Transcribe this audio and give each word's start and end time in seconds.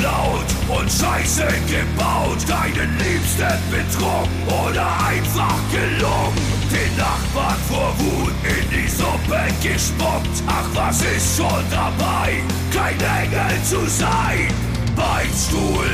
geklaut 0.00 0.46
und 0.68 0.90
Scheiße 0.90 1.46
gebaut. 1.68 2.38
Deinen 2.48 2.96
Liebsten 2.98 3.58
betrogen 3.70 4.30
oder 4.46 4.86
einfach 5.06 5.56
gelungen. 5.70 6.36
Den 6.70 6.96
Nachbarn 6.96 7.56
vor 7.68 7.94
Wut 7.98 8.32
in 8.44 8.70
die 8.70 8.88
Suppe 8.88 9.40
gespuckt. 9.62 10.42
Ach, 10.46 10.68
was 10.74 11.02
ist 11.02 11.36
schon 11.36 11.64
dabei, 11.70 12.42
kein 12.72 12.98
Engel 12.98 13.62
zu 13.64 13.86
sein? 13.88 14.48
Beichtstuhl. 14.96 15.86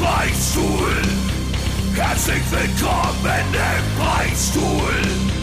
Beichtstuhl. 0.00 1.02
Herzlich 1.94 2.42
willkommen 2.50 3.44
im 3.52 4.04
Beichtstuhl. 4.04 5.33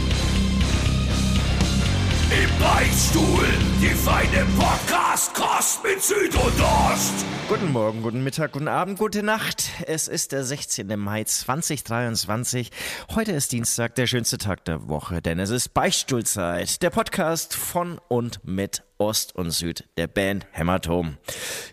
Im 2.32 2.50
Beichtstuhl, 2.60 3.46
die 3.82 3.90
feine 3.90 4.48
Podcast-Kost 4.58 5.84
mit 5.84 6.02
Süd 6.02 6.34
und 6.34 6.62
Ost. 6.62 7.26
Guten 7.50 7.74
Morgen, 7.74 8.02
guten 8.04 8.24
Mittag, 8.24 8.54
guten 8.54 8.70
Abend, 8.70 8.98
gute 8.98 9.22
Nacht. 9.22 9.70
Es 9.86 10.08
ist 10.08 10.32
der 10.32 10.46
16. 10.46 10.98
Mai 10.98 11.26
2023. 11.26 12.72
Heute 13.14 13.34
ist 13.34 13.52
Dienstag, 13.52 13.96
der 13.96 14.08
schönste 14.08 14.38
Tag 14.38 14.64
der 14.64 14.88
Woche, 14.88 15.22
denn 15.22 15.40
es 15.40 15.50
ist 15.50 15.74
Beichtstuhlzeit. 15.74 16.82
Der 16.82 16.90
Podcast 16.90 17.54
von 17.54 18.00
und 18.08 18.46
mit 18.46 18.84
Ost 19.02 19.36
und 19.36 19.50
Süd 19.50 19.84
der 19.98 20.06
Band 20.06 20.46
Hämatom. 20.52 21.18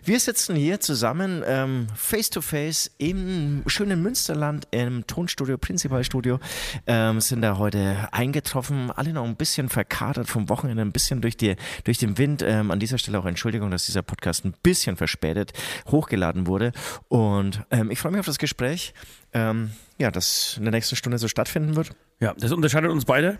Wir 0.03 0.19
sitzen 0.19 0.55
hier 0.55 0.79
zusammen 0.79 1.43
ähm, 1.45 1.85
face 1.95 2.31
to 2.31 2.41
face 2.41 2.89
im 2.97 3.61
schönen 3.67 4.01
Münsterland 4.01 4.67
im 4.71 5.05
Tonstudio, 5.05 5.59
Prinzipalstudio, 5.59 6.39
ähm, 6.87 7.21
sind 7.21 7.43
da 7.43 7.59
heute 7.59 8.09
eingetroffen, 8.11 8.89
alle 8.89 9.13
noch 9.13 9.25
ein 9.25 9.35
bisschen 9.35 9.69
verkatert 9.69 10.27
vom 10.27 10.49
Wochenende, 10.49 10.81
ein 10.81 10.91
bisschen 10.91 11.21
durch, 11.21 11.37
die, 11.37 11.55
durch 11.83 11.99
den 11.99 12.17
Wind. 12.17 12.41
Ähm, 12.41 12.71
an 12.71 12.79
dieser 12.79 12.97
Stelle 12.97 13.19
auch 13.19 13.25
Entschuldigung, 13.25 13.69
dass 13.69 13.85
dieser 13.85 14.01
Podcast 14.01 14.43
ein 14.45 14.55
bisschen 14.63 14.97
verspätet 14.97 15.53
hochgeladen 15.87 16.47
wurde. 16.47 16.71
Und 17.09 17.61
ähm, 17.69 17.91
ich 17.91 17.99
freue 17.99 18.11
mich 18.11 18.21
auf 18.21 18.25
das 18.25 18.39
Gespräch, 18.39 18.95
ähm, 19.33 19.69
ja, 19.99 20.09
das 20.09 20.55
in 20.57 20.63
der 20.63 20.71
nächsten 20.71 20.95
Stunde 20.95 21.19
so 21.19 21.27
stattfinden 21.27 21.75
wird. 21.75 21.91
Ja, 22.19 22.33
das 22.39 22.51
unterscheidet 22.51 22.89
uns 22.89 23.05
beide. 23.05 23.37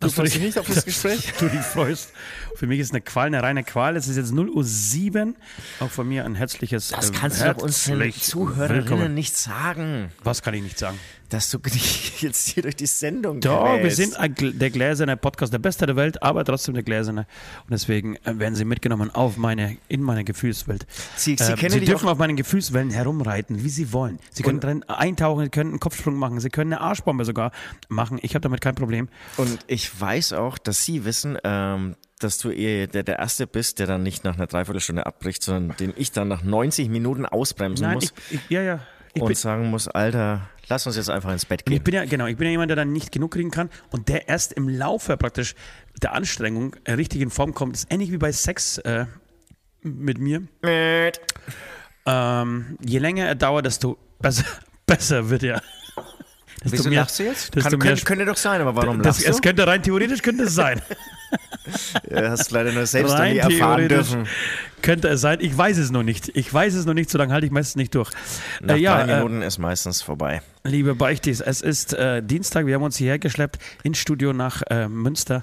Du 0.00 0.10
freust 0.10 0.34
dich 0.34 0.42
nicht 0.42 0.58
auf 0.58 0.66
das 0.66 0.84
Gespräch? 0.84 1.32
du 1.38 1.48
dich 1.48 1.60
freust. 1.60 2.10
Für 2.56 2.66
mich 2.66 2.80
ist 2.80 2.92
eine 2.92 3.00
Qual, 3.00 3.26
eine 3.26 3.42
reine 3.42 3.64
Qual. 3.64 3.96
Es 3.96 4.06
ist 4.06 4.16
jetzt 4.16 4.32
0.07 4.32 5.26
Uhr. 5.28 5.34
Auch 5.80 5.90
von 5.90 6.06
mir 6.08 6.24
ein 6.24 6.34
herzliches 6.34 6.88
Das 6.88 7.12
kannst 7.12 7.40
du 7.40 7.52
doch 7.52 7.62
unseren 7.62 8.12
Zuhörerinnen 8.12 8.84
willkommen. 8.88 9.14
nicht 9.14 9.36
sagen. 9.36 10.12
Was 10.22 10.42
kann 10.42 10.54
ich 10.54 10.62
nicht 10.62 10.78
sagen? 10.78 10.98
Dass 11.34 11.50
du 11.50 11.58
jetzt 12.20 12.50
hier 12.50 12.62
durch 12.62 12.76
die 12.76 12.86
Sendung 12.86 13.40
Doch, 13.40 13.82
wir 13.82 13.90
sind 13.90 14.16
ein, 14.16 14.36
der 14.38 14.70
gläserne 14.70 15.16
Podcast, 15.16 15.52
der 15.52 15.58
beste 15.58 15.84
der 15.84 15.96
Welt, 15.96 16.22
aber 16.22 16.44
trotzdem 16.44 16.74
der 16.74 16.84
gläserne. 16.84 17.26
Und 17.62 17.72
deswegen 17.72 18.14
äh, 18.18 18.38
werden 18.38 18.54
sie 18.54 18.64
mitgenommen 18.64 19.10
auf 19.12 19.36
meine, 19.36 19.76
in 19.88 20.00
meine 20.00 20.22
Gefühlswelt. 20.22 20.86
Sie, 21.16 21.34
sie, 21.36 21.52
äh, 21.54 21.70
sie 21.70 21.80
dürfen 21.80 22.08
auf 22.08 22.18
meinen 22.18 22.36
Gefühlswellen 22.36 22.90
herumreiten, 22.90 23.64
wie 23.64 23.68
sie 23.68 23.92
wollen. 23.92 24.20
Sie 24.30 24.44
können 24.44 24.60
drin 24.60 24.84
eintauchen, 24.84 25.42
sie 25.42 25.50
können 25.50 25.70
einen 25.70 25.80
Kopfsprung 25.80 26.14
machen, 26.14 26.38
sie 26.38 26.50
können 26.50 26.72
eine 26.72 26.80
Arschbombe 26.80 27.24
sogar 27.24 27.50
machen. 27.88 28.20
Ich 28.22 28.36
habe 28.36 28.42
damit 28.42 28.60
kein 28.60 28.76
Problem. 28.76 29.08
Und 29.36 29.58
ich 29.66 30.00
weiß 30.00 30.34
auch, 30.34 30.56
dass 30.56 30.84
Sie 30.84 31.04
wissen, 31.04 31.36
ähm, 31.42 31.96
dass 32.20 32.38
du 32.38 32.52
eh 32.52 32.86
der, 32.86 33.02
der 33.02 33.18
Erste 33.18 33.48
bist, 33.48 33.80
der 33.80 33.88
dann 33.88 34.04
nicht 34.04 34.22
nach 34.22 34.36
einer 34.36 34.46
Dreiviertelstunde 34.46 35.04
abbricht, 35.04 35.42
sondern 35.42 35.76
den 35.78 35.94
ich 35.96 36.12
dann 36.12 36.28
nach 36.28 36.44
90 36.44 36.88
Minuten 36.90 37.26
ausbremsen 37.26 37.86
Nein, 37.88 37.94
muss. 37.96 38.14
Ich, 38.30 38.36
ich, 38.36 38.50
ja, 38.50 38.62
ja. 38.62 38.78
Ich 39.14 39.22
und 39.22 39.36
sagen 39.36 39.70
muss, 39.70 39.88
Alter, 39.88 40.48
lass 40.68 40.86
uns 40.86 40.96
jetzt 40.96 41.10
einfach 41.10 41.32
ins 41.32 41.44
Bett 41.44 41.64
gehen. 41.64 41.76
Ich 41.76 41.82
bin 41.82 41.94
ja, 41.94 42.04
genau, 42.04 42.26
ich 42.26 42.36
bin 42.36 42.46
ja 42.46 42.52
jemand, 42.52 42.70
der 42.70 42.76
dann 42.76 42.92
nicht 42.92 43.12
genug 43.12 43.32
kriegen 43.32 43.50
kann 43.50 43.70
und 43.90 44.08
der 44.08 44.28
erst 44.28 44.52
im 44.52 44.68
Laufe 44.68 45.16
praktisch 45.16 45.54
der 46.02 46.14
Anstrengung 46.14 46.76
richtig 46.88 47.20
in 47.20 47.30
Form 47.30 47.54
kommt. 47.54 47.74
Das 47.74 47.84
ist 47.84 47.92
ähnlich 47.92 48.12
wie 48.12 48.18
bei 48.18 48.32
Sex 48.32 48.78
äh, 48.78 49.06
mit 49.82 50.18
mir. 50.18 50.42
Ähm, 52.06 52.78
je 52.84 52.98
länger 52.98 53.26
er 53.26 53.34
dauert, 53.34 53.66
desto 53.66 53.98
besser, 54.18 54.44
besser 54.86 55.30
wird 55.30 55.42
er. 55.42 55.62
Desto 56.62 56.78
Wieso 56.78 56.88
mehr, 56.88 57.00
lachst 57.00 57.18
du 57.18 57.24
jetzt? 57.24 57.52
Kann, 57.52 57.78
könnte, 57.78 58.04
könnte 58.04 58.24
doch 58.24 58.36
sein, 58.36 58.60
aber 58.60 58.74
warum 58.74 58.98
das, 58.98 59.18
lachst 59.18 59.26
du? 59.26 59.30
Es 59.30 59.42
könnte 59.42 59.66
rein 59.66 59.82
theoretisch 59.82 60.22
könnte 60.22 60.44
es 60.44 60.54
sein. 60.54 60.80
ja, 62.10 62.30
hast 62.30 62.50
leider 62.50 62.72
nur 62.72 62.86
selbst 62.86 63.16
noch 63.16 63.24
nie 63.24 63.38
erfahren 63.38 63.88
dürfen. 63.88 64.26
Könnte 64.82 65.08
es 65.08 65.20
sein. 65.20 65.38
Ich 65.40 65.56
weiß 65.56 65.78
es 65.78 65.90
noch 65.90 66.02
nicht. 66.02 66.30
Ich 66.36 66.52
weiß 66.52 66.74
es 66.74 66.84
noch 66.84 66.94
nicht, 66.94 67.10
so 67.10 67.18
lange 67.18 67.32
halte 67.32 67.46
ich 67.46 67.52
meistens 67.52 67.76
nicht 67.76 67.94
durch. 67.94 68.10
Nach 68.60 68.74
äh, 68.74 68.78
ja, 68.78 69.04
drei 69.04 69.16
Minuten 69.16 69.42
äh, 69.42 69.46
ist 69.46 69.58
meistens 69.58 70.02
vorbei. 70.02 70.42
Liebe 70.64 70.94
Beichtis, 70.94 71.40
es 71.40 71.62
ist 71.62 71.94
äh, 71.94 72.22
Dienstag. 72.22 72.66
Wir 72.66 72.74
haben 72.74 72.82
uns 72.82 72.96
hierher 72.96 73.18
geschleppt 73.18 73.58
ins 73.82 73.98
Studio 73.98 74.32
nach 74.32 74.62
äh, 74.68 74.88
Münster 74.88 75.42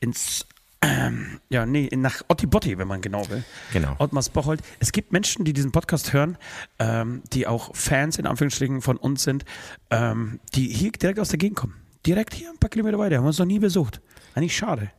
ins 0.00 0.46
ähm, 0.84 1.38
ja, 1.48 1.64
nee, 1.64 1.88
nach 1.92 2.22
Otti 2.26 2.46
Botti, 2.46 2.76
wenn 2.76 2.88
man 2.88 3.00
genau 3.00 3.28
will. 3.30 3.44
Genau. 3.72 3.94
Ottmars 3.98 4.28
Bocholt. 4.28 4.60
Es 4.80 4.90
gibt 4.90 5.12
Menschen, 5.12 5.44
die 5.44 5.52
diesen 5.52 5.70
Podcast 5.70 6.12
hören, 6.12 6.36
ähm, 6.80 7.22
die 7.32 7.46
auch 7.46 7.74
Fans 7.76 8.18
in 8.18 8.26
Anführungsstrichen 8.26 8.82
von 8.82 8.96
uns 8.96 9.22
sind, 9.22 9.44
ähm, 9.90 10.40
die 10.54 10.66
hier 10.66 10.90
direkt 10.90 11.20
aus 11.20 11.28
der 11.28 11.38
Gegend 11.38 11.56
kommen. 11.56 11.76
Direkt 12.04 12.34
hier 12.34 12.50
ein 12.50 12.58
paar 12.58 12.68
Kilometer 12.68 12.98
weiter. 12.98 13.16
Haben 13.16 13.24
wir 13.24 13.28
uns 13.28 13.38
noch 13.38 13.46
nie 13.46 13.60
besucht. 13.60 14.00
Eigentlich 14.34 14.56
schade. 14.56 14.90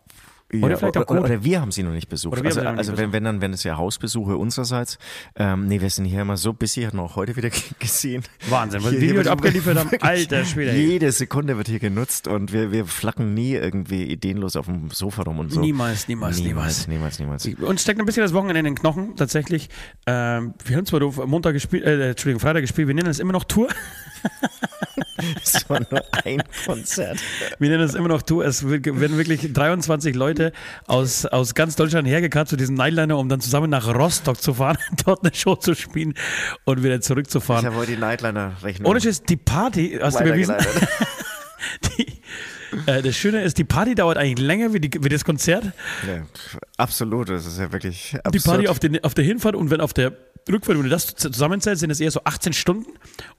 Oder, 0.61 0.71
ja, 0.71 0.77
vielleicht 0.77 0.97
auch 0.97 1.09
oder, 1.09 1.23
oder, 1.23 1.43
wir 1.43 1.61
haben 1.61 1.71
sie 1.71 1.83
noch 1.83 1.91
nicht 1.91 2.09
besucht. 2.09 2.43
Also, 2.45 2.61
also 2.61 2.91
wenn, 2.91 2.95
besucht. 2.95 3.13
wenn 3.13 3.23
dann, 3.23 3.41
wenn 3.41 3.53
es 3.53 3.63
ja 3.63 3.77
Hausbesuche 3.77 4.37
unsererseits. 4.37 4.97
Ähm, 5.35 5.67
nee, 5.67 5.81
wir 5.81 5.89
sind 5.89 6.05
hier 6.05 6.21
immer 6.21 6.37
so 6.37 6.53
busy, 6.53 6.83
hatten 6.83 6.99
auch 6.99 7.15
heute 7.15 7.35
wieder 7.35 7.49
gesehen. 7.79 8.23
Wahnsinn, 8.49 8.83
weil 8.83 8.99
wir 8.99 9.31
abgeliefert 9.31 9.77
haben. 9.77 9.89
Alter 10.01 10.45
Schwede. 10.45 10.75
Jede 10.75 11.11
Sekunde 11.11 11.57
wird 11.57 11.67
hier 11.67 11.79
genutzt 11.79 12.27
und 12.27 12.53
wir, 12.53 12.71
wir 12.71 12.85
flacken 12.85 13.33
nie 13.33 13.53
irgendwie 13.53 14.03
ideenlos 14.03 14.55
auf 14.55 14.65
dem 14.65 14.89
Sofa 14.91 15.23
rum 15.23 15.39
und 15.39 15.51
so. 15.51 15.61
Niemals, 15.61 16.07
niemals, 16.07 16.39
niemals. 16.39 16.87
Niemals, 16.87 17.19
niemals. 17.19 17.45
niemals. 17.45 17.69
Uns 17.69 17.81
steckt 17.81 17.99
ein 17.99 18.05
bisschen 18.05 18.23
das 18.23 18.33
Wochenende 18.33 18.59
in 18.59 18.65
den 18.65 18.75
Knochen, 18.75 19.15
tatsächlich. 19.15 19.69
Ähm, 20.05 20.53
wir 20.65 20.77
haben 20.77 20.85
zwar 20.85 21.01
Montag 21.27 21.53
gespielt, 21.53 21.83
äh, 21.83 22.09
Entschuldigung, 22.09 22.39
Freitag 22.39 22.61
gespielt, 22.61 22.87
wir 22.87 22.95
nennen 22.95 23.09
es 23.09 23.19
immer 23.19 23.33
noch 23.33 23.43
Tour. 23.43 23.69
Es 25.43 25.69
war 25.69 25.81
nur 25.89 26.03
ein 26.23 26.43
Konzert. 26.65 27.19
Wir 27.59 27.69
nennen 27.69 27.83
es 27.83 27.95
immer 27.95 28.07
noch 28.07 28.21
Tour. 28.21 28.45
Es 28.45 28.67
werden 28.67 29.17
wirklich 29.17 29.51
23 29.53 30.15
Leute 30.15 30.51
aus, 30.87 31.25
aus 31.25 31.53
ganz 31.55 31.75
Deutschland 31.75 32.07
hergekarrt 32.07 32.47
zu 32.47 32.55
diesem 32.55 32.75
Nightliner, 32.75 33.17
um 33.17 33.29
dann 33.29 33.41
zusammen 33.41 33.69
nach 33.69 33.87
Rostock 33.87 34.41
zu 34.41 34.53
fahren, 34.55 34.77
dort 35.05 35.23
eine 35.23 35.33
Show 35.33 35.55
zu 35.55 35.75
spielen 35.75 36.13
und 36.65 36.83
wieder 36.83 37.01
zurückzufahren. 37.01 37.63
Ich 37.63 37.67
habe 37.67 37.77
heute 37.77 37.91
die 37.93 37.97
Nightliner-Rechnung. 37.97 38.89
Ohne 38.89 39.01
Schiss, 39.01 39.23
die 39.23 39.37
Party, 39.37 39.97
hast 40.01 40.19
du 40.19 40.23
bewiesen? 40.23 40.55
die, 41.97 42.07
äh, 42.85 43.01
das 43.01 43.15
Schöne 43.15 43.43
ist, 43.43 43.57
die 43.57 43.63
Party 43.63 43.95
dauert 43.95 44.17
eigentlich 44.17 44.45
länger 44.45 44.73
wie, 44.73 44.79
die, 44.79 45.03
wie 45.03 45.09
das 45.09 45.25
Konzert. 45.25 45.65
Ja, 46.07 46.23
absolut, 46.77 47.29
das 47.29 47.45
ist 47.45 47.59
ja 47.59 47.71
wirklich 47.71 48.15
absurd. 48.23 48.35
Die 48.35 48.39
Party 48.39 48.67
auf, 48.67 48.79
den, 48.79 49.03
auf 49.03 49.13
der 49.13 49.25
Hinfahrt 49.25 49.55
und 49.55 49.69
wenn 49.69 49.81
auf 49.81 49.93
der 49.93 50.13
Rückfahrt, 50.49 50.77
wenn 50.77 50.83
du 50.83 50.89
das 50.89 51.07
zusammenzählst, 51.15 51.79
sind 51.81 51.89
es 51.89 51.99
eher 51.99 52.11
so 52.11 52.21
18 52.23 52.53
Stunden 52.53 52.91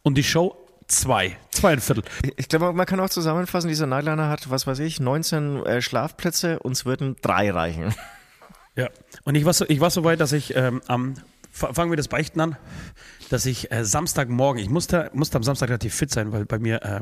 und 0.02 0.16
die 0.16 0.24
Show 0.24 0.63
Zwei. 0.86 1.36
Zweieinviertel. 1.50 2.04
Ich 2.36 2.48
glaube, 2.48 2.72
man 2.72 2.86
kann 2.86 3.00
auch 3.00 3.10
zusammenfassen, 3.10 3.68
dieser 3.68 3.86
Nightliner 3.86 4.28
hat, 4.28 4.50
was 4.50 4.66
weiß 4.66 4.80
ich, 4.80 5.00
19 5.00 5.64
äh, 5.64 5.82
Schlafplätze, 5.82 6.58
uns 6.58 6.84
würden 6.84 7.16
drei 7.22 7.50
reichen. 7.50 7.94
Ja, 8.76 8.88
und 9.22 9.36
ich 9.36 9.44
war 9.44 9.52
so, 9.52 9.64
ich 9.68 9.80
war 9.80 9.90
so 9.90 10.04
weit, 10.04 10.20
dass 10.20 10.32
ich 10.32 10.56
ähm, 10.56 10.82
am, 10.88 11.14
fangen 11.50 11.90
wir 11.92 11.96
das 11.96 12.08
Beichten 12.08 12.40
an, 12.40 12.56
dass 13.30 13.46
ich 13.46 13.70
äh, 13.70 13.84
Samstagmorgen, 13.84 14.60
ich 14.60 14.68
musste, 14.68 15.10
musste 15.14 15.36
am 15.36 15.44
Samstag 15.44 15.68
relativ 15.68 15.94
fit 15.94 16.10
sein, 16.10 16.32
weil 16.32 16.44
bei 16.44 16.58
mir 16.58 16.82
äh, 16.82 17.00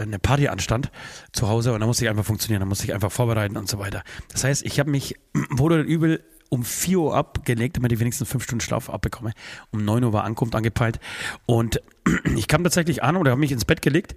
eine 0.00 0.18
Party 0.18 0.48
anstand 0.48 0.90
zu 1.32 1.48
Hause 1.48 1.72
und 1.72 1.80
da 1.80 1.86
musste 1.86 2.04
ich 2.04 2.10
einfach 2.10 2.24
funktionieren, 2.24 2.60
da 2.60 2.66
musste 2.66 2.84
ich 2.84 2.94
einfach 2.94 3.12
vorbereiten 3.12 3.56
und 3.56 3.68
so 3.68 3.78
weiter. 3.78 4.02
Das 4.30 4.44
heißt, 4.44 4.64
ich 4.64 4.78
habe 4.78 4.90
mich 4.90 5.16
wohl 5.50 5.72
oder 5.72 5.82
übel 5.82 6.24
um 6.48 6.64
4 6.64 6.98
Uhr 6.98 7.16
abgelegt, 7.16 7.78
damit 7.78 7.92
ich 7.92 7.98
wenigstens 7.98 8.28
5 8.28 8.44
Stunden 8.44 8.60
Schlaf 8.60 8.90
abbekomme. 8.90 9.32
Um 9.70 9.84
9 9.84 10.04
Uhr 10.04 10.12
war 10.12 10.24
Ankunft 10.24 10.54
angepeilt 10.54 11.00
und 11.46 11.80
ich 12.36 12.48
kam 12.48 12.64
tatsächlich 12.64 13.02
an 13.02 13.16
oder 13.16 13.30
habe 13.30 13.40
mich 13.40 13.52
ins 13.52 13.64
Bett 13.64 13.82
gelegt 13.82 14.16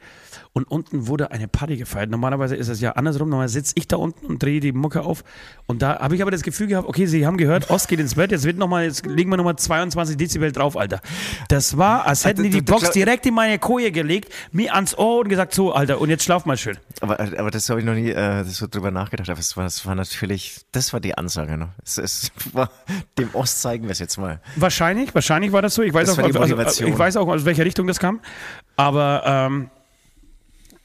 und 0.53 0.63
unten 0.71 1.07
wurde 1.07 1.31
eine 1.31 1.49
Party 1.49 1.75
gefeiert. 1.75 2.09
Normalerweise 2.09 2.55
ist 2.55 2.69
es 2.69 2.79
ja 2.79 2.93
andersrum. 2.93 3.29
Normalerweise 3.29 3.55
sitze 3.55 3.73
ich 3.75 3.89
da 3.89 3.97
unten 3.97 4.25
und 4.25 4.41
drehe 4.41 4.61
die 4.61 4.71
Mucke 4.71 5.01
auf. 5.01 5.25
Und 5.65 5.81
da 5.81 5.99
habe 5.99 6.15
ich 6.15 6.21
aber 6.21 6.31
das 6.31 6.43
Gefühl 6.43 6.67
gehabt, 6.67 6.87
okay, 6.87 7.05
Sie 7.07 7.27
haben 7.27 7.35
gehört, 7.35 7.69
Ost 7.69 7.89
geht 7.89 7.99
ins 7.99 8.15
Bett, 8.15 8.31
jetzt 8.31 8.45
wird 8.45 8.57
noch 8.57 8.69
mal, 8.69 8.85
jetzt 8.85 9.05
legen 9.05 9.29
wir 9.29 9.37
nochmal 9.37 9.57
22 9.57 10.15
Dezibel 10.15 10.53
drauf, 10.53 10.77
Alter. 10.77 11.01
Das 11.49 11.77
war, 11.77 12.07
als 12.07 12.23
hätten 12.23 12.43
die 12.43 12.51
die 12.51 12.61
Box 12.61 12.91
direkt 12.91 13.25
in 13.25 13.33
meine 13.33 13.59
Koje 13.59 13.91
gelegt, 13.91 14.31
mir 14.53 14.73
ans 14.73 14.97
Ohr 14.97 15.19
und 15.19 15.27
gesagt, 15.27 15.53
so, 15.53 15.73
Alter, 15.73 15.99
und 15.99 16.09
jetzt 16.09 16.23
schlaf 16.23 16.45
mal 16.45 16.55
schön. 16.55 16.77
Aber, 17.01 17.19
aber 17.19 17.51
das 17.51 17.69
habe 17.69 17.81
ich 17.81 17.85
noch 17.85 17.93
nie 17.93 18.11
äh, 18.11 18.45
so 18.45 18.67
drüber 18.67 18.91
nachgedacht. 18.91 19.29
Aber 19.29 19.39
es 19.39 19.57
war, 19.57 19.65
das 19.65 19.85
war 19.85 19.95
natürlich, 19.95 20.61
das 20.71 20.93
war 20.93 21.01
die 21.01 21.17
Ansage. 21.17 21.57
Ne? 21.57 21.69
Es, 21.83 21.97
es 21.97 22.31
war, 22.53 22.71
dem 23.17 23.35
Ost 23.35 23.61
zeigen 23.61 23.83
wir 23.83 23.91
es 23.91 23.99
jetzt 23.99 24.17
mal. 24.17 24.39
Wahrscheinlich, 24.55 25.13
wahrscheinlich 25.13 25.51
war 25.51 25.61
das 25.61 25.75
so. 25.75 25.81
Ich 25.81 25.93
weiß, 25.93 26.17
auch, 26.17 26.17
also, 26.17 26.85
ich 26.85 26.97
weiß 26.97 27.17
auch, 27.17 27.27
aus 27.27 27.43
welcher 27.43 27.65
Richtung 27.65 27.74
das 27.83 27.99
kam. 27.99 28.21
Aber 28.75 29.23
ähm, 29.25 29.69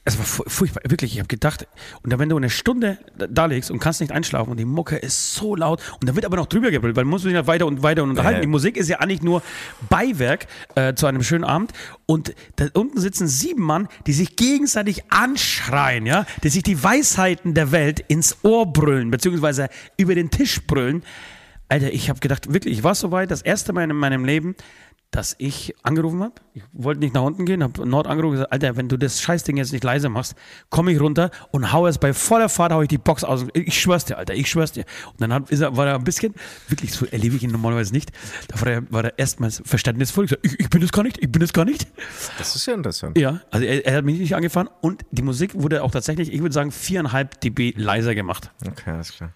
es 0.03 0.17
war 0.17 0.25
furchtbar, 0.25 0.81
wirklich. 0.89 1.13
Ich 1.13 1.19
habe 1.19 1.27
gedacht, 1.27 1.67
und 2.01 2.11
dann, 2.11 2.19
wenn 2.19 2.29
du 2.29 2.35
eine 2.35 2.49
Stunde 2.49 2.97
da 3.15 3.45
legst 3.45 3.69
und 3.69 3.77
kannst 3.77 4.01
nicht 4.01 4.11
einschlafen 4.11 4.49
und 4.49 4.57
die 4.57 4.65
Mucke 4.65 4.95
ist 4.95 5.35
so 5.35 5.55
laut 5.55 5.79
und 5.99 6.07
dann 6.07 6.15
wird 6.15 6.25
aber 6.25 6.37
noch 6.37 6.47
drüber 6.47 6.71
gebrüllt, 6.71 6.95
weil 6.95 7.03
man 7.03 7.11
muss 7.11 7.21
sich 7.21 7.33
ja 7.33 7.45
weiter 7.45 7.67
und 7.67 7.83
weiter 7.83 8.01
und 8.01 8.09
unterhalten. 8.09 8.37
Ja. 8.37 8.41
Die 8.41 8.47
Musik 8.47 8.77
ist 8.77 8.89
ja 8.89 8.99
eigentlich 8.99 9.21
nur 9.21 9.43
Beiwerk 9.89 10.47
äh, 10.73 10.95
zu 10.95 11.05
einem 11.05 11.21
schönen 11.21 11.43
Abend 11.43 11.71
und 12.07 12.33
da 12.55 12.65
unten 12.73 12.99
sitzen 12.99 13.27
sieben 13.27 13.61
Mann, 13.61 13.87
die 14.07 14.13
sich 14.13 14.35
gegenseitig 14.35 15.03
anschreien, 15.11 16.07
ja, 16.07 16.25
die 16.43 16.49
sich 16.49 16.63
die 16.63 16.83
Weisheiten 16.83 17.53
der 17.53 17.71
Welt 17.71 17.99
ins 18.07 18.37
Ohr 18.41 18.65
brüllen, 18.73 19.11
beziehungsweise 19.11 19.69
über 19.97 20.15
den 20.15 20.31
Tisch 20.31 20.65
brüllen. 20.65 21.03
Alter, 21.71 21.93
ich 21.93 22.09
habe 22.09 22.19
gedacht, 22.19 22.51
wirklich, 22.51 22.79
ich 22.79 22.83
war 22.83 22.95
so 22.95 23.11
weit, 23.11 23.31
das 23.31 23.41
erste 23.41 23.71
Mal 23.71 23.89
in 23.89 23.95
meinem 23.95 24.25
Leben, 24.25 24.55
dass 25.09 25.35
ich 25.39 25.73
angerufen 25.83 26.21
habe. 26.21 26.35
Ich 26.53 26.63
wollte 26.71 26.99
nicht 26.99 27.13
nach 27.13 27.21
unten 27.21 27.45
gehen, 27.45 27.63
habe 27.63 27.85
Nord 27.87 28.07
angerufen 28.07 28.31
und 28.31 28.35
gesagt, 28.37 28.51
Alter, 28.51 28.77
wenn 28.77 28.89
du 28.89 28.97
das 28.97 29.21
Scheißding 29.21 29.57
jetzt 29.57 29.71
nicht 29.71 29.83
leise 29.83 30.09
machst, 30.09 30.35
komme 30.69 30.91
ich 30.91 30.99
runter 30.99 31.31
und 31.51 31.71
hau 31.71 31.87
es 31.87 31.97
bei 31.97 32.13
voller 32.13 32.49
Fahrt, 32.49 32.73
hau 32.73 32.81
ich 32.81 32.89
die 32.89 32.97
Box 32.97 33.23
aus. 33.23 33.45
Ich 33.53 33.79
schwör's 33.79 34.05
dir, 34.05 34.17
Alter, 34.17 34.33
ich 34.33 34.49
schwör's 34.49 34.71
dir. 34.71 34.85
Und 35.11 35.21
dann 35.21 35.33
hat, 35.33 35.49
ist 35.49 35.61
er, 35.61 35.75
war 35.75 35.87
er 35.87 35.95
ein 35.95 36.03
bisschen, 36.05 36.33
wirklich 36.67 36.93
so 36.93 37.05
erlebe 37.05 37.35
ich 37.35 37.43
ihn 37.43 37.51
normalerweise 37.51 37.93
nicht, 37.93 38.11
da 38.47 38.59
war 38.59 38.67
er, 38.67 38.91
war 38.91 39.03
er 39.05 39.19
erstmals 39.19 39.61
verständnisvoll. 39.65 40.25
Ich, 40.25 40.37
ich, 40.43 40.59
ich 40.59 40.69
bin 40.69 40.81
es 40.81 40.91
gar 40.91 41.03
nicht, 41.03 41.21
ich 41.21 41.31
bin 41.31 41.41
es 41.41 41.51
gar 41.51 41.65
nicht. 41.65 41.87
Das 42.37 42.55
ist 42.55 42.65
ja 42.65 42.73
interessant. 42.73 43.17
Ja, 43.17 43.41
also 43.49 43.65
er, 43.65 43.85
er 43.85 43.97
hat 43.97 44.05
mich 44.05 44.17
nicht 44.17 44.35
angefahren 44.35 44.69
und 44.79 45.03
die 45.11 45.21
Musik 45.21 45.51
wurde 45.55 45.83
auch 45.83 45.91
tatsächlich, 45.91 46.33
ich 46.33 46.41
würde 46.41 46.53
sagen, 46.53 46.71
viereinhalb 46.71 47.39
dB 47.41 47.73
leiser 47.75 48.15
gemacht. 48.15 48.51
Okay, 48.65 48.91
alles 48.91 49.13
klar. 49.13 49.33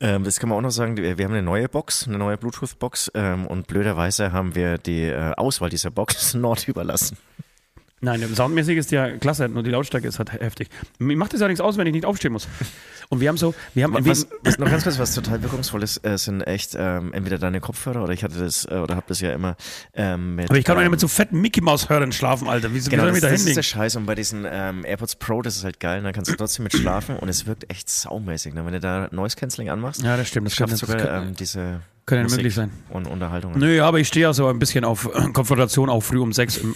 Ähm, 0.00 0.24
das 0.24 0.38
kann 0.38 0.48
man 0.48 0.58
auch 0.58 0.62
noch 0.62 0.70
sagen, 0.70 0.96
wir 0.96 1.18
wir 1.18 1.24
haben 1.24 1.32
eine 1.32 1.42
neue 1.42 1.68
Box, 1.68 2.06
eine 2.06 2.18
neue 2.18 2.36
Bluetooth-Box 2.36 3.12
ähm, 3.14 3.46
und 3.46 3.66
blöderweise 3.66 4.32
haben 4.32 4.54
wir 4.54 4.78
die 4.78 5.04
äh, 5.04 5.32
Auswahl 5.36 5.70
dieser 5.70 5.90
Box 5.90 6.34
Nord 6.34 6.68
überlassen. 6.68 7.16
Nein, 8.04 8.20
soundmäßig 8.34 8.76
ist 8.78 8.90
ja 8.90 9.16
klasse, 9.16 9.48
nur 9.48 9.62
die 9.62 9.70
Lautstärke 9.70 10.08
ist 10.08 10.18
halt 10.18 10.32
heftig. 10.32 10.68
Mir 10.98 11.16
macht 11.16 11.32
das 11.32 11.40
ja 11.40 11.46
nichts 11.46 11.60
aus, 11.60 11.76
wenn 11.78 11.86
ich 11.86 11.92
nicht 11.92 12.04
aufstehen 12.04 12.32
muss. 12.32 12.48
Und 13.10 13.20
wir 13.20 13.28
haben 13.28 13.36
so, 13.36 13.54
wir 13.74 13.84
haben, 13.84 13.94
Was, 14.04 14.26
was 14.42 14.58
noch 14.58 14.68
ganz 14.68 14.82
kurz, 14.84 14.98
was 14.98 15.14
total 15.14 15.42
wirkungsvoll 15.42 15.82
ist, 15.82 16.04
äh, 16.04 16.18
sind 16.18 16.40
echt 16.42 16.74
ähm, 16.76 17.12
entweder 17.12 17.38
deine 17.38 17.60
Kopfhörer 17.60 18.02
oder 18.02 18.12
ich 18.12 18.24
hatte 18.24 18.38
das 18.38 18.64
äh, 18.64 18.74
oder 18.74 18.96
habe 18.96 19.06
das 19.06 19.20
ja 19.20 19.32
immer 19.32 19.56
ähm, 19.94 20.34
mit. 20.36 20.50
aber 20.50 20.58
ich 20.58 20.64
kann 20.64 20.74
doch 20.74 20.80
ähm, 20.80 20.86
nicht 20.86 20.90
mit 20.92 21.00
so 21.00 21.08
fetten 21.08 21.40
Mickey 21.40 21.60
Maus 21.60 21.88
Hörern 21.88 22.10
schlafen, 22.10 22.48
Alter. 22.48 22.70
Wie, 22.74 22.84
wie 22.84 22.88
Genau, 22.88 23.04
soll 23.04 23.12
das, 23.12 23.18
ich 23.18 23.22
mich 23.22 23.22
da 23.22 23.30
das 23.30 23.44
ist 23.46 23.56
der? 23.56 23.62
Scheiß 23.62 23.96
und 23.96 24.06
bei 24.06 24.14
diesen 24.14 24.46
ähm, 24.50 24.84
AirPods 24.84 25.16
Pro, 25.16 25.42
das 25.42 25.56
ist 25.56 25.64
halt 25.64 25.78
geil, 25.78 26.02
da 26.02 26.10
kannst 26.12 26.30
du 26.30 26.36
trotzdem 26.36 26.64
mit 26.64 26.72
schlafen 26.74 27.16
und 27.16 27.28
es 27.28 27.46
wirkt 27.46 27.70
echt 27.70 27.88
saumäßig, 27.88 28.54
ne? 28.54 28.64
wenn 28.66 28.72
du 28.72 28.80
da 28.80 29.08
Noise 29.12 29.36
Cancelling 29.36 29.70
anmachst. 29.70 30.02
Ja, 30.02 30.16
das 30.16 30.26
stimmt, 30.28 30.48
das 30.48 30.56
das 30.56 30.80
sogar 30.80 30.96
kann- 30.96 31.28
ähm, 31.28 31.34
diese 31.36 31.80
kann 32.04 32.18
ja 32.18 32.24
möglich 32.24 32.54
sein. 32.54 32.70
und 32.90 33.06
Unterhaltung. 33.06 33.52
Nö, 33.56 33.76
ja, 33.76 33.86
aber 33.86 34.00
ich 34.00 34.08
stehe 34.08 34.24
ja 34.24 34.32
so 34.32 34.48
ein 34.48 34.58
bisschen 34.58 34.84
auf 34.84 35.08
äh, 35.14 35.28
Konfrontation 35.32 35.88
auch 35.88 36.00
früh 36.00 36.18
um 36.18 36.32
sechs 36.32 36.56
im, 36.56 36.74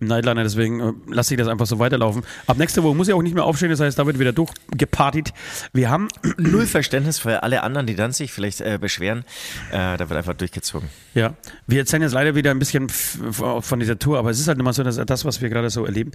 im 0.00 0.06
Nightliner, 0.06 0.44
deswegen 0.44 0.80
äh, 0.80 0.92
lasse 1.08 1.34
ich 1.34 1.38
das 1.38 1.48
einfach 1.48 1.66
so 1.66 1.80
weiterlaufen. 1.80 2.22
Ab 2.46 2.58
nächste 2.58 2.84
Woche 2.84 2.94
muss 2.94 3.08
ich 3.08 3.14
auch 3.14 3.22
nicht 3.22 3.34
mehr 3.34 3.44
aufstehen, 3.44 3.70
das 3.70 3.80
heißt, 3.80 3.98
da 3.98 4.06
wird 4.06 4.20
wieder 4.20 4.32
durchgepartigt. 4.32 5.32
Wir 5.72 5.90
haben, 5.90 6.08
Null 6.38 6.66
Verständnis 6.66 7.18
für 7.18 7.42
alle 7.42 7.64
anderen, 7.64 7.88
die 7.88 7.96
dann 7.96 8.12
sich 8.12 8.32
vielleicht 8.32 8.60
äh, 8.60 8.78
beschweren. 8.80 9.24
Äh, 9.72 9.96
da 9.96 10.08
wird 10.08 10.12
einfach 10.12 10.34
durchgezogen. 10.34 10.88
ja, 11.14 11.34
wir 11.66 11.80
erzählen 11.80 12.02
jetzt 12.02 12.12
leider 12.12 12.36
wieder 12.36 12.52
ein 12.52 12.60
bisschen 12.60 12.88
von 12.88 13.80
dieser 13.80 13.98
Tour, 13.98 14.18
aber 14.18 14.30
es 14.30 14.38
ist 14.38 14.46
halt 14.46 14.60
immer 14.60 14.72
so, 14.72 14.84
dass 14.84 14.96
das, 14.96 15.24
was 15.24 15.40
wir 15.40 15.48
gerade 15.48 15.70
so 15.70 15.86
erleben. 15.86 16.12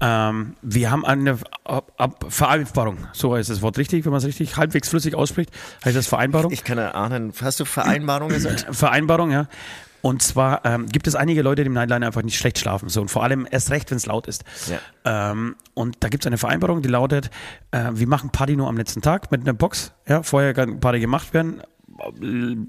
Ähm, 0.00 0.54
wir 0.62 0.90
haben 0.90 1.04
eine 1.04 1.38
Ab 1.62 1.92
Ab 1.96 2.26
Vereinbarung, 2.28 2.98
so 3.12 3.36
heißt 3.36 3.50
das 3.50 3.62
Wort 3.62 3.78
richtig, 3.78 4.04
wenn 4.04 4.10
man 4.10 4.18
es 4.18 4.26
richtig 4.26 4.56
halbwegs 4.56 4.88
flüssig 4.88 5.14
ausspricht, 5.14 5.50
heißt 5.84 5.96
das 5.96 6.08
Vereinbarung. 6.08 6.50
Ich 6.50 6.64
kann 6.64 6.78
erahnen, 6.78 7.32
hast 7.40 7.60
du 7.60 7.64
Vereinbarung 7.64 7.93
gesagt? 8.30 8.66
Vereinbarung, 8.70 9.30
ja. 9.30 9.48
Und 10.04 10.20
zwar 10.22 10.66
ähm, 10.66 10.86
gibt 10.86 11.06
es 11.06 11.14
einige 11.14 11.40
Leute, 11.40 11.62
die 11.62 11.68
im 11.68 11.72
Nightliner 11.72 12.06
einfach 12.06 12.20
nicht 12.20 12.36
schlecht 12.36 12.58
schlafen. 12.58 12.90
So, 12.90 13.00
und 13.00 13.08
vor 13.08 13.24
allem 13.24 13.48
erst 13.50 13.70
recht, 13.70 13.90
wenn 13.90 13.96
es 13.96 14.04
laut 14.04 14.26
ist. 14.26 14.44
Ähm, 15.06 15.56
und 15.72 15.96
da 16.00 16.10
gibt 16.10 16.24
es 16.24 16.26
eine 16.26 16.36
Vereinbarung, 16.36 16.82
die 16.82 16.90
lautet, 16.90 17.30
äh, 17.70 17.90
wir 17.94 18.06
machen 18.06 18.28
Party 18.28 18.54
nur 18.54 18.68
am 18.68 18.76
letzten 18.76 19.00
Tag 19.00 19.30
mit 19.30 19.40
einer 19.40 19.54
Box. 19.54 19.92
Ja, 20.06 20.22
vorher 20.22 20.52
kann 20.52 20.78
Party 20.78 21.00
gemacht 21.00 21.32
werden. 21.32 21.62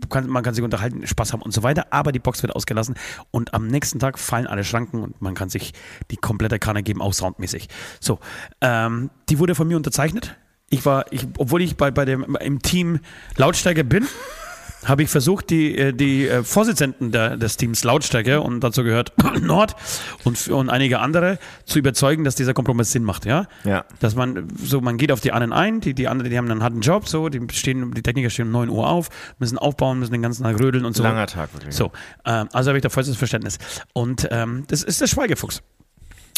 Kann, 0.10 0.30
man 0.30 0.44
kann 0.44 0.54
sich 0.54 0.64
unterhalten, 0.64 1.06
Spaß 1.06 1.34
haben 1.34 1.42
und 1.42 1.52
so 1.52 1.62
weiter, 1.62 1.88
aber 1.90 2.14
die 2.14 2.20
Box 2.20 2.42
wird 2.42 2.56
ausgelassen 2.56 2.96
und 3.32 3.54
am 3.54 3.68
nächsten 3.68 4.00
Tag 4.00 4.18
fallen 4.18 4.48
alle 4.48 4.64
Schranken 4.64 5.02
und 5.02 5.22
man 5.22 5.34
kann 5.34 5.50
sich 5.50 5.74
die 6.12 6.18
komplette 6.18 6.58
Kanne 6.58 6.84
geben, 6.84 7.02
auch 7.02 7.12
soundmäßig. 7.12 7.68
So, 8.00 8.20
ähm, 8.62 9.10
die 9.28 9.40
wurde 9.40 9.56
von 9.56 9.68
mir 9.68 9.76
unterzeichnet. 9.76 10.38
Ich 10.70 10.86
war, 10.86 11.12
ich, 11.12 11.28
obwohl 11.38 11.64
ich 11.64 11.76
bei, 11.76 11.92
bei 11.92 12.06
dem, 12.06 12.38
im 12.40 12.62
Team 12.62 13.00
Lautstärke 13.36 13.84
bin, 13.84 14.08
habe 14.86 15.04
ich 15.04 15.10
versucht, 15.10 15.50
die, 15.50 15.78
äh, 15.78 15.94
die 15.94 16.28
äh, 16.28 16.44
Vorsitzenden 16.44 17.12
der, 17.12 17.38
des 17.38 17.58
Teams 17.58 17.84
Lautstärke, 17.84 18.42
und 18.42 18.62
dazu 18.62 18.84
gehört 18.84 19.14
Nord 19.42 19.76
und, 20.24 20.48
und 20.48 20.70
einige 20.70 21.00
andere, 21.00 21.40
zu 21.66 21.80
überzeugen, 21.80 22.24
dass 22.24 22.36
dieser 22.36 22.54
Kompromiss 22.54 22.92
Sinn 22.92 23.04
macht, 23.04 23.26
ja? 23.26 23.48
Ja. 23.64 23.86
Dass 24.00 24.16
man, 24.16 24.48
so, 24.58 24.82
man 24.82 24.98
geht 24.98 25.12
auf 25.12 25.22
die 25.22 25.32
einen 25.32 25.54
ein, 25.54 25.82
die, 25.82 25.94
die 25.94 26.08
anderen, 26.08 26.32
die 26.32 26.38
haben 26.38 26.50
einen 26.50 26.64
harten 26.64 26.82
Job, 26.82 27.08
so, 27.08 27.30
die 27.30 27.42
stehen, 27.52 27.92
die 27.92 28.02
Techniker 28.02 28.30
stehen 28.30 28.48
um 28.48 28.52
9 28.52 28.70
Uhr 28.70 28.88
auf, 28.88 29.10
müssen 29.40 29.58
aufbauen, 29.58 30.00
müssen 30.00 30.14
den 30.14 30.22
ganzen 30.22 30.44
Tag 30.44 30.60
rödeln 30.60 30.86
und 30.86 30.96
so. 30.96 31.04
Langer 31.04 31.28
Tag 31.28 31.54
wirklich. 31.54 31.76
So, 31.76 31.92
ähm, 32.26 32.48
also 32.54 32.70
habe 32.70 32.78
ich 32.78 32.84
da 32.84 32.90
vollstes 32.90 33.18
Verständnis. 33.18 33.58
Und 33.94 34.28
ähm, 34.32 34.66
das 34.68 34.84
ist 34.84 35.02
der 35.02 35.08
Schweigefuchs. 35.08 35.62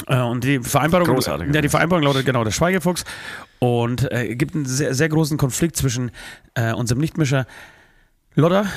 Äh, 0.05 0.21
und 0.21 0.43
die 0.43 0.59
Vereinbarung, 0.59 1.07
Großartig. 1.07 1.53
ja, 1.53 1.61
die 1.61 1.69
Vereinbarung 1.69 2.03
lautet 2.03 2.25
genau 2.25 2.43
der 2.43 2.51
Schweigefuchs 2.51 3.03
und 3.59 4.11
äh, 4.11 4.35
gibt 4.35 4.55
einen 4.55 4.65
sehr, 4.65 4.93
sehr 4.93 5.09
großen 5.09 5.37
Konflikt 5.37 5.75
zwischen 5.75 6.11
äh, 6.53 6.73
unserem 6.73 7.01
Lichtmischer 7.01 7.47
Lodder 8.37 8.67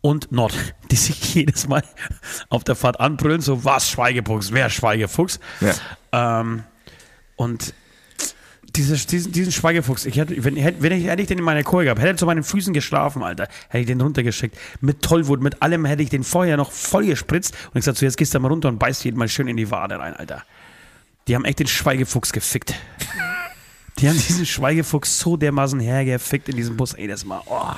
und 0.00 0.30
Nord, 0.30 0.54
die 0.92 0.96
sich 0.96 1.34
jedes 1.34 1.66
Mal 1.66 1.82
auf 2.48 2.62
der 2.62 2.76
Fahrt 2.76 3.00
anbrüllen, 3.00 3.40
so 3.40 3.64
was 3.64 3.90
Schweigefuchs, 3.90 4.52
wer 4.52 4.70
Schweigefuchs. 4.70 5.40
Ja. 5.60 6.40
Ähm, 6.40 6.62
und 7.34 7.74
dieses, 8.76 9.08
diesen, 9.08 9.32
diesen 9.32 9.50
Schweigefuchs, 9.50 10.06
ich 10.06 10.16
hätte, 10.16 10.44
wenn, 10.44 10.54
hätte, 10.54 10.82
wenn 10.82 10.92
ich, 10.92 11.06
hätte 11.06 11.20
ich 11.20 11.26
den 11.26 11.38
in 11.38 11.44
meiner 11.44 11.64
Kohle 11.64 11.86
gehabt, 11.86 12.00
hätte 12.00 12.10
er 12.10 12.16
zu 12.16 12.26
meinen 12.26 12.44
Füßen 12.44 12.72
geschlafen, 12.72 13.24
Alter, 13.24 13.48
hätte 13.68 13.80
ich 13.80 13.86
den 13.86 14.00
runtergeschickt. 14.00 14.56
Mit 14.80 15.02
Tollwut, 15.02 15.42
mit 15.42 15.62
allem 15.62 15.84
hätte 15.84 16.04
ich 16.04 16.10
den 16.10 16.22
vorher 16.22 16.56
noch 16.56 16.70
voll 16.70 17.06
gespritzt 17.06 17.54
und 17.54 17.70
ich 17.70 17.80
gesagt, 17.80 17.98
so 17.98 18.06
jetzt 18.06 18.16
gehst 18.16 18.34
du 18.34 18.38
mal 18.38 18.48
runter 18.48 18.68
und 18.68 18.78
beißt 18.78 19.04
jeden 19.04 19.18
mal 19.18 19.28
schön 19.28 19.48
in 19.48 19.56
die 19.56 19.68
Wade 19.72 19.98
rein, 19.98 20.14
Alter. 20.14 20.44
Die 21.26 21.34
haben 21.34 21.44
echt 21.44 21.58
den 21.58 21.66
Schweigefuchs 21.66 22.32
gefickt. 22.32 22.74
Die 23.98 24.10
haben 24.10 24.16
diesen 24.16 24.44
Schweigefuchs 24.44 25.18
so 25.18 25.38
dermaßen 25.38 25.80
hergefickt 25.80 26.50
in 26.50 26.56
diesem 26.56 26.76
Bus, 26.76 26.92
ey, 26.92 27.08
das 27.08 27.24
mal, 27.24 27.40
oh. 27.46 27.72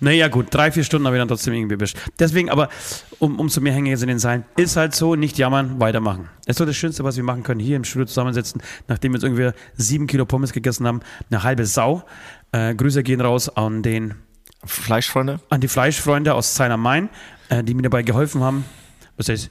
Naja, 0.00 0.28
gut, 0.28 0.46
drei, 0.50 0.72
vier 0.72 0.84
Stunden 0.84 1.06
habe 1.06 1.16
ich 1.16 1.20
dann 1.20 1.28
trotzdem 1.28 1.54
irgendwie 1.54 1.74
erwischt. 1.74 1.96
Deswegen 2.18 2.50
aber, 2.50 2.68
um, 3.18 3.38
umso 3.38 3.60
mehr 3.60 3.72
hänge 3.72 3.88
ich 3.88 3.92
jetzt 3.92 4.02
in 4.02 4.08
den 4.08 4.18
Seilen, 4.18 4.44
ist 4.56 4.76
halt 4.76 4.94
so, 4.94 5.14
nicht 5.14 5.38
jammern, 5.38 5.80
weitermachen. 5.80 6.28
Das 6.46 6.54
ist 6.54 6.58
so 6.58 6.64
das 6.64 6.76
Schönste, 6.76 7.04
was 7.04 7.16
wir 7.16 7.24
machen 7.24 7.42
können, 7.42 7.60
hier 7.60 7.76
im 7.76 7.84
Studio 7.84 8.06
zusammensitzen, 8.06 8.62
nachdem 8.88 9.12
wir 9.12 9.16
jetzt 9.18 9.24
irgendwie 9.24 9.50
sieben 9.76 10.06
Kilo 10.06 10.24
Pommes 10.24 10.52
gegessen 10.52 10.86
haben, 10.86 11.00
eine 11.30 11.42
halbe 11.42 11.66
Sau. 11.66 12.04
Äh, 12.52 12.74
Grüße 12.74 13.02
gehen 13.02 13.20
raus 13.20 13.48
an 13.48 13.82
den, 13.82 14.14
Fleischfreunde? 14.64 15.40
an 15.48 15.60
die 15.60 15.68
Fleischfreunde 15.68 16.34
aus 16.34 16.54
Zeiner 16.54 16.76
Main, 16.76 17.08
äh, 17.48 17.64
die 17.64 17.74
mir 17.74 17.82
dabei 17.82 18.02
geholfen 18.02 18.42
haben. 18.42 18.64
Was 19.16 19.28
heißt, 19.28 19.50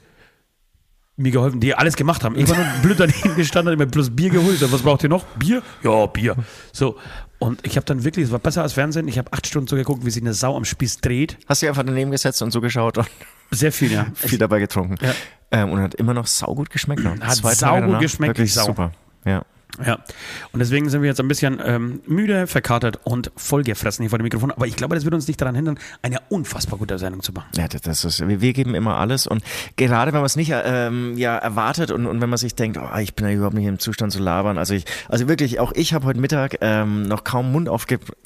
mir 1.16 1.30
geholfen, 1.30 1.60
die 1.60 1.74
alles 1.74 1.96
gemacht 1.96 2.24
haben. 2.24 2.36
Ich 2.36 2.48
war 2.48 2.56
nur 2.56 2.66
blöd 2.82 2.98
daneben 2.98 3.36
gestanden, 3.36 3.72
habe 3.72 3.84
mir 3.84 3.90
bloß 3.90 4.10
Bier 4.10 4.30
geholt. 4.30 4.60
Was 4.72 4.82
braucht 4.82 5.02
ihr 5.02 5.08
noch? 5.08 5.24
Bier? 5.36 5.62
Ja, 5.82 6.06
Bier. 6.06 6.36
So. 6.72 6.96
Und 7.42 7.66
ich 7.66 7.74
habe 7.74 7.84
dann 7.86 8.04
wirklich, 8.04 8.26
es 8.26 8.30
war 8.30 8.38
besser 8.38 8.62
als 8.62 8.74
Fernsehen, 8.74 9.08
ich 9.08 9.18
habe 9.18 9.32
acht 9.32 9.44
Stunden 9.48 9.66
so 9.66 9.74
geguckt, 9.74 10.06
wie 10.06 10.10
sich 10.10 10.22
eine 10.22 10.32
Sau 10.32 10.56
am 10.56 10.64
Spieß 10.64 11.00
dreht. 11.00 11.38
Hast 11.48 11.60
du 11.60 11.66
einfach 11.66 11.82
daneben 11.82 12.12
gesetzt 12.12 12.40
und 12.40 12.52
so 12.52 12.60
geschaut 12.60 12.98
und 12.98 13.08
Sehr 13.50 13.72
viel, 13.72 13.90
ja. 13.90 14.06
viel 14.14 14.38
dabei 14.38 14.60
getrunken. 14.60 14.94
Ja. 15.04 15.12
Ähm, 15.50 15.70
und 15.72 15.80
hat 15.80 15.96
immer 15.96 16.14
noch 16.14 16.28
saugut 16.28 16.70
geschmeckt. 16.70 17.02
Noch. 17.02 17.18
Hat 17.18 17.34
Zwei 17.34 17.56
Tage 17.56 17.86
saugut 17.86 18.00
geschmeckt, 18.00 18.38
Wirklich 18.38 18.54
Sau. 18.54 18.66
super. 18.66 18.92
Ja. 19.24 19.44
Ja. 19.84 19.98
Und 20.52 20.60
deswegen 20.60 20.88
sind 20.90 21.00
wir 21.02 21.08
jetzt 21.08 21.20
ein 21.20 21.28
bisschen 21.28 21.60
ähm, 21.64 22.00
müde, 22.06 22.46
verkatert 22.46 23.00
und 23.04 23.30
vollgefressen 23.36 24.02
hier 24.02 24.10
vor 24.10 24.18
dem 24.18 24.24
Mikrofon. 24.24 24.50
Aber 24.52 24.66
ich 24.66 24.76
glaube, 24.76 24.94
das 24.94 25.04
wird 25.04 25.14
uns 25.14 25.26
nicht 25.26 25.40
daran 25.40 25.54
hindern, 25.54 25.78
eine 26.02 26.18
unfassbar 26.28 26.78
gute 26.78 26.98
Sendung 26.98 27.22
zu 27.22 27.32
machen. 27.32 27.48
Ja, 27.56 27.68
das- 27.68 28.04
ist, 28.04 28.26
wir 28.26 28.52
geben 28.52 28.74
immer 28.74 28.96
alles 28.96 29.26
und 29.26 29.42
gerade 29.76 30.12
wenn 30.12 30.20
man 30.20 30.26
es 30.26 30.36
nicht 30.36 30.52
ähm, 30.52 31.16
ja, 31.16 31.36
erwartet 31.38 31.90
und, 31.90 32.06
und 32.06 32.20
wenn 32.20 32.28
man 32.28 32.36
sich 32.36 32.54
denkt, 32.54 32.78
oh, 32.78 32.98
ich 32.98 33.14
bin 33.14 33.26
ja 33.26 33.32
überhaupt 33.32 33.54
nicht 33.54 33.66
im 33.66 33.78
Zustand 33.78 34.12
zu 34.12 34.18
labern, 34.18 34.58
also 34.58 34.74
ich, 34.74 34.84
also 35.08 35.28
wirklich, 35.28 35.60
auch 35.60 35.72
ich 35.74 35.94
habe 35.94 36.04
heute 36.06 36.20
Mittag 36.20 36.56
ähm, 36.60 37.02
noch 37.02 37.24
kaum 37.24 37.52
Mund 37.52 37.68
aufgebracht, 37.68 38.16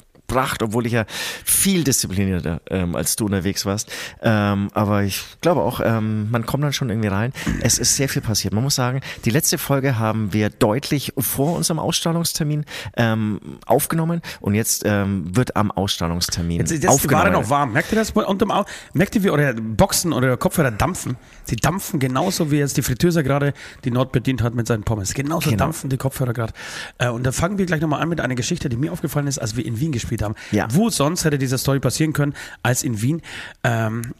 obwohl 0.61 0.85
ich 0.85 0.93
ja 0.93 1.05
viel 1.45 1.83
disziplinierter 1.83 2.61
ähm, 2.69 2.95
als 2.95 3.15
du 3.15 3.25
unterwegs 3.25 3.65
warst, 3.65 3.91
ähm, 4.21 4.69
aber 4.73 5.03
ich 5.03 5.23
glaube 5.41 5.61
auch, 5.61 5.81
ähm, 5.83 6.29
man 6.31 6.45
kommt 6.45 6.63
dann 6.63 6.73
schon 6.73 6.89
irgendwie 6.89 7.07
rein. 7.07 7.33
Es 7.61 7.77
ist 7.79 7.95
sehr 7.95 8.09
viel 8.09 8.21
passiert. 8.21 8.53
Man 8.53 8.63
muss 8.63 8.75
sagen, 8.75 9.01
die 9.25 9.29
letzte 9.29 9.57
Folge 9.57 9.97
haben 9.97 10.33
wir 10.33 10.49
deutlich 10.49 11.13
vor 11.17 11.55
unserem 11.55 11.79
Ausstrahlungstermin 11.79 12.65
ähm, 12.95 13.39
aufgenommen 13.65 14.21
und 14.41 14.55
jetzt 14.55 14.83
ähm, 14.85 15.35
wird 15.35 15.55
am 15.55 15.71
Ausstrahlungstermin 15.71 16.59
Jetzt, 16.59 16.71
jetzt 16.71 16.87
aufgenommen. 16.87 17.23
Ware 17.23 17.31
noch 17.31 17.49
warm. 17.49 17.73
Merkt 17.73 17.91
ihr 17.91 17.97
das? 17.97 18.11
Unterm 18.11 18.51
Au 18.51 18.65
Merkt 18.93 19.15
ihr, 19.15 19.23
wie 19.23 19.29
eure 19.29 19.53
Boxen 19.53 20.13
oder 20.13 20.35
Kopfhörer 20.37 20.71
dampfen? 20.71 21.17
Sie 21.45 21.55
dampfen 21.55 21.99
genauso, 21.99 22.51
wie 22.51 22.57
jetzt 22.57 22.77
die 22.77 22.81
Fritteuse 22.81 23.23
gerade 23.23 23.53
die 23.83 23.91
Nord 23.91 24.11
bedient 24.11 24.41
hat 24.41 24.53
mit 24.55 24.67
seinen 24.67 24.83
Pommes. 24.83 25.13
Genauso 25.13 25.49
Genau. 25.49 25.65
dampfen 25.65 25.89
die 25.89 25.97
Kopfhörer 25.97 26.33
gerade. 26.33 26.53
Äh, 26.97 27.09
und 27.09 27.23
da 27.23 27.31
fangen 27.31 27.57
wir 27.57 27.65
gleich 27.65 27.81
nochmal 27.81 28.01
an 28.01 28.09
mit 28.09 28.19
einer 28.21 28.35
Geschichte, 28.35 28.69
die 28.69 28.77
mir 28.77 28.91
aufgefallen 28.91 29.27
ist, 29.27 29.37
als 29.39 29.55
wir 29.55 29.65
in 29.65 29.79
Wien 29.79 29.91
gespielt 29.91 30.16
haben. 30.21 30.35
Ja. 30.51 30.67
Wo 30.71 30.89
sonst 30.89 31.25
hätte 31.25 31.37
diese 31.37 31.57
Story 31.57 31.79
passieren 31.79 32.13
können, 32.13 32.33
als 32.63 32.83
in 32.83 33.01
Wien. 33.01 33.21
Ähm, 33.63 34.13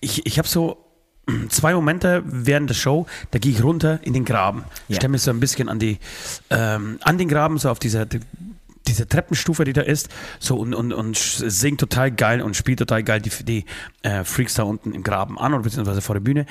ich 0.00 0.26
ich 0.26 0.38
habe 0.38 0.48
so 0.48 0.82
zwei 1.48 1.74
Momente 1.74 2.22
während 2.26 2.70
der 2.70 2.74
Show, 2.74 3.06
da 3.30 3.38
gehe 3.38 3.52
ich 3.52 3.62
runter 3.62 4.00
in 4.02 4.12
den 4.12 4.24
Graben. 4.24 4.64
Ja. 4.88 4.96
Stelle 4.96 5.12
mich 5.12 5.22
so 5.22 5.30
ein 5.30 5.40
bisschen 5.40 5.68
an 5.68 5.78
die, 5.78 5.98
ähm, 6.50 6.98
an 7.02 7.18
den 7.18 7.28
Graben, 7.28 7.58
so 7.58 7.70
auf 7.70 7.78
dieser, 7.78 8.06
diese 8.86 9.06
Treppenstufe, 9.06 9.64
die 9.64 9.72
da 9.72 9.82
ist, 9.82 10.08
so 10.38 10.56
und, 10.56 10.74
und, 10.74 10.92
und 10.92 11.16
singt 11.16 11.80
total 11.80 12.10
geil 12.10 12.42
und 12.42 12.56
spielt 12.56 12.80
total 12.80 13.02
geil 13.04 13.20
die, 13.20 13.30
die 13.44 13.64
äh, 14.02 14.24
Freaks 14.24 14.54
da 14.54 14.64
unten 14.64 14.92
im 14.92 15.02
Graben 15.02 15.38
an 15.38 15.54
oder 15.54 15.62
beziehungsweise 15.62 16.00
vor 16.00 16.14
der 16.14 16.20
Bühne. 16.20 16.46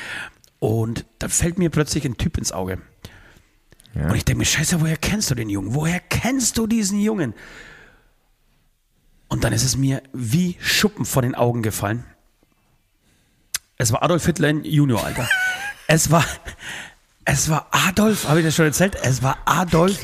Und 0.59 1.05
da 1.19 1.27
fällt 1.27 1.57
mir 1.57 1.69
plötzlich 1.69 2.05
ein 2.05 2.17
Typ 2.17 2.37
ins 2.37 2.51
Auge. 2.51 2.77
Ja. 3.93 4.07
Und 4.07 4.15
ich 4.15 4.23
denke 4.23 4.39
mir, 4.39 4.45
scheiße, 4.45 4.79
woher 4.79 4.95
kennst 4.95 5.31
du 5.31 5.35
den 5.35 5.49
Jungen? 5.49 5.73
Woher 5.73 5.99
kennst 5.99 6.57
du 6.57 6.65
diesen 6.65 6.99
Jungen? 6.99 7.33
Und 9.31 9.45
dann 9.45 9.53
ist 9.53 9.63
es 9.63 9.77
mir 9.77 10.03
wie 10.11 10.57
Schuppen 10.59 11.05
vor 11.05 11.21
den 11.21 11.35
Augen 11.35 11.63
gefallen. 11.63 12.03
Es 13.77 13.93
war 13.93 14.03
Adolf 14.03 14.25
Hitler 14.25 14.49
Junior, 14.49 15.05
Alter. 15.05 15.25
es 15.87 16.11
war, 16.11 16.25
es 17.23 17.49
war 17.49 17.69
Adolf, 17.71 18.27
habe 18.27 18.41
ich 18.41 18.45
das 18.45 18.57
schon 18.57 18.65
erzählt? 18.65 18.97
Es 19.01 19.23
war 19.23 19.37
Adolf 19.45 19.97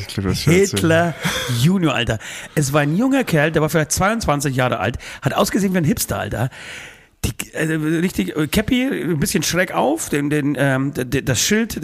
Hitler 0.45 1.13
Junior, 1.59 1.93
Alter. 1.93 2.19
Es 2.55 2.71
war 2.71 2.79
ein 2.79 2.95
junger 2.95 3.25
Kerl, 3.25 3.51
der 3.51 3.61
war 3.61 3.67
vielleicht 3.67 3.91
22 3.91 4.55
Jahre 4.55 4.79
alt, 4.79 4.97
hat 5.21 5.33
ausgesehen 5.33 5.73
wie 5.73 5.79
ein 5.79 5.83
Hipster, 5.83 6.17
Alter. 6.17 6.49
Die, 7.27 7.53
äh, 7.53 7.73
richtig, 7.73 8.35
äh, 8.35 8.47
Cappy, 8.47 8.83
ein 8.83 9.19
bisschen 9.19 9.43
schräg 9.43 9.73
auf, 9.73 10.09
den, 10.09 10.29
den, 10.29 10.55
ähm, 10.57 10.93
das 10.95 11.39
Schild, 11.39 11.79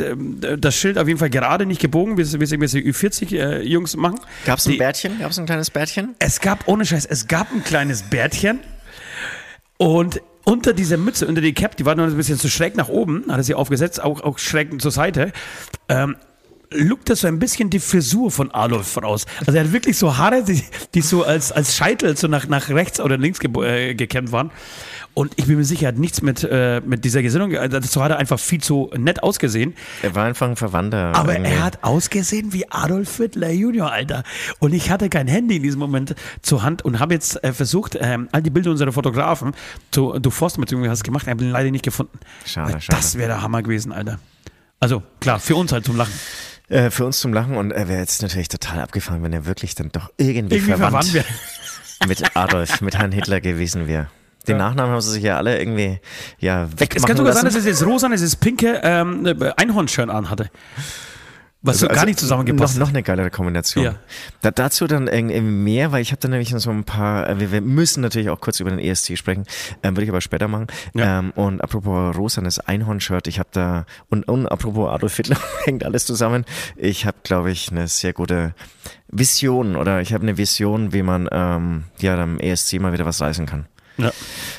das 0.59 0.75
Schild 0.75 0.97
auf 0.97 1.07
jeden 1.07 1.19
Fall 1.19 1.29
gerade 1.29 1.65
nicht 1.65 1.81
gebogen, 1.81 2.17
wie 2.17 2.21
es 2.21 2.33
irgendwelche 2.33 2.79
Ü40-Jungs 2.79 3.93
äh, 3.93 3.97
machen. 3.97 4.19
Gab 4.45 4.59
es 4.59 4.67
ein 4.67 4.77
Bärtchen? 4.77 5.19
Gab 5.19 5.31
es 5.31 5.39
ein 5.39 5.45
kleines 5.45 5.69
Bärtchen? 5.69 6.15
Es 6.19 6.39
gab, 6.39 6.67
ohne 6.67 6.85
Scheiß, 6.85 7.05
es 7.05 7.27
gab 7.27 7.51
ein 7.51 7.63
kleines 7.63 8.03
Bärtchen 8.03 8.59
und 9.77 10.21
unter 10.45 10.73
dieser 10.73 10.97
Mütze, 10.97 11.27
unter 11.27 11.41
die 11.41 11.53
Cap, 11.53 11.77
die 11.77 11.85
war 11.85 11.95
noch 11.95 12.05
ein 12.05 12.17
bisschen 12.17 12.37
zu 12.37 12.49
schräg 12.49 12.75
nach 12.75 12.89
oben, 12.89 13.25
hat 13.29 13.37
er 13.37 13.43
sie 13.43 13.55
aufgesetzt, 13.55 14.03
auch, 14.03 14.21
auch 14.21 14.37
schräg 14.39 14.81
zur 14.81 14.91
Seite. 14.91 15.31
Ähm, 15.87 16.17
lookt 16.73 17.09
das 17.09 17.21
so 17.21 17.27
ein 17.27 17.39
bisschen 17.39 17.69
die 17.69 17.79
Frisur 17.79 18.31
von 18.31 18.51
Adolf 18.51 18.87
voraus. 18.87 19.25
Also 19.45 19.53
er 19.57 19.65
hat 19.65 19.71
wirklich 19.71 19.97
so 19.97 20.17
Haare, 20.17 20.43
die, 20.43 20.63
die 20.93 21.01
so 21.01 21.23
als, 21.23 21.51
als 21.51 21.75
Scheitel 21.75 22.17
so 22.17 22.27
nach, 22.27 22.47
nach 22.47 22.69
rechts 22.69 22.99
oder 22.99 23.17
links 23.17 23.39
ge 23.39 23.51
äh, 23.63 23.95
gekämmt 23.95 24.31
waren. 24.31 24.51
Und 25.15 25.33
ich 25.35 25.45
bin 25.45 25.57
mir 25.57 25.63
sicher, 25.63 25.83
er 25.83 25.87
hat 25.89 25.97
nichts 25.97 26.21
mit, 26.23 26.43
äh, 26.43 26.81
mit 26.83 27.05
dieser 27.05 27.21
Gesinnung, 27.21 27.55
also 27.55 27.79
dazu 27.79 28.03
hat 28.03 28.11
er 28.11 28.17
einfach 28.17 28.39
viel 28.39 28.61
zu 28.61 28.89
nett 28.97 29.21
ausgesehen. 29.21 29.75
Er 30.01 30.15
war 30.15 30.25
einfach 30.25 30.47
ein 30.47 30.55
Verwandter. 30.55 31.13
Aber 31.15 31.33
irgendwie. 31.33 31.51
er 31.51 31.63
hat 31.63 31.83
ausgesehen 31.83 32.51
wie 32.51 32.69
Adolf 32.71 33.17
Hitler 33.17 33.51
Junior, 33.51 33.91
Alter. 33.91 34.23
Und 34.59 34.73
ich 34.73 34.89
hatte 34.89 35.09
kein 35.09 35.27
Handy 35.27 35.57
in 35.57 35.63
diesem 35.63 35.79
Moment 35.79 36.15
zur 36.41 36.63
Hand 36.63 36.83
und 36.83 36.99
habe 36.99 37.13
jetzt 37.13 37.43
äh, 37.43 37.53
versucht, 37.53 37.95
ähm, 37.99 38.27
all 38.31 38.41
die 38.41 38.49
Bilder 38.49 38.71
unserer 38.71 38.91
Fotografen 38.91 39.53
zu 39.91 40.17
durchforsten, 40.17 40.61
beziehungsweise 40.61 40.91
hast 40.91 41.03
gemacht, 41.03 41.23
ich 41.27 41.29
habe 41.29 41.43
ihn 41.43 41.51
leider 41.51 41.69
nicht 41.69 41.85
gefunden. 41.85 42.17
Schade, 42.45 42.81
schade. 42.81 42.97
Das 42.97 43.15
wäre 43.15 43.27
der 43.27 43.41
Hammer 43.43 43.61
gewesen, 43.61 43.91
Alter. 43.91 44.19
Also 44.79 45.03
klar, 45.19 45.39
für 45.39 45.55
uns 45.55 45.71
halt 45.71 45.85
zum 45.85 45.95
Lachen. 45.95 46.13
Äh, 46.69 46.89
für 46.89 47.05
uns 47.05 47.19
zum 47.19 47.33
Lachen 47.33 47.55
und 47.55 47.71
er 47.71 47.87
wäre 47.87 47.99
jetzt 47.99 48.23
natürlich 48.23 48.47
total 48.47 48.79
abgefahren, 48.79 49.21
wenn 49.21 49.33
er 49.33 49.45
wirklich 49.45 49.75
dann 49.75 49.91
doch 49.91 50.11
irgendwie, 50.17 50.55
irgendwie 50.55 50.73
verwandt, 50.73 51.05
verwandt 51.05 51.27
mit 52.07 52.35
Adolf, 52.35 52.81
mit 52.81 52.97
Herrn 52.97 53.11
Hitler 53.11 53.41
gewesen 53.41 53.87
wäre. 53.87 54.09
Den 54.47 54.57
ja. 54.57 54.63
Nachnamen 54.63 54.91
haben 54.91 55.01
sie 55.01 55.11
sich 55.11 55.23
ja 55.23 55.37
alle 55.37 55.57
irgendwie 55.57 55.99
ja, 56.39 56.69
wegmachen 56.71 56.97
Es 56.97 57.03
kann 57.03 57.17
sogar 57.17 57.33
lassen. 57.33 57.45
sein, 57.45 57.53
dass 57.53 57.55
es 57.55 57.65
jetzt 57.65 57.85
rosa, 57.85 58.07
es 58.11 58.21
ist 58.21 58.37
pinke 58.37 58.81
ähm, 58.83 59.25
Einhornschirn 59.55 60.09
anhatte. 60.09 60.49
Was 61.65 61.75
also, 61.75 61.85
so 61.85 61.87
gar 61.87 61.95
also 61.95 62.05
nicht 62.07 62.19
zusammengepasst. 62.19 62.77
Noch, 62.77 62.87
noch 62.87 62.89
eine 62.89 63.03
geilere 63.03 63.31
Kombination. 63.31 63.85
Ja. 63.85 63.95
Da, 64.41 64.51
dazu 64.51 64.85
dann 64.85 65.07
irgendwie 65.07 65.39
mehr, 65.39 65.93
weil 65.93 66.01
ich 66.01 66.11
habe 66.11 66.19
dann 66.19 66.31
nämlich 66.31 66.53
so 66.57 66.69
ein 66.69 66.83
paar, 66.83 67.29
äh, 67.29 67.39
wir, 67.39 67.53
wir, 67.53 67.61
müssen 67.61 68.01
natürlich 68.01 68.29
auch 68.29 68.41
kurz 68.41 68.59
über 68.59 68.69
den 68.69 68.79
ESC 68.79 69.17
sprechen, 69.17 69.45
ähm, 69.81 69.95
würde 69.95 70.03
ich 70.03 70.09
aber 70.09 70.19
später 70.19 70.49
machen. 70.49 70.67
Ja. 70.93 71.19
Ähm, 71.19 71.31
und 71.31 71.61
apropos 71.61 72.17
rosanes 72.17 72.59
Einhorn-Shirt, 72.59 73.27
ich 73.27 73.39
habe 73.39 73.47
da, 73.53 73.85
und, 74.09 74.27
und 74.27 74.45
apropos 74.47 74.89
Adolf 74.89 75.15
Hitler, 75.15 75.37
hängt 75.63 75.85
alles 75.85 76.05
zusammen. 76.05 76.43
Ich 76.75 77.05
habe, 77.05 77.17
glaube 77.23 77.49
ich, 77.51 77.71
eine 77.71 77.87
sehr 77.87 78.11
gute 78.11 78.55
Vision 79.07 79.77
oder 79.77 80.01
ich 80.01 80.13
habe 80.13 80.23
eine 80.23 80.37
Vision, 80.37 80.91
wie 80.91 81.01
man 81.01 81.29
ähm, 81.31 81.85
ja 82.01 82.21
am 82.21 82.39
ESC 82.39 82.73
mal 82.81 82.91
wieder 82.91 83.05
was 83.05 83.21
reißen 83.21 83.45
kann. 83.45 83.67
Ja. 83.97 84.11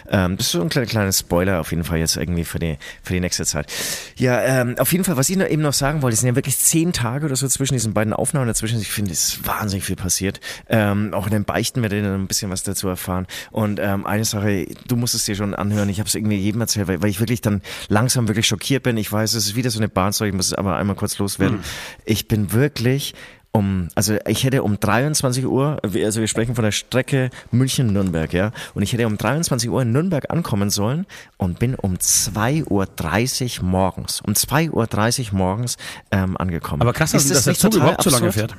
Ähm, 0.09 0.37
das 0.37 0.47
ist 0.47 0.53
so 0.53 0.63
ein 0.63 0.69
kleiner, 0.69 0.87
kleiner 0.87 1.13
Spoiler 1.13 1.61
auf 1.61 1.71
jeden 1.71 1.85
Fall 1.85 1.99
jetzt 1.99 2.17
irgendwie 2.17 2.45
für 2.45 2.59
die, 2.59 2.79
für 3.03 3.15
die 3.15 3.21
nächste 3.21 3.45
Zeit. 3.45 3.73
Ja, 4.17 4.41
ähm, 4.43 4.77
auf 4.79 4.93
jeden 4.93 5.05
Fall, 5.05 5.17
was 5.17 5.29
ich 5.29 5.37
noch, 5.37 5.49
eben 5.49 5.63
noch 5.63 5.73
sagen 5.73 6.03
wollte, 6.03 6.15
es 6.15 6.21
sind 6.21 6.29
ja 6.29 6.37
wirklich 6.37 6.59
zehn 6.59 6.93
Tage 6.93 7.27
oder 7.27 7.37
so 7.37 7.49
zwischen 7.49 7.75
diesen 7.75 7.95
beiden 7.95 8.13
Aufnahmen 8.13 8.47
dazwischen. 8.47 8.81
Ich 8.81 8.91
finde, 8.91 9.13
es 9.13 9.29
ist 9.29 9.47
wahnsinnig 9.47 9.85
viel 9.85 9.97
passiert. 9.97 10.41
Ähm, 10.69 11.13
auch 11.15 11.27
in 11.27 11.33
den 11.33 11.45
Beichten 11.45 11.83
werdet 11.83 12.03
ihr 12.03 12.11
dann 12.11 12.23
ein 12.23 12.27
bisschen 12.27 12.51
was 12.51 12.63
dazu 12.63 12.89
erfahren. 12.89 13.27
Und 13.51 13.81
ähm, 13.81 14.07
eine 14.07 14.25
Sache, 14.25 14.67
du 14.87 14.97
musst 14.97 15.15
es 15.15 15.25
dir 15.25 15.35
schon 15.35 15.55
anhören, 15.55 15.89
ich 15.89 15.99
habe 15.99 16.09
es 16.09 16.15
irgendwie 16.15 16.37
jedem 16.37 16.61
erzählt, 16.61 16.89
weil, 16.89 17.03
weil 17.03 17.11
ich 17.11 17.21
wirklich 17.21 17.41
dann 17.41 17.63
langsam 17.89 18.29
wirklich 18.29 18.47
schockiert 18.47 18.83
bin. 18.83 18.97
Ich 18.97 19.11
weiß, 19.11 19.35
es 19.35 19.47
ist 19.47 19.57
wieder 19.57 19.71
so 19.71 19.79
eine 19.79 19.89
Bahnzeug, 19.89 20.29
ich 20.29 20.35
muss 20.35 20.47
es 20.47 20.55
aber 20.55 20.77
einmal 20.77 20.97
kurz 20.97 21.19
loswerden. 21.19 21.59
Mhm. 21.59 21.65
Ich 22.05 22.29
bin 22.29 22.53
wirklich 22.53 23.15
um, 23.55 23.89
also 23.95 24.17
ich 24.27 24.43
hätte 24.43 24.65
um 24.65 24.81
23 24.81 25.47
Uhr, 25.47 25.79
also 25.83 26.21
wir 26.21 26.27
sprechen 26.27 26.57
von 26.57 26.65
der 26.65 26.73
Strecke 26.73 27.31
München-Nürnberg, 27.53 28.33
ja, 28.33 28.51
und 28.75 28.83
ich 28.83 28.93
hätte 28.93 29.07
um 29.07 29.17
23 29.17 29.71
Uhr 29.71 29.83
in 29.83 29.93
Nürnberg 29.93 30.29
ankommen 30.31 30.71
sollen 30.71 31.07
und 31.37 31.61
bin 31.61 31.77
um 31.77 31.95
2.30 31.95 33.61
Uhr 33.61 33.65
morgens, 33.65 34.21
um 34.23 34.33
2.30 34.33 35.33
Uhr 35.33 35.39
morgens 35.39 35.77
ähm, 36.11 36.37
angekommen. 36.37 36.83
Aber 36.83 36.93
krass, 36.93 37.15
ist 37.15 37.31
dass 37.31 37.45
das 37.45 37.45
der 37.45 37.55
Zug 37.55 37.77
überhaupt 37.77 38.03
zu 38.03 38.11
lange 38.11 38.33
fährt. 38.33 38.57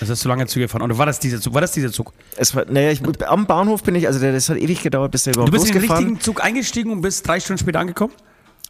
Das 0.00 0.08
ist 0.08 0.20
zu 0.20 0.28
lange 0.28 0.46
Züge 0.46 0.64
gefahren. 0.64 0.80
Oder 0.80 0.96
war 0.96 1.04
das 1.04 1.20
dieser 1.20 1.42
Zug? 1.42 1.52
War 1.52 1.60
das 1.60 1.72
dieser 1.72 1.92
Zug? 1.92 2.14
Es 2.34 2.54
war, 2.54 2.64
naja, 2.64 2.90
ich, 2.90 3.02
am 3.28 3.46
Bahnhof 3.46 3.82
bin 3.82 3.94
ich, 3.94 4.06
also 4.06 4.18
das 4.18 4.48
hat 4.48 4.56
ewig 4.56 4.82
gedauert, 4.82 5.12
bis 5.12 5.24
der 5.24 5.34
überhaupt 5.34 5.48
Du 5.48 5.52
bist 5.52 5.66
in 5.66 5.78
den 5.78 5.90
richtigen 5.90 6.20
Zug 6.20 6.42
eingestiegen 6.42 6.90
und 6.90 7.02
bist 7.02 7.28
drei 7.28 7.38
Stunden 7.40 7.60
später 7.60 7.80
angekommen? 7.80 8.14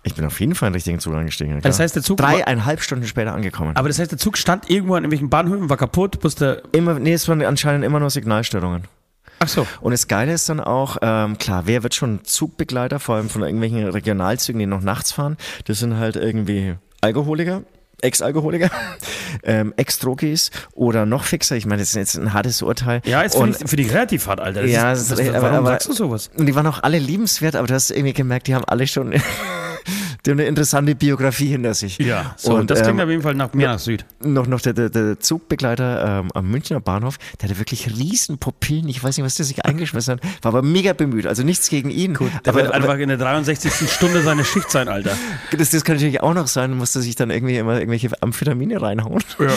Ich 0.02 0.14
bin 0.14 0.24
auf 0.24 0.40
jeden 0.40 0.54
Fall 0.54 0.68
in 0.68 0.72
den 0.72 0.76
richtigen 0.76 0.98
Zug 0.98 1.14
angestiegen. 1.14 1.52
Klar. 1.52 1.62
Das 1.62 1.78
heißt, 1.78 1.94
der 1.94 2.02
Zug 2.02 2.16
dreieinhalb 2.16 2.80
Stunden 2.82 3.06
später 3.06 3.34
angekommen. 3.34 3.76
Aber 3.76 3.88
das 3.88 3.98
heißt, 3.98 4.10
der 4.10 4.18
Zug 4.18 4.38
stand 4.38 4.70
irgendwo 4.70 4.94
an 4.94 5.04
irgendwelchen 5.04 5.28
Bahnhöfen, 5.28 5.68
war 5.68 5.76
kaputt, 5.76 6.18
musste. 6.22 6.62
Immer, 6.72 6.98
nee, 6.98 7.12
es 7.12 7.28
waren 7.28 7.42
anscheinend 7.42 7.84
immer 7.84 8.00
nur 8.00 8.08
Signalstörungen. 8.08 8.84
Ach 9.40 9.48
so. 9.48 9.66
Und 9.80 9.92
das 9.92 10.06
Geile 10.06 10.32
ist 10.32 10.48
dann 10.48 10.60
auch, 10.60 10.98
ähm, 11.00 11.38
klar, 11.38 11.62
wer 11.66 11.82
wird 11.82 11.94
schon 11.94 12.24
Zugbegleiter, 12.24 13.00
vor 13.00 13.16
allem 13.16 13.30
von 13.30 13.42
irgendwelchen 13.42 13.88
Regionalzügen, 13.88 14.58
die 14.58 14.66
noch 14.66 14.82
nachts 14.82 15.12
fahren? 15.12 15.36
Das 15.64 15.78
sind 15.78 15.96
halt 15.96 16.16
irgendwie 16.16 16.74
Alkoholiker, 17.00 17.62
Ex-Alkoholiker, 18.02 18.70
ähm, 19.42 19.72
Ex-Drogis 19.76 20.50
oder 20.74 21.06
noch 21.06 21.24
fixer. 21.24 21.56
Ich 21.56 21.64
meine, 21.64 21.80
das 21.80 21.90
ist 21.90 21.96
jetzt 21.96 22.18
ein 22.18 22.34
hartes 22.34 22.60
Urteil. 22.60 23.00
Ja, 23.04 23.22
jetzt 23.22 23.34
und, 23.34 23.56
für 23.68 23.76
die 23.76 23.86
Kreativfahrt, 23.86 24.40
Alter. 24.40 24.62
Das 24.62 24.70
ja, 24.70 24.92
ist, 24.92 25.10
das, 25.10 25.18
das, 25.18 25.28
aber, 25.28 25.42
warum 25.42 25.56
aber, 25.58 25.68
sagst 25.68 25.88
du 25.88 25.92
sowas? 25.94 26.30
Und 26.36 26.46
die 26.46 26.54
waren 26.54 26.66
auch 26.66 26.82
alle 26.82 26.98
liebenswert, 26.98 27.56
aber 27.56 27.66
du 27.66 27.74
hast 27.74 27.90
irgendwie 27.90 28.12
gemerkt, 28.12 28.46
die 28.46 28.54
haben 28.54 28.64
alle 28.66 28.86
schon 28.86 29.14
die 30.24 30.30
haben 30.30 30.38
eine 30.38 30.48
interessante 30.48 30.94
Biografie 30.94 31.46
hinter 31.46 31.74
sich. 31.74 31.98
Ja, 31.98 32.34
so, 32.36 32.54
und 32.54 32.70
das 32.70 32.82
klingt 32.82 32.98
ähm, 32.98 33.04
auf 33.04 33.10
jeden 33.10 33.22
Fall 33.22 33.34
nach 33.34 33.52
mehr 33.54 33.68
nach 33.68 33.78
Süd. 33.78 34.04
Noch, 34.22 34.46
noch 34.46 34.60
der, 34.60 34.72
der, 34.72 34.90
der 34.90 35.20
Zugbegleiter 35.20 36.20
ähm, 36.20 36.30
am 36.34 36.50
Münchner 36.50 36.80
Bahnhof, 36.80 37.18
der 37.40 37.48
hatte 37.48 37.58
wirklich 37.58 37.88
riesen 37.96 38.38
Pupillen. 38.38 38.88
Ich 38.88 39.02
weiß 39.02 39.16
nicht, 39.16 39.24
was 39.24 39.34
der 39.34 39.46
sich 39.46 39.64
eingeschmissen 39.64 40.14
hat. 40.14 40.20
War 40.42 40.54
aber 40.54 40.62
mega 40.62 40.92
bemüht. 40.92 41.26
Also 41.26 41.42
nichts 41.42 41.68
gegen 41.68 41.90
ihn. 41.90 42.14
Gut, 42.14 42.32
der 42.44 42.52
aber, 42.52 42.62
wird 42.62 42.72
einfach 42.72 42.98
in 42.98 43.08
der 43.08 43.18
63. 43.18 43.90
Stunde 43.90 44.22
seine 44.22 44.44
Schicht 44.44 44.70
sein, 44.70 44.88
Alter. 44.88 45.16
Das, 45.56 45.70
das 45.70 45.84
kann 45.84 45.96
natürlich 45.96 46.20
auch 46.20 46.34
noch 46.34 46.46
sein, 46.46 46.76
musste 46.76 47.00
sich 47.00 47.16
dann 47.16 47.30
irgendwie 47.30 47.56
immer 47.56 47.74
irgendwelche 47.78 48.10
Amphetamine 48.22 48.80
reinhauen. 48.80 49.22
Ja. 49.38 49.48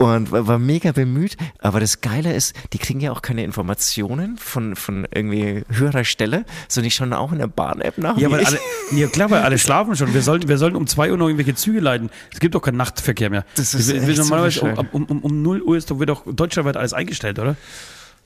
Und 0.00 0.32
war, 0.32 0.46
war 0.46 0.58
mega 0.58 0.92
bemüht. 0.92 1.36
Aber 1.58 1.78
das 1.78 2.00
Geile 2.00 2.32
ist, 2.32 2.54
die 2.72 2.78
kriegen 2.78 3.00
ja 3.00 3.12
auch 3.12 3.20
keine 3.20 3.44
Informationen 3.44 4.38
von, 4.38 4.74
von 4.74 5.06
irgendwie 5.14 5.62
höherer 5.68 6.04
Stelle, 6.04 6.46
sondern 6.68 6.84
die 6.84 6.90
schauen 6.90 7.12
auch 7.12 7.32
in 7.32 7.38
der 7.38 7.48
Bahn-App 7.48 7.98
nach. 7.98 8.16
Ja, 8.16 8.30
weil 8.30 8.46
alle, 8.46 8.58
ja, 8.92 9.08
klar, 9.08 9.30
weil 9.30 9.42
alle 9.42 9.58
schlafen 9.58 9.94
schon. 9.96 10.14
Wir 10.14 10.22
sollten, 10.22 10.48
wir 10.48 10.56
sollten 10.56 10.76
um 10.76 10.86
2 10.86 11.10
Uhr 11.10 11.18
noch 11.18 11.26
irgendwelche 11.26 11.54
Züge 11.54 11.80
leiten. 11.80 12.08
Es 12.32 12.40
gibt 12.40 12.54
doch 12.54 12.62
keinen 12.62 12.78
Nachtverkehr 12.78 13.28
mehr. 13.28 13.44
Das 13.56 13.74
ist 13.74 13.92
wir, 13.92 14.06
wir 14.06 14.16
normalerweise 14.16 14.62
um, 14.62 14.88
um, 14.90 15.04
um, 15.04 15.20
um 15.20 15.42
0 15.42 15.60
Uhr 15.60 15.76
ist 15.76 15.90
doch, 15.90 15.98
wird 15.98 16.08
doch 16.08 16.24
deutschlandweit 16.26 16.78
alles 16.78 16.94
eingestellt, 16.94 17.38
oder? 17.38 17.56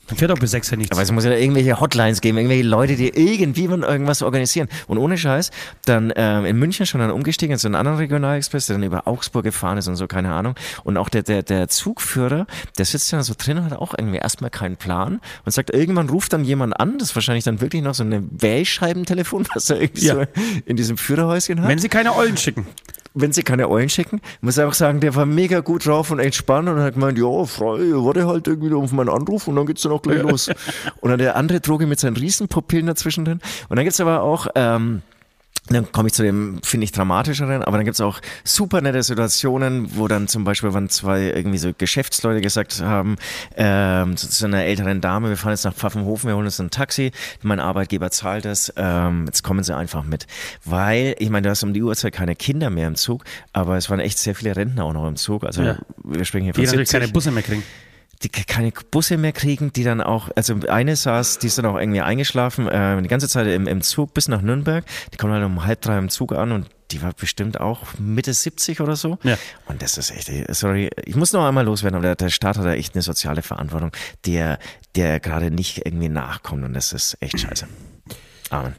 Dann 0.08 0.18
fährt 0.18 0.30
auch 0.30 0.38
bis 0.38 0.50
sechs 0.50 0.70
ja 0.70 0.76
nichts. 0.76 0.92
Aber 0.92 1.02
es 1.02 1.10
muss 1.10 1.24
ja 1.24 1.32
irgendwelche 1.32 1.80
Hotlines 1.80 2.20
geben, 2.20 2.38
irgendwelche 2.38 2.64
Leute, 2.64 2.96
die 2.96 3.08
irgendwie 3.08 3.64
irgendwas 3.64 4.22
organisieren. 4.22 4.68
Und 4.86 4.98
ohne 4.98 5.16
Scheiß, 5.16 5.50
dann 5.86 6.12
ähm, 6.16 6.44
in 6.44 6.58
München 6.58 6.86
schon 6.86 7.00
dann 7.00 7.10
umgestiegen 7.10 7.56
so 7.56 7.68
einen 7.68 7.74
anderen 7.74 7.98
Regionalexpress, 7.98 8.66
der 8.66 8.76
dann 8.76 8.82
über 8.82 9.06
Augsburg 9.08 9.44
gefahren 9.44 9.78
ist 9.78 9.88
und 9.88 9.96
so, 9.96 10.06
keine 10.06 10.32
Ahnung. 10.32 10.54
Und 10.84 10.96
auch 10.96 11.08
der, 11.08 11.22
der, 11.22 11.42
der 11.42 11.68
Zugführer, 11.68 12.46
der 12.78 12.84
sitzt 12.84 13.10
ja 13.12 13.22
so 13.22 13.34
drin 13.36 13.58
und 13.58 13.64
hat 13.64 13.78
auch 13.78 13.94
irgendwie 13.96 14.18
erstmal 14.18 14.50
keinen 14.50 14.76
Plan 14.76 15.20
und 15.44 15.52
sagt, 15.52 15.70
irgendwann 15.70 16.08
ruft 16.08 16.32
dann 16.32 16.44
jemand 16.44 16.78
an, 16.78 16.98
das 16.98 17.10
ist 17.10 17.14
wahrscheinlich 17.14 17.44
dann 17.44 17.60
wirklich 17.60 17.82
noch 17.82 17.94
so 17.94 18.04
ein 18.04 18.28
Wählscheibentelefon, 18.30 19.46
was 19.54 19.70
er 19.70 19.80
irgendwie 19.80 20.06
ja. 20.06 20.14
so 20.14 20.24
in 20.66 20.76
diesem 20.76 20.96
Führerhäuschen 20.96 21.60
hat. 21.60 21.68
Wenn 21.68 21.78
sie 21.78 21.88
keine 21.88 22.14
Eulen 22.14 22.36
schicken 22.36 22.66
wenn 23.14 23.32
sie 23.32 23.42
keine 23.44 23.68
Eulen 23.68 23.88
schicken, 23.88 24.20
muss 24.40 24.58
ich 24.58 24.64
auch 24.64 24.74
sagen, 24.74 25.00
der 25.00 25.14
war 25.14 25.24
mega 25.24 25.60
gut 25.60 25.86
drauf 25.86 26.10
und 26.10 26.18
entspannt 26.18 26.68
und 26.68 26.80
hat 26.80 26.94
gemeint, 26.94 27.16
ja, 27.16 27.44
frei, 27.44 27.78
warte 27.94 28.26
halt 28.26 28.46
irgendwie 28.48 28.74
auf 28.74 28.92
meinen 28.92 29.08
Anruf 29.08 29.46
und 29.46 29.56
dann 29.56 29.66
geht's 29.66 29.82
dann 29.82 29.92
auch 29.92 30.02
gleich 30.02 30.22
los. 30.22 30.48
Und 31.00 31.10
dann 31.10 31.18
der 31.18 31.36
andere 31.36 31.60
Droge 31.60 31.86
mit 31.86 32.00
seinen 32.00 32.16
Riesenpupillen 32.16 32.86
dazwischen 32.86 33.24
drin. 33.24 33.40
Und 33.68 33.76
dann 33.76 33.84
gibt's 33.84 34.00
aber 34.00 34.22
auch, 34.22 34.48
ähm, 34.54 35.02
dann 35.68 35.90
komme 35.92 36.08
ich 36.08 36.12
zu 36.12 36.22
dem, 36.22 36.60
finde 36.62 36.84
ich, 36.84 36.92
dramatischeren, 36.92 37.62
aber 37.62 37.78
dann 37.78 37.86
gibt's 37.86 38.00
auch 38.00 38.20
super 38.44 38.82
nette 38.82 39.02
Situationen, 39.02 39.96
wo 39.96 40.08
dann 40.08 40.28
zum 40.28 40.44
Beispiel, 40.44 40.74
wenn 40.74 40.90
zwei 40.90 41.22
irgendwie 41.22 41.56
so 41.56 41.72
Geschäftsleute 41.76 42.42
gesagt 42.42 42.82
haben, 42.82 43.16
ähm, 43.56 44.16
zu, 44.16 44.28
zu 44.28 44.44
einer 44.44 44.64
älteren 44.64 45.00
Dame, 45.00 45.30
wir 45.30 45.38
fahren 45.38 45.52
jetzt 45.52 45.64
nach 45.64 45.74
Pfaffenhofen, 45.74 46.28
wir 46.28 46.36
holen 46.36 46.44
uns 46.44 46.60
ein 46.60 46.70
Taxi, 46.70 47.12
mein 47.40 47.60
Arbeitgeber 47.60 48.10
zahlt 48.10 48.44
das, 48.44 48.72
ähm, 48.76 49.24
jetzt 49.26 49.42
kommen 49.42 49.64
sie 49.64 49.74
einfach 49.74 50.04
mit. 50.04 50.26
Weil, 50.66 51.16
ich 51.18 51.30
meine, 51.30 51.44
du 51.44 51.50
hast 51.50 51.62
um 51.62 51.72
die 51.72 51.82
Uhrzeit 51.82 52.12
keine 52.12 52.36
Kinder 52.36 52.68
mehr 52.68 52.86
im 52.86 52.96
Zug, 52.96 53.24
aber 53.54 53.78
es 53.78 53.88
waren 53.88 54.00
echt 54.00 54.18
sehr 54.18 54.34
viele 54.34 54.54
Rentner 54.54 54.84
auch 54.84 54.92
noch 54.92 55.08
im 55.08 55.16
Zug, 55.16 55.44
also 55.44 55.62
ja. 55.62 55.78
wir 56.02 56.24
sprechen 56.26 56.44
hier 56.44 56.54
von 56.54 56.62
Die 56.62 56.68
70. 56.68 56.92
keine 56.92 57.08
Busse 57.08 57.30
mehr 57.30 57.42
kriegen 57.42 57.62
die 58.24 58.30
keine 58.30 58.72
Busse 58.90 59.16
mehr 59.16 59.32
kriegen, 59.32 59.72
die 59.72 59.84
dann 59.84 60.00
auch, 60.00 60.30
also 60.34 60.56
eine 60.68 60.96
saß, 60.96 61.38
die 61.38 61.48
ist 61.48 61.58
dann 61.58 61.66
auch 61.66 61.78
irgendwie 61.78 62.00
eingeschlafen, 62.00 62.68
äh, 62.68 63.00
die 63.02 63.08
ganze 63.08 63.28
Zeit 63.28 63.46
im, 63.46 63.66
im 63.66 63.82
Zug 63.82 64.14
bis 64.14 64.28
nach 64.28 64.40
Nürnberg. 64.40 64.84
Die 65.12 65.16
kommen 65.16 65.32
halt 65.32 65.44
um 65.44 65.64
halb 65.64 65.80
drei 65.82 65.98
im 65.98 66.08
Zug 66.08 66.32
an 66.32 66.52
und 66.52 66.68
die 66.90 67.02
war 67.02 67.12
bestimmt 67.12 67.60
auch 67.60 67.98
Mitte 67.98 68.32
70 68.32 68.80
oder 68.80 68.96
so. 68.96 69.18
Ja. 69.22 69.36
Und 69.66 69.82
das 69.82 69.98
ist 69.98 70.10
echt, 70.10 70.30
sorry, 70.54 70.90
ich 71.04 71.16
muss 71.16 71.32
noch 71.32 71.44
einmal 71.46 71.64
loswerden, 71.64 71.96
aber 71.96 72.08
der, 72.08 72.16
der 72.16 72.30
Staat 72.30 72.56
hat 72.58 72.64
da 72.64 72.74
echt 72.74 72.94
eine 72.94 73.02
soziale 73.02 73.42
Verantwortung, 73.42 73.92
der, 74.26 74.58
der 74.94 75.20
gerade 75.20 75.50
nicht 75.50 75.84
irgendwie 75.84 76.08
nachkommt 76.08 76.64
und 76.64 76.74
das 76.74 76.92
ist 76.92 77.16
echt 77.20 77.40
scheiße. 77.40 77.66
Amen. 78.50 78.74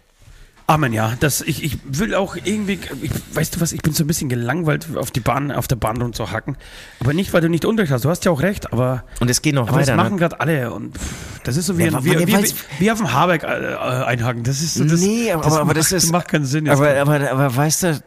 Amen, 0.67 0.93
ja. 0.93 1.13
Das, 1.19 1.41
ich, 1.41 1.63
ich 1.63 1.77
will 1.85 2.15
auch 2.15 2.35
irgendwie, 2.35 2.79
ich, 3.03 3.11
weißt 3.33 3.55
du 3.55 3.61
was, 3.61 3.71
ich 3.71 3.83
bin 3.83 3.93
so 3.93 4.03
ein 4.03 4.07
bisschen 4.07 4.29
gelangweilt, 4.29 4.87
auf 4.95 5.11
die 5.11 5.19
Bahn, 5.19 5.51
auf 5.51 5.67
der 5.67 5.75
Bahn 5.75 6.01
rumzuhacken. 6.01 6.57
Aber 6.99 7.13
nicht, 7.13 7.33
weil 7.33 7.41
du 7.41 7.49
nicht 7.49 7.65
Unrecht 7.65 7.91
hast. 7.91 8.03
Du 8.03 8.09
hast 8.09 8.25
ja 8.25 8.31
auch 8.31 8.41
recht, 8.41 8.73
aber. 8.73 9.03
Und 9.19 9.29
es 9.29 9.43
geht 9.43 9.53
noch 9.53 9.67
aber 9.67 9.77
weiter. 9.77 9.91
das 9.91 9.97
machen 9.97 10.13
ne? 10.13 10.19
gerade 10.19 10.39
alle 10.39 10.73
und 10.73 10.97
das 11.43 11.57
ist 11.57 11.67
so 11.67 11.77
wie, 11.77 11.83
Ja, 11.85 11.95
ein, 11.95 12.03
wie, 12.03 12.17
wie, 12.17 12.27
wie, 12.27 12.53
wie 12.79 12.91
auf 12.91 12.97
dem 12.97 13.13
Habeck 13.13 13.43
äh, 13.43 13.73
äh, 13.73 13.77
einhaken. 13.77 14.43
Das 14.43 14.61
ist 14.61 14.73
so, 14.73 14.85
das, 14.85 14.99
nee, 15.01 15.31
aber, 15.31 15.43
das 15.43 15.53
aber 15.53 15.65
macht, 15.65 15.77
das 15.77 15.91
ist. 15.91 16.11
macht 16.11 16.29
keinen 16.29 16.45
Sinn. 16.45 16.65
jetzt. 16.65 16.77
Aber, 16.77 16.89
aber, 16.99 17.31
aber 17.31 17.55
weißt 17.55 17.83
du, 17.83 17.99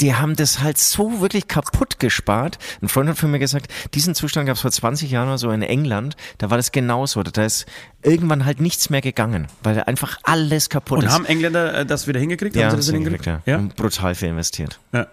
die 0.00 0.14
haben 0.14 0.36
das 0.36 0.60
halt 0.60 0.78
so 0.78 1.20
wirklich 1.20 1.48
kaputt 1.48 2.00
gespart. 2.00 2.58
Ein 2.82 2.88
Freund 2.88 3.08
hat 3.08 3.18
von 3.18 3.30
mir 3.30 3.38
gesagt, 3.38 3.72
diesen 3.94 4.14
Zustand 4.14 4.46
gab 4.46 4.56
es 4.56 4.62
vor 4.62 4.70
20 4.70 5.10
Jahren 5.10 5.28
oder 5.28 5.38
so 5.38 5.50
in 5.50 5.62
England. 5.62 6.16
Da 6.38 6.50
war 6.50 6.56
das 6.56 6.72
genauso. 6.72 7.22
Da 7.22 7.44
ist 7.44 7.66
irgendwann 8.02 8.44
halt 8.44 8.60
nichts 8.60 8.90
mehr 8.90 9.00
gegangen, 9.00 9.46
weil 9.62 9.80
einfach 9.82 10.18
alles 10.24 10.68
kaputt 10.68 10.98
und 10.98 11.04
ist. 11.06 11.12
haben 11.12 11.26
Engländer 11.26 11.74
äh, 11.74 11.86
das 11.86 12.06
wieder 12.08 12.20
hingekriegt? 12.20 12.56
ja, 12.56 12.64
haben 12.64 12.70
sie 12.70 12.76
das 12.76 12.86
das 12.86 12.94
hingekriegt, 12.94 13.26
ja. 13.26 13.40
Ja? 13.46 13.58
Und 13.58 13.76
brutal 13.76 14.14
viel 14.14 14.28
investiert. 14.28 14.78
ja. 14.92 15.06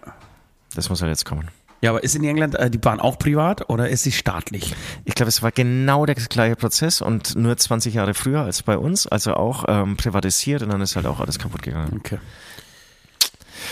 Das 0.74 0.90
muss 0.90 1.02
halt 1.02 1.10
jetzt 1.10 1.26
kommen. 1.26 1.50
Ja, 1.82 1.90
aber 1.90 2.04
ist 2.04 2.16
in 2.16 2.24
England 2.24 2.56
äh, 2.56 2.70
die 2.70 2.78
Bahn 2.78 3.00
auch 3.00 3.18
privat 3.18 3.70
oder 3.70 3.90
ist 3.90 4.04
sie 4.04 4.12
staatlich? 4.12 4.76
Ich 5.04 5.16
glaube, 5.16 5.30
es 5.30 5.42
war 5.42 5.52
genau 5.52 6.06
der 6.06 6.16
gleiche 6.16 6.56
Prozess 6.56 7.02
und 7.02 7.36
nur 7.36 7.58
20 7.58 7.96
Jahre 7.96 8.14
früher 8.14 8.42
als 8.42 8.62
bei 8.62 8.78
uns, 8.78 9.08
also 9.08 9.34
auch 9.34 9.66
ähm, 9.68 9.98
privatisiert 9.98 10.62
und 10.62 10.70
dann 10.70 10.80
ist 10.82 10.96
halt 10.96 11.08
auch 11.08 11.20
alles 11.20 11.40
kaputt 11.40 11.64
gegangen. 11.64 12.00
Okay. 12.00 12.20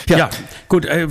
Ja, 0.07 0.29
gut, 0.67 0.85
äh, 0.85 1.07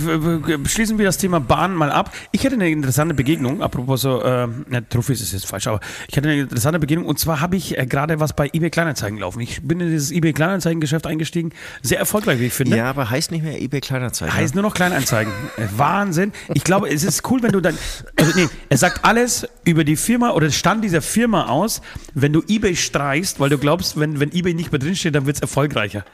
schließen 0.65 0.97
wir 0.97 1.05
das 1.05 1.17
Thema 1.17 1.39
Bahn 1.39 1.73
mal 1.75 1.91
ab. 1.91 2.13
Ich 2.31 2.45
hatte 2.45 2.55
eine 2.55 2.69
interessante 2.69 3.13
Begegnung, 3.13 3.61
apropos 3.61 4.01
so, 4.01 4.21
äh, 4.21 4.47
ne, 4.67 4.87
Trophys 4.89 5.21
ist 5.21 5.33
jetzt 5.33 5.45
falsch, 5.47 5.67
aber 5.67 5.79
ich 6.07 6.17
hatte 6.17 6.29
eine 6.29 6.41
interessante 6.41 6.79
Begegnung 6.79 7.05
und 7.07 7.19
zwar 7.19 7.41
habe 7.41 7.55
ich 7.55 7.77
äh, 7.77 7.85
gerade 7.85 8.19
was 8.19 8.33
bei 8.33 8.49
eBay 8.53 8.69
Kleinanzeigen 8.69 9.19
laufen. 9.19 9.39
Ich 9.41 9.61
bin 9.61 9.79
in 9.79 9.89
dieses 9.89 10.11
eBay 10.11 10.33
Kleinanzeigen-Geschäft 10.33 11.07
eingestiegen, 11.07 11.51
sehr 11.81 11.99
erfolgreich, 11.99 12.39
wie 12.39 12.45
ich 12.47 12.53
finde. 12.53 12.77
Ja, 12.77 12.89
aber 12.89 13.09
heißt 13.09 13.31
nicht 13.31 13.43
mehr 13.43 13.61
eBay 13.61 13.81
Kleinanzeigen. 13.81 14.33
Heißt 14.35 14.55
nur 14.55 14.63
noch 14.63 14.73
Kleinanzeigen. 14.73 15.31
Äh, 15.57 15.63
Wahnsinn. 15.77 16.31
Ich 16.53 16.63
glaube, 16.63 16.89
es 16.89 17.03
ist 17.03 17.29
cool, 17.29 17.41
wenn 17.43 17.51
du 17.51 17.59
dann. 17.61 17.77
Also 18.17 18.31
nee, 18.35 18.47
er 18.69 18.77
sagt 18.77 19.05
alles 19.05 19.47
über 19.65 19.83
die 19.83 19.95
Firma 19.95 20.31
oder 20.31 20.47
den 20.47 20.53
Stand 20.53 20.83
dieser 20.83 21.01
Firma 21.01 21.47
aus, 21.47 21.81
wenn 22.13 22.33
du 22.33 22.41
Ebay 22.47 22.75
streichst, 22.75 23.39
weil 23.39 23.49
du 23.49 23.57
glaubst, 23.57 23.99
wenn, 23.99 24.19
wenn 24.19 24.31
Ebay 24.31 24.53
nicht 24.53 24.71
mehr 24.71 24.79
drinsteht, 24.79 25.15
dann 25.15 25.25
wird 25.25 25.37
es 25.37 25.41
erfolgreicher. 25.41 26.05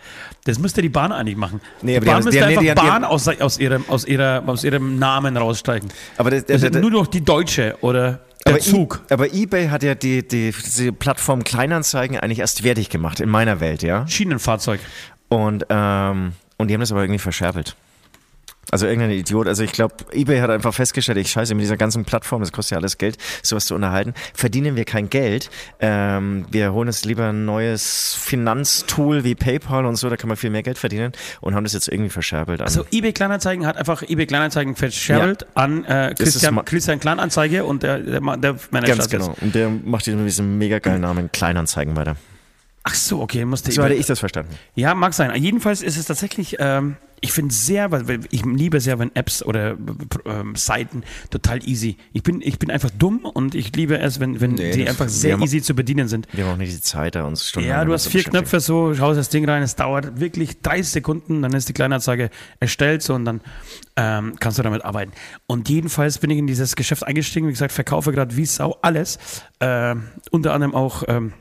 Das 0.45 0.60
müsste 0.60 0.81
die 0.81 0.89
Bahn 0.89 1.12
eigentlich 1.12 1.38
machen. 1.38 1.60
Nee, 1.81 1.91
die 1.93 1.98
aber 1.98 2.00
die 2.01 2.05
Bahn 2.05 2.15
haben- 2.17 2.24
müsste 2.25 2.39
die 2.39 2.43
haben- 2.45 2.54
einfach 2.57 2.75
die 2.75 2.81
die 2.81 2.88
Bahn 2.88 3.03
aus, 3.03 3.27
aus, 3.27 3.57
ihrem, 3.59 3.85
aus, 3.88 4.05
ihrer, 4.05 4.43
aus 4.45 4.63
ihrem 4.63 4.97
Namen 5.00 5.38
raussteigen. 5.38 5.89
aber 6.17 6.31
das, 6.31 6.45
Das 6.45 6.62
das, 6.62 6.71
ist 6.71 6.81
nur 6.81 6.91
noch 6.91 7.07
die 7.07 7.24
Deutsche 7.24 7.77
oder 7.81 8.19
der 8.45 8.53
aber, 8.53 8.59
Zug. 8.59 9.01
I, 9.09 9.13
aber 9.13 9.33
eBay 9.33 9.67
hat 9.69 9.83
ja 9.83 9.95
die, 9.95 10.27
die, 10.27 10.51
diese 10.51 10.91
Plattform 10.91 11.43
Kleinanzeigen 11.43 12.19
eigentlich 12.19 12.39
erst 12.39 12.63
wertig 12.63 12.89
gemacht, 12.89 13.19
in 13.19 13.29
meiner 13.29 13.59
Welt, 13.59 13.81
ja. 13.81 14.07
Schienenfahrzeug. 14.07 14.79
Und, 15.29 15.65
ähm, 15.69 16.33
und 16.57 16.67
die 16.67 16.74
haben 16.74 16.81
das 16.81 16.91
aber 16.91 17.01
irgendwie 17.01 17.19
verscherbelt. 17.19 17.75
Also 18.72 18.88
irgendein 18.88 19.12
Idiot, 19.12 19.48
also 19.48 19.63
ich 19.63 19.72
glaube, 19.72 19.95
eBay 20.12 20.39
hat 20.39 20.50
einfach 20.50 20.74
festgestellt, 20.74 21.17
ich 21.19 21.29
scheiße, 21.29 21.53
mit 21.53 21.63
dieser 21.63 21.77
ganzen 21.77 22.03
Plattform, 22.03 22.41
das 22.41 22.51
kostet 22.51 22.72
ja 22.72 22.77
alles 22.77 22.98
Geld, 22.98 23.17
sowas 23.43 23.65
zu 23.65 23.75
unterhalten, 23.75 24.13
verdienen 24.34 24.75
wir 24.75 24.86
kein 24.86 25.10
Geld. 25.10 25.50
Ähm, 25.79 26.45
wir 26.50 26.74
holen 26.74 26.88
uns 26.88 27.05
lieber 27.05 27.29
ein 27.29 27.45
neues 27.45 28.15
Finanztool 28.19 29.24
wie 29.24 29.36
PayPal 29.36 29.86
und 29.86 29.95
so, 29.98 30.10
da 30.10 30.17
kann 30.17 30.27
man 30.27 30.38
viel 30.38 30.50
mehr 30.50 30.63
Geld 30.63 30.77
verdienen 30.77 31.12
und 31.41 31.53
haben 31.55 31.63
das 31.63 31.74
jetzt 31.74 31.88
irgendwie 31.88 32.10
verscherbelt. 32.10 32.62
An, 32.62 32.65
Also 32.65 32.86
eBay 32.91 33.13
Kleinanzeigen 33.13 33.65
hat 33.67 33.77
einfach 33.77 34.01
eBay 34.01 34.25
Kleinanzeigen 34.25 34.75
verscherbelt 34.75 35.45
an 35.55 35.86
äh, 35.86 36.15
Christian, 36.17 36.63
Christian 36.65 37.00
Kleinanzeige 37.00 37.65
und 37.65 37.84
der, 37.84 38.00
der, 38.00 38.19
der 38.38 38.55
Manager 38.72 38.95
ganz 38.95 39.05
ist 39.05 39.12
genau. 39.12 39.36
Und 39.41 39.53
der 39.53 39.69
macht 39.69 40.07
mit 40.07 40.25
diesem 40.25 40.57
mega 40.57 40.79
geilen 40.79 41.01
Namen 41.01 41.31
Kleinanzeigen 41.31 41.96
weiter. 41.96 42.16
Ach 42.87 42.94
so, 42.94 43.20
okay, 43.22 43.46
musste 43.46 43.72
So 43.72 43.83
hatte 43.83 43.96
ich 43.96 44.05
das 44.05 44.20
verstanden. 44.20 44.55
Ja, 44.75 44.94
mag 44.94 45.13
sein. 45.13 45.33
Jedenfalls 45.42 45.81
ist 45.81 45.98
es 45.98 46.05
tatsächlich, 46.05 46.57
ähm, 46.59 46.98
ich 47.25 47.31
finde 47.31 47.55
sehr, 47.55 47.90
ich 48.29 48.46
liebe 48.46 48.79
sehr, 48.79 49.00
wenn 49.00 49.14
Apps 49.16 49.42
oder 49.42 49.75
ähm, 50.25 50.55
Seiten 50.55 51.01
total 51.31 51.68
easy. 51.68 51.98
Ich 52.14 52.22
bin, 52.22 52.40
ich 52.40 52.59
bin 52.59 52.70
einfach 52.70 52.92
dumm 52.92 53.25
und 53.25 53.55
ich 53.55 53.75
liebe 53.75 53.98
es, 53.98 54.20
wenn, 54.20 54.40
wenn 54.42 54.51
Nee, 54.51 54.72
die 54.72 54.88
einfach 54.88 55.09
sehr 55.09 55.40
easy 55.40 55.59
zu 55.59 55.74
bedienen 55.74 56.07
sind. 56.07 56.27
Wir 56.33 56.46
haben 56.46 56.53
auch 56.53 56.57
nicht 56.57 56.72
die 56.72 56.81
Zeit, 56.81 57.16
da 57.16 57.24
uns 57.24 57.50
Stunden 57.50 57.68
Ja, 57.68 57.83
du 57.83 57.94
hast 57.94 58.09
vier 58.09 58.24
Knöpfe 58.24 58.59
so, 58.59 58.94
schaust 58.94 59.18
das 59.18 59.29
Ding 59.29 59.50
rein, 59.50 59.64
es 59.64 59.75
dauert 59.75 60.20
wirklich 60.20 60.61
30 60.61 60.88
Sekunden, 60.88 61.42
dann 61.42 61.51
ist 61.53 61.68
die 61.68 61.74
Kleinanzeige 61.74 62.29
erstellt 62.59 63.01
so 63.01 63.16
und 63.16 63.25
dann 63.25 63.42
ähm, 63.96 64.35
kannst 64.40 64.59
du 64.59 64.64
damit 64.64 64.85
arbeiten. 64.85 65.11
Und 65.48 65.68
jedenfalls 65.68 66.20
bin 66.20 66.29
ich 66.29 66.38
in 66.38 66.46
dieses 66.46 66.75
Geschäft 66.75 67.07
eingestiegen, 67.07 67.48
wie 67.48 67.53
gesagt, 67.53 67.72
verkaufe 67.72 68.11
gerade 68.11 68.38
wie 68.38 68.46
Sau 68.46 68.77
alles, 68.83 69.18
ähm, 69.61 70.03
unter 70.29 70.53
anderem 70.53 70.75
auch 70.75 71.03
ähm, 71.07 71.33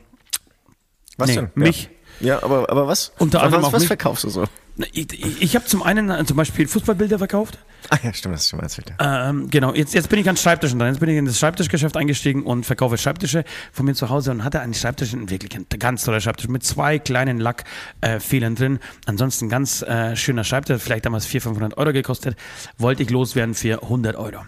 Was 1.17 1.29
nee, 1.29 1.35
denn? 1.35 1.49
mich. 1.53 1.89
Ja, 2.19 2.43
aber, 2.43 2.69
aber 2.69 2.87
was? 2.87 3.11
Unter 3.19 3.43
anderem 3.43 3.63
was, 3.63 3.69
auch 3.69 3.73
was 3.73 3.81
mich. 3.81 3.87
verkaufst 3.87 4.23
du 4.23 4.29
so? 4.29 4.45
Ich, 4.91 5.13
ich, 5.13 5.41
ich 5.41 5.55
habe 5.55 5.65
zum 5.65 5.83
einen 5.83 6.09
äh, 6.09 6.25
zum 6.25 6.35
Beispiel 6.35 6.67
Fußballbilder 6.67 7.17
verkauft. 7.17 7.57
Ah 7.89 7.97
ja, 8.03 8.11
stimmt, 8.13 8.35
das 8.35 8.41
ist 8.41 8.49
schon 8.49 8.57
mal 8.57 8.63
erzählt. 8.63 8.93
Ja. 8.99 9.29
Ähm, 9.29 9.49
genau, 9.49 9.73
jetzt, 9.73 9.93
jetzt 9.93 10.09
bin 10.09 10.19
ich 10.19 10.27
an 10.27 10.35
Schreibtischen 10.35 10.79
dran. 10.79 10.89
Jetzt 10.89 10.99
bin 10.99 11.07
ich 11.07 11.17
in 11.17 11.25
das 11.25 11.39
Schreibtischgeschäft 11.39 11.95
eingestiegen 11.95 12.43
und 12.43 12.65
verkaufe 12.65 12.97
Schreibtische 12.97 13.45
von 13.71 13.85
mir 13.85 13.93
zu 13.93 14.09
Hause 14.09 14.31
und 14.31 14.43
hatte 14.43 14.59
einen 14.59 14.73
Schreibtisch, 14.73 15.13
wirklich 15.13 15.55
ein 15.55 15.65
ganz 15.79 16.03
toller 16.03 16.19
Schreibtisch 16.19 16.49
mit 16.49 16.63
zwei 16.63 16.99
kleinen 16.99 17.39
Lackfehlern 17.39 18.55
drin. 18.55 18.79
Ansonsten 19.05 19.47
ganz 19.47 19.81
äh, 19.81 20.15
schöner 20.15 20.43
Schreibtisch, 20.43 20.81
vielleicht 20.81 21.05
damals 21.05 21.25
400, 21.25 21.55
500 21.55 21.77
Euro 21.77 21.93
gekostet. 21.93 22.35
Wollte 22.77 23.03
ich 23.03 23.09
loswerden 23.09 23.53
für 23.55 23.81
100 23.81 24.15
Euro. 24.17 24.39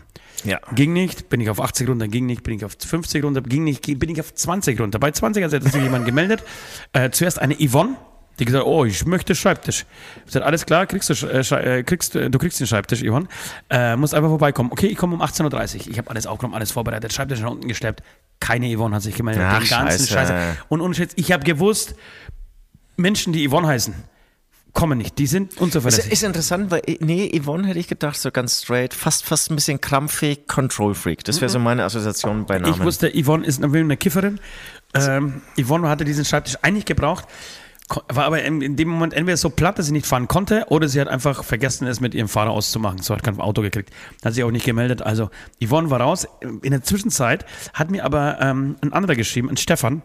Ja. 0.43 0.59
Ging 0.75 0.93
nicht, 0.93 1.29
bin 1.29 1.41
ich 1.41 1.49
auf 1.49 1.59
80 1.59 1.89
runter, 1.89 2.07
ging 2.07 2.25
nicht, 2.25 2.43
bin 2.43 2.53
ich 2.55 2.63
auf 2.65 2.75
50 2.79 3.23
runter, 3.23 3.41
ging 3.41 3.63
nicht, 3.63 3.85
bin 3.99 4.09
ich 4.09 4.19
auf 4.19 4.33
20 4.33 4.79
runter. 4.79 4.99
Bei 4.99 5.11
20 5.11 5.43
hat 5.43 5.51
sich 5.51 5.73
jemand 5.75 6.05
gemeldet. 6.05 6.43
Äh, 6.93 7.09
zuerst 7.09 7.39
eine 7.39 7.55
Yvonne, 7.55 7.95
die 8.39 8.45
gesagt, 8.45 8.65
oh, 8.65 8.85
ich 8.85 9.03
möchte 9.07 9.33
Schreibtisch. 9.33 9.85
Ich 10.19 10.25
gesagt, 10.25 10.45
alles 10.45 10.65
klar, 10.67 10.85
kriegst 10.85 11.09
du, 11.09 11.13
äh, 11.27 11.79
äh, 11.79 11.83
kriegst, 11.83 12.13
du- 12.13 12.29
du 12.29 12.37
kriegst 12.37 12.59
den 12.59 12.67
Schreibtisch, 12.67 13.01
Yvonne. 13.03 13.27
Äh, 13.69 13.95
musst 13.95 14.13
einfach 14.13 14.29
vorbeikommen. 14.29 14.71
Okay, 14.71 14.85
ich 14.87 14.97
komme 14.97 15.15
um 15.15 15.21
18.30 15.23 15.85
Uhr. 15.85 15.91
Ich 15.91 15.97
habe 15.97 16.09
alles 16.11 16.27
aufgenommen, 16.27 16.53
alles 16.55 16.71
vorbereitet, 16.71 17.11
Schreibtisch 17.13 17.39
nach 17.41 17.49
unten 17.51 17.67
geschleppt. 17.67 18.03
Keine 18.39 18.73
Yvonne 18.75 18.95
hat 18.95 19.01
sich 19.01 19.15
gemeldet. 19.15 19.43
Ach, 19.43 19.57
den 19.59 19.67
ganzen 19.67 20.05
Scheiße. 20.07 20.13
Scheiße. 20.13 20.57
Und 20.69 20.81
unschätzt, 20.81 21.17
ich 21.17 21.31
habe 21.31 21.43
gewusst, 21.43 21.95
Menschen, 22.95 23.33
die 23.33 23.47
Yvonne 23.49 23.67
heißen, 23.67 23.95
kommen 24.77 24.99
nicht. 24.99 25.17
Die 25.17 25.25
sind 25.25 25.53
Ist, 25.53 25.61
unzuverlässig. 25.61 26.11
ist 26.11 26.23
interessant, 26.23 26.69
weil, 26.69 26.83
nee, 26.99 27.31
Yvonne 27.41 27.67
hätte 27.67 27.79
ich 27.79 27.87
gedacht, 27.87 28.15
so 28.15 28.29
ganz 28.29 28.61
straight, 28.61 28.93
fast, 28.93 29.25
fast 29.25 29.49
ein 29.49 29.55
bisschen 29.55 29.81
krampfig, 29.81 30.47
Control 30.47 30.93
Freak. 30.93 31.23
Das 31.23 31.41
wäre 31.41 31.49
so 31.49 31.57
meine 31.57 31.83
Assoziation 31.83 32.45
bei 32.45 32.59
Namen. 32.59 32.75
Ich 32.75 32.79
wusste, 32.79 33.11
Yvonne 33.11 33.43
ist 33.43 33.63
eine, 33.63 33.97
Kifferin. 33.97 34.39
Ähm, 34.93 35.41
Yvonne 35.59 35.89
hatte 35.89 36.05
diesen 36.05 36.25
Schreibtisch 36.25 36.57
eigentlich 36.61 36.85
gebraucht, 36.85 37.25
war 38.07 38.25
aber 38.25 38.43
in, 38.43 38.61
in 38.61 38.75
dem 38.75 38.89
Moment 38.89 39.15
entweder 39.15 39.37
so 39.37 39.49
platt, 39.49 39.79
dass 39.79 39.87
sie 39.87 39.93
nicht 39.93 40.05
fahren 40.05 40.27
konnte, 40.27 40.65
oder 40.69 40.87
sie 40.87 41.01
hat 41.01 41.07
einfach 41.07 41.43
vergessen, 41.43 41.87
es 41.87 41.99
mit 41.99 42.13
ihrem 42.13 42.27
Fahrer 42.27 42.51
auszumachen. 42.51 43.01
So 43.01 43.15
hat 43.15 43.23
kein 43.23 43.39
Auto 43.39 43.63
gekriegt. 43.63 43.89
Hat 44.23 44.35
sich 44.35 44.43
auch 44.43 44.51
nicht 44.51 44.65
gemeldet. 44.65 45.01
Also 45.01 45.31
Yvonne 45.63 45.89
war 45.89 46.01
raus. 46.01 46.27
In 46.61 46.69
der 46.69 46.83
Zwischenzeit 46.83 47.45
hat 47.73 47.89
mir 47.89 48.05
aber 48.05 48.39
ähm, 48.41 48.75
ein 48.81 48.93
anderer 48.93 49.15
geschrieben, 49.15 49.49
ein 49.49 49.57
Stefan. 49.57 50.03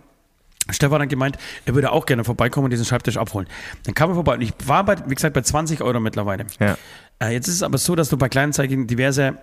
Stefan 0.71 1.03
hat 1.03 1.09
gemeint, 1.09 1.39
er 1.65 1.75
würde 1.75 1.93
auch 1.93 2.07
gerne 2.07 2.25
vorbeikommen 2.25 2.65
und 2.67 2.71
diesen 2.71 2.85
Schreibtisch 2.87 3.17
abholen. 3.17 3.49
Dann 3.85 3.95
kam 3.95 4.11
er 4.11 4.15
vorbei 4.15 4.35
und 4.35 4.43
ich 4.43 4.53
war, 4.65 4.85
bei, 4.85 4.97
wie 5.07 5.15
gesagt, 5.15 5.35
bei 5.35 5.41
20 5.43 5.83
Euro 5.83 5.99
mittlerweile. 6.01 6.47
Ja. 6.61 6.77
Äh, 7.19 7.33
jetzt 7.33 7.49
ist 7.49 7.57
es 7.57 7.63
aber 7.63 7.79
so, 7.79 7.95
dass 7.97 8.09
du 8.09 8.17
bei 8.17 8.29
Kleinanzeigen 8.29 8.87
diverse 8.87 9.39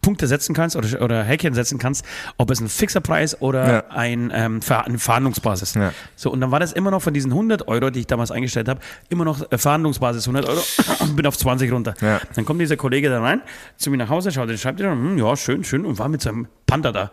Punkte 0.00 0.26
setzen 0.26 0.52
kannst 0.52 0.74
oder, 0.74 1.00
oder 1.00 1.22
Häkchen 1.22 1.54
setzen 1.54 1.78
kannst, 1.78 2.04
ob 2.36 2.50
es 2.50 2.60
ein 2.60 2.68
fixer 2.68 3.00
Preis 3.00 3.40
oder 3.40 3.72
Ja. 3.72 3.84
ein, 3.90 4.32
ähm, 4.34 4.60
Ver 4.60 4.84
eine 4.84 4.98
Verhandlungsbasis. 4.98 5.74
Ja. 5.74 5.92
So, 6.16 6.30
und 6.32 6.40
dann 6.40 6.50
war 6.50 6.58
das 6.58 6.72
immer 6.72 6.90
noch 6.90 7.02
von 7.02 7.14
diesen 7.14 7.30
100 7.30 7.68
Euro, 7.68 7.90
die 7.90 8.00
ich 8.00 8.06
damals 8.08 8.32
eingestellt 8.32 8.68
habe, 8.68 8.80
immer 9.10 9.24
noch 9.24 9.50
äh, 9.52 9.58
Verhandlungsbasis 9.58 10.26
100 10.26 10.48
Euro 10.48 10.60
und 11.00 11.14
bin 11.16 11.24
auf 11.26 11.38
20 11.38 11.70
runter. 11.70 11.94
Ja. 12.00 12.20
Dann 12.34 12.44
kommt 12.44 12.60
dieser 12.60 12.76
Kollege 12.76 13.10
da 13.10 13.20
rein, 13.20 13.42
zu 13.76 13.90
mir 13.90 13.96
nach 13.96 14.08
Hause, 14.08 14.32
schaut 14.32 14.48
den 14.48 14.58
Schreibtisch 14.58 14.86
an, 14.86 14.92
hm, 14.98 15.18
ja, 15.18 15.36
schön, 15.36 15.62
schön, 15.62 15.86
und 15.86 15.98
war 16.00 16.08
mit 16.08 16.20
seinem 16.22 16.48
Panda 16.66 16.90
da. 16.90 17.10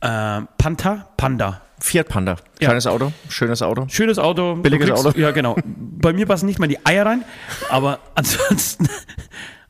Äh, 0.00 0.46
Panther? 0.56 1.10
Panda. 1.18 1.60
Fiat 1.80 2.08
Panda. 2.08 2.36
Kleines 2.58 2.86
Auto, 2.86 3.12
schönes 3.28 3.62
Auto. 3.62 3.86
Schönes 3.88 4.18
Auto. 4.18 4.56
Billiges 4.56 4.88
kriegst- 4.88 5.06
Auto. 5.06 5.18
Ja, 5.18 5.30
genau. 5.30 5.56
Bei 5.64 6.12
mir 6.12 6.26
passen 6.26 6.46
nicht 6.46 6.58
mal 6.58 6.66
die 6.66 6.84
Eier 6.84 7.06
rein, 7.06 7.24
aber 7.70 8.00
ansonsten. 8.14 8.88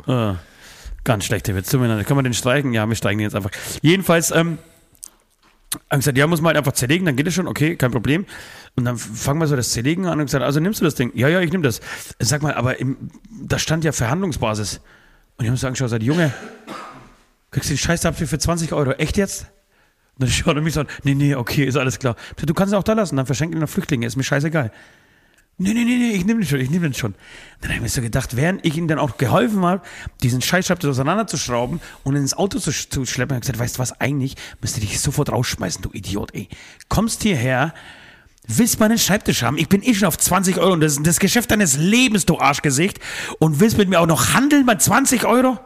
äh, 0.06 0.34
ganz 1.04 1.24
schlechter 1.24 1.54
Witz. 1.54 1.72
Leid. 1.72 2.06
Können 2.06 2.18
wir 2.18 2.22
den 2.22 2.34
streichen? 2.34 2.72
Ja, 2.72 2.86
wir 2.88 2.96
streichen 2.96 3.18
den 3.18 3.24
jetzt 3.24 3.34
einfach. 3.34 3.50
Jedenfalls, 3.82 4.30
ähm, 4.30 4.58
haben 5.90 5.98
gesagt, 6.00 6.16
ja, 6.16 6.26
muss 6.26 6.40
man 6.40 6.48
halt 6.48 6.56
einfach 6.58 6.72
zerlegen, 6.72 7.04
dann 7.04 7.14
geht 7.16 7.26
es 7.26 7.34
schon, 7.34 7.46
okay, 7.46 7.76
kein 7.76 7.90
Problem. 7.90 8.24
Und 8.76 8.84
dann 8.86 8.96
fangen 8.96 9.38
wir 9.40 9.46
so 9.46 9.54
das 9.56 9.70
Zerlegen 9.72 10.06
an 10.06 10.18
und 10.18 10.26
gesagt, 10.26 10.42
also 10.44 10.60
nimmst 10.60 10.80
du 10.80 10.84
das 10.84 10.94
Ding? 10.94 11.12
Ja, 11.14 11.28
ja, 11.28 11.40
ich 11.40 11.50
nehme 11.52 11.62
das. 11.64 11.80
Sag 12.18 12.42
mal, 12.42 12.54
aber 12.54 12.80
im, 12.80 13.10
da 13.42 13.58
stand 13.58 13.84
ja 13.84 13.92
Verhandlungsbasis. 13.92 14.80
Und 15.36 15.44
ich 15.44 15.50
muss 15.50 15.60
sagen, 15.60 15.76
schau, 15.76 15.86
seit 15.86 16.02
Junge, 16.02 16.32
kriegst 17.50 17.68
du 17.68 17.74
den 17.74 17.78
Scheiß 17.78 18.06
ab 18.06 18.16
für 18.16 18.38
20 18.38 18.72
Euro. 18.72 18.92
Echt 18.92 19.16
jetzt? 19.18 19.46
Dann 20.18 20.28
schaut 20.28 20.56
er 20.56 20.62
mich 20.62 20.74
so 20.74 20.80
an, 20.80 20.88
nee, 21.04 21.14
nee, 21.14 21.34
okay, 21.34 21.64
ist 21.64 21.76
alles 21.76 21.98
klar. 21.98 22.16
Du 22.44 22.54
kannst 22.54 22.72
es 22.72 22.78
auch 22.78 22.82
da 22.82 22.92
lassen, 22.92 23.16
dann 23.16 23.26
verschenken 23.26 23.56
ihn 23.58 23.62
an 23.62 23.68
Flüchtlinge, 23.68 24.06
ist 24.06 24.16
mir 24.16 24.24
scheißegal. 24.24 24.72
Nee, 25.60 25.74
nee, 25.74 25.84
nee, 25.84 25.96
nee, 25.96 26.10
ich 26.12 26.24
nehme 26.24 26.40
den 26.40 26.46
schon, 26.46 26.60
ich 26.60 26.70
nehme 26.70 26.88
den 26.88 26.94
schon. 26.94 27.16
Dann 27.60 27.70
habe 27.70 27.76
ich 27.78 27.82
mir 27.82 27.88
so 27.88 28.00
gedacht, 28.00 28.36
während 28.36 28.64
ich 28.64 28.76
ihm 28.76 28.86
dann 28.86 29.00
auch 29.00 29.16
geholfen 29.16 29.64
habe, 29.64 29.82
diesen 30.22 30.40
Scheißschreibtisch 30.40 30.88
auseinanderzuschrauben 30.88 31.80
und 32.04 32.14
ins 32.14 32.34
Auto 32.34 32.60
zu, 32.60 32.70
zu 32.70 33.04
schleppen, 33.06 33.34
habe 33.34 33.38
ich 33.38 33.50
gesagt, 33.50 33.58
weißt 33.58 33.76
du 33.76 33.78
was, 33.80 34.00
eigentlich 34.00 34.36
müsste 34.60 34.78
dich 34.78 35.00
sofort 35.00 35.32
rausschmeißen, 35.32 35.82
du 35.82 35.90
Idiot, 35.92 36.32
ey. 36.32 36.48
Kommst 36.88 37.24
hierher, 37.24 37.74
willst 38.46 38.78
meinen 38.78 38.98
Schreibtisch 38.98 39.42
haben, 39.42 39.58
ich 39.58 39.68
bin 39.68 39.82
eh 39.82 39.94
schon 39.94 40.06
auf 40.06 40.16
20 40.16 40.58
Euro 40.58 40.74
und 40.74 40.80
das 40.80 40.92
ist 40.92 41.04
das 41.04 41.18
Geschäft 41.18 41.50
deines 41.50 41.76
Lebens, 41.76 42.24
du 42.24 42.38
Arschgesicht, 42.38 43.00
und 43.40 43.58
willst 43.58 43.78
mit 43.78 43.88
mir 43.88 43.98
auch 43.98 44.06
noch 44.06 44.34
handeln 44.34 44.64
bei 44.64 44.76
20 44.76 45.24
Euro? 45.24 45.58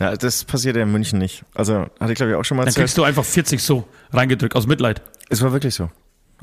Ja, 0.00 0.16
das 0.16 0.44
passiert 0.44 0.76
ja 0.76 0.82
in 0.82 0.90
München 0.90 1.18
nicht. 1.18 1.44
Also, 1.54 1.86
hatte 2.00 2.12
ich 2.12 2.16
glaube 2.16 2.32
ich 2.32 2.36
auch 2.36 2.44
schon 2.44 2.56
mal 2.56 2.62
Dann 2.62 2.68
erzählt. 2.68 2.86
kriegst 2.86 2.98
du 2.98 3.04
einfach 3.04 3.24
40 3.24 3.62
so 3.62 3.86
reingedrückt, 4.12 4.56
aus 4.56 4.66
Mitleid. 4.66 5.02
Es 5.28 5.42
war 5.42 5.52
wirklich 5.52 5.74
so. 5.74 5.90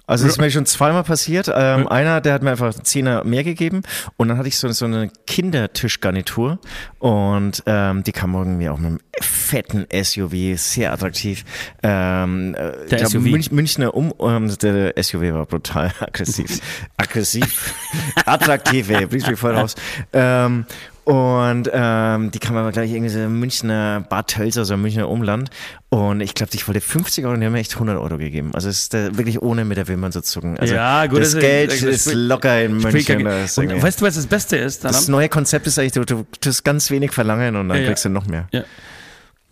Also 0.06 0.26
es 0.26 0.34
ist 0.34 0.38
mir 0.40 0.50
schon 0.52 0.66
zweimal 0.66 1.04
passiert. 1.04 1.52
Ähm, 1.54 1.88
Einer, 1.88 2.22
der 2.22 2.34
hat 2.34 2.44
mir 2.44 2.52
einfach 2.52 2.74
einen 2.74 2.86
Zehner 2.86 3.24
mehr 3.24 3.44
gegeben 3.44 3.82
und 4.16 4.28
dann 4.30 4.38
hatte 4.38 4.48
ich 4.48 4.58
so, 4.58 4.72
so 4.72 4.86
eine 4.86 5.10
Kindertischgarnitur 5.26 6.60
und 7.00 7.64
ähm, 7.66 8.04
die 8.04 8.12
kam 8.12 8.34
irgendwie 8.36 8.70
auch 8.70 8.78
mit 8.78 8.88
einem 8.88 9.00
fetten 9.20 9.86
SUV, 9.92 10.58
sehr 10.58 10.94
attraktiv. 10.94 11.44
Ähm, 11.84 12.56
äh, 12.56 12.84
ich 12.84 12.90
glaub, 12.96 13.08
SUV. 13.08 13.22
Münch, 13.24 13.52
Münchner 13.52 13.94
um, 13.96 14.14
ähm, 14.22 14.56
der 14.60 14.94
SUV 15.02 15.22
war 15.34 15.46
brutal 15.46 15.92
aggressiv. 16.00 16.60
aggressiv. 16.96 17.74
attraktiv, 18.26 18.90
ey, 18.90 19.08
bringst 19.08 19.28
mich 19.28 19.40
voll 19.40 19.56
raus. 19.56 19.76
Ähm, 20.14 20.66
und 21.08 21.70
ähm, 21.72 22.32
die 22.32 22.40
kam 22.40 22.58
aber 22.58 22.74
gleich 22.74 22.92
irgendwie 22.92 23.08
so 23.10 23.20
Münchner 23.30 24.06
Bad 24.10 24.28
Tölz, 24.28 24.58
also 24.58 24.76
Münchner 24.76 25.08
Umland. 25.08 25.50
Und 25.88 26.20
ich 26.20 26.34
glaube, 26.34 26.52
ich 26.54 26.68
wollte 26.68 26.82
50 26.82 27.24
Euro 27.24 27.34
und 27.36 27.40
die 27.40 27.46
haben 27.46 27.54
mir 27.54 27.60
echt 27.60 27.76
100 27.76 27.98
Euro 27.98 28.18
gegeben. 28.18 28.52
Also 28.54 28.68
es 28.68 28.80
ist 28.84 28.94
äh, 28.94 29.16
wirklich 29.18 29.42
ohne 29.42 29.64
mit 29.64 29.78
der 29.78 29.88
Wimpern 29.88 30.12
zu 30.12 30.22
zucken. 30.22 30.60
Also 30.60 30.76
Ja, 30.76 31.06
gut, 31.06 31.22
das 31.22 31.32
das- 31.32 31.40
Geld 31.40 31.72
ist 31.72 32.08
das- 32.08 32.14
locker 32.14 32.62
in 32.62 32.78
München. 32.80 33.26
ist 33.26 33.58
Und 33.58 33.82
weißt 33.82 34.02
du, 34.02 34.06
was 34.06 34.16
das 34.16 34.28
Beste 34.28 34.58
ist? 34.58 34.84
daran? 34.84 34.96
das 34.96 35.08
neue 35.08 35.30
Konzept 35.30 35.66
ist 35.66 35.80
eigentlich, 35.80 35.94
du, 35.94 36.04
du 36.04 36.26
tust 36.42 36.66
ganz 36.66 36.92
wenig 36.92 37.12
verlangen 37.14 37.56
und 37.56 37.70
dann 37.70 37.80
ja. 37.80 37.86
kriegst 37.88 38.04
du 38.04 38.10
noch 38.10 38.26
mehr. 38.28 38.50
Ja. 38.52 38.64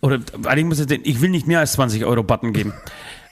Oder 0.02 0.18
eigentlich 0.44 0.66
muss 0.66 0.78
ich 0.78 0.86
den, 0.86 1.00
ich 1.04 1.22
will 1.22 1.30
nicht 1.30 1.46
mehr 1.46 1.60
als 1.60 1.72
20 1.72 2.04
Euro 2.04 2.22
Button 2.22 2.52
geben. 2.52 2.74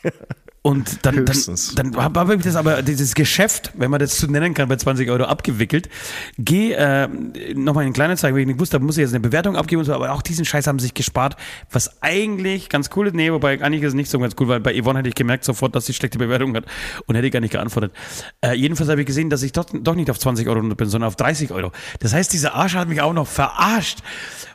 Und 0.67 1.05
dann, 1.05 1.17
dann, 1.17 1.29
Höchstens. 1.29 1.75
dann 1.75 1.95
habe 1.95 2.21
hab 2.21 2.31
ich 2.31 2.43
das 2.43 2.57
aber, 2.57 2.81
dieses 2.81 3.15
Geschäft, 3.15 3.71
wenn 3.75 3.91
man 3.91 4.01
das 4.01 4.17
so 4.17 4.27
nennen 4.27 4.55
kann, 4.55 4.67
bei 4.67 4.77
20 4.77 5.11
Euro 5.11 5.25
abgewickelt. 5.25 5.91
Geh 6.39 6.73
äh, 6.73 7.07
nochmal 7.55 7.85
in 7.85 7.93
kleine 7.93 8.17
Zeichen, 8.17 8.35
weil 8.35 8.41
ich 8.41 8.47
nicht 8.47 8.59
wusste, 8.59 8.79
da 8.79 8.83
muss 8.83 8.97
ich 8.97 9.03
jetzt 9.03 9.11
eine 9.11 9.21
Bewertung 9.21 9.57
abgeben 9.57 9.81
und 9.81 9.85
so, 9.85 9.93
aber 9.93 10.13
auch 10.13 10.23
diesen 10.23 10.47
Scheiß 10.47 10.67
haben 10.67 10.79
sie 10.79 10.85
sich 10.85 10.95
gespart, 10.95 11.37
was 11.71 12.01
eigentlich 12.01 12.71
ganz 12.71 12.89
cool 12.97 13.09
ist. 13.09 13.15
Nee, 13.15 13.31
wobei 13.31 13.63
eigentlich 13.63 13.83
ist 13.83 13.89
es 13.89 13.95
nicht 13.95 14.11
so 14.11 14.19
ganz 14.19 14.37
cool, 14.41 14.49
weil 14.49 14.61
bei 14.61 14.73
Yvonne 14.81 15.01
hätte 15.01 15.11
ich 15.11 15.15
gemerkt 15.15 15.45
sofort, 15.45 15.77
dass 15.77 15.85
sie 15.85 15.93
schlechte 15.93 16.17
Bewertung 16.17 16.57
hat 16.57 16.65
und 17.05 17.15
hätte 17.15 17.29
gar 17.29 17.41
nicht 17.41 17.53
geantwortet. 17.53 17.93
Äh, 18.41 18.55
jedenfalls 18.55 18.89
habe 18.89 19.03
ich 19.03 19.07
gesehen, 19.07 19.29
dass 19.29 19.43
ich 19.43 19.53
doch, 19.53 19.67
doch 19.71 19.95
nicht 19.95 20.11
auf 20.11 20.19
20 20.19 20.49
Euro 20.49 20.63
bin, 20.63 20.89
sondern 20.89 21.09
auf 21.09 21.17
30 21.17 21.53
Euro. 21.53 21.73
Das 21.99 22.15
heißt, 22.15 22.33
dieser 22.33 22.55
Arsch 22.55 22.75
hat 22.75 22.89
mich 22.89 23.03
auch 23.03 23.13
noch 23.13 23.29
verarscht, 23.29 23.99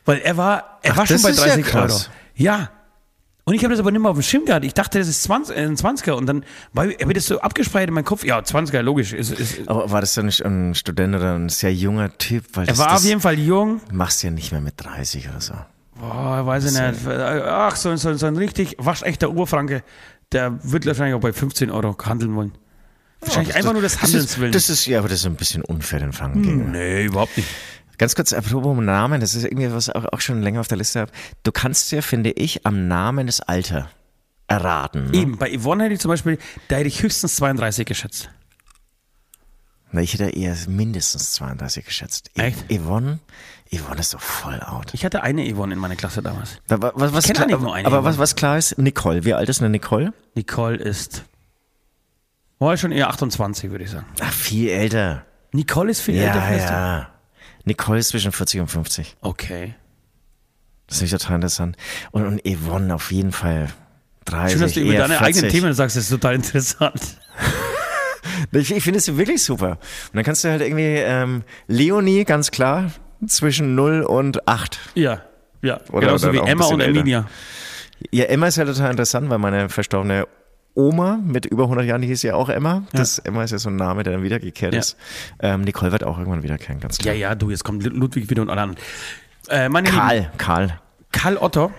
weil 0.06 0.18
er 0.18 0.38
war, 0.38 0.80
er 0.82 0.94
Ach, 0.94 0.98
war 0.98 1.06
schon 1.06 1.22
bei 1.22 1.30
ist 1.30 1.46
ja 1.46 1.56
30 1.56 1.76
Euro. 1.76 2.00
Ja. 2.34 2.72
Und 3.50 3.56
ich 3.56 3.64
habe 3.64 3.74
das 3.74 3.80
aber 3.80 3.90
nicht 3.90 4.00
mehr 4.00 4.12
auf 4.12 4.18
dem 4.18 4.22
Schirm 4.22 4.46
gehabt. 4.46 4.64
Ich 4.64 4.76
dachte, 4.76 5.00
das 5.00 5.08
ist 5.08 5.24
20, 5.24 5.58
äh, 5.58 5.62
ein 5.62 5.76
20er. 5.76 6.12
Und 6.12 6.28
dann 6.28 6.46
ich 6.86 6.98
das 7.16 7.26
so 7.26 7.42
abgespeichert 7.42 7.88
in 7.88 7.96
meinem 7.96 8.06
Kopf. 8.06 8.24
Ja, 8.24 8.38
20er, 8.38 8.84
logisch. 8.84 9.12
Ist, 9.12 9.32
ist, 9.32 9.68
Aber 9.68 9.90
war 9.90 10.02
das 10.02 10.14
dann 10.14 10.28
nicht 10.28 10.46
ein 10.46 10.76
Student 10.76 11.16
oder 11.16 11.34
ein 11.34 11.50
sehr 11.50 11.74
junger 11.74 12.16
Typ? 12.20 12.46
Weil 12.54 12.66
er 12.66 12.68
das, 12.68 12.78
war 12.78 12.90
das 12.90 12.98
auf 12.98 13.06
jeden 13.06 13.22
Fall 13.22 13.40
jung. 13.40 13.82
machst 13.92 14.22
ja 14.22 14.30
nicht 14.30 14.52
mehr 14.52 14.62
mit 14.62 14.76
30 14.78 15.30
oder 15.30 15.42
so. 15.42 15.56
Boah, 16.00 16.46
weiß 16.46 16.66
ich 16.66 16.80
nicht. 16.80 17.08
Ach, 17.08 17.76
so, 17.76 17.96
so, 17.96 18.14
so 18.14 18.28
ein 18.28 18.38
richtig 18.38 18.76
waschechter 18.78 19.32
Oberfranke. 19.32 19.82
Der 20.32 20.60
wird 20.64 20.86
wahrscheinlich 20.86 21.16
auch 21.16 21.20
bei 21.20 21.34
15 21.34 21.72
Euro 21.72 21.98
handeln 22.06 22.36
wollen. 22.36 22.52
Wahrscheinlich 23.22 23.56
einfach 23.56 23.74
nur 23.74 23.82
des 23.82 24.00
Handelns 24.00 24.26
das 24.26 24.34
ist, 24.34 24.40
willen. 24.40 24.52
Das 24.52 24.70
ist, 24.70 24.86
ja, 24.86 25.00
aber 25.00 25.10
das 25.10 25.22
ist 25.22 25.26
ein 25.26 25.36
bisschen 25.36 25.64
unfair 25.64 26.02
den 26.02 26.14
Franken 26.14 26.44
gegenüber. 26.44 26.70
nee, 26.70 27.06
überhaupt 27.06 27.36
nicht. 27.36 27.50
Ganz 28.00 28.16
kurz, 28.16 28.34
apropos 28.34 28.76
Namen, 28.84 29.22
das 29.22 29.36
ist 29.36 29.44
irgendwie 29.44 29.72
was 29.72 29.90
ich 29.90 29.96
auch, 29.96 30.06
auch 30.06 30.22
schon 30.22 30.42
länger 30.42 30.62
auf 30.62 30.68
der 30.68 30.78
Liste 30.80 31.02
habe. 31.02 31.12
Du 31.44 31.52
kannst 31.52 31.92
ja, 31.92 32.02
finde 32.02 32.32
ich, 32.32 32.66
am 32.66 32.88
Namen 32.88 33.28
das 33.28 33.42
Alter 33.42 33.90
erraten. 34.48 35.12
Ne? 35.12 35.18
Eben, 35.18 35.38
bei 35.38 35.56
Yvonne 35.56 35.84
hätte 35.84 35.94
ich 35.94 36.00
zum 36.00 36.10
Beispiel, 36.10 36.40
da 36.70 36.78
hätte 36.78 36.88
ich 36.88 37.04
höchstens 37.04 37.36
32 37.36 37.86
geschätzt. 37.86 38.30
Na, 39.92 40.02
ich 40.02 40.14
hätte 40.14 40.30
eher 40.30 40.56
mindestens 40.68 41.34
32 41.34 41.84
geschätzt. 41.86 42.30
E- 42.36 42.42
Echt? 42.42 42.66
Yvonne, 42.72 43.20
Yvonne 43.72 44.00
ist 44.00 44.14
doch 44.14 44.22
voll 44.22 44.60
out. 44.62 44.94
Ich 44.94 45.04
hatte 45.04 45.24
eine 45.24 45.52
Yvonne 45.52 45.74
in 45.74 45.80
meiner 45.80 45.96
Klasse 45.96 46.22
damals. 46.22 46.62
Da, 46.68 46.82
wa- 46.82 46.92
was, 46.96 47.12
was 47.14 47.26
kenn 47.26 47.36
klar, 47.36 47.48
nur 47.48 47.74
eine 47.74 47.88
aber 47.88 47.98
Yvonne. 47.98 48.06
was, 48.08 48.18
was 48.18 48.36
klar 48.36 48.58
ist, 48.58 48.78
Nicole. 48.78 49.26
Wie 49.26 49.34
alt 49.34 49.50
ist 49.50 49.60
eine 49.62 49.70
Nicole? 49.70 50.14
Nicole 50.36 50.78
ist, 50.78 51.26
war 52.60 52.78
schon 52.78 52.92
eher 52.92 53.10
28, 53.10 53.72
würde 53.72 53.84
ich 53.84 53.92
sagen. 53.92 54.06
Ach, 54.22 54.32
viel 54.32 54.70
älter. 54.70 55.26
Nicole 55.52 55.92
ist 55.92 56.02
viel 56.02 56.16
älter, 56.16 56.36
Ja, 56.36 56.42
findest 56.44 56.70
du? 56.70 56.74
ja. 56.74 57.10
Nicole 57.66 58.00
ist 58.00 58.10
zwischen 58.10 58.32
40 58.32 58.62
und 58.62 58.68
50. 58.68 59.18
Okay. 59.22 59.76
Das 60.88 60.98
ist 60.98 61.02
nicht 61.04 61.12
total 61.12 61.36
interessant. 61.36 61.78
Und, 62.12 62.26
und 62.26 62.42
Yvonne 62.46 62.94
auf 62.96 63.12
jeden 63.12 63.32
Fall 63.32 63.70
30. 64.26 64.52
Schön, 64.52 64.62
dass 64.62 64.74
du 64.74 64.80
über 64.82 64.94
deine 64.94 65.18
40. 65.18 65.22
eigenen 65.22 65.52
Themen 65.52 65.74
sagst, 65.74 65.96
das 65.96 66.04
ist 66.04 66.10
total 66.10 66.36
interessant. 66.36 67.02
Ich, 68.52 68.72
ich 68.72 68.84
finde 68.84 69.00
es 69.00 69.18
wirklich 69.18 69.44
super. 69.44 69.72
Und 69.72 69.80
dann 70.14 70.24
kannst 70.24 70.44
du 70.44 70.50
halt 70.50 70.62
irgendwie 70.62 70.96
ähm, 70.98 71.44
Leonie, 71.68 72.24
ganz 72.24 72.52
klar, 72.52 72.92
zwischen 73.28 73.76
0 73.76 74.02
und 74.02 74.48
8. 74.48 74.80
Ja, 74.96 75.22
ja. 75.62 75.80
Oder 75.92 76.08
Genauso 76.08 76.32
dann 76.32 76.36
wie 76.36 76.50
Emma 76.50 76.66
und. 76.66 76.80
Emilia. 76.80 77.28
Ja, 78.12 78.26
Emma 78.26 78.48
ist 78.48 78.56
ja 78.56 78.66
total 78.66 78.92
interessant, 78.92 79.30
weil 79.30 79.40
meine 79.40 79.70
verstorbene 79.70 80.28
Oma 80.76 81.20
mit 81.24 81.46
über 81.46 81.64
100 81.64 81.86
Jahren, 81.86 82.02
die 82.02 82.08
hieß 82.08 82.24
ja 82.24 82.36
auch 82.36 82.50
Emma. 82.50 82.84
Das 82.94 83.20
Emma 83.20 83.44
ist 83.44 83.52
ja 83.52 83.58
so 83.58 83.70
ein 83.70 83.76
Name, 83.76 84.04
der 84.04 84.14
dann 84.14 84.24
wiedergekehrt 84.24 84.74
Ja. 84.74 84.80
ist. 84.80 84.98
Ähm, 85.40 85.62
Nicole 85.62 85.92
wird 85.92 86.04
auch 86.04 86.18
irgendwann 86.18 86.44
wiederkehren, 86.44 86.80
ganz 86.80 86.98
Ja, 87.00 87.04
klar. 87.04 87.16
ja, 87.16 87.36
du, 87.36 87.50
jetzt 87.50 87.64
kommt 87.64 87.84
Ludwig 87.84 88.30
wieder 88.30 88.42
und 88.42 88.50
alle 88.50 88.62
anderen. 88.62 88.84
Äh, 89.50 89.68
meine 89.70 89.90
Lieben, 89.90 90.00
Karl, 90.00 90.32
Karl. 90.38 90.80
Karl 91.12 91.38
Otto. 91.38 91.72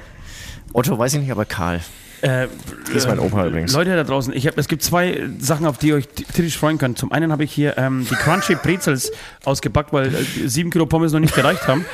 Otto 0.73 0.99
weiß 0.99 1.15
ich 1.15 1.21
nicht, 1.21 1.31
aber 1.31 1.45
Karl. 1.45 1.81
Äh, 2.23 2.49
ist 2.95 3.09
mein 3.09 3.19
Opa 3.19 3.47
übrigens. 3.47 3.73
Leute 3.73 3.97
da 3.97 4.05
draußen, 4.05 4.35
ich 4.35 4.47
hab, 4.47 4.59
es 4.59 4.69
gibt 4.69 4.83
zwei 4.83 5.23
Sachen, 5.39 5.65
auf 5.65 5.79
die 5.79 5.89
ihr 5.89 5.95
euch 5.95 6.07
tierisch 6.09 6.59
freuen 6.59 6.77
könnt. 6.77 6.99
Zum 6.99 7.13
einen 7.13 7.33
habe 7.33 7.45
ich 7.45 7.53
hier 7.53 7.79
ähm, 7.79 8.07
die 8.11 8.15
Crunchy 8.15 8.57
Brezels 8.57 9.11
ausgepackt, 9.47 9.93
weil 9.95 10.15
äh, 10.15 10.25
sieben 10.47 10.69
Kilo 10.71 10.85
Pommes 10.85 11.13
noch 11.13 11.21
nicht 11.21 11.35
gereicht 11.35 11.67
haben. 11.67 11.87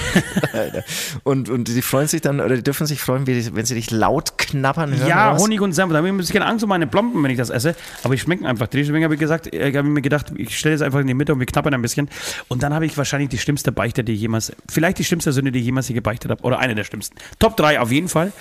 Und, 1.24 1.48
und 1.48 1.68
die 1.68 1.82
freuen 1.82 2.08
sich 2.08 2.20
dann, 2.20 2.40
oder 2.40 2.56
die 2.56 2.62
dürfen 2.62 2.86
sich 2.86 3.00
freuen, 3.00 3.26
wenn 3.26 3.64
sie 3.64 3.74
dich 3.74 3.90
laut 3.90 4.38
knabbern 4.38 4.96
hören. 4.96 5.08
Ja? 5.08 5.36
Honig 5.36 5.60
und 5.60 5.72
Senf. 5.72 5.90
Da 5.92 5.98
habe 5.98 6.08
ich 6.08 6.12
ein 6.12 6.16
bisschen 6.16 6.42
Angst 6.42 6.62
um 6.64 6.68
meine 6.68 6.86
Plomben, 6.86 7.22
wenn 7.22 7.30
ich 7.30 7.36
das 7.38 7.50
esse. 7.50 7.74
Aber 8.02 8.14
die 8.14 8.20
schmecken 8.20 8.46
einfach. 8.46 8.66
Deswegen 8.66 9.04
habe 9.04 9.14
ich 9.14 9.20
gesagt, 9.20 9.52
äh, 9.52 9.66
habe 9.76 9.86
ich 9.88 9.94
mir 9.94 10.02
gedacht, 10.02 10.32
ich 10.36 10.56
stelle 10.58 10.74
es 10.74 10.82
einfach 10.82 11.00
in 11.00 11.06
die 11.06 11.14
Mitte 11.14 11.32
und 11.32 11.38
wir 11.38 11.46
knabbern 11.46 11.74
ein 11.74 11.82
bisschen. 11.82 12.08
Und 12.48 12.62
dann 12.62 12.74
habe 12.74 12.86
ich 12.86 12.96
wahrscheinlich 12.96 13.28
die 13.30 13.38
schlimmste 13.38 13.72
Beichte, 13.72 14.02
die 14.04 14.12
ich 14.14 14.20
jemals, 14.20 14.52
vielleicht 14.68 14.98
die 14.98 15.04
schlimmste 15.04 15.32
Sünde, 15.32 15.52
die 15.52 15.60
ich 15.60 15.64
jemals 15.66 15.86
hier 15.86 15.94
gebeichtet 15.94 16.30
habe. 16.30 16.42
Oder 16.42 16.58
eine 16.58 16.74
der 16.74 16.84
schlimmsten. 16.84 17.16
Top 17.38 17.56
3 17.56 17.80
auf 17.80 17.90
jeden 17.92 18.08
Fall. 18.08 18.32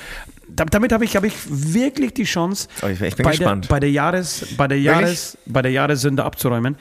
Da, 0.48 0.66
damit 0.66 0.92
habe 0.92 1.06
ich, 1.06 1.16
habe 1.16 1.28
ich 1.28 1.34
wirklich 1.48 2.14
die 2.14 2.24
Chance, 2.24 2.68
Oh, 2.82 2.88
ich 2.88 2.98
bin- 3.00 3.08
ich 3.10 3.16
bei, 3.18 3.32
gespannt. 3.32 3.66
Der, 3.66 3.70
bei 3.70 3.80
der 3.80 3.92
Jahres, 3.92 4.48
bei 4.58 4.68
der 4.68 4.80
Jahres, 4.80 5.38
bei 5.46 5.62
der 5.62 5.72
Jahressünde 5.72 6.24
abzuräumen. 6.24 6.76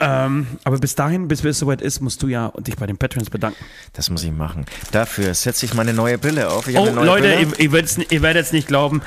Ähm, 0.00 0.46
aber 0.62 0.78
bis 0.78 0.94
dahin, 0.94 1.26
bis 1.26 1.42
es 1.44 1.58
soweit 1.58 1.82
ist, 1.82 2.00
musst 2.00 2.22
du 2.22 2.28
ja 2.28 2.52
dich 2.58 2.76
bei 2.76 2.86
den 2.86 2.96
Patrons 2.96 3.30
bedanken. 3.30 3.64
Das 3.94 4.10
muss 4.10 4.22
ich 4.22 4.30
machen. 4.30 4.64
Dafür 4.92 5.34
setze 5.34 5.66
ich 5.66 5.74
meine 5.74 5.92
neue 5.92 6.18
Brille 6.18 6.50
auf. 6.50 6.68
Oh, 6.72 6.86
Leute, 6.90 7.26
ihr, 7.58 7.72
ihr, 7.72 8.10
ihr 8.10 8.22
werdet 8.22 8.46
es 8.46 8.52
nicht 8.52 8.68
glauben. 8.68 9.02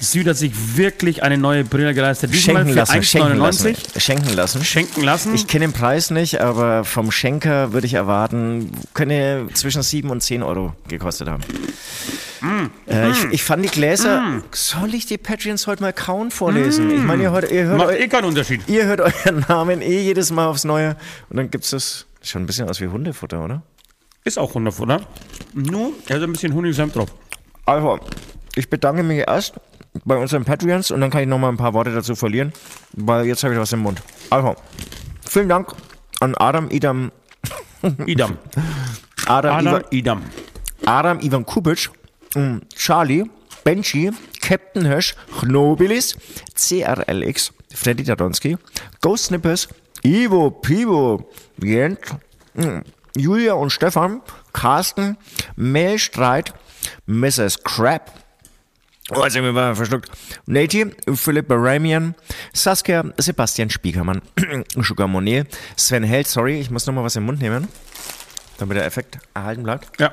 Süd 0.00 0.28
hat 0.28 0.36
sich 0.36 0.52
wirklich 0.76 1.22
eine 1.24 1.36
neue 1.38 1.64
Brille 1.64 1.92
geleistet. 1.92 2.32
Diesmal 2.32 2.62
Schenken 2.64 2.74
lassen, 2.74 3.02
schenken 3.02 3.36
lassen. 3.38 3.66
1,99 3.68 4.00
Schenken 4.00 4.32
lassen. 4.34 4.64
schenken 4.64 5.02
lassen. 5.02 5.34
Ich 5.34 5.46
kenne 5.48 5.66
den 5.66 5.72
Preis 5.72 6.10
nicht, 6.10 6.40
aber 6.40 6.84
vom 6.84 7.10
Schenker 7.10 7.72
würde 7.72 7.86
ich 7.86 7.94
erwarten, 7.94 8.70
könnte 8.94 9.48
zwischen 9.54 9.82
7 9.82 10.08
und 10.10 10.22
10 10.22 10.42
Euro 10.44 10.74
gekostet 10.88 11.28
haben. 11.28 11.42
Äh, 12.86 13.10
ich, 13.10 13.24
ich 13.32 13.42
fand 13.42 13.64
die 13.64 13.68
Gläser. 13.68 14.40
Soll 14.52 14.94
ich 14.94 15.06
die 15.06 15.18
Patreons 15.18 15.66
heute 15.66 15.82
mal 15.82 15.92
kauen 15.92 16.30
vorlesen? 16.30 16.90
Ich 16.92 17.02
meine, 17.02 17.24
ihr 17.24 17.32
hört, 17.32 17.50
ihr, 17.50 17.64
hört, 17.64 17.78
Macht 17.78 17.88
eu- 17.90 17.96
eh 17.96 18.06
keinen 18.08 18.26
Unterschied. 18.26 18.60
ihr 18.68 18.84
hört 18.86 19.00
euren 19.00 19.44
Namen 19.48 19.82
eh 19.82 20.00
jedes 20.02 20.30
Mal 20.30 20.46
aufs 20.46 20.62
Neue. 20.64 20.96
Und 21.30 21.36
dann 21.38 21.50
gibt's 21.50 21.70
das 21.70 22.06
schon 22.22 22.42
ein 22.42 22.46
bisschen 22.46 22.68
aus 22.68 22.80
wie 22.80 22.86
Hundefutter, 22.86 23.44
oder? 23.44 23.62
Ist 24.22 24.38
auch 24.38 24.54
Hundefutter. 24.54 25.00
Nur, 25.54 25.92
er 26.06 26.16
hat 26.16 26.22
ein 26.22 26.32
bisschen 26.32 26.54
Honigsenf 26.54 26.92
drauf. 26.92 27.08
Also, 27.66 27.98
ich 28.54 28.70
bedanke 28.70 29.02
mich 29.02 29.24
erst 29.26 29.54
bei 30.04 30.16
unseren 30.16 30.44
Patreons 30.44 30.90
und 30.90 31.00
dann 31.00 31.10
kann 31.10 31.22
ich 31.22 31.28
noch 31.28 31.38
mal 31.38 31.48
ein 31.48 31.56
paar 31.56 31.74
Worte 31.74 31.92
dazu 31.92 32.14
verlieren, 32.14 32.52
weil 32.92 33.26
jetzt 33.26 33.42
habe 33.44 33.54
ich 33.54 33.60
was 33.60 33.72
im 33.72 33.80
Mund. 33.80 34.02
Also, 34.30 34.56
vielen 35.26 35.48
Dank 35.48 35.74
an 36.20 36.34
Adam 36.36 36.70
Idam, 36.70 37.12
Idam. 38.06 38.38
Adam, 39.26 39.54
Adam 39.54 39.66
Ivan, 39.66 39.84
Idam. 39.90 40.22
Adam 40.86 41.20
Ivan 41.20 41.44
Kubic, 41.44 41.90
mm, 42.34 42.58
Charlie, 42.74 43.24
Benji, 43.64 44.10
Captain 44.40 44.86
Hirsch, 44.86 45.14
Chnobilis, 45.40 46.16
CRLX, 46.54 47.52
Freddy 47.74 48.04
Dadonski, 48.04 48.56
Ghost 49.00 49.26
Snippers, 49.26 49.68
Ivo, 50.02 50.50
Pivo, 50.50 51.28
Jent, 51.62 51.98
mm, 52.54 52.80
Julia 53.16 53.54
und 53.54 53.70
Stefan, 53.70 54.22
Carsten, 54.52 55.16
Mehlstreit, 55.56 56.54
Mrs. 57.06 57.62
Crab, 57.64 58.10
Oh, 59.10 59.24
jetzt 59.24 59.32
sind 59.32 59.42
wir 59.42 59.74
verschluckt. 59.74 60.10
Nati, 60.46 60.86
Philipp 61.14 61.48
Baramian, 61.48 62.14
Saskia, 62.52 63.04
Sebastian 63.16 63.70
Spiekermann, 63.70 64.20
Sugar 64.82 65.08
Monet, 65.08 65.46
Sven 65.76 66.02
Held, 66.02 66.26
sorry, 66.26 66.60
ich 66.60 66.70
muss 66.70 66.86
nochmal 66.86 67.04
was 67.04 67.16
im 67.16 67.24
Mund 67.24 67.40
nehmen, 67.40 67.68
damit 68.58 68.76
der 68.76 68.84
Effekt 68.84 69.18
erhalten 69.32 69.62
bleibt. 69.62 69.98
Ja. 69.98 70.12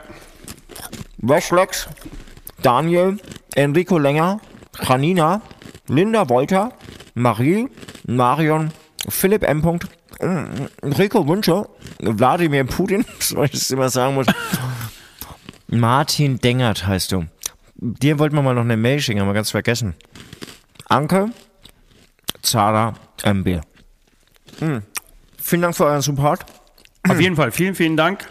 Washlex, 1.18 1.90
Daniel, 2.62 3.18
Enrico 3.56 3.98
Länger, 3.98 4.40
Janina, 4.82 5.42
Linda 5.88 6.30
Wolter, 6.30 6.72
Marie, 7.16 7.68
Marion, 8.08 8.72
Philipp 9.10 9.44
M. 9.44 9.62
Punkt, 9.62 9.88
Rico 10.84 11.28
Wünsche, 11.28 11.68
Wladimir 12.00 12.64
Putin, 12.64 13.06
so 13.20 13.44
ich 13.44 13.52
das 13.52 13.72
immer 13.72 13.90
sagen 13.90 14.16
muss. 14.16 14.28
Martin 15.68 16.40
Dengert 16.40 16.88
heißt 16.88 17.12
du. 17.12 17.26
Dir 17.88 18.18
wollten 18.18 18.36
wir 18.36 18.42
mal 18.42 18.56
noch 18.56 18.62
eine 18.64 18.78
Mail 18.78 19.00
schicken, 19.00 19.22
haben 19.22 19.28
wir 19.28 19.34
ganz 19.36 19.52
vergessen. 19.52 19.94
Anke, 20.90 21.30
Zara, 22.42 22.96
MB. 23.24 23.62
Hm. 24.60 24.82
Vielen 25.40 25.62
Dank 25.62 25.76
für 25.76 25.86
euren 25.86 26.02
Support. 26.02 26.46
Auf 27.08 27.20
jeden 27.20 27.36
Fall, 27.36 27.52
vielen, 27.52 27.76
vielen 27.76 27.96
Dank. 27.96 28.22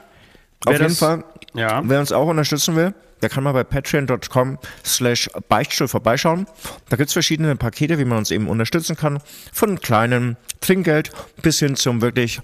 Auf 0.64 0.72
Wer 0.72 0.72
jeden 0.72 0.84
das- 0.88 0.98
Fall. 0.98 1.24
Ja. 1.54 1.82
Wer 1.84 2.00
uns 2.00 2.10
auch 2.10 2.26
unterstützen 2.26 2.74
will, 2.74 2.94
der 3.22 3.28
kann 3.28 3.44
mal 3.44 3.52
bei 3.52 3.62
patreon.com 3.62 4.58
slash 4.84 5.30
Beichtstuhl 5.48 5.86
vorbeischauen. 5.86 6.46
Da 6.88 6.96
gibt's 6.96 7.12
verschiedene 7.12 7.54
Pakete, 7.54 7.98
wie 8.00 8.04
man 8.04 8.18
uns 8.18 8.32
eben 8.32 8.48
unterstützen 8.48 8.96
kann. 8.96 9.20
Von 9.52 9.78
kleinem 9.78 10.36
Trinkgeld 10.60 11.12
bis 11.42 11.60
hin 11.60 11.76
zum 11.76 12.02
wirklich 12.02 12.40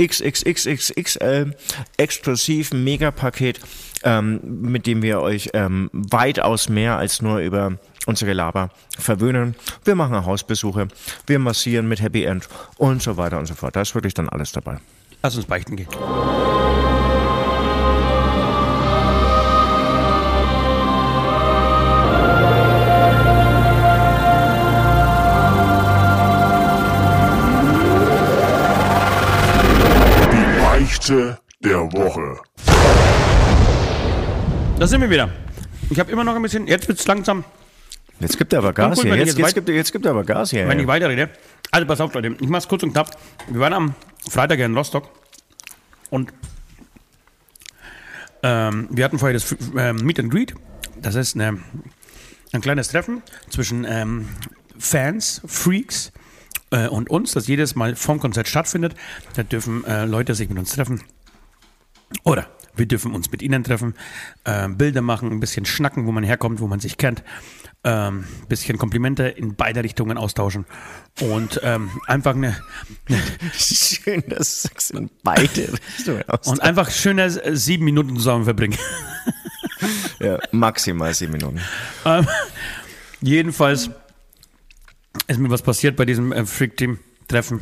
XXXXXL 0.00 1.54
exklusiven 1.96 2.84
Megapaket, 2.84 3.60
ähm, 4.02 4.40
mit 4.42 4.86
dem 4.86 5.02
wir 5.02 5.20
euch 5.20 5.50
ähm, 5.54 5.90
weitaus 5.92 6.68
mehr 6.68 6.98
als 6.98 7.22
nur 7.22 7.38
über 7.38 7.78
unser 8.06 8.26
Gelaber 8.26 8.70
verwöhnen. 8.98 9.54
Wir 9.84 9.94
machen 9.94 10.26
Hausbesuche, 10.26 10.88
wir 11.26 11.38
massieren 11.38 11.88
mit 11.88 12.02
Happy 12.02 12.24
End 12.24 12.48
und 12.76 13.02
so 13.02 13.16
weiter 13.16 13.38
und 13.38 13.46
so 13.46 13.54
fort. 13.54 13.76
Da 13.76 13.82
ist 13.82 13.94
wirklich 13.94 14.14
dann 14.14 14.28
alles 14.28 14.52
dabei. 14.52 14.78
Lass 15.22 15.36
uns 15.36 15.46
beichten 15.46 15.76
gehen. 15.76 15.88
Beichte 31.04 31.38
der 31.60 31.80
Woche. 31.92 32.40
Da 34.78 34.86
sind 34.86 35.02
wir 35.02 35.10
wieder. 35.10 35.28
Ich 35.90 36.00
habe 36.00 36.10
immer 36.10 36.24
noch 36.24 36.34
ein 36.34 36.40
bisschen, 36.40 36.66
jetzt 36.66 36.88
wird's 36.88 37.06
langsam, 37.06 37.44
Jetzt 38.20 38.38
gibt 38.38 38.54
er 38.54 38.60
aber 38.60 38.72
Gas 38.72 39.02
hier. 39.02 39.14
Jetzt, 39.16 39.36
jetzt 39.36 39.54
gibt, 39.54 39.68
er- 39.68 39.74
jetzt 39.74 39.92
gibt 39.92 40.06
er 40.06 40.12
aber 40.12 40.24
Gas 40.24 40.50
hier. 40.50 40.66
wenn 40.66 40.80
ich 40.80 40.86
weiterrede. 40.86 41.28
Also 41.72 41.86
pass 41.86 42.00
auf, 42.00 42.14
Leute, 42.14 42.34
ich 42.40 42.48
mach's 42.48 42.66
kurz 42.68 42.82
und 42.84 42.92
knapp. 42.92 43.10
Wir 43.48 43.60
waren 43.60 43.74
am 43.74 43.94
Freitag 44.30 44.60
in 44.60 44.74
Rostock 44.74 45.10
und 46.08 46.32
ähm, 48.42 48.88
wir 48.90 49.04
hatten 49.04 49.18
vorher 49.18 49.34
das 49.34 49.54
ähm, 49.76 49.96
Meet 49.96 50.20
and 50.20 50.30
Greet. 50.30 50.54
Das 51.02 51.16
ist 51.16 51.34
eine, 51.34 51.58
ein 52.52 52.60
kleines 52.62 52.88
Treffen 52.88 53.22
zwischen 53.50 53.84
ähm, 53.86 54.28
Fans, 54.78 55.42
Freaks 55.44 56.12
äh, 56.74 56.88
und 56.88 57.08
uns, 57.08 57.32
das 57.32 57.46
jedes 57.46 57.74
Mal 57.74 57.94
vorm 57.96 58.20
Konzert 58.20 58.48
stattfindet. 58.48 58.94
Da 59.34 59.42
dürfen 59.42 59.84
äh, 59.84 60.04
Leute 60.04 60.34
sich 60.34 60.48
mit 60.48 60.58
uns 60.58 60.72
treffen. 60.72 61.02
Oder 62.24 62.48
wir 62.76 62.86
dürfen 62.86 63.14
uns 63.14 63.30
mit 63.30 63.42
ihnen 63.42 63.62
treffen, 63.62 63.94
äh, 64.44 64.68
Bilder 64.68 65.00
machen, 65.00 65.30
ein 65.30 65.40
bisschen 65.40 65.64
schnacken, 65.64 66.06
wo 66.06 66.12
man 66.12 66.24
herkommt, 66.24 66.60
wo 66.60 66.66
man 66.66 66.80
sich 66.80 66.96
kennt, 66.98 67.22
ähm, 67.84 68.24
bisschen 68.48 68.78
Komplimente 68.78 69.24
in 69.24 69.54
beide 69.54 69.84
Richtungen 69.84 70.18
austauschen 70.18 70.64
und 71.20 71.60
ähm, 71.62 71.90
einfach 72.06 72.34
eine, 72.34 72.56
Schön, 73.52 74.24
dass 74.28 74.68
es 74.74 74.90
in 74.90 75.10
beide 75.22 75.72
Richtungen 75.98 76.28
aus. 76.28 76.48
und 76.48 76.60
einfach 76.62 76.90
schöne 76.90 77.24
äh, 77.24 77.54
sieben 77.54 77.84
Minuten 77.84 78.16
zusammen 78.16 78.44
verbringen. 78.44 78.78
ja, 80.18 80.38
maximal 80.50 81.14
sieben 81.14 81.32
Minuten. 81.32 81.60
Ähm, 82.04 82.26
jedenfalls 83.20 83.90
ist 85.26 85.38
mir 85.40 85.50
was 85.50 85.62
passiert 85.62 85.96
bei 85.96 86.04
diesem 86.04 86.32
äh, 86.32 86.44
Freak-Team-Treffen, 86.44 87.60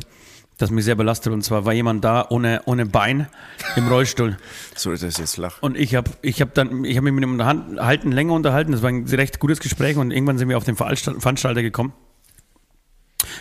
das 0.57 0.71
mich 0.71 0.85
sehr 0.85 0.95
belastet. 0.95 1.33
Und 1.33 1.43
zwar 1.43 1.65
war 1.65 1.73
jemand 1.73 2.03
da 2.03 2.25
ohne, 2.29 2.61
ohne 2.65 2.85
Bein 2.85 3.27
im 3.75 3.87
Rollstuhl. 3.87 4.37
So 4.75 4.91
ist 4.91 5.03
es 5.03 5.17
jetzt 5.17 5.37
lach. 5.37 5.61
Und 5.61 5.77
ich 5.77 5.95
habe 5.95 6.11
ich 6.21 6.41
hab 6.41 6.53
dann, 6.53 6.85
ich 6.85 6.97
habe 6.97 7.05
mich 7.05 7.13
mit 7.13 7.23
ihm 7.23 7.39
unterhalten, 7.39 8.11
länger 8.11 8.33
unterhalten. 8.33 8.71
Das 8.71 8.81
war 8.81 8.89
ein 8.89 9.05
recht 9.05 9.39
gutes 9.39 9.59
Gespräch 9.59 9.97
und 9.97 10.11
irgendwann 10.11 10.37
sind 10.37 10.49
wir 10.49 10.57
auf 10.57 10.65
den 10.65 10.75
Veranstalt- 10.75 11.19
Veranstalter 11.21 11.61
gekommen. 11.61 11.93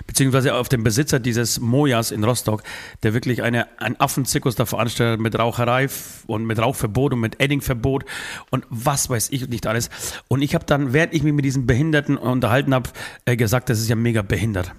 Beziehungsweise 0.07 0.55
auf 0.55 0.69
den 0.69 0.83
Besitzer 0.83 1.21
dieses 1.21 1.61
Mojas 1.61 2.11
in 2.11 2.25
Rostock, 2.25 2.63
der 3.03 3.15
wirklich 3.15 3.43
eine, 3.43 3.67
einen 3.81 3.97
Affenzirkus 3.99 4.55
da 4.57 4.67
veranstaltet 4.67 5.21
mit 5.21 5.39
Raucherei 5.39 5.89
und 6.27 6.45
mit 6.45 6.59
Rauchverbot 6.59 7.13
und 7.13 7.21
mit 7.21 7.41
Eddingverbot 7.41 8.05
und 8.51 8.65
was 8.71 9.11
weiß 9.11 9.31
ich 9.31 9.49
nicht 9.49 9.67
alles. 9.67 9.91
Und 10.29 10.43
ich 10.43 10.55
habe 10.55 10.65
dann, 10.65 10.93
während 10.93 11.15
ich 11.15 11.23
mich 11.23 11.33
mit 11.33 11.45
diesen 11.45 11.67
Behinderten 11.67 12.17
unterhalten 12.17 12.75
habe, 12.75 12.91
äh, 13.25 13.37
gesagt, 13.37 13.69
das 13.69 13.81
ist 13.81 13.89
ja 13.89 13.97
mega 13.97 14.23
behindert. 14.23 14.73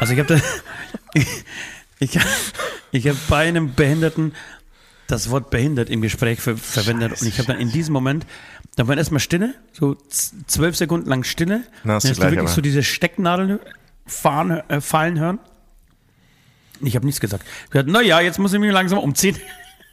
Also 0.00 0.12
ich 0.12 0.18
habe 0.18 0.40
ich, 1.98 2.18
ich, 2.92 3.08
habe 3.08 3.18
bei 3.28 3.48
einem 3.48 3.74
Behinderten 3.74 4.32
das 5.06 5.30
Wort 5.30 5.50
behindert 5.50 5.90
im 5.90 6.00
Gespräch 6.00 6.40
ver 6.40 6.56
verwendet. 6.56 7.20
Und 7.20 7.26
ich 7.26 7.38
habe 7.38 7.48
dann 7.48 7.60
in 7.60 7.70
diesem 7.70 7.92
Moment, 7.92 8.26
da 8.76 8.88
war 8.88 8.96
erstmal 8.96 9.20
Stille, 9.20 9.54
so 9.72 9.96
zwölf 10.46 10.76
Sekunden 10.76 11.08
lang 11.08 11.24
Stille. 11.24 11.64
Na, 11.84 11.94
hast 11.94 12.04
du 12.04 12.08
Dann 12.08 12.10
hast 12.10 12.18
du 12.18 12.22
wirklich 12.22 12.38
aber. 12.40 12.48
so 12.48 12.60
diese 12.60 12.82
Stecknadeln 12.82 13.60
fahren, 14.06 14.62
äh, 14.68 14.80
fallen 14.80 15.18
hören. 15.18 15.38
Ich 16.80 16.96
habe 16.96 17.06
nichts 17.06 17.20
gesagt. 17.20 17.44
Ich 17.44 17.60
habe 17.60 17.70
gesagt, 17.70 17.88
naja, 17.88 18.20
jetzt 18.20 18.38
muss 18.38 18.52
ich 18.52 18.60
mich 18.60 18.72
langsam 18.72 18.98
umziehen. 18.98 19.38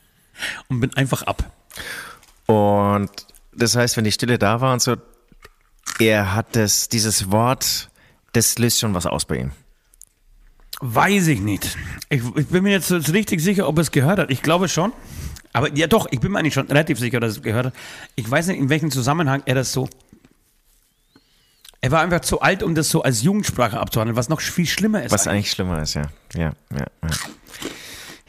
Und 0.68 0.80
bin 0.80 0.94
einfach 0.96 1.24
ab. 1.24 1.52
Und 2.48 3.10
das 3.54 3.76
heißt, 3.76 3.98
wenn 3.98 4.04
die 4.04 4.12
Stille 4.12 4.38
da 4.38 4.62
war 4.62 4.74
und 4.74 4.82
so, 4.82 4.96
er 6.00 6.34
hat 6.34 6.56
das, 6.56 6.90
dieses 6.90 7.32
Wort, 7.32 7.90
das 8.34 8.58
löst 8.58 8.80
schon 8.80 8.94
was 8.94 9.06
aus 9.06 9.26
bei 9.26 9.38
ihm. 9.38 9.52
Weiß 10.80 11.28
ich 11.28 11.40
nicht. 11.42 11.78
Ich, 12.10 12.24
ich 12.36 12.48
bin 12.48 12.64
mir 12.64 12.72
jetzt 12.72 12.92
richtig 12.92 13.42
sicher, 13.42 13.68
ob 13.68 13.78
er 13.78 13.82
es 13.82 13.92
gehört 13.92 14.18
hat. 14.20 14.32
Ich 14.32 14.42
glaube 14.42 14.68
schon. 14.68 14.94
Aber 15.54 15.72
ja 15.76 15.88
doch, 15.88 16.08
ich 16.12 16.20
bin 16.20 16.32
mir 16.32 16.40
eigentlich 16.40 16.54
schon 16.54 16.68
relativ 16.68 16.98
sicher, 16.98 17.20
dass 17.20 17.34
er 17.34 17.38
es 17.38 17.44
gehört 17.44 17.68
hat. 17.68 17.74
Ich 18.16 18.30
weiß 18.30 18.48
nicht, 18.48 18.58
in 18.58 18.70
welchem 18.70 18.90
Zusammenhang 18.90 19.44
er 19.46 19.56
das 19.56 19.74
so. 19.74 19.90
Er 21.84 21.92
war 21.92 22.02
einfach 22.02 22.20
zu 22.22 22.42
alt, 22.42 22.62
um 22.62 22.76
das 22.76 22.90
so 22.90 23.02
als 23.02 23.24
Jugendsprache 23.24 23.80
abzuhandeln, 23.80 24.16
was 24.16 24.30
noch 24.30 24.40
viel 24.40 24.68
schlimmer 24.68 25.04
ist. 25.04 25.12
Was 25.12 25.28
eigentlich 25.28 25.50
schlimmer 25.52 25.82
ist, 25.82 25.96
ja. 25.96 26.04
Ja, 26.36 26.52
ja, 26.72 26.78
ja. 26.80 27.10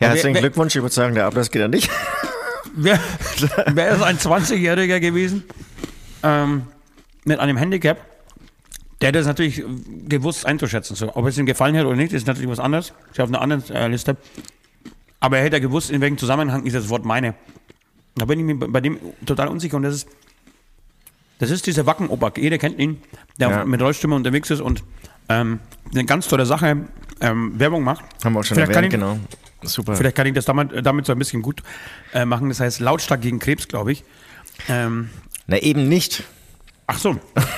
Ja, 0.01 0.09
herzlichen 0.09 0.35
Glückwunsch. 0.39 0.75
Ich 0.75 0.83
würde 0.83 0.95
sagen, 0.95 1.15
der 1.15 1.27
Ablass 1.27 1.51
geht 1.51 1.61
ja 1.61 1.69
nicht. 1.69 1.91
Wäre 2.75 2.99
wär 3.67 3.91
es 3.93 4.03
ein 4.03 4.17
20-Jähriger 4.19 4.99
gewesen 5.01 5.45
ähm, 6.23 6.63
mit 7.25 7.39
einem 7.39 7.57
Handicap, 7.59 7.99
der 9.01 9.09
hätte 9.09 9.19
das 9.19 9.27
natürlich 9.27 9.63
gewusst 10.09 10.47
einzuschätzen. 10.47 10.97
So, 10.97 11.15
ob 11.15 11.27
es 11.27 11.37
ihm 11.37 11.45
gefallen 11.47 11.77
hat 11.77 11.85
oder 11.85 11.97
nicht, 11.97 12.13
ist 12.15 12.27
natürlich 12.27 12.49
was 12.49 12.59
anderes. 12.59 12.95
Ist 13.11 13.19
ja 13.19 13.25
auf 13.25 13.31
einer 13.31 13.43
anderen 13.43 13.69
äh, 13.71 13.87
Liste. 13.89 14.17
Aber 15.21 15.37
er 15.39 15.45
hätte 15.45 15.61
gewusst, 15.61 15.91
in 15.91 16.01
welchem 16.01 16.17
Zusammenhang 16.19 16.65
ich 16.67 16.73
das 16.73 16.89
Wort 16.89 17.05
meine. 17.05 17.35
Da 18.15 18.25
bin 18.25 18.39
ich 18.41 18.45
mir 18.47 18.57
bei- 18.59 18.67
bei 18.69 18.81
dem 18.81 18.99
total 19.27 19.49
unsicher. 19.49 19.77
Und 19.77 19.83
das 19.85 19.95
ist, 19.97 20.09
das 21.43 21.51
ist 21.51 21.67
dieser 21.67 21.87
Wacken-Opak. 21.87 22.39
Jeder 22.39 22.57
kennt 22.59 22.79
ihn, 22.79 23.03
der 23.41 23.51
Ja. 23.51 23.65
mit 23.65 23.83
Rollstimme 23.83 24.15
unterwegs 24.15 24.49
ist 24.51 24.61
und 24.61 24.85
ähm, 25.29 25.59
eine 25.93 26.05
ganz 26.05 26.29
tolle 26.29 26.47
Sache 26.47 26.77
ähm, 27.21 27.59
Werbung 27.59 27.83
macht. 27.83 28.05
Haben 28.25 28.35
wir 28.35 28.41
auch 28.41 28.45
schon 28.45 28.55
Vielleicht 28.55 28.71
erwähnt, 28.73 28.93
ich- 28.93 28.99
genau. 29.01 29.19
Super. 29.65 29.95
Vielleicht 29.97 30.17
kann 30.17 30.27
ich 30.27 30.35
das 30.35 30.45
damit, 30.45 30.71
damit 30.87 31.07
so 31.07 31.13
ein 31.13 31.19
bisschen 31.19 31.43
gut 31.43 31.63
äh, 32.15 32.25
machen. 32.25 32.49
Das 32.49 32.59
heißt 32.61 32.81
lautstark 32.81 33.21
gegen 33.21 33.39
Krebs, 33.41 33.67
glaube 33.69 33.93
ich. 33.93 34.03
Ähm, 34.69 35.11
Na, 35.47 35.57
eben 35.59 35.89
nicht. 35.89 36.23
ach 36.87 36.99
so. 36.99 37.17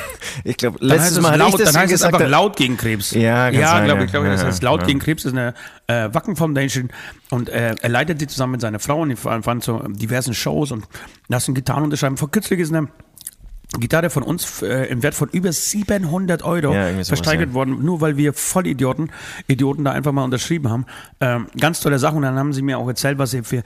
Ich 0.43 0.57
glaube, 0.57 0.79
letztes 0.81 1.19
es, 1.19 1.21
Mal 1.23 1.37
laut, 1.37 1.51
ich 1.51 1.57
das 1.65 1.73
dann 1.73 1.83
heißt 1.83 1.93
es 1.93 2.01
gesagt. 2.01 2.15
einfach 2.17 2.29
laut 2.29 2.57
gegen 2.57 2.77
Krebs. 2.77 3.13
Ja, 3.13 3.51
kann 3.53 3.55
ja 3.61 3.85
glaube 3.85 4.05
ich. 4.05 4.11
Glaube, 4.11 4.27
das 4.27 4.41
Ja, 4.41 4.49
heißt 4.49 4.63
laut 4.65 4.81
ja. 4.81 4.87
gegen 4.89 4.99
Krebs 4.99 5.25
ist 5.25 5.31
eine 5.33 5.55
äh, 5.87 6.09
Wacken 6.13 6.35
Foundation 6.35 6.91
und 7.31 7.49
äh, 7.51 7.77
er 7.81 7.89
leitet 7.89 8.21
die 8.21 8.27
zusammen 8.27 8.53
mit 8.53 8.61
seiner 8.61 8.81
Frau 8.81 9.03
und 9.03 9.11
die 9.11 9.17
fahren 9.17 9.45
fahren 9.45 9.61
zu 9.61 9.79
diversen 9.91 10.35
Shows 10.35 10.73
und 10.73 10.87
lassen 11.29 11.55
Gitarren 11.55 11.85
unterschreiben. 11.85 12.17
Vor 12.17 12.33
kürzlich 12.33 12.59
ist 12.59 12.75
eine 12.75 12.89
Gitarre 13.81 14.11
von 14.11 14.23
uns 14.23 14.63
äh, 14.63 14.87
im 14.87 15.03
Wert 15.03 15.15
von 15.15 15.29
über 15.31 15.53
700 15.53 16.43
Euro 16.43 16.73
Ja, 16.73 16.93
sowas, 16.93 17.09
versteigert 17.09 17.49
ja. 17.49 17.55
worden, 17.55 17.85
nur 17.85 18.01
weil 18.01 18.17
wir 18.17 18.33
Vollidioten 18.33 19.11
Idioten 19.47 19.85
da 19.85 19.93
einfach 19.93 20.13
mal 20.13 20.25
unterschrieben 20.25 20.71
haben. 20.71 20.87
Ähm, 21.21 21.47
ganz 21.59 21.81
tolle 21.81 21.99
Sachen 21.99 22.17
und 22.19 22.23
dann 22.23 22.37
haben 22.37 22.53
sie 22.53 22.63
mir 22.63 22.79
auch 22.79 22.89
erzählt, 22.89 23.19
was 23.19 23.33
sie 23.33 23.43
für, 23.43 23.63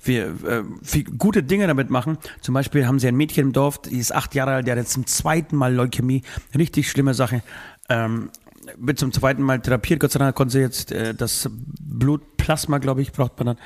für, 0.00 0.12
äh, 0.12 0.62
für 0.82 1.04
gute 1.04 1.42
Dinge 1.42 1.66
damit 1.66 1.90
machen. 1.90 2.18
Zum 2.40 2.54
Beispiel 2.54 2.86
haben 2.86 2.98
sie 2.98 3.08
ein 3.08 3.16
Mädchen 3.16 3.48
im 3.48 3.52
Dorf, 3.52 3.82
die 3.82 3.98
ist 3.98 4.14
acht 4.14 4.34
Jahre 4.34 4.52
alt, 4.52 4.66
die 4.66 4.70
hat 4.70 4.78
jetzt 4.78 4.92
zum 4.92 5.06
zweiten 5.06 5.56
Mal 5.56 5.74
Leukämie. 5.74 6.22
Richtig 6.56 6.90
schlimme 6.90 7.14
Sache. 7.14 7.42
Ähm, 7.88 8.30
wird 8.76 8.98
zum 8.98 9.12
zweiten 9.12 9.42
Mal 9.42 9.60
therapiert. 9.60 10.00
Gott 10.00 10.12
sei 10.12 10.18
Dank 10.18 10.36
konnte 10.36 10.52
sie 10.52 10.60
jetzt 10.60 10.92
äh, 10.92 11.14
das 11.14 11.48
Blutplasma, 11.80 12.78
glaube 12.78 13.02
ich, 13.02 13.12
braucht 13.12 13.38
man 13.38 13.46
dann. 13.46 13.58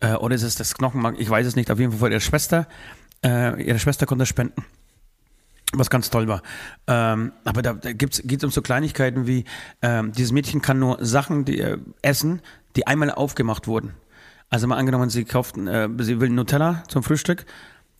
Äh, 0.00 0.16
oder 0.16 0.34
ist 0.34 0.42
es 0.42 0.56
das 0.56 0.74
Knochenmark? 0.74 1.16
Ich 1.18 1.30
weiß 1.30 1.46
es 1.46 1.56
nicht. 1.56 1.70
Auf 1.70 1.78
jeden 1.78 1.92
Fall 1.92 2.00
von 2.00 2.10
ihrer 2.10 2.20
Schwester. 2.20 2.66
Äh, 3.24 3.62
ihre 3.62 3.78
Schwester 3.78 4.06
konnte 4.06 4.26
spenden. 4.26 4.64
Was 5.72 5.90
ganz 5.90 6.10
toll 6.10 6.28
war. 6.28 6.42
Ähm, 6.86 7.32
aber 7.44 7.62
da, 7.62 7.72
da 7.72 7.92
geht 7.92 8.32
es 8.32 8.44
um 8.44 8.50
so 8.50 8.62
Kleinigkeiten 8.62 9.26
wie, 9.26 9.44
ähm, 9.80 10.12
dieses 10.12 10.32
Mädchen 10.32 10.62
kann 10.62 10.78
nur 10.78 10.98
Sachen 11.04 11.44
die, 11.44 11.60
äh, 11.60 11.78
essen, 12.02 12.42
die 12.76 12.86
einmal 12.86 13.10
aufgemacht 13.10 13.66
wurden. 13.66 13.94
Also 14.50 14.66
mal 14.66 14.76
angenommen, 14.76 15.08
sie 15.10 15.24
kauft, 15.24 15.56
äh, 15.56 15.88
sie 15.98 16.20
will 16.20 16.28
Nutella 16.28 16.82
zum 16.88 17.02
Frühstück, 17.02 17.46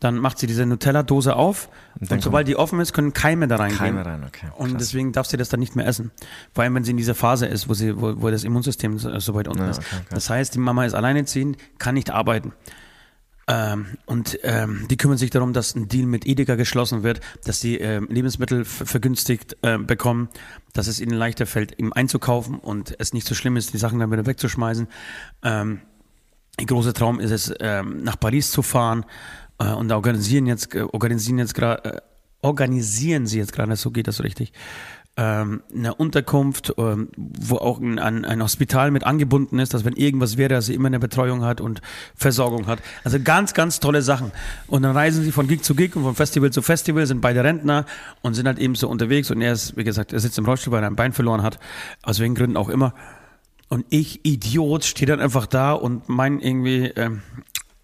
dann 0.00 0.18
macht 0.18 0.38
sie 0.38 0.46
diese 0.46 0.66
Nutella-Dose 0.66 1.36
auf 1.36 1.68
und, 1.98 2.10
und 2.10 2.22
sobald 2.22 2.48
die 2.48 2.56
offen 2.56 2.80
ist, 2.80 2.92
können 2.92 3.12
Keime 3.14 3.46
da 3.48 3.56
reingehen. 3.56 3.78
Keime 3.78 4.04
rein, 4.04 4.24
okay. 4.26 4.48
Und 4.56 4.70
Krass. 4.72 4.78
deswegen 4.78 5.12
darf 5.12 5.26
sie 5.28 5.36
das 5.36 5.48
dann 5.48 5.60
nicht 5.60 5.76
mehr 5.76 5.86
essen. 5.86 6.10
Vor 6.52 6.64
allem, 6.64 6.74
wenn 6.74 6.84
sie 6.84 6.90
in 6.90 6.96
dieser 6.96 7.14
Phase 7.14 7.46
ist, 7.46 7.68
wo, 7.68 7.74
sie, 7.74 7.98
wo, 8.00 8.20
wo 8.20 8.28
das 8.30 8.42
Immunsystem 8.44 8.98
so, 8.98 9.16
so 9.20 9.34
weit 9.34 9.46
unten 9.48 9.62
Ja, 9.62 9.70
ist. 9.70 9.78
okay, 9.78 9.86
okay. 9.98 10.06
Das 10.10 10.28
heißt, 10.28 10.54
die 10.54 10.58
Mama 10.58 10.84
ist 10.84 10.94
alleinerziehend, 10.94 11.56
kann 11.78 11.94
nicht 11.94 12.10
arbeiten. 12.10 12.52
Ähm, 13.54 13.98
und 14.06 14.38
ähm, 14.44 14.86
die 14.88 14.96
kümmern 14.96 15.18
sich 15.18 15.28
darum, 15.28 15.52
dass 15.52 15.74
ein 15.74 15.86
Deal 15.86 16.06
mit 16.06 16.26
Edeka 16.26 16.54
geschlossen 16.54 17.02
wird, 17.02 17.20
dass 17.44 17.60
die 17.60 17.76
ähm, 17.76 18.06
Lebensmittel 18.08 18.64
ver- 18.64 18.86
vergünstigt 18.86 19.58
äh, 19.60 19.76
bekommen, 19.76 20.30
dass 20.72 20.86
es 20.86 21.00
ihnen 21.00 21.12
leichter 21.12 21.44
fällt, 21.44 21.78
ihm 21.78 21.92
einzukaufen 21.92 22.54
und 22.58 22.94
es 22.98 23.12
nicht 23.12 23.26
so 23.26 23.34
schlimm 23.34 23.58
ist, 23.58 23.74
die 23.74 23.78
Sachen 23.78 23.98
dann 23.98 24.10
wieder 24.10 24.24
wegzuschmeißen. 24.24 24.88
Ähm, 25.42 25.80
der 26.58 26.66
große 26.66 26.94
Traum 26.94 27.20
ist 27.20 27.30
es, 27.30 27.52
ähm, 27.60 28.02
nach 28.02 28.18
Paris 28.18 28.52
zu 28.52 28.62
fahren 28.62 29.04
äh, 29.58 29.72
und 29.72 29.92
organisieren 29.92 30.46
jetzt, 30.46 30.74
äh, 30.74 30.82
organisieren 30.82 31.38
jetzt 31.38 31.54
gerade, 31.54 31.96
äh, 31.96 32.00
organisieren 32.40 33.26
sie 33.26 33.38
jetzt 33.38 33.52
gerade, 33.52 33.76
so 33.76 33.90
geht 33.90 34.08
das 34.08 34.22
richtig, 34.22 34.52
ähm, 35.16 35.62
eine 35.74 35.94
Unterkunft, 35.94 36.74
ähm, 36.78 37.08
wo 37.16 37.56
auch 37.56 37.78
ein, 37.80 37.98
ein, 37.98 38.42
Hospital 38.42 38.90
mit 38.90 39.04
angebunden 39.04 39.58
ist, 39.58 39.74
dass 39.74 39.84
wenn 39.84 39.92
irgendwas 39.92 40.38
wäre, 40.38 40.48
dass 40.54 40.66
sie 40.66 40.74
immer 40.74 40.86
eine 40.86 40.98
Betreuung 40.98 41.44
hat 41.44 41.60
und 41.60 41.82
Versorgung 42.16 42.66
hat. 42.66 42.80
Also 43.04 43.18
ganz, 43.22 43.52
ganz 43.52 43.78
tolle 43.78 44.00
Sachen. 44.00 44.32
Und 44.68 44.82
dann 44.82 44.96
reisen 44.96 45.22
sie 45.22 45.30
von 45.30 45.48
Gig 45.48 45.62
zu 45.62 45.74
Gig 45.74 45.94
und 45.96 46.02
von 46.02 46.14
Festival 46.14 46.50
zu 46.50 46.62
Festival, 46.62 47.06
sind 47.06 47.20
beide 47.20 47.44
Rentner 47.44 47.84
und 48.22 48.34
sind 48.34 48.46
halt 48.46 48.58
eben 48.58 48.74
so 48.74 48.88
unterwegs. 48.88 49.30
Und 49.30 49.42
er 49.42 49.52
ist, 49.52 49.76
wie 49.76 49.84
gesagt, 49.84 50.14
er 50.14 50.20
sitzt 50.20 50.38
im 50.38 50.46
Rollstuhl, 50.46 50.72
weil 50.72 50.82
er 50.82 50.88
ein 50.88 50.96
Bein 50.96 51.12
verloren 51.12 51.42
hat, 51.42 51.58
aus 52.02 52.18
welchen 52.18 52.34
Gründen 52.34 52.56
auch 52.56 52.70
immer. 52.70 52.94
Und 53.68 53.84
ich, 53.90 54.24
Idiot, 54.24 54.84
stehe 54.84 55.06
dann 55.06 55.20
einfach 55.20 55.46
da 55.46 55.72
und 55.72 56.08
mein 56.08 56.40
irgendwie 56.40 56.86
ähm, 56.96 57.22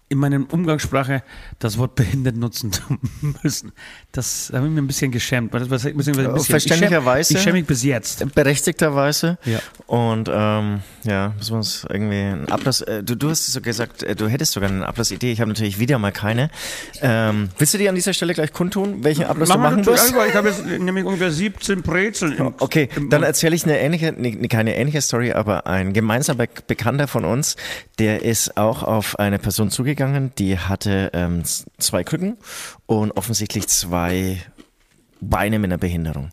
in 0.09 0.17
meiner 0.17 0.41
Umgangssprache 0.51 1.23
das 1.59 1.77
Wort 1.77 1.95
behindert 1.95 2.35
nutzen 2.35 2.71
zu 2.71 2.81
müssen. 3.43 3.71
Das 4.11 4.51
habe 4.53 4.65
ich 4.67 4.71
mir 4.73 4.81
ein 4.81 4.87
bisschen 4.87 5.11
geschämt. 5.11 5.53
das 5.53 5.69
war 5.69 5.79
ein 5.85 5.95
bisschen, 5.97 6.15
Verständlicherweise. 6.43 7.33
Ich 7.33 7.39
schäme, 7.39 7.39
ich 7.39 7.43
schäme 7.43 7.57
mich 7.59 7.65
bis 7.67 7.83
jetzt. 7.83 8.33
berechtigterweise. 8.35 9.37
Ja. 9.45 9.59
Und 9.87 10.29
ähm, 10.33 10.81
ja, 11.03 11.33
müssen 11.37 11.51
wir 11.51 11.57
uns 11.57 11.85
irgendwie 11.89 12.15
einen 12.17 12.49
Ablass. 12.49 12.81
Äh, 12.81 13.03
du, 13.03 13.15
du 13.15 13.29
hast 13.29 13.45
so 13.47 13.61
gesagt, 13.61 14.03
äh, 14.03 14.15
du 14.15 14.27
hättest 14.27 14.53
sogar 14.53 14.69
eine 14.69 14.87
Ablassidee. 14.87 15.31
Ich 15.31 15.41
habe 15.41 15.49
natürlich 15.49 15.79
wieder 15.79 15.99
mal 15.99 16.11
keine. 16.11 16.49
Ähm, 17.01 17.49
willst 17.57 17.73
du 17.73 17.77
dir 17.77 17.89
an 17.89 17.95
dieser 17.95 18.13
Stelle 18.13 18.33
gleich 18.33 18.51
kundtun, 18.51 19.03
welchen 19.03 19.25
Ablass 19.25 19.49
du 19.49 19.57
machen 19.59 19.85
wirst? 19.85 20.13
Ich 20.27 20.33
habe 20.35 20.49
jetzt 20.49 20.65
nämlich 20.65 21.05
ungefähr 21.05 21.31
17 21.31 21.81
Brezeln. 21.83 22.33
Im, 22.33 22.53
Okay, 22.59 22.89
im 22.95 23.09
dann 23.09 23.23
erzähle 23.23 23.55
ich 23.55 23.63
eine 23.63 23.79
ähnliche, 23.79 24.13
nee, 24.17 24.35
keine 24.47 24.75
ähnliche 24.75 25.01
Story, 25.01 25.31
aber 25.33 25.67
ein 25.67 25.93
gemeinsamer 25.93 26.47
Be- 26.47 26.49
Bekannter 26.67 27.07
von 27.07 27.25
uns, 27.25 27.55
der 27.99 28.23
ist 28.23 28.57
auch 28.57 28.83
auf 28.83 29.19
eine 29.19 29.37
Person 29.39 29.69
zugegangen, 29.69 29.98
die 30.37 30.57
hatte 30.57 31.11
ähm, 31.13 31.43
zwei 31.77 32.03
Krücken 32.03 32.37
und 32.85 33.11
offensichtlich 33.11 33.67
zwei 33.67 34.41
Beine 35.21 35.59
mit 35.59 35.69
einer 35.69 35.77
Behinderung. 35.77 36.31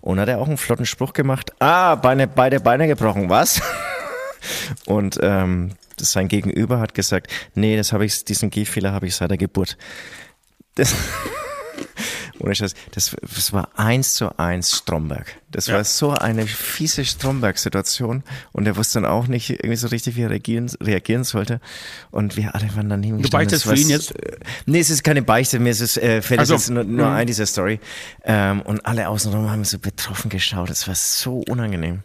Und 0.00 0.20
hat 0.20 0.28
er 0.28 0.38
auch 0.38 0.48
einen 0.48 0.58
flotten 0.58 0.86
Spruch 0.86 1.12
gemacht, 1.12 1.52
ah, 1.60 1.94
Beine, 1.94 2.26
beide 2.26 2.60
Beine 2.60 2.86
gebrochen, 2.86 3.30
was? 3.30 3.62
Und 4.86 5.18
ähm, 5.22 5.70
sein 5.96 6.28
Gegenüber 6.28 6.78
hat 6.80 6.94
gesagt, 6.94 7.32
nee, 7.54 7.76
das 7.76 7.92
habe 7.92 8.04
ich, 8.04 8.24
diesen 8.24 8.50
Gehfehler 8.50 8.92
habe 8.92 9.06
ich 9.06 9.16
seit 9.16 9.30
der 9.30 9.38
Geburt. 9.38 9.78
Das, 10.74 10.94
ohne 12.44 12.54
Scheiß, 12.54 12.74
das, 12.92 13.16
das 13.22 13.52
war 13.52 13.68
eins 13.76 14.14
zu 14.14 14.38
eins 14.38 14.76
Stromberg. 14.76 15.36
Das 15.50 15.66
Ja. 15.68 15.74
war 15.76 15.84
so 15.84 16.10
eine 16.10 16.46
fiese 16.46 17.04
Stromberg-Situation 17.04 18.22
und 18.52 18.66
er 18.66 18.76
wusste 18.76 19.00
dann 19.00 19.10
auch 19.10 19.26
nicht 19.28 19.50
irgendwie 19.50 19.76
so 19.76 19.88
richtig, 19.88 20.16
wie 20.16 20.22
er 20.22 20.30
reagieren, 20.30 20.70
reagieren 20.80 21.24
sollte. 21.24 21.60
Und 22.10 22.36
wir 22.36 22.54
alle 22.54 22.74
waren 22.76 22.88
daneben 22.88 23.22
Du 23.22 23.28
beichtest 23.30 23.64
für 23.64 23.74
ihn 23.76 23.88
jetzt? 23.88 24.14
äh, 24.20 24.36
Nee, 24.66 24.80
es 24.80 24.90
ist 24.90 25.04
keine 25.04 25.22
Beichte, 25.22 25.58
mir 25.58 25.70
ist 25.70 25.80
es, 25.80 25.96
äh, 25.96 26.22
fällt 26.22 26.40
Ach 26.40 26.42
es 26.44 26.48
so. 26.48 26.54
jetzt 26.54 26.70
nur, 26.70 26.84
nur 26.84 27.06
Mhm. 27.08 27.14
ein, 27.16 27.26
diese 27.26 27.46
Story. 27.46 27.80
Ähm, 28.24 28.62
und 28.62 28.84
alle 28.84 29.08
außenrum 29.08 29.50
haben 29.50 29.64
so 29.64 29.78
betroffen 29.78 30.28
geschaut. 30.28 30.70
Das 30.70 30.86
war 30.88 30.94
so 30.94 31.42
unangenehm. 31.48 32.02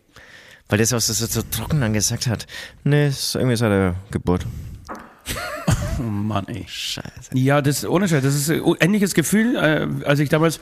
Weil 0.67 0.78
das, 0.78 0.91
was 0.91 1.10
er 1.10 1.15
so, 1.28 1.41
trocken 1.41 1.82
dann 1.82 1.93
gesagt 1.93 2.28
hat, 2.28 2.45
nee, 2.84 3.08
ist 3.08 3.34
irgendwie 3.36 3.56
seit 3.56 3.71
der 3.71 3.95
Geburt. 4.12 4.45
Oh 6.00 6.04
Mann, 6.04 6.48
ey. 6.48 6.63
Scheiße. 6.65 7.32
Ja, 7.34 7.62
das 7.62 7.86
ohne 7.86 8.08
Scheiß, 8.08 8.24
das 8.24 8.34
ist 8.34 8.50
ein 8.50 8.62
ähnliches 8.80 9.13
Gefühl, 9.13 9.58
äh, 9.58 9.86
als 10.06 10.20
ich 10.20 10.30
damals 10.30 10.62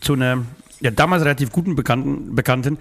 zu 0.00 0.14
einer, 0.14 0.44
ja 0.80 0.90
damals 0.90 1.22
relativ 1.22 1.52
guten 1.52 1.76
Bekannten, 1.76 2.34
Bekannten 2.34 2.78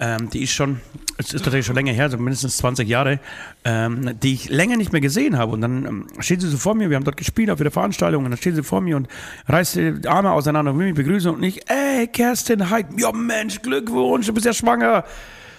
ähm, 0.00 0.30
die 0.30 0.42
ist 0.42 0.52
schon, 0.52 0.80
es 1.18 1.34
ist 1.34 1.42
tatsächlich 1.44 1.66
schon 1.66 1.76
länger 1.76 1.92
her, 1.92 2.08
so 2.08 2.16
mindestens 2.16 2.56
20 2.56 2.88
Jahre, 2.88 3.20
ähm, 3.64 4.18
die 4.22 4.32
ich 4.32 4.48
länger 4.48 4.78
nicht 4.78 4.92
mehr 4.92 5.02
gesehen 5.02 5.36
habe. 5.36 5.52
Und 5.52 5.60
dann 5.60 5.84
ähm, 5.84 6.06
steht 6.20 6.40
sie 6.40 6.48
so 6.48 6.56
vor 6.56 6.74
mir, 6.74 6.88
wir 6.88 6.96
haben 6.96 7.04
dort 7.04 7.18
gespielt 7.18 7.50
auf 7.50 7.58
der 7.58 7.70
Veranstaltung 7.70 8.24
und 8.24 8.30
dann 8.30 8.38
steht 8.38 8.54
sie 8.54 8.62
vor 8.62 8.80
mir 8.80 8.96
und 8.96 9.08
reißt 9.46 9.76
die 9.76 10.08
Arme 10.08 10.32
auseinander 10.32 10.72
und 10.72 10.78
will 10.78 10.86
mich 10.86 10.94
begrüßen 10.94 11.30
und 11.30 11.42
ich, 11.42 11.68
ey, 11.70 12.06
Kerstin 12.06 12.70
Heid, 12.70 12.86
ja 12.96 13.12
Mensch, 13.12 13.60
Glückwunsch, 13.60 14.26
du 14.26 14.32
bist 14.32 14.46
ja 14.46 14.54
schwanger. 14.54 15.04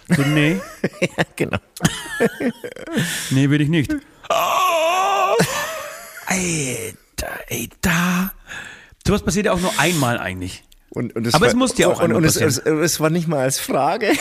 So, 0.09 0.23
nee, 0.23 0.59
ja, 1.01 1.23
genau. 1.35 1.59
nee, 3.29 3.47
will 3.47 3.61
ich 3.61 3.69
nicht. 3.69 3.95
Alter, 6.25 7.39
ey, 7.47 7.69
da. 7.81 8.31
Sowas 9.05 9.23
passiert 9.23 9.47
ja 9.47 9.53
auch 9.53 9.59
nur 9.59 9.77
einmal 9.79 10.19
eigentlich. 10.19 10.63
Und, 10.89 11.15
und 11.15 11.33
Aber 11.33 11.47
es 11.47 11.53
muss 11.53 11.73
dir 11.73 11.87
auch 11.89 12.01
und, 12.01 12.11
und 12.13 12.25
einmal 12.25 12.25
es, 12.25 12.35
es, 12.35 12.57
es 12.57 12.99
war 12.99 13.09
nicht 13.09 13.27
mal 13.27 13.39
als 13.39 13.59
Frage. 13.59 14.11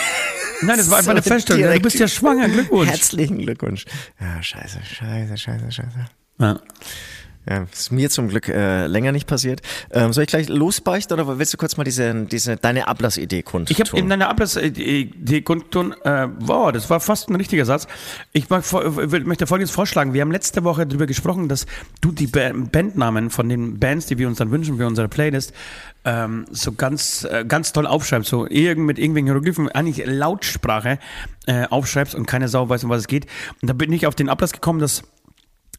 Nein, 0.62 0.76
das 0.76 0.90
war 0.90 0.98
einfach 0.98 1.10
eine 1.10 1.22
So 1.22 1.30
Feststellung. 1.30 1.72
Du 1.72 1.80
bist 1.80 1.98
ja 1.98 2.06
schwanger, 2.08 2.48
Glückwunsch. 2.48 2.88
Herzlichen 2.90 3.38
Glückwunsch. 3.38 3.86
Ja, 4.20 4.42
scheiße, 4.42 4.80
scheiße, 4.84 5.36
scheiße, 5.36 5.72
scheiße. 5.72 6.06
Ja. 6.38 6.60
Ja, 7.48 7.66
ist 7.72 7.90
mir 7.90 8.10
zum 8.10 8.28
Glück 8.28 8.48
äh, 8.48 8.86
länger 8.86 9.12
nicht 9.12 9.26
passiert. 9.26 9.62
Ähm, 9.90 10.12
soll 10.12 10.24
ich 10.24 10.28
gleich 10.28 10.48
losbeichten 10.48 11.18
oder 11.18 11.38
willst 11.38 11.54
du 11.54 11.56
kurz 11.56 11.78
mal 11.78 11.84
diese, 11.84 12.26
diese 12.26 12.56
deine 12.56 12.86
Ablassidee 12.86 13.42
kundtun? 13.42 13.74
Ich 13.74 13.80
habe 13.80 13.98
in 13.98 14.10
deiner 14.10 14.28
Ablassidee 14.28 15.40
kundtun, 15.42 15.94
äh, 16.04 16.28
wow, 16.38 16.70
das 16.70 16.90
war 16.90 17.00
fast 17.00 17.30
ein 17.30 17.36
richtiger 17.36 17.64
Satz. 17.64 17.88
Ich 18.32 18.50
mag, 18.50 18.62
möchte 19.24 19.46
Folgendes 19.46 19.74
vorschlagen. 19.74 20.12
Wir 20.12 20.20
haben 20.20 20.30
letzte 20.30 20.64
Woche 20.64 20.86
darüber 20.86 21.06
gesprochen, 21.06 21.48
dass 21.48 21.64
du 22.02 22.12
die 22.12 22.26
Ba- 22.26 22.52
Bandnamen 22.52 23.30
von 23.30 23.48
den 23.48 23.78
Bands, 23.80 24.06
die 24.06 24.18
wir 24.18 24.28
uns 24.28 24.36
dann 24.36 24.50
wünschen 24.50 24.76
für 24.76 24.86
unsere 24.86 25.08
Playlist, 25.08 25.54
ähm, 26.04 26.44
so 26.50 26.72
ganz, 26.72 27.24
äh, 27.24 27.44
ganz 27.48 27.72
toll 27.72 27.86
aufschreibst. 27.86 28.28
So 28.28 28.46
irgend 28.48 28.86
mit 28.86 28.98
irgendwelchen 28.98 29.28
Hieroglyphen, 29.28 29.68
eigentlich 29.70 30.04
Lautsprache 30.06 30.98
äh, 31.46 31.64
aufschreibst 31.68 32.14
und 32.14 32.26
keine 32.26 32.48
Sau 32.48 32.68
weiß, 32.68 32.84
um 32.84 32.90
was 32.90 33.00
es 33.00 33.08
geht. 33.08 33.26
Und 33.62 33.68
da 33.68 33.72
bin 33.72 33.92
ich 33.94 34.06
auf 34.06 34.14
den 34.14 34.28
Ablass 34.28 34.52
gekommen, 34.52 34.78
dass 34.78 35.02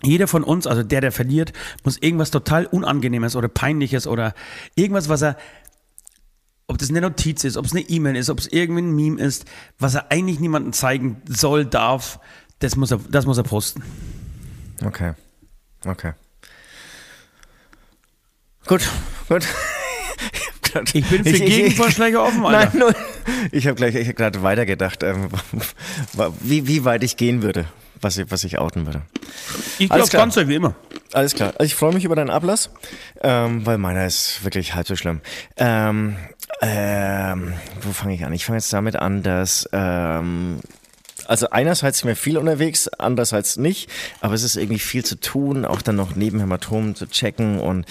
jeder 0.04 0.28
von 0.28 0.44
uns, 0.44 0.68
also 0.68 0.84
der, 0.84 1.02
der 1.02 1.12
verliert, 1.12 1.54
muss 1.84 1.98
irgendwas 1.98 2.32
total 2.32 2.66
Unangenehmes 2.66 3.36
oder 3.36 3.48
Peinliches 3.48 4.08
oder 4.08 4.34
irgendwas, 4.76 5.10
was 5.10 5.22
er, 5.22 5.38
ob 6.68 6.78
das 6.78 6.90
eine 6.90 7.02
Notiz 7.02 7.44
ist, 7.44 7.58
ob 7.58 7.66
es 7.66 7.72
eine 7.72 7.82
E-Mail 7.82 8.16
ist, 8.16 8.30
ob 8.30 8.40
es 8.40 8.48
irgendwie 8.48 8.82
ein 8.82 8.96
Meme 8.96 9.22
ist, 9.22 9.46
was 9.80 9.96
er 9.96 10.12
eigentlich 10.12 10.40
niemandem 10.40 10.74
zeigen 10.74 11.22
soll, 11.28 11.66
darf, 11.66 12.20
das 12.60 12.76
muss 12.76 12.92
er, 12.92 13.00
das 13.10 13.26
muss 13.26 13.38
er 13.38 13.44
posten. 13.44 13.84
Okay. 14.84 15.14
Okay. 15.86 16.14
Gut, 18.68 18.88
gut. 19.28 19.48
Ich 20.94 21.06
bin 21.08 21.24
für 21.24 21.40
Gegenvorschläge 21.40 22.22
offen, 22.22 22.42
Nein, 22.42 22.56
Alter. 22.56 22.78
nur, 22.78 22.96
ich 23.52 23.68
habe 23.68 23.76
gleich, 23.76 23.96
ich 23.96 24.08
habe 24.08 24.16
gerade 24.16 24.44
weitergedacht, 24.44 25.04
ähm, 25.04 25.30
wie, 26.40 26.68
wie 26.68 26.86
weit 26.86 27.04
ich 27.04 27.18
gehen 27.18 27.42
würde, 27.42 27.66
was 28.00 28.18
ich, 28.18 28.30
was 28.30 28.44
ich 28.44 28.58
outen 28.58 28.86
würde. 28.86 29.02
Ich 29.80 29.90
klar. 29.90 30.08
ganz 30.08 30.36
so 30.36 30.48
wie 30.48 30.56
immer. 30.56 30.76
Alles 31.14 31.36
klar. 31.36 31.54
Also 31.58 31.66
ich 31.66 31.76
freue 31.76 31.94
mich 31.94 32.06
über 32.06 32.16
deinen 32.16 32.30
Ablass, 32.30 32.70
ähm, 33.22 33.66
weil 33.66 33.78
meiner 33.78 34.06
ist 34.06 34.44
wirklich 34.44 34.76
halb 34.76 34.88
so 34.88 34.96
schlimm. 34.96 35.22
Ähm, 35.58 36.16
ähm, 36.62 37.54
wo 37.82 37.92
fange 37.92 38.14
ich 38.16 38.26
an? 38.26 38.34
Ich 38.34 38.46
fange 38.46 38.58
jetzt 38.58 38.72
damit 38.72 38.96
an, 38.96 39.24
dass 39.24 39.68
ähm, 39.74 40.60
also 41.28 41.50
einerseits 41.50 42.00
sind 42.00 42.08
wir 42.08 42.16
viel 42.16 42.38
unterwegs, 42.38 42.88
andererseits 42.88 43.58
nicht, 43.58 43.90
aber 44.20 44.34
es 44.34 44.44
ist 44.44 44.58
irgendwie 44.58 44.80
viel 44.80 45.06
zu 45.06 45.20
tun, 45.20 45.66
auch 45.66 45.82
dann 45.82 45.96
noch 45.96 46.16
neben 46.16 46.40
Hämatomen 46.40 46.96
zu 46.96 47.08
checken 47.08 47.60
und 47.60 47.86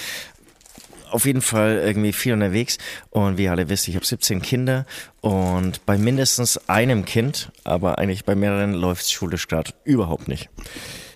auf 1.11 1.24
jeden 1.24 1.42
Fall 1.42 1.82
irgendwie 1.84 2.12
viel 2.12 2.32
unterwegs 2.32 2.78
und 3.11 3.38
wie 3.38 3.44
ihr 3.44 3.50
alle 3.50 3.68
wisst, 3.68 3.88
ich 3.88 3.96
habe 3.96 4.06
17 4.06 4.42
Kinder 4.42 4.86
und 5.20 5.84
bei 5.86 5.98
mindestens 5.98 6.68
einem 6.68 7.04
Kind, 7.04 7.50
aber 7.64 7.98
eigentlich 7.98 8.24
bei 8.24 8.34
mehreren 8.34 8.72
läuft 8.72 9.02
es 9.02 9.11
schulisch 9.12 9.48
gerade 9.48 9.72
überhaupt 9.84 10.28
nicht. 10.28 10.48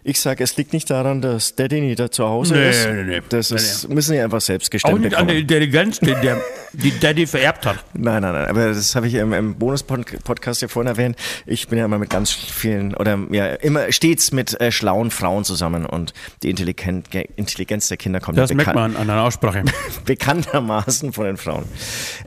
Ich 0.06 0.20
sage, 0.20 0.44
es 0.44 0.58
liegt 0.58 0.74
nicht 0.74 0.90
daran, 0.90 1.22
dass 1.22 1.54
Daddy 1.56 1.80
nicht 1.80 1.98
da 1.98 2.10
zu 2.10 2.26
Hause 2.28 2.54
Nee, 2.54 2.68
ist. 2.68 2.86
nee, 2.90 3.02
nee. 3.04 3.22
Das 3.30 3.48
Nee, 3.50 3.56
ist, 3.56 3.88
müssen 3.88 4.12
die 4.12 4.20
einfach 4.20 4.42
selbst 4.42 4.66
Auch 4.66 4.70
gestemmt 4.72 5.00
nicht 5.00 5.14
an 5.16 5.26
der 5.28 5.38
Intelligenz, 5.38 5.98
die, 5.98 6.14
der, 6.14 6.42
die 6.74 6.90
Daddy 7.00 7.26
vererbt 7.26 7.64
hat. 7.64 7.82
Nein, 7.94 8.20
nein, 8.20 8.34
nein, 8.34 8.46
aber 8.48 8.68
das 8.68 8.94
habe 8.96 9.06
ich 9.08 9.14
im, 9.14 9.32
im 9.32 9.54
Bonus-Podcast 9.54 10.60
ja 10.60 10.68
vorhin 10.68 10.88
erwähnt. 10.90 11.16
Ich 11.46 11.68
bin 11.68 11.78
ja 11.78 11.86
immer 11.86 11.98
mit 11.98 12.10
ganz 12.10 12.30
vielen, 12.32 12.94
oder 12.94 13.18
ja, 13.30 13.46
immer 13.46 13.90
stets 13.92 14.30
mit 14.30 14.60
äh, 14.60 14.70
schlauen 14.70 15.10
Frauen 15.10 15.42
zusammen 15.44 15.86
und 15.86 16.12
die 16.42 16.50
Intelligen 16.50 17.04
Intelligenz 17.36 17.88
der 17.88 17.96
Kinder 17.96 18.20
kommt 18.20 18.36
Das 18.36 18.50
ja 18.50 18.56
merkt 18.56 18.74
man 18.74 18.96
an 18.96 19.08
deiner 19.08 19.22
Aussprache. 19.22 19.64
bekanntermaßen 20.04 21.14
von 21.14 21.24
den 21.24 21.38
Frauen. 21.38 21.64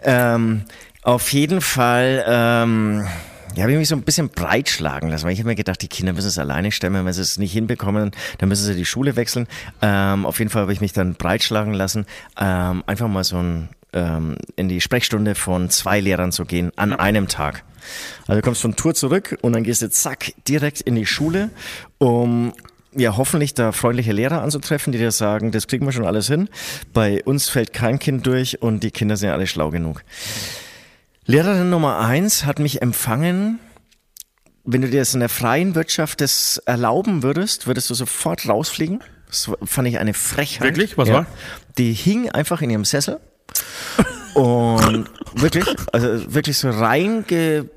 Ähm, 0.03 0.63
auf 1.03 1.32
jeden 1.32 1.61
Fall, 1.61 2.25
ähm, 2.28 3.07
ja, 3.58 3.64
habe 3.64 3.72
ich 3.72 3.80
mich 3.80 3.88
so 3.88 3.95
ein 3.95 4.03
bisschen 4.03 4.30
breitschlagen 4.30 5.10
lassen, 5.10 5.26
weil 5.26 5.34
ich 5.34 5.39
habe 5.39 5.49
mir 5.49 5.55
gedacht, 5.55 5.82
die 5.82 5.88
Kinder 5.88 6.14
müssen 6.14 6.28
es 6.28 6.38
alleine 6.38 6.72
stemmen, 6.72 7.03
wenn 7.08 7.14
sie 7.14 7.24
es 7.24 7.39
nicht 7.39 7.53
hinbekommen, 7.53 8.12
dann 8.38 8.49
müssen 8.49 8.66
sie 8.66 8.76
die 8.76 8.86
Schule 8.86 9.16
wechseln. 9.16 9.47
Ähm, 9.82 10.28
auf 10.28 10.38
jeden 10.38 10.51
Fall 10.51 10.62
habe 10.62 10.74
ich 10.74 10.80
mich 10.80 10.93
dann 10.93 11.16
breitschlagen 11.16 11.74
lassen, 11.74 12.05
ähm, 12.39 12.84
einfach 12.86 13.08
mal 13.08 13.24
so 13.24 13.38
ein, 13.38 13.70
ähm, 13.93 14.36
in 14.58 14.70
die 14.70 14.80
Sprechstunde 14.80 15.34
von 15.34 15.72
zwei 15.72 15.99
Lehrern 15.99 16.32
zu 16.32 16.45
gehen 16.45 16.72
an 16.76 16.93
einem 16.93 17.28
Tag. 17.28 17.64
Also 18.28 18.39
du 18.39 18.41
kommst 18.43 18.62
von 18.62 18.76
Tour 18.76 18.93
zurück 18.93 19.36
und 19.41 19.53
dann 19.53 19.64
gehst 19.64 19.82
du 19.82 19.89
zack 19.89 20.34
direkt 20.47 20.82
in 20.82 20.93
die 20.93 21.08
Schule, 21.08 21.49
um 21.97 22.53
ja, 22.93 23.18
hoffentlich 23.18 23.55
da 23.55 23.72
freundliche 23.72 24.12
Lehrer 24.12 24.43
anzutreffen, 24.43 24.91
die 24.91 24.99
dir 24.99 25.12
sagen, 25.12 25.51
das 25.51 25.66
kriegen 25.66 25.86
wir 25.86 25.91
schon 25.91 26.05
alles 26.05 26.28
hin. 26.28 26.47
Bei 26.93 27.24
uns 27.24 27.49
fällt 27.49 27.74
kein 27.74 27.97
Kind 27.97 28.28
durch 28.28 28.62
und 28.62 28.84
die 28.84 28.91
Kinder 28.91 29.18
sind 29.18 29.30
alle 29.30 29.47
schlau 29.47 29.72
genug. 29.72 30.03
Lehrerin 31.30 31.69
Nummer 31.69 31.99
eins 31.99 32.45
hat 32.45 32.57
mich 32.57 32.82
empfangen. 32.82 33.59
Wenn 34.63 34.82
du 34.82 34.89
dir 34.89 35.01
das 35.01 35.13
in 35.13 35.19
der 35.19 35.30
freien 35.30 35.75
Wirtschaft 35.75 36.21
das 36.21 36.57
erlauben 36.65 37.21
würdest, 37.21 37.67
würdest 37.67 37.89
du 37.89 37.93
sofort 37.93 38.47
rausfliegen. 38.47 39.03
Das 39.28 39.51
fand 39.65 39.89
ich 39.89 39.99
eine 39.99 40.13
Frechheit. 40.13 40.69
Wirklich? 40.69 40.97
Was 40.97 41.09
ja. 41.09 41.15
war? 41.15 41.25
Die 41.78 41.91
hing 41.91 42.30
einfach 42.30 42.61
in 42.61 42.69
ihrem 42.69 42.86
Sessel 42.86 43.19
und 44.36 45.09
wirklich, 45.34 45.65
also 45.91 46.34
wirklich 46.34 46.57
so 46.57 46.69
reinge 46.69 47.69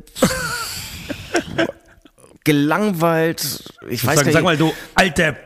gelangweilt. 2.45 3.65
Ich 3.89 4.07
weiß 4.07 4.17
Sag, 4.17 4.27
gar 4.27 4.33
sag 4.33 4.41
nicht, 4.41 4.43
mal, 4.45 4.57
du 4.57 4.73
alter 4.95 5.37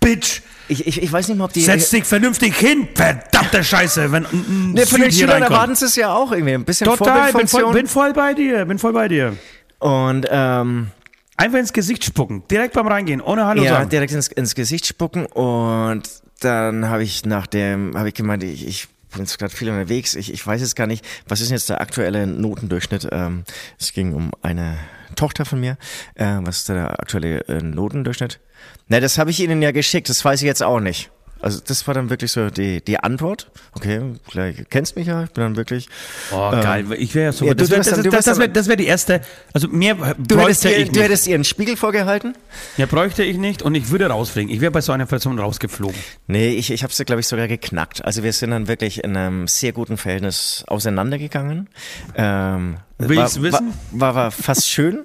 Bitch, 0.00 0.42
ich, 0.68 0.86
ich, 0.86 1.02
ich 1.02 1.12
weiß 1.12 1.28
nicht 1.28 1.38
mal, 1.38 1.46
ob 1.46 1.52
die 1.52 1.62
setz 1.62 1.90
dich 1.90 2.04
vernünftig 2.04 2.56
hin, 2.56 2.88
verdammte 2.94 3.64
Scheiße, 3.64 4.12
wenn 4.12 4.26
Ne, 4.72 4.86
von 4.86 5.00
den 5.00 5.12
Schülern 5.12 5.42
erwarten 5.42 5.74
sie 5.74 5.86
es 5.86 5.96
ja 5.96 6.14
auch 6.14 6.32
irgendwie. 6.32 6.54
Ein 6.54 6.64
bisschen 6.64 6.86
Total, 6.86 7.32
bin 7.32 7.48
voll, 7.48 7.72
bin 7.72 7.86
voll 7.86 8.12
bei 8.12 8.34
dir, 8.34 8.64
bin 8.64 8.78
voll 8.78 8.92
bei 8.92 9.08
dir. 9.08 9.36
und 9.78 10.26
ähm, 10.30 10.88
Einfach 11.36 11.60
ins 11.60 11.72
Gesicht 11.72 12.04
spucken, 12.04 12.42
direkt 12.50 12.74
beim 12.74 12.88
Reingehen, 12.88 13.20
ohne 13.20 13.46
Hallo 13.46 13.62
ja, 13.62 13.74
sagen. 13.74 13.90
direkt 13.90 14.12
ins, 14.12 14.26
ins 14.26 14.56
Gesicht 14.56 14.86
spucken 14.86 15.24
und 15.24 16.02
dann 16.40 16.88
habe 16.88 17.04
ich 17.04 17.24
nach 17.24 17.46
dem, 17.46 17.96
habe 17.96 18.08
ich 18.08 18.14
gemeint, 18.14 18.42
ich, 18.42 18.66
ich 18.66 18.88
bin 19.12 19.20
jetzt 19.20 19.38
gerade 19.38 19.54
viel 19.54 19.70
unterwegs, 19.70 20.16
ich, 20.16 20.32
ich 20.32 20.44
weiß 20.44 20.60
jetzt 20.60 20.74
gar 20.74 20.88
nicht, 20.88 21.04
was 21.28 21.40
ist 21.40 21.50
denn 21.50 21.56
jetzt 21.56 21.68
der 21.70 21.80
aktuelle 21.80 22.26
Notendurchschnitt? 22.26 23.08
Ähm, 23.12 23.44
es 23.78 23.92
ging 23.92 24.14
um 24.14 24.32
eine 24.42 24.78
Tochter 25.16 25.44
von 25.44 25.60
mir. 25.60 25.76
Äh, 26.14 26.38
was 26.42 26.58
ist 26.58 26.68
der 26.68 27.00
aktuelle 27.00 27.40
äh, 27.48 27.62
Notendurchschnitt? 27.62 28.40
Na, 28.88 29.00
das 29.00 29.18
habe 29.18 29.30
ich 29.30 29.40
Ihnen 29.40 29.62
ja 29.62 29.70
geschickt, 29.70 30.08
das 30.08 30.24
weiß 30.24 30.42
ich 30.42 30.46
jetzt 30.46 30.62
auch 30.62 30.80
nicht. 30.80 31.10
Also 31.40 31.60
das 31.64 31.86
war 31.86 31.94
dann 31.94 32.10
wirklich 32.10 32.32
so 32.32 32.50
die, 32.50 32.82
die 32.82 32.98
Antwort. 32.98 33.50
Okay, 33.72 34.00
du 34.32 34.64
kennst 34.68 34.96
mich 34.96 35.06
ja, 35.06 35.24
ich 35.24 35.30
bin 35.30 35.44
dann 35.44 35.56
wirklich... 35.56 35.88
Oh, 36.32 36.50
geil. 36.50 36.86
Ich 36.98 37.14
wäre 37.14 37.26
ja 37.26 37.32
so. 37.32 37.44
ja, 37.44 37.54
das 37.54 37.70
wäre 37.70 37.82
das, 37.82 38.26
das 38.26 38.38
wär, 38.38 38.48
das 38.48 38.68
wär 38.68 38.76
die 38.76 38.86
erste. 38.86 39.20
Also 39.52 39.68
mehr 39.68 39.94
Du 39.94 40.02
hättest, 40.04 40.28
bräuchte 40.28 40.70
ihr, 40.70 40.78
ich 40.78 40.90
du 40.90 41.02
hättest 41.02 41.26
ihr 41.26 41.34
einen 41.34 41.44
Spiegel 41.44 41.76
vorgehalten? 41.76 42.36
Ja, 42.76 42.86
bräuchte 42.86 43.22
ich 43.22 43.36
nicht 43.36 43.62
und 43.62 43.74
ich 43.74 43.90
würde 43.90 44.06
rausfliegen. 44.06 44.52
Ich 44.52 44.60
wäre 44.60 44.72
bei 44.72 44.80
so 44.80 44.92
einer 44.92 45.06
Person 45.06 45.38
rausgeflogen. 45.38 45.98
Nee, 46.26 46.50
ich, 46.50 46.70
ich 46.70 46.82
habe 46.82 46.92
es, 46.92 47.04
glaube 47.04 47.20
ich, 47.20 47.28
sogar 47.28 47.46
geknackt. 47.46 48.04
Also 48.04 48.22
wir 48.22 48.32
sind 48.32 48.50
dann 48.50 48.66
wirklich 48.66 49.04
in 49.04 49.16
einem 49.16 49.46
sehr 49.46 49.72
guten 49.72 49.96
Verhältnis 49.96 50.64
auseinandergegangen. 50.66 51.68
Ähm, 52.16 52.78
Will 52.98 53.18
ich's 53.18 53.40
wissen? 53.40 53.74
War, 53.92 54.14
war, 54.14 54.24
war 54.24 54.30
fast 54.32 54.68
schön. 54.68 55.04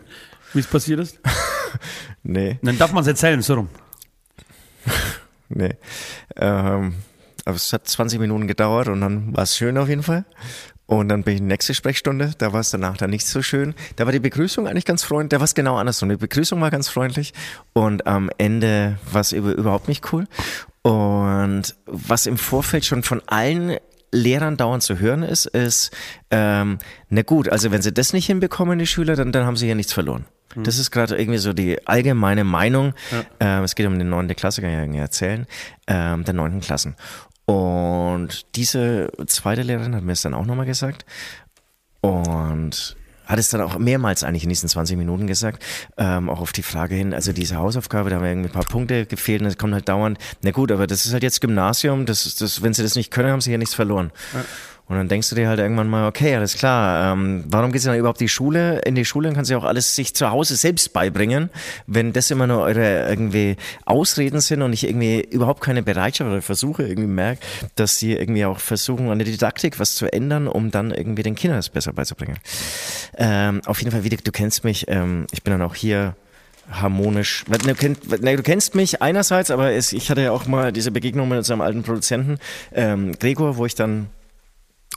Wie 0.54 0.60
es 0.60 0.68
passiert 0.68 1.00
ist. 1.00 1.20
Nee, 2.26 2.60
Dann 2.62 2.78
darf 2.78 2.94
man 2.94 3.02
es 3.02 3.08
erzählen, 3.08 3.42
so 3.42 3.56
rum. 3.56 3.70
Nee. 5.56 5.76
Ähm, 6.36 6.96
aber 7.46 7.56
es 7.56 7.74
hat 7.74 7.88
20 7.88 8.20
Minuten 8.20 8.48
gedauert 8.48 8.88
und 8.88 9.02
dann 9.02 9.36
war 9.36 9.44
es 9.44 9.58
schön 9.58 9.78
auf 9.78 9.90
jeden 9.90 10.04
Fall. 10.04 10.26
Und 10.86 11.10
dann 11.10 11.24
bin 11.24 11.36
ich 11.36 11.40
in 11.40 11.46
die 11.46 11.54
nächste 11.54 11.74
Sprechstunde, 11.74 12.34
da 12.38 12.54
war 12.54 12.60
es 12.60 12.72
danach 12.72 12.98
dann 12.98 13.10
nicht 13.10 13.26
so 13.26 13.42
schön. 13.42 13.74
Da 13.96 14.06
war 14.06 14.12
die 14.12 14.20
Begrüßung 14.20 14.68
eigentlich 14.68 14.86
ganz 14.86 15.04
freundlich, 15.04 15.30
da 15.30 15.40
war 15.40 15.46
es 15.46 15.56
genau 15.56 15.78
andersrum. 15.78 16.10
Die 16.10 16.18
Begrüßung 16.18 16.60
war 16.62 16.72
ganz 16.72 16.90
freundlich 16.90 17.34
und 17.72 18.06
am 18.06 18.30
Ende 18.38 18.98
war 19.12 19.22
es 19.22 19.32
über, 19.32 19.54
überhaupt 19.54 19.88
nicht 19.88 20.12
cool. 20.12 20.28
Und 20.82 21.76
was 21.86 22.26
im 22.26 22.38
Vorfeld 22.38 22.86
schon 22.86 23.04
von 23.04 23.22
allen 23.28 23.78
Lehrern 24.14 24.58
dauernd 24.58 24.84
zu 24.84 25.00
hören 25.00 25.24
ist, 25.24 25.46
ist, 25.48 25.92
ähm, 26.32 26.78
na 27.10 27.24
gut, 27.24 27.50
also 27.50 27.72
wenn 27.72 27.82
sie 27.82 27.92
das 27.92 28.14
nicht 28.14 28.28
hinbekommen, 28.28 28.80
die 28.80 28.88
Schüler, 28.88 29.16
dann, 29.16 29.32
dann 29.32 29.46
haben 29.46 29.58
sie 29.58 29.68
ja 29.68 29.76
nichts 29.76 29.94
verloren. 29.94 30.26
Das 30.56 30.78
ist 30.78 30.92
gerade 30.92 31.18
irgendwie 31.18 31.40
so 31.40 31.52
die 31.52 31.86
allgemeine 31.88 32.44
Meinung. 32.44 32.94
Ähm, 33.40 33.64
es 33.64 33.74
geht 33.74 33.88
um 33.88 33.98
den 33.98 34.10
neunten 34.10 34.36
Klasse, 34.36 34.62
kann 34.62 34.70
ich 34.70 34.76
ja 34.76 34.84
irgendwie 34.84 35.00
erzählen, 35.00 35.48
ähm, 35.88 36.24
der 36.26 36.36
neunten 36.36 36.62
Klassen. 36.62 36.96
Und 37.46 38.46
diese 38.56 39.10
zweite 39.26 39.64
Lehrerin 39.64 39.96
hat 39.96 40.04
mir 40.04 40.14
es 40.14 40.22
dann 40.22 40.34
auch 40.36 40.46
nochmal 40.46 40.68
gesagt. 40.68 41.06
Und 42.02 42.96
hat 43.26 43.40
es 43.40 43.50
dann 43.50 43.62
auch 43.62 43.78
mehrmals 43.78 44.24
eigentlich 44.24 44.44
in 44.44 44.50
diesen 44.50 44.70
20 44.70 44.98
Minuten 44.98 45.28
gesagt, 45.28 45.64
ähm, 45.98 46.30
auch 46.30 46.42
auf 46.42 46.52
die 46.52 46.64
Frage 46.64 46.96
hin, 46.96 47.14
also 47.14 47.34
diese 47.34 47.58
Hausaufgabe, 47.58 48.10
da 48.10 48.18
haben 48.18 48.26
irgendwie 48.26 48.50
ein 48.50 48.54
paar 48.54 48.66
Punkte 48.66 49.06
gefehlt 49.06 49.42
und 49.42 49.48
es 49.48 49.58
kommt 49.58 49.74
halt 49.74 49.88
dauernd, 49.88 50.18
na 50.42 50.52
gut, 50.52 50.72
aber 50.72 50.88
das 50.88 51.06
ist 51.06 51.14
halt 51.14 51.24
jetzt 51.24 51.42
Gymnasium, 51.42 52.06
das, 52.06 52.36
das, 52.36 52.62
wenn 52.62 52.74
sie 52.74 52.84
das 52.84 52.96
nicht 52.96 53.12
können, 53.12 53.32
haben 53.32 53.42
sie 53.42 53.52
ja 53.52 53.58
nichts 53.58 53.74
verloren. 53.74 54.12
Und 54.90 54.98
dann 54.98 55.08
denkst 55.08 55.30
du 55.30 55.36
dir 55.36 55.48
halt 55.48 55.60
irgendwann 55.60 55.88
mal, 55.88 56.08
okay, 56.08 56.36
alles 56.36 56.56
klar, 56.56 57.14
ähm, 57.14 57.46
warum 57.48 57.72
geht 57.72 57.82
sie 57.82 57.88
dann 57.88 57.98
überhaupt 57.98 58.20
die 58.20 58.28
Schule? 58.28 58.80
In 58.80 58.96
die 58.96 59.06
Schule 59.06 59.32
kann 59.32 59.46
sie 59.46 59.56
auch 59.56 59.64
alles 59.64 59.96
sich 59.96 60.14
zu 60.14 60.30
Hause 60.30 60.58
selbst 60.58 60.92
beibringen, 60.92 61.50
wenn 61.88 62.12
das 62.12 62.30
immer 62.32 62.48
nur 62.48 62.62
eure 62.62 63.08
irgendwie 63.08 63.56
Ausreden 63.86 64.42
sind 64.42 64.62
und 64.62 64.74
ich 64.74 64.86
irgendwie 64.86 65.22
überhaupt 65.22 65.62
keine 65.62 65.84
Bereitschaft 65.84 66.30
oder 66.30 66.42
Versuche 66.42 66.84
irgendwie 66.84 67.08
merke, 67.08 67.40
dass 67.76 67.98
sie 67.98 68.14
irgendwie 68.14 68.44
auch 68.44 68.60
versuchen, 68.60 69.10
an 69.10 69.20
der 69.20 69.26
Didaktik 69.26 69.80
was 69.80 69.96
zu 69.96 70.12
ändern, 70.12 70.48
um 70.50 70.70
dann 70.70 70.92
irgendwie 70.92 71.24
den 71.24 71.36
Kindern 71.36 71.60
das 71.60 71.70
besser 71.70 71.94
beizubringen. 71.94 72.38
Ähm, 73.18 73.62
auf 73.66 73.80
jeden 73.80 73.92
Fall, 73.92 74.04
wie 74.04 74.10
du, 74.10 74.18
du 74.18 74.32
kennst 74.32 74.66
mich, 74.66 74.86
ähm, 74.90 75.28
ich 75.32 75.44
bin 75.44 75.52
dann 75.52 75.62
auch 75.62 75.76
hier 75.76 76.16
harmonisch. 76.70 77.46
Du, 77.48 77.74
kennt, 77.74 78.22
ne, 78.22 78.36
du 78.36 78.44
kennst 78.44 78.76
mich 78.76 79.02
einerseits, 79.02 79.50
aber 79.50 79.74
ich 79.74 80.10
hatte 80.10 80.22
ja 80.22 80.32
auch 80.32 80.46
mal 80.46 80.72
diese 80.72 80.92
Begegnung 80.92 81.30
mit 81.30 81.38
unserem 81.38 81.62
alten 81.62 81.84
Produzenten 81.84 82.38
ähm, 82.74 83.18
Gregor, 83.18 83.58
wo 83.58 83.66
ich 83.66 83.76
dann 83.76 84.08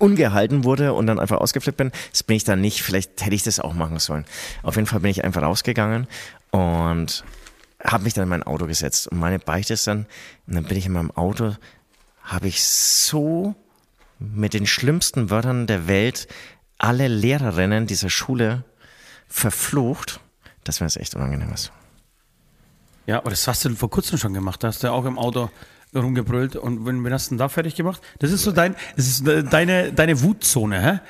ungehalten 0.01 0.65
wurde 0.65 0.93
und 0.95 1.07
dann 1.07 1.19
einfach 1.19 1.39
ausgeflippt 1.39 1.79
bin. 1.79 1.93
Das 2.11 2.23
bin 2.23 2.37
ich 2.37 2.45
dann 2.45 2.61
nicht. 2.61 2.83
Vielleicht 2.83 3.25
hätte 3.25 3.35
ich 3.35 3.43
das 3.43 3.61
auch 3.61 3.75
machen 3.75 3.99
sollen. 3.99 4.25
Auf 4.63 4.77
jeden 4.77 4.87
Fall 4.87 5.01
bin 5.01 5.11
ich 5.11 5.25
einfach 5.25 5.43
rausgegangen 5.43 6.07
und 6.51 7.25
habe 7.83 8.05
mich 8.05 8.15
dann 8.15 8.25
in 8.25 8.29
mein 8.29 8.43
Auto 8.43 8.67
gesetzt. 8.67 9.09
Und 9.09 9.19
meine 9.19 9.39
Beichte 9.39 9.75
ist 9.75 9.87
dann, 9.87 10.07
und 10.47 10.55
dann 10.55 10.65
bin 10.65 10.77
ich 10.77 10.87
in 10.87 10.93
meinem 10.93 11.11
Auto, 11.11 11.55
habe 12.23 12.49
ich 12.49 12.63
so 12.65 13.55
mit 14.19 14.55
den 14.55 14.67
schlimmsten 14.67 15.31
Wörtern 15.31 15.67
der 15.67 15.89
Welt 15.89 16.27
alle 16.79 17.09
Lehrerinnen 17.09 17.87
dieser 17.87 18.11
Schule 18.11 18.65
verflucht, 19.29 20.21
dass 20.65 20.81
mir 20.81 20.87
das 20.87 20.97
echt 20.97 21.15
unangenehm 21.15 21.53
ist. 21.53 21.73
Ja, 23.07 23.19
aber 23.19 23.31
das 23.31 23.47
hast 23.47 23.65
du 23.65 23.75
vor 23.75 23.91
kurzem 23.91 24.19
schon 24.19 24.35
gemacht. 24.35 24.63
Da 24.63 24.69
hast 24.69 24.83
du 24.83 24.91
auch 24.91 25.05
im 25.05 25.19
Auto 25.19 25.51
rumgebrüllt. 25.95 26.57
Und 26.57 26.87
wenn, 26.87 27.05
wenn 27.05 27.13
hast 27.13 27.27
du 27.27 27.31
denn 27.31 27.39
da 27.39 27.49
fertig 27.49 27.75
gemacht? 27.75 28.01
Das 28.19 28.31
ist 28.33 28.43
so 28.43 28.53
dein, 28.53 28.75
das 28.97 29.07
ist 29.07 29.27
äh, 29.27 29.43
deine, 29.45 29.93
deine 29.93 30.23
Wutzone, 30.23 30.81
hä? 30.83 31.01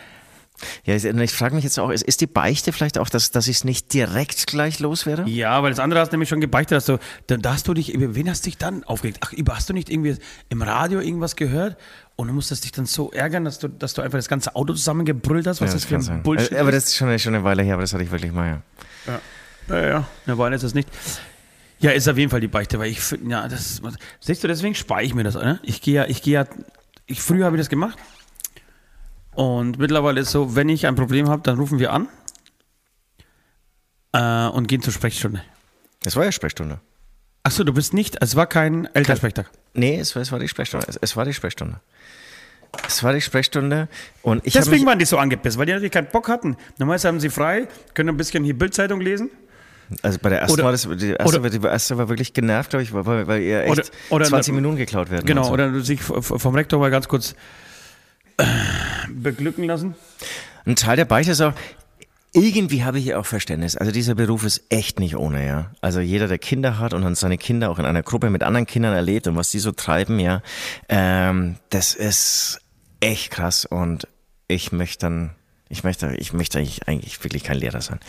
Ja, 0.84 0.94
ich, 0.94 1.04
ich 1.04 1.32
frage 1.32 1.54
mich 1.54 1.64
jetzt 1.64 1.78
auch, 1.78 1.90
ist, 1.90 2.20
die 2.22 2.26
Beichte 2.26 2.72
vielleicht 2.72 2.96
auch, 2.96 3.10
dass, 3.10 3.30
dass 3.30 3.46
ich 3.46 3.56
es 3.56 3.64
nicht 3.64 3.92
direkt 3.92 4.46
gleich 4.46 4.78
loswerde? 4.78 5.24
Ja, 5.28 5.62
weil 5.62 5.68
das 5.68 5.78
andere 5.78 6.00
hast 6.00 6.08
du 6.12 6.14
nämlich 6.14 6.30
schon 6.30 6.40
gebeichtet, 6.40 6.76
dass 6.76 6.86
du, 6.86 6.98
da, 7.26 7.36
hast 7.52 7.68
du 7.68 7.74
dich, 7.74 7.92
über 7.92 8.14
wen 8.14 8.30
hast 8.30 8.46
du 8.46 8.50
dich 8.50 8.56
dann 8.56 8.82
aufgeregt? 8.84 9.18
Ach, 9.20 9.34
über, 9.34 9.54
hast 9.54 9.68
du 9.68 9.74
nicht 9.74 9.90
irgendwie 9.90 10.16
im 10.48 10.62
Radio 10.62 11.00
irgendwas 11.00 11.36
gehört? 11.36 11.76
Und 12.16 12.28
du 12.28 12.32
musstest 12.32 12.64
dich 12.64 12.72
dann 12.72 12.86
so 12.86 13.10
ärgern, 13.10 13.44
dass 13.44 13.58
du, 13.58 13.68
dass 13.68 13.92
du 13.92 14.00
einfach 14.00 14.16
das 14.18 14.28
ganze 14.28 14.56
Auto 14.56 14.72
zusammengebrüllt 14.72 15.46
hast, 15.46 15.60
was 15.60 15.68
Ja, 15.70 15.74
das 15.74 15.84
für 15.84 15.90
kann 15.90 16.00
ein 16.00 16.04
sein. 16.04 16.22
Bullshit 16.22 16.52
Äh, 16.52 16.58
Aber 16.58 16.70
ist? 16.70 16.76
das 16.76 16.84
ist 16.86 16.96
schon, 16.96 17.18
schon 17.18 17.34
eine 17.34 17.44
Weile 17.44 17.62
her, 17.62 17.74
aber 17.74 17.82
das 17.82 17.92
hatte 17.92 18.04
ich 18.04 18.10
wirklich 18.10 18.32
mal, 18.32 18.62
ja. 19.06 19.20
Ja, 19.68 19.86
ja, 19.86 20.08
eine 20.26 20.38
Weile 20.38 20.56
ist 20.56 20.62
das 20.64 20.72
nicht. 20.72 20.88
Ja, 21.78 21.90
ist 21.90 22.08
auf 22.08 22.16
jeden 22.16 22.30
Fall 22.30 22.40
die 22.40 22.48
Beichte, 22.48 22.78
weil 22.78 22.90
ich 22.90 23.00
finde, 23.00 23.30
ja, 23.30 23.48
das, 23.48 23.82
siehst 24.20 24.42
du, 24.42 24.48
deswegen 24.48 24.74
spare 24.74 25.02
ich 25.02 25.14
mir 25.14 25.24
das, 25.24 25.34
ne? 25.34 25.60
Ich 25.62 25.82
gehe 25.82 25.94
ja, 25.94 26.04
ich 26.06 26.22
gehe 26.22 26.34
ja, 26.34 26.46
ich, 27.06 27.20
früher 27.20 27.44
habe 27.44 27.56
ich 27.56 27.60
das 27.60 27.68
gemacht. 27.68 27.98
Und 29.34 29.78
mittlerweile 29.78 30.20
ist 30.22 30.30
so, 30.30 30.56
wenn 30.56 30.70
ich 30.70 30.86
ein 30.86 30.94
Problem 30.94 31.28
habe, 31.28 31.42
dann 31.42 31.58
rufen 31.58 31.78
wir 31.78 31.92
an 31.92 32.08
äh, 34.12 34.48
und 34.48 34.66
gehen 34.68 34.80
zur 34.80 34.94
Sprechstunde. 34.94 35.42
Das 36.02 36.16
war 36.16 36.24
ja 36.24 36.32
Sprechstunde. 36.32 36.80
Achso, 37.42 37.62
du 37.62 37.74
bist 37.74 37.92
nicht, 37.92 38.16
es 38.22 38.34
war 38.34 38.46
kein 38.46 38.86
Elternsprechtag. 38.94 39.50
Nee, 39.74 39.98
es 40.00 40.16
war, 40.16 40.22
es 40.22 40.32
war 40.32 40.38
die 40.38 40.48
Sprechstunde. 40.48 40.86
Es, 40.88 40.96
es 40.96 41.16
war 41.16 41.26
die 41.26 41.34
Sprechstunde. 41.34 41.80
Es 42.86 43.02
war 43.02 43.12
die 43.12 43.20
Sprechstunde 43.20 43.88
und 44.22 44.46
ich 44.46 44.52
Deswegen 44.54 44.84
waren 44.86 44.98
die 44.98 45.04
so 45.04 45.18
angepisst, 45.18 45.58
weil 45.58 45.66
die 45.66 45.72
natürlich 45.72 45.92
keinen 45.92 46.08
Bock 46.08 46.28
hatten. 46.28 46.56
Normalerweise 46.78 47.08
haben 47.08 47.20
sie 47.20 47.30
frei, 47.30 47.68
können 47.94 48.08
ein 48.08 48.16
bisschen 48.16 48.44
hier 48.44 48.56
Bildzeitung 48.56 49.00
lesen 49.00 49.30
Also 50.02 50.18
bei 50.20 50.30
der 50.30 50.40
ersten 50.40 50.54
Oder- 50.54 50.64
war 50.64 50.72
das, 50.72 50.82
die 50.82 51.10
erste, 51.10 51.24
oder- 51.24 51.42
war, 51.42 51.50
die 51.50 51.64
erste 51.66 51.98
war 51.98 52.08
wirklich 52.08 52.32
genervt, 52.32 52.70
glaube 52.70 52.82
ich, 52.82 52.92
weil, 52.92 53.26
weil 53.26 53.40
ihr 53.42 53.62
echt 53.64 53.70
Oder- 53.70 53.84
oder 54.10 54.24
20 54.26 54.52
eine- 54.52 54.60
Minuten 54.60 54.76
geklaut 54.76 55.10
werden. 55.10 55.26
Genau, 55.26 55.44
so. 55.44 55.52
oder 55.52 55.80
sich 55.80 56.00
vom 56.02 56.54
Rektor 56.54 56.80
mal 56.80 56.90
ganz 56.90 57.08
kurz 57.08 57.34
äh, 58.38 58.44
beglücken 59.08 59.64
lassen. 59.64 59.94
Ein 60.66 60.76
Teil 60.76 60.96
der 60.96 61.04
Beichte 61.04 61.32
ist 61.32 61.40
auch, 61.40 61.52
irgendwie 62.32 62.84
habe 62.84 62.98
ich 62.98 63.04
hier 63.04 63.18
auch 63.18 63.24
Verständnis. 63.24 63.76
Also 63.76 63.92
dieser 63.92 64.14
Beruf 64.14 64.44
ist 64.44 64.64
echt 64.68 64.98
nicht 65.00 65.16
ohne, 65.16 65.46
ja. 65.46 65.70
Also 65.80 66.00
jeder, 66.00 66.28
der 66.28 66.38
Kinder 66.38 66.78
hat 66.78 66.92
und 66.92 67.02
dann 67.02 67.14
seine 67.14 67.38
Kinder 67.38 67.70
auch 67.70 67.78
in 67.78 67.86
einer 67.86 68.02
Gruppe 68.02 68.28
mit 68.28 68.42
anderen 68.42 68.66
Kindern 68.66 68.92
erlebt 68.92 69.26
und 69.26 69.36
was 69.36 69.50
die 69.50 69.58
so 69.58 69.72
treiben, 69.72 70.18
ja, 70.18 70.42
ähm, 70.88 71.56
das 71.70 71.94
ist 71.94 72.60
echt 73.00 73.30
krass 73.30 73.64
und 73.64 74.06
ich 74.48 74.70
möchte 74.72 75.06
dann, 75.06 75.30
ich 75.68 75.82
möchte, 75.82 76.14
ich 76.18 76.32
möchte 76.34 76.58
eigentlich, 76.58 76.86
eigentlich 76.86 77.22
wirklich 77.24 77.42
kein 77.42 77.56
Lehrer 77.56 77.80
sein. 77.80 78.00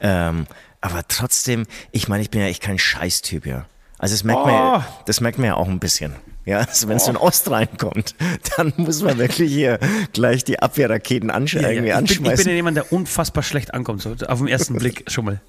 Ähm, 0.00 0.46
aber 0.86 1.06
trotzdem, 1.08 1.66
ich 1.92 2.08
meine, 2.08 2.22
ich 2.22 2.30
bin 2.30 2.40
ja 2.40 2.46
echt 2.46 2.62
kein 2.62 2.78
Scheißtyp, 2.78 3.46
ja. 3.46 3.66
Also 3.98 4.14
das 4.14 4.24
merkt 4.24 4.44
man, 4.44 4.54
Oh. 4.54 4.56
ja, 4.56 4.88
das 5.06 5.20
merkt 5.20 5.38
man 5.38 5.46
ja 5.46 5.54
auch 5.54 5.68
ein 5.68 5.80
bisschen. 5.80 6.14
Ja, 6.44 6.58
also 6.58 6.88
wenn 6.88 6.98
es 6.98 7.08
in 7.08 7.16
Ost 7.16 7.50
reinkommt, 7.50 8.14
dann 8.56 8.72
muss 8.76 9.02
man 9.02 9.18
wirklich 9.18 9.52
hier 9.52 9.78
gleich 10.12 10.44
die 10.44 10.60
Abwehrraketen 10.60 11.30
ansch 11.30 11.54
irgendwie 11.54 11.90
ich, 11.90 12.20
bin, 12.22 12.30
ich 12.30 12.36
bin 12.36 12.48
ja 12.48 12.54
jemand, 12.54 12.76
der 12.76 12.92
unfassbar 12.92 13.42
schlecht 13.42 13.74
ankommt, 13.74 14.02
so 14.02 14.14
auf 14.28 14.38
den 14.38 14.48
ersten 14.48 14.76
Blick 14.76 15.04
schon 15.10 15.24
mal. 15.24 15.40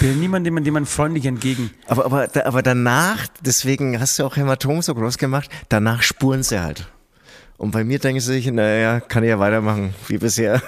Bin 0.00 0.10
ja 0.10 0.14
niemand, 0.16 0.46
dem 0.46 0.54
man, 0.54 0.64
dem 0.64 0.74
man 0.74 0.86
freundlich 0.86 1.26
entgegen. 1.26 1.70
Aber, 1.86 2.06
aber, 2.06 2.28
aber 2.46 2.62
danach, 2.62 3.26
deswegen 3.40 4.00
hast 4.00 4.18
du 4.18 4.24
auch 4.24 4.36
Hämatom 4.36 4.82
so 4.82 4.94
groß 4.94 5.18
gemacht, 5.18 5.50
danach 5.68 6.02
spuren 6.02 6.42
sie 6.42 6.60
halt. 6.60 6.86
Und 7.56 7.70
bei 7.70 7.84
mir 7.84 7.98
denken 7.98 8.20
sie 8.20 8.32
sich, 8.32 8.46
naja, 8.50 9.00
kann 9.00 9.22
ich 9.22 9.30
ja 9.30 9.38
weitermachen, 9.38 9.94
wie 10.08 10.18
bisher. 10.18 10.60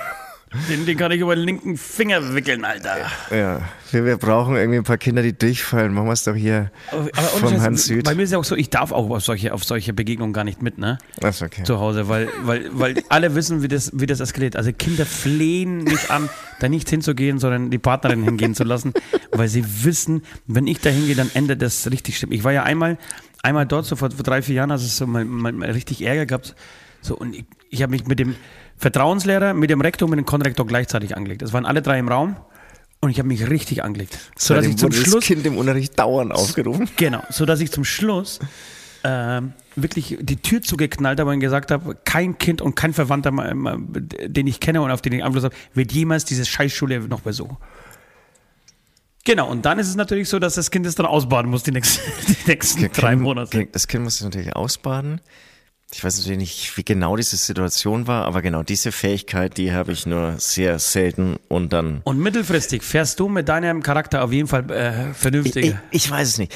Den, 0.69 0.87
den 0.87 0.97
kann 0.97 1.11
ich 1.11 1.21
über 1.21 1.35
den 1.35 1.45
linken 1.45 1.77
Finger 1.77 2.35
wickeln, 2.35 2.65
Alter. 2.65 2.99
Ja, 3.31 3.63
wir, 3.91 4.05
wir 4.05 4.17
brauchen 4.17 4.57
irgendwie 4.57 4.79
ein 4.79 4.85
paar 4.85 4.97
Kinder, 4.97 5.21
die 5.21 5.37
durchfallen. 5.37 5.93
Machen 5.93 6.07
wir 6.07 6.13
es 6.13 6.23
doch 6.23 6.37
hier 6.37 6.71
Aber, 6.93 7.01
aber 7.01 7.27
vom 7.27 7.51
Scheiß, 7.51 7.61
Hans 7.61 7.85
Süd. 7.87 8.05
Bei 8.05 8.15
mir 8.15 8.23
ist 8.23 8.33
ja 8.33 8.39
auch 8.39 8.45
so, 8.45 8.55
ich 8.55 8.71
darf 8.71 8.93
auch 8.93 9.11
auf 9.11 9.25
solche, 9.25 9.53
auf 9.53 9.65
solche 9.65 9.93
Begegnungen 9.93 10.33
gar 10.33 10.45
nicht 10.45 10.63
mit, 10.63 10.79
ne? 10.79 10.99
Das 11.19 11.37
ist 11.37 11.43
okay. 11.43 11.65
Zu 11.65 11.81
Hause, 11.81 12.09
weil, 12.09 12.29
weil, 12.43 12.71
weil 12.73 13.03
alle 13.09 13.35
wissen, 13.35 13.63
wie 13.63 13.69
das, 13.69 13.91
wie 13.93 14.07
das 14.07 14.21
eskaliert. 14.21 14.55
Also 14.55 14.73
Kinder 14.73 15.05
flehen 15.05 15.83
mich 15.83 16.11
an, 16.11 16.29
da 16.61 16.69
nicht 16.69 16.89
hinzugehen, 16.89 17.41
sondern 17.41 17.71
die 17.71 17.79
Partnerin 17.79 18.23
hingehen 18.23 18.55
zu 18.55 18.63
lassen, 18.63 18.95
weil 19.33 19.49
sie 19.49 19.65
wissen, 19.85 20.23
wenn 20.47 20.69
ich 20.69 20.81
da 20.81 20.91
hingehe, 20.91 21.17
dann 21.17 21.31
endet 21.35 21.61
das 21.61 21.91
richtig 21.91 22.19
schlimm. 22.19 22.31
Ich 22.31 22.45
war 22.45 22.53
ja 22.53 22.63
einmal, 22.63 22.99
einmal 23.43 23.67
dort, 23.67 23.85
so 23.85 23.97
vor, 23.97 24.13
vor 24.13 24.23
drei, 24.23 24.43
vier 24.43 24.55
Jahren, 24.55 24.71
als 24.71 24.83
es 24.83 24.97
so 24.97 25.09
mal, 25.09 25.25
mal, 25.25 25.53
mal 25.53 25.71
richtig 25.73 26.03
Ärger 26.03 26.27
gab. 26.27 26.43
So, 27.03 27.17
und 27.17 27.35
ich, 27.35 27.45
ich 27.69 27.83
habe 27.83 27.91
mich 27.91 28.07
mit 28.07 28.19
dem 28.19 28.37
Vertrauenslehrer, 28.79 29.55
mit 29.55 29.71
dem 29.71 29.81
Rektor 29.81 30.07
und 30.07 30.11
mit 30.11 30.19
dem 30.19 30.27
Konrektor 30.27 30.67
gleichzeitig 30.67 31.17
angelegt. 31.17 31.43
Es 31.43 31.53
waren 31.53 31.67
alle 31.67 31.83
drei 31.83 31.99
im 31.99 32.09
Raum 32.09 32.37
und 33.01 33.11
ich 33.11 33.19
habe 33.19 33.29
mich 33.29 33.49
richtig 33.49 33.83
angelegt. 33.83 34.19
So 34.37 34.55
dass 34.55 34.67
ich 34.67 34.77
zum 34.77 34.91
wurde 34.91 35.01
das 35.01 35.11
Schluss 35.11 35.25
Kind 35.25 35.47
im 35.47 35.57
Unterricht 35.57 35.99
dauernd 35.99 36.33
aufgerufen. 36.33 36.89
Genau, 36.97 37.23
so 37.31 37.47
dass 37.47 37.61
ich 37.61 37.71
zum 37.73 37.85
Schluss 37.85 38.39
ähm, 39.05 39.53
wirklich 39.77 40.19
die 40.21 40.37
Tür 40.37 40.63
zugeknallt 40.63 41.21
habe 41.21 41.31
und 41.31 41.41
gesagt 41.41 41.71
habe, 41.71 41.97
kein 42.05 42.39
Kind 42.39 42.61
und 42.61 42.75
kein 42.75 42.93
Verwandter, 42.93 43.31
den 43.31 44.47
ich 44.47 44.61
kenne 44.61 44.83
und 44.83 44.91
auf 44.91 45.03
den 45.03 45.13
ich 45.13 45.25
Einfluss 45.25 45.45
habe, 45.45 45.55
wird 45.75 45.93
jemals 45.93 46.25
diese 46.25 46.45
Scheißschule 46.45 47.01
noch 47.01 47.21
besuchen. 47.21 47.57
Genau, 49.25 49.49
und 49.49 49.65
dann 49.67 49.79
ist 49.79 49.89
es 49.89 49.97
natürlich 49.97 50.29
so, 50.29 50.39
dass 50.39 50.55
das 50.55 50.71
Kind 50.71 50.87
es 50.87 50.95
dann 50.95 51.05
ausbaden 51.05 51.51
muss 51.51 51.65
die 51.65 51.73
nächsten, 51.73 52.01
die 52.29 52.49
nächsten 52.49 52.91
drei 52.93 53.17
Monate. 53.17 53.67
Das 53.73 53.89
Kind 53.89 54.05
muss 54.05 54.17
es 54.17 54.23
natürlich 54.23 54.55
ausbaden. 54.55 55.21
Ich 55.93 56.03
weiß 56.03 56.19
natürlich 56.19 56.39
nicht, 56.39 56.77
wie 56.77 56.85
genau 56.85 57.17
diese 57.17 57.37
Situation 57.37 58.07
war, 58.07 58.25
aber 58.27 58.43
genau 58.43 58.63
diese 58.63 58.91
Fähigkeit, 58.93 59.57
die 59.57 59.73
habe 59.73 59.93
ich 59.93 60.05
nur 60.05 60.35
sehr 60.39 60.79
selten 60.79 61.37
und 61.49 61.73
dann 61.73 62.01
Und 62.05 62.19
mittelfristig 62.19 62.83
fährst 62.83 63.21
du 63.21 63.29
mit 63.29 63.49
deinem 63.49 63.83
Charakter 63.83 64.25
auf 64.25 64.33
jeden 64.33 64.49
Fall 64.49 64.69
äh, 64.71 65.11
Ich, 65.13 65.17
vernünftiger. 65.17 65.81
ich, 65.91 66.05
ich 66.07 66.11
weiß 66.11 66.29
es 66.29 66.39
nicht. 66.39 66.53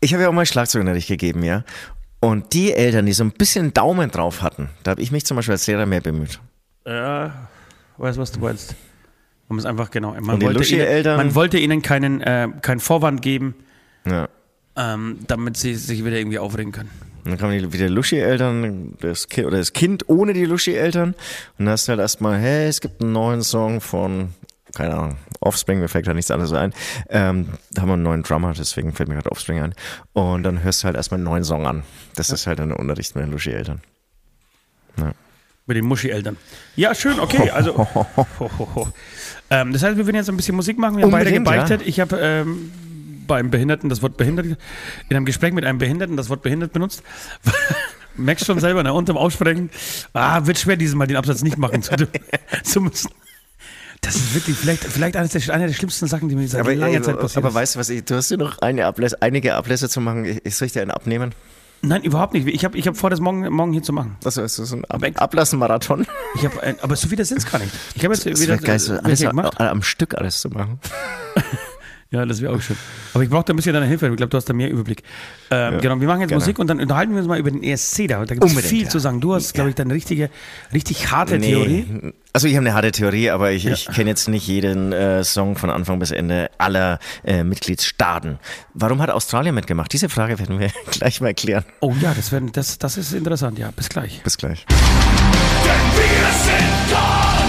Ich 0.00 0.12
habe 0.12 0.24
ja 0.24 0.28
auch 0.28 0.32
mal 0.32 0.44
Schlagzeugunterricht 0.46 1.06
gegeben, 1.08 1.44
ja. 1.44 1.64
Und 2.20 2.52
die 2.54 2.72
Eltern, 2.72 3.06
die 3.06 3.12
so 3.12 3.22
ein 3.24 3.30
bisschen 3.32 3.72
Daumen 3.72 4.10
drauf 4.10 4.42
hatten, 4.42 4.68
da 4.82 4.92
habe 4.92 5.00
ich 5.00 5.12
mich 5.12 5.24
zum 5.24 5.36
Beispiel 5.36 5.52
als 5.52 5.66
Lehrer 5.68 5.86
mehr 5.86 6.00
bemüht. 6.00 6.40
Ja, 6.84 7.48
weiß, 7.98 8.18
was 8.18 8.32
du 8.32 8.40
meinst. 8.40 8.74
Man 9.48 9.56
muss 9.56 9.64
einfach, 9.64 9.90
genau. 9.90 10.12
Man, 10.14 10.34
Und 10.34 10.40
die 10.40 10.46
wollte, 10.46 10.64
ihnen, 10.74 11.04
man 11.16 11.34
wollte 11.36 11.58
ihnen 11.58 11.82
keinen, 11.82 12.20
äh, 12.20 12.48
keinen 12.62 12.80
Vorwand 12.80 13.22
geben, 13.22 13.54
Ja. 14.04 14.28
ähm, 14.76 15.18
damit 15.28 15.56
sie 15.56 15.76
sich 15.76 16.04
wieder 16.04 16.16
irgendwie 16.18 16.38
aufregen 16.40 16.72
können. 16.72 16.90
Und 17.24 17.30
dann 17.30 17.38
kamen 17.38 17.58
die, 17.58 17.72
wieder 17.72 17.88
Luschi-Eltern, 17.88 18.94
das 19.00 19.28
Kind, 19.28 19.46
oder 19.46 19.58
das 19.58 19.72
Kind 19.72 20.08
ohne 20.08 20.32
die 20.32 20.44
Luschi-Eltern. 20.44 21.10
Und 21.58 21.64
dann 21.64 21.68
hast 21.68 21.86
du 21.86 21.90
halt 21.90 22.00
erstmal, 22.00 22.38
hey, 22.38 22.66
es 22.66 22.80
gibt 22.80 23.00
einen 23.00 23.12
neuen 23.12 23.42
Song 23.42 23.80
von, 23.80 24.30
keine 24.74 24.94
Ahnung, 24.94 25.16
Offspring, 25.40 25.80
mir 25.80 25.88
fällt 25.88 26.06
da 26.06 26.14
nichts 26.14 26.30
anderes 26.30 26.52
ein. 26.52 26.72
Ähm, 27.08 27.48
da 27.72 27.82
haben 27.82 27.88
wir 27.88 27.94
einen 27.94 28.02
neuen 28.02 28.22
Drummer, 28.22 28.52
deswegen 28.56 28.92
fällt 28.92 29.08
mir 29.08 29.14
gerade 29.14 29.30
Offspring 29.30 29.60
ein. 29.60 29.74
Und 30.12 30.42
dann 30.42 30.62
hörst 30.62 30.82
du 30.82 30.86
halt 30.86 30.96
erstmal 30.96 31.18
einen 31.18 31.24
neuen 31.24 31.44
Song 31.44 31.66
an. 31.66 31.84
Das 32.16 32.30
ist 32.30 32.46
halt 32.46 32.58
der 32.58 32.78
Unterricht 32.78 33.14
mit 33.14 33.24
den 33.24 33.30
Luschi-Eltern. 33.30 33.80
Mit 35.66 35.76
den 35.76 35.84
Muschi-Eltern. 35.84 36.36
Ja, 36.74 36.92
schön, 36.94 37.20
okay. 37.20 37.50
Also, 37.50 37.78
ho, 37.78 38.06
ho, 38.16 38.74
ho. 38.74 38.88
Ähm, 39.48 39.72
das 39.72 39.82
heißt, 39.82 39.96
wir 39.96 40.06
werden 40.06 40.16
jetzt 40.16 40.28
ein 40.28 40.36
bisschen 40.36 40.56
Musik 40.56 40.76
machen. 40.76 40.96
Wir 40.96 41.04
haben 41.04 41.12
beide 41.12 41.30
gebeichtet. 41.32 41.82
Ich 41.84 42.00
habe 42.00 42.18
ähm, 42.18 42.72
beim 43.32 43.50
Behinderten 43.50 43.88
das 43.88 44.02
Wort 44.02 44.16
behindert, 44.16 44.46
in 44.46 44.56
einem 45.16 45.24
Gespräch 45.24 45.52
mit 45.52 45.64
einem 45.64 45.78
Behinderten 45.78 46.16
das 46.16 46.28
Wort 46.28 46.42
behindert 46.42 46.72
benutzt. 46.72 47.02
Merkst 48.16 48.44
schon 48.44 48.60
selber, 48.60 48.82
ne? 48.82 48.92
Unterm 48.92 49.16
Aussprechen. 49.16 49.70
Ah, 50.12 50.44
wird 50.44 50.58
schwer, 50.58 50.76
dieses 50.76 50.94
Mal 50.94 51.06
den 51.06 51.16
Absatz 51.16 51.42
nicht 51.42 51.56
machen 51.56 51.82
zu, 51.82 51.94
zu 52.62 52.80
müssen. 52.82 53.10
Das 54.02 54.16
ist 54.16 54.34
wirklich 54.34 54.56
vielleicht, 54.56 54.84
vielleicht 54.84 55.16
eines 55.16 55.30
der, 55.32 55.54
eine 55.54 55.66
der 55.68 55.72
schlimmsten 55.74 56.06
Sachen, 56.08 56.28
die 56.28 56.34
mir 56.34 56.46
seit 56.46 56.60
Aber, 56.60 56.74
langer 56.74 56.98
äh, 56.98 57.02
Zeit 57.02 57.18
passiert 57.18 57.44
aber 57.44 57.54
weißt 57.54 57.74
du 57.76 57.78
was, 57.78 57.88
ich, 57.88 58.04
du 58.04 58.16
hast 58.16 58.30
dir 58.30 58.36
noch 58.36 58.58
eine 58.58 58.84
Ablässe, 58.84 59.16
einige 59.22 59.54
Ablässe 59.54 59.88
zu 59.88 60.00
machen. 60.00 60.40
Ich, 60.44 60.56
soll 60.56 60.66
ich 60.66 60.72
dir 60.72 60.82
einen 60.82 60.90
abnehmen? 60.90 61.34
Nein, 61.84 62.02
überhaupt 62.02 62.34
nicht. 62.34 62.46
Ich 62.46 62.64
habe 62.64 62.76
ich 62.78 62.86
hab 62.86 62.96
vor, 62.96 63.10
das 63.10 63.18
morgen, 63.20 63.48
morgen 63.52 63.72
hier 63.72 63.82
zu 63.82 63.92
machen. 63.92 64.16
Was 64.22 64.36
ist 64.36 64.58
das? 64.58 64.68
So 64.68 64.76
ein 64.76 64.84
Ab 64.84 65.02
Ablassenmarathon? 65.14 66.06
Aber 66.82 66.96
so 66.96 67.08
viele 67.08 67.24
sind 67.24 67.38
es 67.38 67.50
gar 67.50 67.58
nicht. 67.58 67.72
Ich 67.94 68.04
habe 68.04 68.14
jetzt 68.14 68.24
Das 68.26 68.40
wieder 68.40 68.56
geil, 68.58 68.78
so 68.78 68.94
alles 68.94 69.20
gemacht. 69.20 69.60
a- 69.60 69.68
am 69.70 69.82
Stück 69.82 70.14
alles 70.16 70.40
zu 70.40 70.50
machen. 70.50 70.78
Ja, 72.12 72.26
das 72.26 72.42
wäre 72.42 72.54
auch 72.54 72.60
schön. 72.60 72.76
Aber 73.14 73.24
ich 73.24 73.30
brauche 73.30 73.44
da 73.44 73.54
ein 73.54 73.56
bisschen 73.56 73.72
deine 73.72 73.86
Hilfe. 73.86 74.06
Ich 74.08 74.16
glaube, 74.16 74.28
du 74.28 74.36
hast 74.36 74.44
da 74.44 74.52
mehr 74.52 74.70
Überblick. 74.70 75.02
Ähm, 75.50 75.80
genau, 75.80 75.98
wir 75.98 76.06
machen 76.06 76.20
jetzt 76.20 76.28
gerne. 76.28 76.42
Musik 76.42 76.58
und 76.58 76.66
dann 76.68 76.78
unterhalten 76.78 77.12
wir 77.12 77.18
uns 77.18 77.28
mal 77.28 77.38
über 77.38 77.50
den 77.50 77.62
ESC 77.62 78.06
da. 78.06 78.24
Da 78.24 78.34
gibt 78.34 78.44
es 78.44 78.60
viel 78.60 78.84
ja. 78.84 78.88
zu 78.88 78.98
sagen. 78.98 79.20
Du 79.20 79.34
hast, 79.34 79.54
glaube 79.54 79.70
ich, 79.70 79.76
deine 79.76 79.94
richtige, 79.94 80.28
richtig 80.74 81.10
harte 81.10 81.40
Theorie. 81.40 82.12
Also 82.34 82.48
ich 82.48 82.54
habe 82.54 82.66
eine 82.66 82.74
harte 82.74 82.92
Theorie, 82.92 83.30
aber 83.30 83.50
ich, 83.52 83.66
ich 83.66 83.86
kenne 83.86 84.10
jetzt 84.10 84.28
nicht 84.28 84.46
jeden 84.46 84.92
äh, 84.92 85.24
Song 85.24 85.56
von 85.56 85.70
Anfang 85.70 85.98
bis 85.98 86.10
Ende 86.10 86.50
aller 86.58 86.98
äh, 87.24 87.44
Mitgliedsstaaten. 87.44 88.38
Warum 88.74 89.00
hat 89.00 89.10
Australien 89.10 89.54
mitgemacht? 89.54 89.92
Diese 89.92 90.08
Frage 90.10 90.38
werden 90.38 90.60
wir 90.60 90.70
gleich 90.90 91.20
mal 91.22 91.32
klären. 91.32 91.64
Oh 91.80 91.94
ja, 92.00 92.12
das, 92.14 92.30
werden, 92.30 92.52
das, 92.52 92.78
das 92.78 92.98
ist 92.98 93.12
interessant. 93.14 93.58
Ja, 93.58 93.70
bis 93.70 93.88
gleich. 93.88 94.22
Bis 94.22 94.36
gleich. 94.36 94.66
Denn 94.68 95.72
wir 95.96 96.32
sind 96.32 96.90
Gott, 96.90 97.41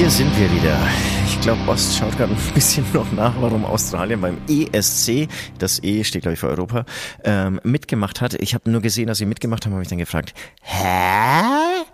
Hier 0.00 0.08
sind 0.08 0.34
wir 0.38 0.50
wieder. 0.50 0.78
Ich 1.26 1.38
glaube, 1.42 1.60
Ost 1.70 1.98
schaut 1.98 2.16
gerade 2.16 2.32
ein 2.32 2.54
bisschen 2.54 2.86
noch 2.94 3.12
nach, 3.12 3.34
warum 3.38 3.66
Australien 3.66 4.22
beim 4.22 4.38
ESC, 4.48 5.28
das 5.58 5.82
E 5.82 6.04
steht 6.04 6.22
glaube 6.22 6.32
ich 6.32 6.40
für 6.40 6.48
Europa, 6.48 6.86
ähm, 7.22 7.60
mitgemacht 7.64 8.22
hat. 8.22 8.32
Ich 8.32 8.54
habe 8.54 8.70
nur 8.70 8.80
gesehen, 8.80 9.08
dass 9.08 9.18
sie 9.18 9.26
mitgemacht 9.26 9.66
haben, 9.66 9.74
habe 9.74 9.82
ich 9.82 9.90
dann 9.90 9.98
gefragt, 9.98 10.32
hä? 10.62 11.84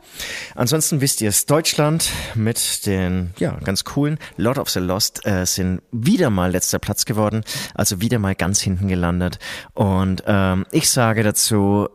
Ansonsten 0.54 1.00
wisst 1.00 1.20
ihr 1.20 1.30
es, 1.30 1.46
Deutschland 1.46 2.12
mit 2.36 2.86
den, 2.86 3.34
ja, 3.38 3.58
ganz 3.64 3.82
coolen 3.82 4.18
Lord 4.36 4.58
of 4.58 4.70
the 4.70 4.78
Lost 4.78 5.26
äh, 5.26 5.44
sind 5.44 5.82
wieder 5.90 6.30
mal 6.30 6.52
letzter 6.52 6.78
Platz 6.78 7.06
geworden, 7.06 7.42
also 7.74 8.00
wieder 8.00 8.20
mal 8.20 8.36
ganz 8.36 8.60
hinten 8.60 8.86
gelandet. 8.86 9.40
Und 9.74 10.22
ähm, 10.28 10.64
ich 10.70 10.90
sage 10.90 11.24
dazu, 11.24 11.88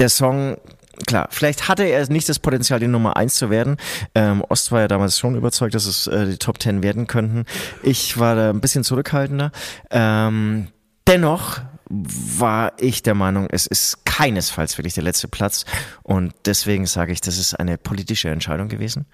der 0.00 0.08
Song, 0.08 0.58
klar, 1.06 1.28
vielleicht 1.30 1.68
hatte 1.68 1.84
er 1.84 2.08
nicht 2.08 2.28
das 2.28 2.38
Potenzial, 2.38 2.80
die 2.80 2.86
Nummer 2.86 3.16
eins 3.16 3.34
zu 3.34 3.50
werden. 3.50 3.76
Ähm, 4.14 4.42
Ost 4.48 4.72
war 4.72 4.80
ja 4.80 4.88
damals 4.88 5.18
schon 5.18 5.36
überzeugt, 5.36 5.74
dass 5.74 5.86
es 5.86 6.06
äh, 6.06 6.26
die 6.26 6.38
Top 6.38 6.58
Ten 6.58 6.82
werden 6.82 7.06
könnten. 7.06 7.44
Ich 7.82 8.18
war 8.18 8.34
da 8.34 8.50
ein 8.50 8.60
bisschen 8.60 8.84
zurückhaltender. 8.84 9.52
Ähm, 9.90 10.68
dennoch 11.06 11.60
war 11.88 12.72
ich 12.78 13.02
der 13.02 13.14
Meinung, 13.14 13.48
es 13.50 13.66
ist 13.66 14.04
keinesfalls 14.04 14.76
wirklich 14.78 14.94
der 14.94 15.04
letzte 15.04 15.28
Platz. 15.28 15.64
Und 16.02 16.32
deswegen 16.44 16.86
sage 16.86 17.12
ich, 17.12 17.20
das 17.20 17.38
ist 17.38 17.54
eine 17.54 17.78
politische 17.78 18.28
Entscheidung 18.28 18.68
gewesen. 18.68 19.06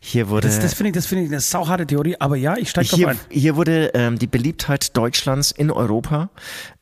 Hier 0.00 0.28
wurde. 0.28 0.48
Das, 0.48 0.58
das 0.58 0.74
finde 0.74 0.90
ich, 0.90 0.94
das 0.94 1.06
finde 1.06 1.24
ich 1.24 1.30
eine 1.30 1.40
sauharte 1.40 1.86
Theorie, 1.86 2.16
aber 2.18 2.36
ja, 2.36 2.56
ich 2.56 2.70
steige 2.70 2.88
hier, 2.96 3.08
ein. 3.08 3.20
hier 3.30 3.56
wurde 3.56 3.92
ähm, 3.94 4.18
die 4.18 4.26
Beliebtheit 4.26 4.96
Deutschlands 4.96 5.50
in 5.50 5.70
Europa 5.70 6.30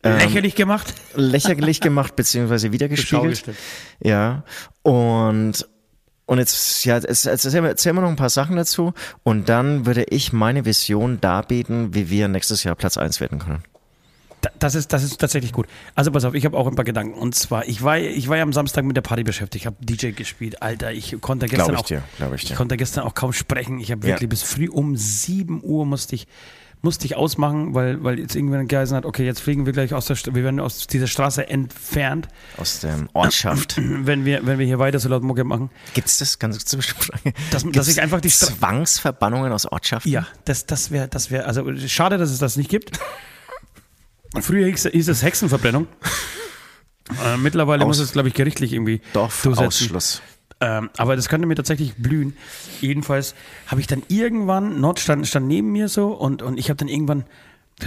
ähm, 0.03 0.19
Lächerlich 0.19 0.55
gemacht. 0.55 0.95
lächerlich 1.15 1.81
gemacht 1.83 2.17
beziehungsweise 2.17 2.73
wiedergespiegelt. 2.73 3.45
Ja. 4.01 4.45
Und 4.83 5.67
und 6.27 6.39
jetzt, 6.39 6.87
ja, 6.87 6.95
jetzt, 6.95 7.07
jetzt 7.07 7.27
erzählen, 7.27 7.65
wir, 7.65 7.71
erzählen 7.71 7.97
wir 7.97 8.01
noch 8.01 8.09
ein 8.09 8.17
paar 8.17 8.31
Sachen 8.31 8.57
dazu 8.57 8.95
und 9.25 9.51
dann 9.51 9.85
würde 9.85 10.05
ich 10.05 10.33
meine 10.33 10.65
Vision 10.65 11.21
darbieten, 11.21 11.95
wie 11.95 12.09
wir 12.09 12.29
nächstes 12.29 12.65
Jahr 12.65 12.75
Platz 12.77 12.97
eins 12.97 13.21
werden 13.21 13.39
können. 13.39 13.63
Da- 14.45 14.51
Das 14.59 14.75
ist, 14.75 14.93
das 14.93 15.03
ist 15.03 15.19
tatsächlich 15.19 15.53
gut. 15.53 15.67
Also 15.95 16.11
pass 16.11 16.25
auf, 16.27 16.35
ich 16.35 16.45
habe 16.45 16.57
auch 16.59 16.67
ein 16.67 16.75
paar 16.75 16.85
Gedanken. 16.85 17.15
Und 17.19 17.35
zwar, 17.35 17.67
ich 17.67 17.83
war, 17.83 17.97
ich 17.99 18.29
war 18.29 18.37
ja 18.37 18.43
am 18.43 18.53
Samstag 18.53 18.85
mit 18.85 18.95
der 18.97 19.01
Party 19.03 19.23
beschäftigt. 19.25 19.63
Ich 19.63 19.67
habe 19.67 19.77
DJ 19.81 20.11
gespielt. 20.11 20.61
Alter, 20.63 20.93
ich 20.93 21.17
konnte 21.23 21.47
gestern 21.47 21.69
Glaub 21.69 21.77
ich 21.79 21.81
auch, 21.81 21.87
dir, 21.87 22.03
glaub 22.19 22.35
ich 22.35 22.45
dir. 22.45 22.55
konnte 22.55 22.77
gestern 22.77 23.05
auch 23.05 23.15
kaum 23.15 23.33
sprechen. 23.33 23.81
Ich 23.81 23.91
habe 23.91 24.07
Ja. 24.07 24.15
wirklich 24.15 24.29
bis 24.29 24.43
früh 24.43 24.69
um 24.69 24.97
7 24.97 25.63
Uhr 25.65 25.87
musste 25.87 26.15
ich, 26.15 26.27
musste 26.83 27.07
ich 27.07 27.17
ausmachen, 27.17 27.73
weil, 27.75 28.05
weil 28.05 28.19
jetzt 28.19 28.37
irgendwann 28.37 28.69
geheißen 28.69 28.95
hat, 28.95 29.07
okay, 29.07 29.25
jetzt 29.25 29.41
fliegen 29.41 29.65
wir 29.65 29.73
gleich 29.73 29.95
aus 29.95 30.05
der, 30.05 30.17
wir 30.35 30.45
werden 30.45 30.61
aus 30.61 30.87
dieser 30.87 31.07
Straße 31.07 31.49
entfernt, 31.49 32.29
Aus 32.59 32.81
der 32.81 33.07
Ortschaft. 33.15 33.77
wenn 33.79 34.27
wir, 34.27 34.45
wenn 34.47 34.59
wir 34.59 34.67
hier 34.67 34.79
weiter 34.79 34.99
so 34.99 35.09
laut 35.09 35.23
Mucke 35.23 35.45
machen. 35.45 35.71
Gibt's 35.95 36.19
das 36.19 36.39
ganz 36.39 36.63
zum? 36.67 36.81
Dass- 37.51 37.65
dass 37.65 37.89
ich 37.89 38.03
einfach 38.03 38.21
die 38.21 38.29
Stra- 38.31 38.53
Zwangsverbannungen 38.59 39.51
aus 39.53 39.65
Ortschaften? 39.65 40.11
Ja, 40.13 40.27
das, 40.45 40.67
das 40.67 40.91
wäre, 40.91 41.09
das 41.09 41.31
wäre, 41.31 41.47
also 41.47 41.65
schade, 41.89 42.19
dass 42.19 42.31
es 42.31 42.39
das 42.39 42.57
nicht 42.59 42.69
gibt. 42.69 42.99
Früher 44.41 44.67
hieß, 44.67 45.09
es 45.09 45.23
Hexenverbrennung. 45.23 45.87
Äh, 47.23 47.37
mittlerweile 47.37 47.83
Aus- 47.85 47.89
muss 47.89 47.99
es, 47.99 48.13
glaube 48.13 48.29
ich, 48.29 48.35
gerichtlich 48.35 48.73
irgendwie 48.73 49.03
durchsetzen. 49.13 49.55
Dorfausschluss. 49.55 50.23
Ähm, 50.61 50.89
aber 50.97 51.17
das 51.17 51.29
könnte 51.29 51.47
mir 51.47 51.55
tatsächlich 51.55 51.95
blühen. 51.97 52.35
Jedenfalls 52.81 53.35
habe 53.67 53.83
ich 53.83 53.87
dann 53.87 54.03
irgendwann, 54.09 54.81
Nord 54.81 55.01
stand, 55.01 55.27
stand 55.27 55.47
neben 55.47 55.71
mir 55.73 55.89
so 55.89 56.09
und, 56.09 56.41
und 56.41 56.59
ich 56.59 56.71
habe 56.71 56.79
dann 56.79 56.89
irgendwann, 56.89 57.25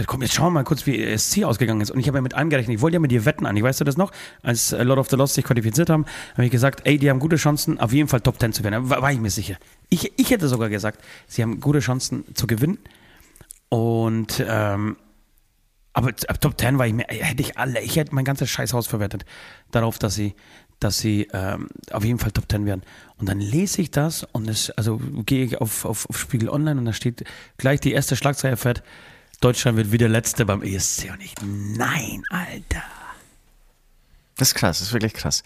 komm, 0.06 0.22
jetzt 0.22 0.34
schauen 0.34 0.46
wir 0.46 0.60
mal 0.60 0.64
kurz, 0.64 0.86
wie 0.86 1.02
ESC 1.02 1.42
ausgegangen 1.44 1.80
ist. 1.80 1.90
Und 1.90 1.98
ich 1.98 2.06
habe 2.06 2.18
ja 2.18 2.22
mit 2.22 2.34
einem 2.34 2.50
gerechnet, 2.50 2.76
ich 2.76 2.80
wollte 2.80 2.94
ja 2.94 3.00
mit 3.00 3.10
dir 3.10 3.24
wetten 3.24 3.46
an. 3.46 3.56
Ich 3.56 3.62
weißt 3.62 3.80
du 3.80 3.84
das 3.84 3.96
noch? 3.96 4.12
Als 4.42 4.72
äh, 4.72 4.84
Lord 4.84 5.00
of 5.00 5.10
the 5.10 5.16
Lost 5.16 5.34
sich 5.34 5.44
qualifiziert 5.44 5.90
haben, 5.90 6.04
habe 6.34 6.44
ich 6.44 6.52
gesagt, 6.52 6.82
ey, 6.84 6.98
die 6.98 7.10
haben 7.10 7.18
gute 7.18 7.36
Chancen, 7.36 7.80
auf 7.80 7.92
jeden 7.92 8.08
Fall 8.08 8.20
Top 8.20 8.38
10 8.38 8.52
zu 8.52 8.62
werden. 8.62 8.88
War, 8.88 9.02
war 9.02 9.12
ich 9.12 9.18
mir 9.18 9.30
sicher. 9.30 9.56
Ich, 9.88 10.12
ich 10.16 10.30
hätte 10.30 10.46
sogar 10.46 10.68
gesagt, 10.68 11.02
sie 11.26 11.42
haben 11.42 11.58
gute 11.58 11.80
Chancen 11.80 12.24
zu 12.34 12.46
gewinnen. 12.46 12.78
Und 13.70 14.44
ähm, 14.46 14.96
aber 15.98 16.14
Top 16.14 16.60
10 16.60 16.78
war 16.78 16.86
ich 16.86 16.92
mir, 16.92 17.06
hätte 17.08 17.42
ich 17.42 17.58
alle, 17.58 17.80
ich 17.80 17.96
hätte 17.96 18.14
mein 18.14 18.24
ganzes 18.24 18.48
Scheißhaus 18.48 18.86
verwertet 18.86 19.24
darauf, 19.72 19.98
dass 19.98 20.14
sie, 20.14 20.36
dass 20.78 20.98
sie 20.98 21.26
ähm, 21.32 21.68
auf 21.90 22.04
jeden 22.04 22.20
Fall 22.20 22.30
Top 22.30 22.44
10 22.48 22.66
werden. 22.66 22.82
Und 23.16 23.28
dann 23.28 23.40
lese 23.40 23.82
ich 23.82 23.90
das 23.90 24.22
und 24.22 24.48
es, 24.48 24.70
also 24.70 25.00
gehe 25.26 25.44
ich 25.44 25.60
auf, 25.60 25.84
auf, 25.84 26.08
auf 26.08 26.16
Spiegel 26.16 26.50
Online 26.50 26.78
und 26.78 26.84
da 26.84 26.92
steht 26.92 27.24
gleich 27.56 27.80
die 27.80 27.90
erste 27.90 28.14
Schlagzeile 28.14 28.56
fährt, 28.56 28.84
Deutschland 29.40 29.76
wird 29.76 29.90
wieder 29.90 30.08
Letzte 30.08 30.46
beim 30.46 30.62
ESC 30.62 31.10
und 31.10 31.20
ich, 31.20 31.34
nein, 31.42 32.22
Alter. 32.30 32.84
Das 34.36 34.50
ist 34.50 34.54
krass, 34.54 34.78
das 34.78 34.88
ist 34.88 34.92
wirklich 34.92 35.14
krass. 35.14 35.42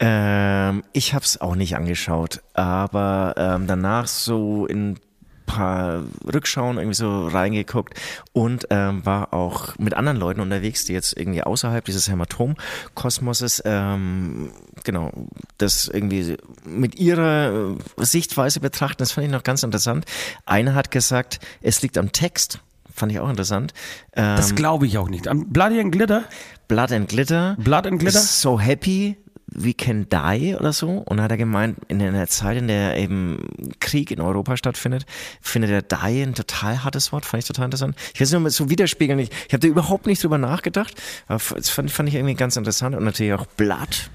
Ähm, 0.00 0.82
ich 0.92 1.14
habe 1.14 1.24
es 1.24 1.40
auch 1.40 1.54
nicht 1.54 1.76
angeschaut, 1.76 2.42
aber 2.52 3.34
ähm, 3.36 3.68
danach 3.68 4.08
so 4.08 4.66
in 4.66 4.98
paar 5.46 6.02
Rückschauen 6.32 6.78
irgendwie 6.78 6.94
so 6.94 7.26
reingeguckt 7.28 8.00
und 8.32 8.66
ähm, 8.70 9.04
war 9.04 9.32
auch 9.34 9.76
mit 9.78 9.94
anderen 9.94 10.18
Leuten 10.18 10.40
unterwegs, 10.40 10.84
die 10.84 10.92
jetzt 10.92 11.16
irgendwie 11.16 11.42
außerhalb 11.42 11.84
dieses 11.84 12.08
Hämatom-Kosmoses, 12.08 13.62
ähm, 13.64 14.50
genau, 14.84 15.10
das 15.58 15.88
irgendwie 15.88 16.36
mit 16.64 16.96
ihrer 16.96 17.76
Sichtweise 17.98 18.60
betrachten. 18.60 18.98
Das 18.98 19.12
fand 19.12 19.26
ich 19.26 19.32
noch 19.32 19.42
ganz 19.42 19.62
interessant. 19.62 20.04
Einer 20.46 20.74
hat 20.74 20.90
gesagt, 20.90 21.40
es 21.60 21.82
liegt 21.82 21.98
am 21.98 22.12
Text. 22.12 22.60
Fand 22.94 23.10
ich 23.10 23.18
auch 23.18 23.28
interessant. 23.28 23.72
Ähm, 24.14 24.36
Das 24.36 24.54
glaube 24.54 24.86
ich 24.86 24.98
auch 24.98 25.08
nicht. 25.08 25.26
Am 25.26 25.48
Bloody 25.52 25.80
and 25.80 25.90
Glitter, 25.90 26.24
Blood 26.68 26.92
and 26.92 27.08
Glitter. 27.08 27.56
Blood 27.58 27.86
and 27.86 27.98
Glitter? 27.98 28.20
So 28.20 28.60
happy 28.60 29.16
we 29.54 29.72
can 29.74 30.06
die 30.10 30.54
oder 30.54 30.72
so. 30.72 30.88
Und 30.98 31.20
hat 31.20 31.30
er 31.30 31.36
gemeint, 31.36 31.78
in 31.88 32.02
einer 32.02 32.26
Zeit, 32.26 32.58
in 32.58 32.68
der 32.68 32.96
eben 32.96 33.48
Krieg 33.80 34.10
in 34.10 34.20
Europa 34.20 34.56
stattfindet, 34.56 35.06
findet 35.40 35.70
er 35.70 35.82
die 35.82 36.22
ein 36.22 36.34
total 36.34 36.84
hartes 36.84 37.12
Wort. 37.12 37.24
Fand 37.24 37.42
ich 37.42 37.46
total 37.46 37.66
interessant. 37.66 37.96
Ich 38.12 38.14
kann 38.18 38.24
es 38.24 38.32
nur 38.32 38.40
mal 38.40 38.50
so 38.50 38.70
widerspiegeln. 38.70 39.18
Ich, 39.18 39.30
ich 39.46 39.52
habe 39.52 39.60
da 39.60 39.68
überhaupt 39.68 40.06
nicht 40.06 40.22
drüber 40.22 40.38
nachgedacht. 40.38 40.94
Aber 41.28 41.40
das 41.56 41.70
fand, 41.70 41.90
fand 41.90 42.08
ich 42.08 42.14
irgendwie 42.16 42.34
ganz 42.34 42.56
interessant. 42.56 42.94
Und 42.96 43.04
natürlich 43.04 43.32
auch 43.32 43.46
Blood. 43.46 44.10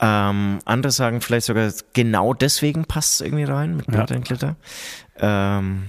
Ähm, 0.00 0.58
andere 0.64 0.90
sagen 0.92 1.20
vielleicht 1.20 1.46
sogar, 1.46 1.72
genau 1.92 2.34
deswegen 2.34 2.84
passt 2.84 3.14
es 3.14 3.20
irgendwie 3.20 3.44
rein 3.44 3.76
mit 3.76 3.86
Blood 3.86 4.10
Ja. 4.10 4.16
and 4.16 4.24
Glitter. 4.26 4.56
Ähm, 5.18 5.84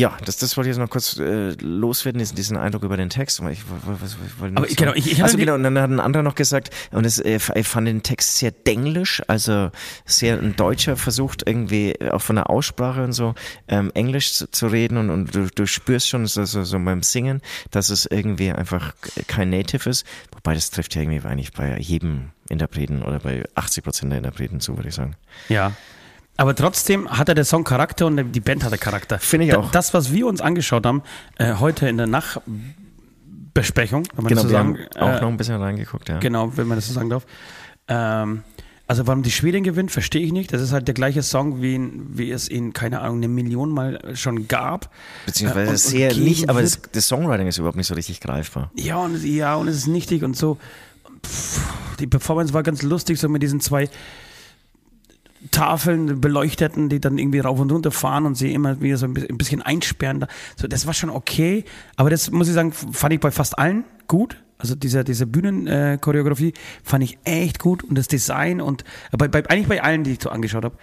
ja, 0.00 0.16
das, 0.24 0.38
das 0.38 0.56
wollte 0.56 0.70
ich 0.70 0.76
jetzt 0.76 0.80
noch 0.82 0.90
kurz 0.90 1.18
äh, 1.18 1.50
loswerden, 1.60 2.18
diesen, 2.18 2.34
diesen 2.36 2.56
Eindruck 2.56 2.82
über 2.84 2.96
den 2.96 3.10
Text. 3.10 3.40
Ich, 3.50 3.60
was, 3.84 4.00
was, 4.16 4.16
Aber 4.40 4.48
noch 4.50 4.66
genau, 4.76 4.92
ich- 4.94 5.12
ich 5.12 5.22
also 5.22 5.36
genau, 5.36 5.54
und 5.54 5.62
dann 5.62 5.78
hat 5.78 5.90
ein 5.90 6.00
anderer 6.00 6.22
noch 6.22 6.34
gesagt, 6.34 6.70
und 6.92 7.04
es, 7.04 7.18
äh, 7.18 7.38
ich 7.54 7.68
fand 7.68 7.86
den 7.86 8.02
Text 8.02 8.38
sehr 8.38 8.50
denglisch, 8.50 9.22
also 9.28 9.70
sehr 10.06 10.38
ein 10.38 10.56
Deutscher 10.56 10.96
versucht 10.96 11.42
irgendwie 11.46 11.94
auch 12.10 12.22
von 12.22 12.36
der 12.36 12.48
Aussprache 12.50 13.04
und 13.04 13.12
so 13.12 13.34
ähm, 13.68 13.90
Englisch 13.94 14.32
zu, 14.32 14.50
zu 14.50 14.66
reden 14.68 14.96
und, 14.96 15.10
und 15.10 15.34
du, 15.34 15.46
du 15.54 15.66
spürst 15.66 16.08
schon 16.08 16.26
so, 16.26 16.44
so, 16.44 16.64
so 16.64 16.78
beim 16.78 17.02
Singen, 17.02 17.42
dass 17.70 17.90
es 17.90 18.06
irgendwie 18.06 18.50
einfach 18.50 18.94
kein 19.26 19.50
Native 19.50 19.88
ist. 19.90 20.06
Wobei 20.32 20.54
das 20.54 20.70
trifft 20.70 20.94
ja 20.94 21.02
irgendwie 21.02 21.26
eigentlich 21.28 21.52
bei 21.52 21.78
jedem 21.78 22.30
Interpreten 22.48 23.02
oder 23.02 23.18
bei 23.20 23.44
80 23.54 23.84
Prozent 23.84 24.12
der 24.12 24.18
Interpreten 24.18 24.60
zu, 24.60 24.76
würde 24.76 24.88
ich 24.88 24.94
sagen. 24.94 25.14
Ja. 25.48 25.72
Aber 26.40 26.54
trotzdem 26.54 27.06
hatte 27.10 27.34
der 27.34 27.44
Song 27.44 27.64
Charakter 27.64 28.06
und 28.06 28.32
die 28.32 28.40
Band 28.40 28.64
hatte 28.64 28.78
Charakter. 28.78 29.18
Finde 29.18 29.46
ich 29.46 29.54
auch. 29.54 29.70
Das, 29.72 29.92
was 29.92 30.10
wir 30.10 30.26
uns 30.26 30.40
angeschaut 30.40 30.86
haben, 30.86 31.02
äh, 31.36 31.54
heute 31.56 31.86
in 31.86 31.98
der 31.98 32.06
Nachbesprechung, 32.06 34.04
wenn 34.14 34.24
man 34.24 34.28
Genau, 34.30 34.42
das 34.42 34.50
so 34.50 34.56
sagen 34.56 34.78
haben 34.96 35.02
auch 35.02 35.18
äh, 35.18 35.20
noch 35.20 35.28
ein 35.28 35.36
bisschen 35.36 35.56
reingeguckt, 35.60 36.08
ja. 36.08 36.18
Genau, 36.18 36.56
wenn 36.56 36.66
man 36.66 36.78
das 36.78 36.86
so 36.86 36.94
sagen 36.94 37.10
darf. 37.10 37.26
Ähm, 37.88 38.42
also 38.86 39.06
warum 39.06 39.22
die 39.22 39.30
Schwedin 39.30 39.64
gewinnt, 39.64 39.90
verstehe 39.92 40.22
ich 40.22 40.32
nicht. 40.32 40.52
Das 40.52 40.62
ist 40.62 40.72
halt 40.72 40.88
der 40.88 40.94
gleiche 40.94 41.22
Song, 41.22 41.60
wie, 41.60 41.78
wie 42.08 42.30
es 42.30 42.48
ihn, 42.48 42.72
keine 42.72 43.00
Ahnung, 43.00 43.18
eine 43.18 43.28
Million 43.28 43.70
Mal 43.70 44.00
schon 44.16 44.48
gab. 44.48 44.90
Beziehungsweise 45.26 45.66
Äh, 45.66 45.70
und- 45.72 45.78
sehr 45.78 46.14
nicht, 46.16 46.48
aber 46.48 46.62
das, 46.62 46.80
das 46.90 47.06
Songwriting 47.06 47.48
ist 47.48 47.58
überhaupt 47.58 47.76
nicht 47.76 47.86
so 47.86 47.94
richtig 47.94 48.20
greifbar. 48.20 48.70
Ja, 48.74 48.96
und, 48.96 49.14
es- 49.14 49.24
ja, 49.24 49.56
und 49.56 49.68
es 49.68 49.76
ist 49.76 49.86
nichtig 49.88 50.22
und 50.24 50.36
so. 50.38 50.56
Pff, 51.24 51.60
die 52.00 52.06
Performance 52.06 52.54
war 52.54 52.62
ganz 52.62 52.82
lustig, 52.82 53.20
so 53.20 53.28
mit 53.28 53.42
diesen 53.42 53.60
zwei 53.60 53.90
Tafeln, 55.50 56.20
beleuchteten, 56.20 56.88
die 56.88 57.00
dann 57.00 57.18
irgendwie 57.18 57.38
rauf 57.40 57.58
und 57.60 57.72
runter 57.72 57.90
fahren 57.90 58.26
und 58.26 58.34
sie 58.34 58.52
immer 58.52 58.80
wieder 58.80 58.96
so 58.96 59.06
ein 59.06 59.14
bi- 59.14 59.26
ein 59.28 59.38
bisschen 59.38 59.62
einsperren. 59.62 60.26
So, 60.56 60.68
das 60.68 60.86
war 60.86 60.94
schon 60.94 61.10
okay, 61.10 61.64
aber 61.96 62.10
das 62.10 62.30
muss 62.30 62.48
ich 62.48 62.54
sagen, 62.54 62.72
fand 62.72 63.14
ich 63.14 63.20
bei 63.20 63.30
fast 63.30 63.58
allen 63.58 63.84
gut. 64.06 64.36
Also 64.58 64.74
diese, 64.74 65.04
diese 65.04 65.26
Bühnenchoreografie 65.26 66.50
äh, 66.50 66.54
fand 66.82 67.02
ich 67.04 67.18
echt 67.24 67.58
gut 67.58 67.82
und 67.82 67.96
das 67.96 68.08
Design 68.08 68.60
und 68.60 68.84
äh, 69.12 69.16
bei, 69.16 69.28
bei, 69.28 69.48
eigentlich 69.48 69.68
bei 69.68 69.82
allen, 69.82 70.04
die 70.04 70.12
ich 70.12 70.22
so 70.22 70.28
angeschaut 70.28 70.64
habe. 70.64 70.76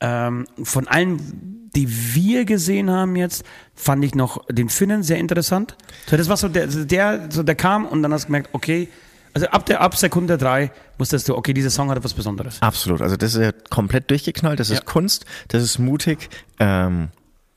Ähm, 0.00 0.46
von 0.62 0.86
allen, 0.86 1.70
die 1.74 1.88
wir 2.14 2.44
gesehen 2.44 2.90
haben 2.90 3.16
jetzt, 3.16 3.44
fand 3.74 4.04
ich 4.04 4.14
noch 4.14 4.46
den 4.46 4.68
Finnen 4.68 5.02
sehr 5.02 5.18
interessant. 5.18 5.76
So, 6.08 6.16
das 6.16 6.28
war 6.28 6.36
so 6.36 6.48
der, 6.48 6.68
der, 6.68 7.26
so 7.30 7.42
der 7.42 7.56
kam 7.56 7.86
und 7.86 8.02
dann 8.04 8.12
hast 8.12 8.24
du 8.24 8.26
gemerkt, 8.26 8.50
okay, 8.52 8.88
also 9.34 9.46
ab 9.48 9.66
der 9.66 9.80
ab 9.80 9.96
Sekunde 9.96 10.38
drei 10.38 10.70
wusstest 10.98 11.28
du, 11.28 11.36
okay, 11.36 11.52
dieser 11.52 11.70
Song 11.70 11.90
hat 11.90 11.98
etwas 11.98 12.14
Besonderes. 12.14 12.62
Absolut. 12.62 13.02
Also 13.02 13.16
das 13.16 13.34
ist 13.34 13.42
ja 13.42 13.52
komplett 13.70 14.10
durchgeknallt, 14.10 14.60
das 14.60 14.70
ist 14.70 14.78
Ja. 14.78 14.84
Kunst, 14.84 15.26
das 15.48 15.62
ist 15.62 15.78
mutig. 15.78 16.30
Ähm, 16.60 17.08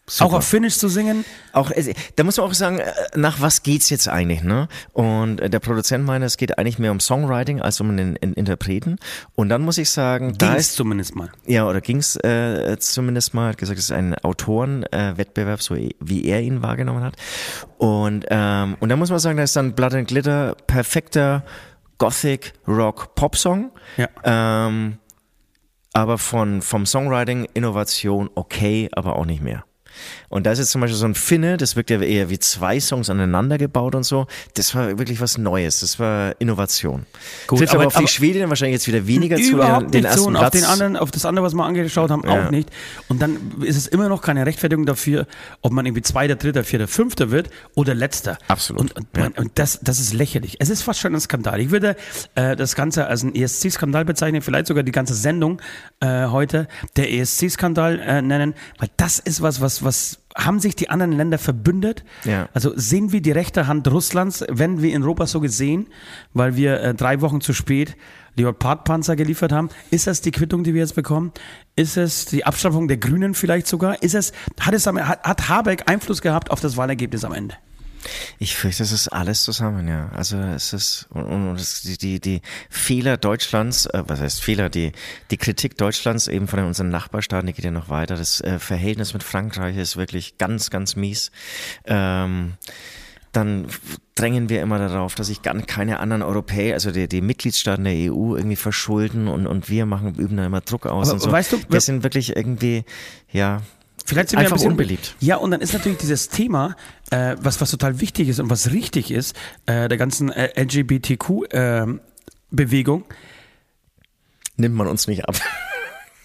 super. 0.09 0.25
Auch 0.25 0.33
auf 0.37 0.47
Finnisch 0.47 0.77
zu 0.77 0.87
singen, 0.89 1.25
Auch, 1.53 1.71
äh, 1.71 1.93
da 2.15 2.23
muss 2.23 2.37
man 2.37 2.45
auch 2.45 2.53
sagen, 2.53 2.79
äh, 2.79 2.91
nach 3.15 3.41
was 3.41 3.63
geht's 3.63 3.89
jetzt 3.89 4.07
eigentlich, 4.07 4.43
ne? 4.43 4.67
Und 4.93 5.41
äh, 5.41 5.49
der 5.49 5.59
Produzent 5.59 6.05
meinte, 6.05 6.25
es 6.25 6.37
geht 6.37 6.57
eigentlich 6.57 6.79
mehr 6.79 6.91
um 6.91 6.99
Songwriting 6.99 7.61
als 7.61 7.81
um 7.81 7.95
den 7.95 8.15
in 8.15 8.33
Interpreten. 8.33 8.97
Und 9.35 9.49
dann 9.49 9.61
muss 9.61 9.77
ich 9.77 9.89
sagen, 9.89 10.37
da 10.37 10.51
ging's 10.51 10.69
ist 10.69 10.75
zumindest 10.75 11.15
mal. 11.15 11.29
Ja, 11.45 11.67
oder 11.67 11.81
ging's 11.81 12.15
äh, 12.17 12.77
zumindest 12.79 13.33
mal, 13.33 13.49
hat 13.49 13.57
gesagt, 13.57 13.79
es 13.79 13.85
ist 13.85 13.91
ein 13.91 14.15
Autorenwettbewerb, 14.15 15.59
äh, 15.59 15.63
so 15.63 15.75
wie 15.75 16.25
er 16.25 16.41
ihn 16.41 16.61
wahrgenommen 16.61 17.03
hat. 17.03 17.15
Und, 17.77 18.25
ähm, 18.29 18.77
und 18.79 18.89
da 18.89 18.95
muss 18.95 19.09
man 19.09 19.19
sagen, 19.19 19.37
da 19.37 19.43
ist 19.43 19.55
dann 19.55 19.73
Blood 19.73 19.93
and 19.93 20.07
Glitter 20.07 20.55
perfekter 20.67 21.43
Gothic 21.97 22.53
Rock 22.67 23.15
Pop 23.15 23.35
Song. 23.35 23.71
Ja. 23.97 24.07
Ähm, 24.23 24.99
aber 25.93 26.19
von, 26.19 26.61
vom 26.61 26.85
Songwriting, 26.85 27.47
Innovation 27.55 28.29
okay, 28.35 28.87
aber 28.91 29.15
auch 29.15 29.25
nicht 29.25 29.41
mehr. 29.41 29.63
Und 30.29 30.45
da 30.45 30.51
ist 30.51 30.59
jetzt 30.59 30.71
zum 30.71 30.81
Beispiel 30.81 30.97
so 30.97 31.05
ein 31.05 31.15
Finne, 31.15 31.57
das 31.57 31.75
wirkt 31.75 31.89
ja 31.89 32.01
eher 32.01 32.29
wie 32.29 32.39
zwei 32.39 32.79
Songs 32.79 33.09
aneinander 33.09 33.57
gebaut 33.57 33.95
und 33.95 34.03
so. 34.03 34.27
Das 34.55 34.75
war 34.75 34.97
wirklich 34.99 35.21
was 35.21 35.37
Neues. 35.37 35.79
Das 35.79 35.99
war 35.99 36.35
Innovation. 36.39 37.05
Gut, 37.47 37.59
Trifft 37.59 37.73
aber, 37.73 37.83
aber- 37.85 37.95
auf 37.95 38.01
die 38.01 38.07
Schwedinnen 38.07 38.49
wahrscheinlich 38.49 38.73
jetzt 38.75 38.87
wieder 38.87 39.07
weniger 39.07 39.37
zu, 39.37 39.41
den 39.57 39.57
so 39.57 40.07
ersten 40.07 40.25
und 40.27 40.33
Platz. 40.33 40.43
auf, 40.45 40.51
den 40.51 40.63
anderen, 40.65 40.97
auf 40.97 41.11
das 41.11 41.25
andere, 41.25 41.45
was 41.45 41.53
wir 41.53 41.63
angeschaut 41.63 42.11
haben, 42.11 42.23
Ja. 42.25 42.47
auch 42.47 42.51
nicht. 42.51 42.69
Und 43.07 43.21
dann 43.21 43.37
ist 43.61 43.77
es 43.77 43.87
immer 43.87 44.09
noch 44.09 44.21
keine 44.21 44.45
Rechtfertigung 44.45 44.85
dafür, 44.85 45.27
ob 45.61 45.71
man 45.71 45.85
irgendwie 45.85 46.01
Zweiter, 46.01 46.35
Dritter, 46.35 46.63
Vierter, 46.63 46.87
Fünfter 46.87 47.31
wird 47.31 47.49
oder 47.75 47.93
Letzter. 47.95 48.37
Absolut, 48.47 48.81
Und, 48.81 48.95
und, 48.97 49.07
ja. 49.17 49.29
und 49.37 49.51
das, 49.55 49.79
das 49.81 49.99
ist 49.99 50.13
lächerlich. 50.13 50.57
Es 50.59 50.69
ist 50.69 50.81
fast 50.81 50.99
schon 50.99 51.13
ein 51.15 51.21
Skandal. 51.21 51.59
Ich 51.59 51.71
würde 51.71 51.95
äh, 52.35 52.55
das 52.55 52.75
Ganze 52.75 53.07
als 53.07 53.23
einen 53.23 53.33
ESC-Skandal 53.35 54.05
bezeichnen, 54.05 54.41
vielleicht 54.41 54.67
sogar 54.67 54.83
die 54.83 54.91
ganze 54.91 55.13
Sendung 55.13 55.61
äh, 55.99 56.25
heute 56.27 56.67
der 56.95 57.11
ESC-Skandal 57.13 57.99
äh, 57.99 58.21
nennen, 58.21 58.53
weil 58.79 58.89
das 58.97 59.19
ist 59.19 59.41
was, 59.41 59.61
was, 59.61 59.83
was 59.87 60.19
haben 60.35 60.59
sich 60.59 60.75
die 60.75 60.89
anderen 60.89 61.13
Länder 61.13 61.39
verbündet? 61.39 62.03
Ja. 62.25 62.47
Also 62.53 62.73
sehen 62.75 63.11
wir 63.11 63.21
die 63.21 63.31
rechte 63.31 63.65
Hand 63.65 63.89
Russlands, 63.89 64.45
wenn 64.49 64.81
wir 64.83 64.93
in 64.93 65.01
Europa 65.01 65.25
so 65.25 65.39
gesehen, 65.39 65.87
weil 66.33 66.55
wir 66.55 66.79
äh, 66.81 66.93
drei 66.93 67.21
Wochen 67.21 67.41
zu 67.41 67.53
spät 67.53 67.95
Leopardpanzer 68.35 69.15
geliefert 69.15 69.51
haben. 69.51 69.69
Ist 69.89 70.05
das 70.05 70.21
die 70.21 70.31
Quittung, 70.31 70.63
die 70.63 70.73
wir 70.75 70.81
jetzt 70.81 70.93
bekommen? 70.93 71.31
Ist 71.75 71.97
es 71.97 72.25
die 72.25 72.45
Abstraffung 72.45 72.87
der 72.87 72.97
Grünen 72.97 73.33
vielleicht 73.33 73.65
sogar? 73.65 74.03
Ist 74.03 74.13
es, 74.13 74.31
hat 74.59 74.75
es 74.75 74.85
hat, 74.85 75.23
hat 75.23 75.49
Habeck 75.49 75.89
Einfluss 75.89 76.21
gehabt 76.21 76.51
auf 76.51 76.59
das 76.59 76.77
Wahlergebnis 76.77 77.23
am 77.23 77.33
Ende? 77.33 77.55
Ich 78.39 78.55
fürchte, 78.55 78.83
es 78.83 78.91
ist 78.91 79.07
alles 79.09 79.43
zusammen, 79.43 79.87
ja. 79.87 80.09
Also 80.13 80.37
es 80.37 80.73
ist 80.73 81.07
und, 81.09 81.25
und 81.25 81.55
es, 81.55 81.81
die, 81.81 81.97
die, 81.97 82.19
die 82.19 82.41
Fehler 82.69 83.17
Deutschlands, 83.17 83.85
äh, 83.87 84.03
was 84.07 84.19
heißt 84.19 84.41
Fehler, 84.41 84.69
die, 84.69 84.91
die 85.31 85.37
Kritik 85.37 85.77
Deutschlands 85.77 86.27
eben 86.27 86.47
von 86.47 86.59
unseren 86.59 86.89
Nachbarstaaten, 86.89 87.47
die 87.47 87.53
geht 87.53 87.65
ja 87.65 87.71
noch 87.71 87.89
weiter. 87.89 88.15
Das 88.15 88.41
äh, 88.41 88.59
Verhältnis 88.59 89.13
mit 89.13 89.23
Frankreich 89.23 89.77
ist 89.77 89.97
wirklich 89.97 90.37
ganz, 90.37 90.69
ganz 90.69 90.95
mies. 90.95 91.31
Ähm, 91.85 92.53
dann 93.37 93.67
drängen 94.15 94.49
wir 94.49 94.61
immer 94.61 94.79
darauf, 94.79 95.13
dass 95.15 95.27
sich 95.27 95.41
gar 95.41 95.53
keine 95.61 95.99
anderen 95.99 96.23
Europäer, 96.23 96.73
also 96.73 96.91
die, 96.91 97.07
die 97.07 97.21
Mitgliedstaaten 97.21 97.83
der 97.83 97.93
EU 97.93 98.35
irgendwie 98.35 98.55
verschulden 98.55 99.27
und, 99.27 99.45
und 99.45 99.69
wir 99.69 99.85
machen, 99.85 100.15
üben 100.15 100.37
da 100.37 100.45
immer 100.45 100.61
Druck 100.61 100.87
aus 100.87 101.09
Aber 101.09 101.15
und 101.15 101.19
so. 101.19 101.31
weißt 101.31 101.53
du, 101.53 101.57
wir 101.69 101.81
sind 101.81 102.03
wirklich 102.03 102.35
irgendwie, 102.35 102.83
ja, 103.31 103.61
Vielleicht 104.05 104.29
sind 104.29 104.39
wir 104.39 104.45
Einfach 104.45 104.55
ein 104.55 104.59
bisschen 104.59 104.71
unbeliebt. 104.71 105.15
Ja, 105.19 105.35
und 105.35 105.51
dann 105.51 105.59
ist 105.59 105.73
natürlich 105.73 105.97
dieses 105.97 106.29
Thema, 106.29 106.77
äh, 107.11 107.35
was, 107.39 107.61
was 107.61 107.69
total 107.71 108.01
wichtig 108.01 108.27
ist 108.29 108.39
und 108.39 108.49
was 108.49 108.71
richtig 108.71 109.11
ist, 109.11 109.35
äh, 109.65 109.87
der 109.87 109.97
ganzen 109.97 110.31
äh, 110.31 110.49
LGBTQ-Bewegung. 110.61 113.05
nimmt 114.57 114.75
man 114.75 114.87
uns 114.87 115.07
nicht 115.07 115.27
ab. 115.27 115.39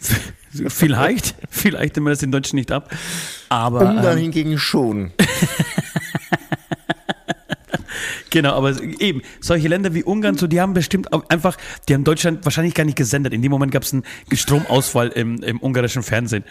vielleicht, 0.69 1.35
vielleicht 1.51 1.97
nimmt 1.97 2.05
man 2.05 2.13
das 2.13 2.21
den 2.21 2.33
Deutschen 2.33 2.57
nicht 2.57 2.73
ab. 2.73 2.91
Aber 3.49 3.81
Ungarn 3.81 4.19
ähm, 4.19 4.23
hingegen 4.23 4.59
schon. 4.59 5.13
Genau, 8.33 8.55
aber 8.55 8.81
eben, 8.81 9.21
solche 9.41 9.69
Länder 9.69 9.93
wie 9.93 10.03
Ungarn, 10.03 10.39
so, 10.39 10.47
die 10.47 10.59
haben 10.59 10.73
bestimmt 10.73 11.13
einfach, 11.31 11.59
die 11.87 11.93
haben 11.93 12.03
Deutschland 12.03 12.47
wahrscheinlich 12.47 12.73
gar 12.73 12.85
nicht 12.85 12.97
gesendet. 12.97 13.35
In 13.35 13.43
dem 13.43 13.51
Moment 13.51 13.73
gab 13.73 13.83
es 13.83 13.93
einen 13.93 14.05
Stromausfall 14.33 15.09
im, 15.09 15.43
im 15.43 15.61
ungarischen 15.61 16.03
Fernsehen. 16.03 16.43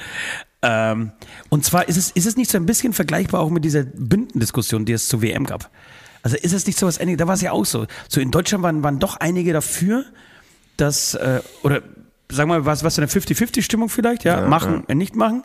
Ähm, 0.62 1.12
und 1.49 1.66
zwar 1.66 1.88
ist 1.88 1.97
es, 1.97 2.12
ist 2.12 2.26
es 2.26 2.38
nicht 2.38 2.51
so 2.51 2.57
ein 2.57 2.66
bisschen 2.66 2.93
vergleichbar 2.93 3.41
auch 3.41 3.49
mit 3.49 3.66
dieser 3.66 3.84
Bündendiskussion, 3.84 4.86
die 4.86 4.93
es 4.93 5.07
zur 5.07 5.22
WM 5.22 5.45
gab. 5.45 5.70
Also 6.24 6.38
ist 6.38 6.53
es 6.53 6.68
nicht 6.68 6.78
so 6.78 6.86
was 6.86 6.99
ähnliches, 6.99 7.18
da 7.18 7.28
war 7.28 7.34
es 7.34 7.41
ja 7.41 7.51
auch 7.51 7.66
so. 7.66 7.88
So 8.07 8.22
in 8.22 8.32
Deutschland 8.32 8.64
waren, 8.64 8.84
waren 8.84 8.99
doch 8.99 9.18
einige 9.18 9.53
dafür, 9.53 10.05
dass, 10.78 11.16
äh, 11.16 11.41
oder 11.64 11.82
sagen 12.30 12.49
wir 12.49 12.59
mal, 12.59 12.66
was, 12.66 12.84
was 12.84 12.95
so 12.95 13.01
eine 13.01 13.09
50-50-Stimmung 13.09 13.89
vielleicht, 13.89 14.24
ja, 14.24 14.47
machen, 14.47 14.84
äh, 14.88 14.95
nicht 14.95 15.16
machen. 15.16 15.43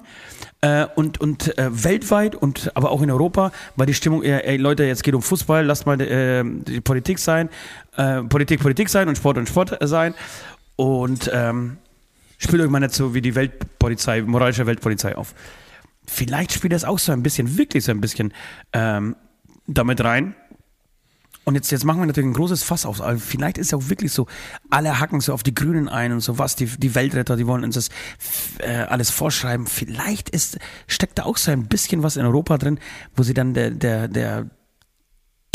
Äh, 0.61 0.87
und 0.95 1.21
und 1.21 1.59
äh, 1.59 1.85
weltweit 1.85 2.35
und 2.35 2.71
aber 2.75 2.91
auch 2.91 3.03
in 3.03 3.11
Europa 3.11 3.53
war 3.77 3.87
die 3.87 3.95
Stimmung 3.95 4.23
eher, 4.23 4.47
ey 4.49 4.57
Leute, 4.57 4.85
jetzt 4.85 5.03
geht 5.03 5.14
um 5.14 5.23
Fußball, 5.23 5.64
lasst 5.64 5.87
mal 5.87 6.01
äh, 6.01 6.45
die 6.45 6.81
Politik 6.81 7.19
sein, 7.19 7.51
äh, 7.97 8.23
Politik 8.23 8.61
Politik 8.61 8.89
sein 8.89 9.09
und 9.09 9.17
Sport 9.17 9.37
und 9.39 9.49
Sport 9.49 9.77
sein 9.83 10.14
und 10.77 11.31
ähm, 11.33 11.77
spielt 12.39 12.62
euch 12.62 12.70
mal 12.70 12.80
nicht 12.80 12.95
so 12.95 13.14
wie 13.14 13.20
die 13.20 13.34
Weltpolizei, 13.34 14.22
moralische 14.22 14.66
Weltpolizei 14.66 15.16
auf. 15.16 15.34
Vielleicht 16.07 16.53
spielt 16.53 16.72
das 16.72 16.84
auch 16.84 16.99
so 16.99 17.12
ein 17.12 17.22
bisschen, 17.22 17.59
wirklich 17.59 17.84
so 17.84 17.93
ein 17.93 18.01
bisschen 18.01 18.32
ähm, 18.72 19.16
damit 19.66 20.03
rein. 20.03 20.34
Und 21.45 21.55
jetzt, 21.55 21.70
jetzt 21.70 21.84
machen 21.84 22.01
wir 22.01 22.07
natürlich 22.07 22.28
ein 22.28 22.34
großes 22.34 22.64
Fass 22.64 22.84
auf. 22.84 23.01
Aber 23.01 23.18
vielleicht 23.18 23.57
ist 23.57 23.68
es 23.68 23.74
auch 23.74 23.89
wirklich 23.89 24.11
so, 24.11 24.26
alle 24.68 24.99
hacken 24.99 25.20
so 25.20 25.32
auf 25.32 25.45
die 25.45 25.55
Grünen 25.55 25.89
ein 25.89 26.12
und 26.12 26.20
so 26.20 26.39
was, 26.39 26.57
die, 26.57 26.66
die 26.66 26.97
Weltretter, 26.97 27.37
die 27.37 27.47
wollen 27.47 27.62
uns 27.62 27.76
das 27.76 27.89
äh, 28.59 28.78
alles 28.78 29.11
vorschreiben. 29.11 29.66
Vielleicht 29.66 30.28
ist, 30.28 30.59
steckt 30.89 31.18
da 31.18 31.22
auch 31.22 31.37
so 31.37 31.53
ein 31.53 31.68
bisschen 31.68 32.03
was 32.03 32.16
in 32.16 32.26
Europa 32.26 32.59
drin, 32.59 32.80
wo 33.14 33.22
sie 33.22 33.32
dann 33.32 33.55
der, 33.55 33.70
der, 33.70 34.09
der 34.09 34.51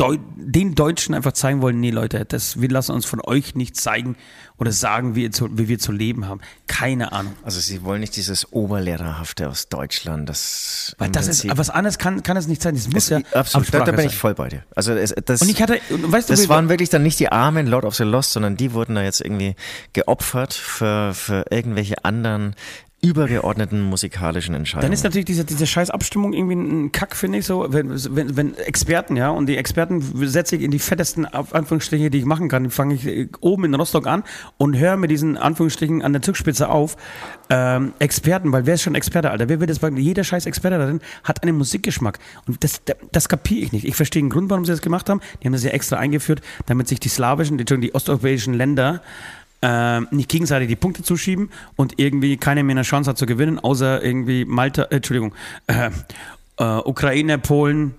Deu 0.02 0.18
den 0.36 0.76
Deutschen 0.76 1.14
einfach 1.14 1.34
zeigen 1.34 1.62
wollen, 1.62 1.80
nee 1.80 1.92
Leute, 1.92 2.26
das, 2.26 2.60
wir 2.60 2.70
lassen 2.70 2.92
uns 2.94 3.06
von 3.06 3.22
euch 3.24 3.56
nicht 3.56 3.78
zeigen 3.78 4.16
oder 4.58 4.72
sagen, 4.72 5.16
wie, 5.16 5.30
zu, 5.30 5.58
wie 5.58 5.68
wir 5.68 5.80
zu 5.80 5.92
leben 5.92 6.28
haben. 6.28 6.42
Keine 6.68 7.12
Ahnung. 7.12 7.34
Also 7.44 7.60
sie 7.60 7.84
wollen 7.84 8.02
nicht 8.02 8.16
dieses 8.16 8.52
Oberlehrerhafte 8.52 9.50
aus 9.50 9.70
Deutschland. 9.70 10.28
Das, 10.30 10.96
Weil 10.98 11.10
das 11.10 11.28
ist, 11.28 11.42
Prinzip- 11.42 11.58
was 11.58 11.70
anderes 11.70 11.98
kann, 11.98 12.24
kann 12.24 12.38
es 12.38 12.48
nicht 12.48 12.62
sein. 12.62 12.76
Das 12.76 12.88
muss 12.90 13.10
ja 13.10 13.20
absolut, 13.34 13.74
da, 13.74 13.84
da 13.84 13.92
bin 13.92 14.06
ich 14.08 14.16
voll 14.16 14.34
bei 14.34 14.50
dir. 14.50 14.64
Also 14.76 14.94
es, 14.94 15.14
das, 15.26 15.42
Und 15.42 15.50
ich 15.50 15.62
hatte, 15.62 15.80
weißt 15.90 16.30
du, 16.30 16.34
das 16.34 16.50
waren 16.50 16.70
wirklich 16.70 16.90
dann 16.90 17.04
nicht 17.04 17.20
die 17.20 17.32
armen 17.32 17.68
Lord 17.68 17.86
of 17.86 17.96
the 17.96 18.04
Lost, 18.04 18.34
sondern 18.34 18.58
die 18.58 18.74
wurden 18.74 18.96
da 18.96 19.04
jetzt 19.04 19.22
irgendwie 19.22 19.56
geopfert 19.94 20.54
für, 20.54 21.14
für 21.14 21.46
irgendwelche 21.50 22.04
anderen 22.06 22.56
übergeordneten 23.04 23.82
musikalischen 23.82 24.54
Entscheidungen. 24.54 24.84
Dann 24.84 24.94
ist 24.94 25.04
natürlich 25.04 25.26
diese, 25.26 25.44
diese 25.44 25.66
scheiß 25.66 25.90
Abstimmung 25.90 26.34
irgendwie 26.34 26.54
ein 26.54 26.92
Kack, 26.92 27.16
finde 27.16 27.40
ich 27.40 27.46
so. 27.46 27.66
Wenn, 27.70 27.90
wenn, 28.16 28.38
wenn 28.38 28.58
Experten, 28.58 29.16
ja, 29.16 29.30
und 29.30 29.48
die 29.48 29.58
Experten 29.58 30.02
setze 30.28 30.56
ich 30.56 30.62
in 30.62 30.70
die 30.70 30.78
fettesten 30.78 31.26
Anführungsstriche, 31.26 32.12
die 32.12 32.20
ich 32.20 32.26
machen 32.26 32.48
kann, 32.48 32.70
fange 32.70 32.94
ich 32.94 33.08
äh, 33.08 33.28
oben 33.40 33.66
in 33.66 33.74
Rostock 33.74 34.06
an 34.06 34.24
und 34.58 34.78
höre 34.78 34.98
mit 34.98 35.10
diesen 35.10 35.36
Anführungsstrichen 35.36 36.04
an 36.04 36.14
der 36.14 36.22
Zugspitze 36.22 36.70
auf. 36.70 36.96
Ähm, 37.50 37.94
Experten, 37.98 38.52
weil 38.52 38.68
wer 38.68 38.76
ist 38.76 38.84
schon 38.84 38.94
Experte, 38.94 39.32
Alter? 39.32 39.50
Wer 39.50 39.60
wird 39.60 39.72
das 39.72 39.78
sagen? 39.78 39.98
Jeder 39.98 40.24
scheiß 40.24 40.46
Experte 40.46 40.78
darin 40.78 41.02
hat 41.24 41.42
einen 41.42 41.58
Musikgeschmack. 41.58 42.20
Und 42.48 42.64
das, 42.64 42.82
das, 43.12 43.30
kapiere 43.30 43.66
ich 43.66 43.72
nicht. 43.72 43.86
Ich 43.86 43.96
verstehe 43.96 44.22
den 44.22 44.30
Grund, 44.30 44.52
warum 44.52 44.64
sie 44.64 44.72
das 44.72 44.82
gemacht 44.82 45.10
haben. 45.10 45.22
Die 45.42 45.48
haben 45.48 45.54
das 45.54 45.64
ja 45.64 45.72
extra 45.72 45.98
eingeführt, 45.98 46.42
damit 46.68 46.88
sich 46.88 47.00
die 47.00 47.10
slawischen, 47.10 47.58
die, 47.58 47.66
die 47.66 47.96
osteuropäischen 47.96 48.54
Länder 48.54 49.02
ähm, 49.62 50.08
nicht 50.12 50.30
gegenseitig 50.30 50.68
die 50.68 50.76
Punkte 50.76 51.04
zuschieben 51.04 51.50
und 51.76 52.00
irgendwie 52.00 52.38
keiner 52.38 52.64
mehr 52.64 52.74
eine 52.74 52.82
Chance 52.82 53.12
hat 53.12 53.18
zu 53.18 53.26
gewinnen, 53.26 53.60
außer 53.60 54.04
irgendwie 54.04 54.46
Malta, 54.46 54.84
äh, 54.84 54.96
Entschuldigung, 54.96 55.36
äh, 55.68 55.92
äh, 56.58 56.64
Ukraine, 56.64 57.38
Polen, 57.38 57.94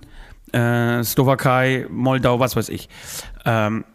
äh, 0.51 1.03
Slowakei, 1.03 1.87
Moldau, 1.89 2.39
was 2.39 2.55
weiß 2.55 2.69
ich. 2.69 2.89
Ähm, 3.45 3.85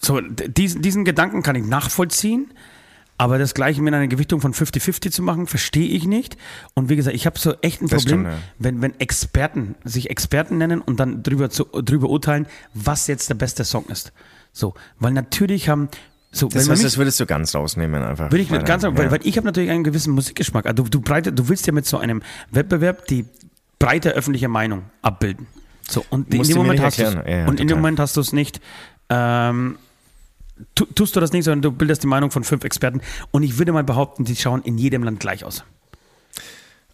so, 0.00 0.20
diesen, 0.20 0.82
diesen 0.82 1.04
Gedanken 1.04 1.42
kann 1.42 1.56
ich 1.56 1.64
nachvollziehen, 1.64 2.52
aber 3.16 3.38
das 3.38 3.52
gleiche 3.52 3.82
mit 3.82 3.92
einer 3.94 4.06
Gewichtung 4.06 4.40
von 4.40 4.54
50-50 4.54 5.10
zu 5.10 5.22
machen, 5.22 5.48
verstehe 5.48 5.88
ich 5.88 6.06
nicht. 6.06 6.36
Und 6.74 6.88
wie 6.88 6.94
gesagt, 6.94 7.16
ich 7.16 7.26
habe 7.26 7.38
so 7.38 7.54
echt 7.62 7.82
ein 7.82 7.88
Das 7.88 8.04
Problem, 8.04 8.20
stimmt, 8.20 8.34
ja. 8.34 8.38
wenn, 8.58 8.80
wenn 8.80 9.00
Experten 9.00 9.74
sich 9.82 10.08
Experten 10.08 10.58
nennen 10.58 10.80
und 10.80 11.00
dann 11.00 11.24
drüber, 11.24 11.50
zu, 11.50 11.64
drüber 11.64 12.10
urteilen, 12.10 12.46
was 12.74 13.08
jetzt 13.08 13.28
der 13.28 13.34
beste 13.34 13.64
Song 13.64 13.86
ist. 13.86 14.12
So, 14.58 14.74
weil 14.98 15.12
natürlich 15.12 15.68
haben 15.68 15.88
so, 16.32 16.48
das, 16.48 16.62
heißt, 16.62 16.70
mich, 16.70 16.82
das 16.82 16.98
würdest 16.98 17.20
du 17.20 17.26
ganz 17.26 17.54
rausnehmen 17.54 18.02
einfach. 18.02 18.32
will 18.32 18.40
ich 18.40 18.50
Weil 18.50 18.64
ganz, 18.64 18.82
dann- 18.82 18.98
weil, 18.98 19.04
ja. 19.06 19.10
weil 19.12 19.20
ich 19.22 19.36
habe 19.36 19.46
natürlich 19.46 19.70
einen 19.70 19.84
gewissen 19.84 20.12
Musikgeschmack. 20.14 20.66
Also 20.66 20.82
du, 20.82 20.90
du, 20.90 21.00
breite, 21.00 21.32
du 21.32 21.48
willst 21.48 21.66
ja 21.68 21.72
mit 21.72 21.86
so 21.86 21.96
einem 21.98 22.22
Wettbewerb 22.50 23.06
die 23.06 23.24
breite 23.78 24.10
öffentliche 24.10 24.48
Meinung 24.48 24.82
abbilden. 25.00 25.46
So, 25.88 26.04
und 26.10 26.34
in 26.34 26.42
dem 26.42 26.56
Moment 26.56 26.80
hast 26.80 26.98
du. 26.98 27.02
Ja, 27.04 27.10
ja, 27.10 27.46
und 27.46 27.52
in 27.52 27.56
dem 27.56 27.68
total. 27.68 27.76
Moment 27.76 28.00
hast 28.00 28.16
du 28.16 28.20
es 28.20 28.32
nicht. 28.32 28.60
Ähm, 29.08 29.78
tu, 30.74 30.86
tust 30.86 31.14
du 31.14 31.20
das 31.20 31.32
nicht, 31.32 31.44
sondern 31.44 31.62
du 31.62 31.70
bildest 31.70 32.02
die 32.02 32.08
Meinung 32.08 32.32
von 32.32 32.42
fünf 32.42 32.64
Experten. 32.64 33.00
Und 33.30 33.44
ich 33.44 33.58
würde 33.58 33.70
mal 33.72 33.84
behaupten, 33.84 34.24
die 34.24 34.34
schauen 34.34 34.62
in 34.62 34.76
jedem 34.76 35.04
Land 35.04 35.20
gleich 35.20 35.44
aus. 35.44 35.62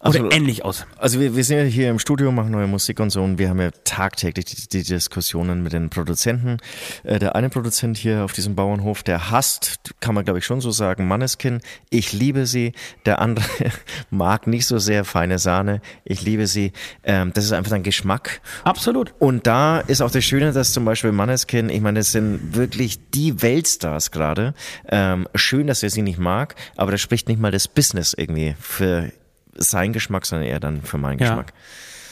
Oder 0.01 0.09
Absolut. 0.09 0.33
ähnlich 0.35 0.65
aus. 0.65 0.85
Also 0.97 1.21
wir, 1.21 1.37
wir 1.37 1.43
sind 1.45 1.57
ja 1.57 1.63
hier 1.63 1.89
im 1.89 1.99
Studio, 1.99 2.29
machen 2.31 2.51
neue 2.51 2.67
Musik 2.67 2.99
und 2.99 3.11
so 3.11 3.23
und 3.23 3.39
wir 3.39 3.49
haben 3.49 3.61
ja 3.61 3.71
tagtäglich 3.85 4.45
die, 4.45 4.67
die 4.67 4.83
Diskussionen 4.83 5.63
mit 5.63 5.71
den 5.71 5.89
Produzenten. 5.89 6.57
Äh, 7.03 7.17
der 7.17 7.35
eine 7.35 7.49
Produzent 7.49 7.97
hier 7.97 8.25
auf 8.25 8.33
diesem 8.33 8.55
Bauernhof, 8.55 9.03
der 9.03 9.31
hasst, 9.31 9.95
kann 10.01 10.13
man 10.13 10.25
glaube 10.25 10.39
ich 10.39 10.45
schon 10.45 10.59
so 10.59 10.69
sagen, 10.69 11.07
Manneskin. 11.07 11.61
Ich 11.89 12.11
liebe 12.11 12.45
sie. 12.45 12.73
Der 13.05 13.19
andere 13.19 13.45
mag 14.09 14.47
nicht 14.47 14.67
so 14.67 14.79
sehr 14.79 15.05
feine 15.05 15.39
Sahne. 15.39 15.81
Ich 16.03 16.21
liebe 16.21 16.45
sie. 16.45 16.73
Ähm, 17.03 17.31
das 17.33 17.45
ist 17.45 17.53
einfach 17.53 17.71
ein 17.71 17.83
Geschmack. 17.83 18.41
Absolut. 18.65 19.13
Und 19.17 19.47
da 19.47 19.79
ist 19.79 20.01
auch 20.01 20.11
das 20.11 20.25
Schöne, 20.25 20.51
dass 20.51 20.73
zum 20.73 20.83
Beispiel 20.83 21.13
Manneskin, 21.13 21.69
ich 21.69 21.81
meine, 21.81 22.01
das 22.01 22.11
sind 22.11 22.53
wirklich 22.53 22.99
die 23.11 23.41
Weltstars 23.41 24.11
gerade. 24.11 24.53
Ähm, 24.89 25.27
schön, 25.35 25.67
dass 25.67 25.83
er 25.83 25.89
sie 25.89 26.01
nicht 26.01 26.19
mag, 26.19 26.55
aber 26.75 26.91
das 26.91 26.99
spricht 26.99 27.29
nicht 27.29 27.39
mal 27.39 27.51
das 27.51 27.69
Business 27.69 28.13
irgendwie 28.13 28.55
für 28.59 29.11
seinen 29.55 29.93
Geschmack, 29.93 30.25
sondern 30.25 30.47
eher 30.47 30.59
dann 30.59 30.81
für 30.81 30.97
meinen 30.97 31.19
Ja. 31.19 31.29
Geschmack. 31.29 31.53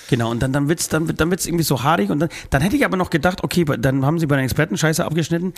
Genau, 0.10 0.30
und 0.30 0.42
dann, 0.42 0.52
dann 0.54 0.68
wird 0.68 0.80
es 0.80 0.90
dann, 0.90 1.08
dann 1.08 1.30
wird's 1.32 1.46
irgendwie 1.46 1.64
so 1.64 1.82
haarig 1.84 2.10
und 2.10 2.20
dann, 2.20 2.30
dann 2.50 2.62
hätte 2.62 2.76
ich 2.76 2.86
aber 2.86 2.98
noch 2.98 3.10
gedacht, 3.10 3.44
okay, 3.44 3.64
dann 3.66 4.06
haben 4.06 4.20
sie 4.20 4.28
bei 4.28 4.36
den 4.36 4.46
Experten 4.46 4.78
Scheiße 4.78 5.04
abgeschnitten. 5.04 5.54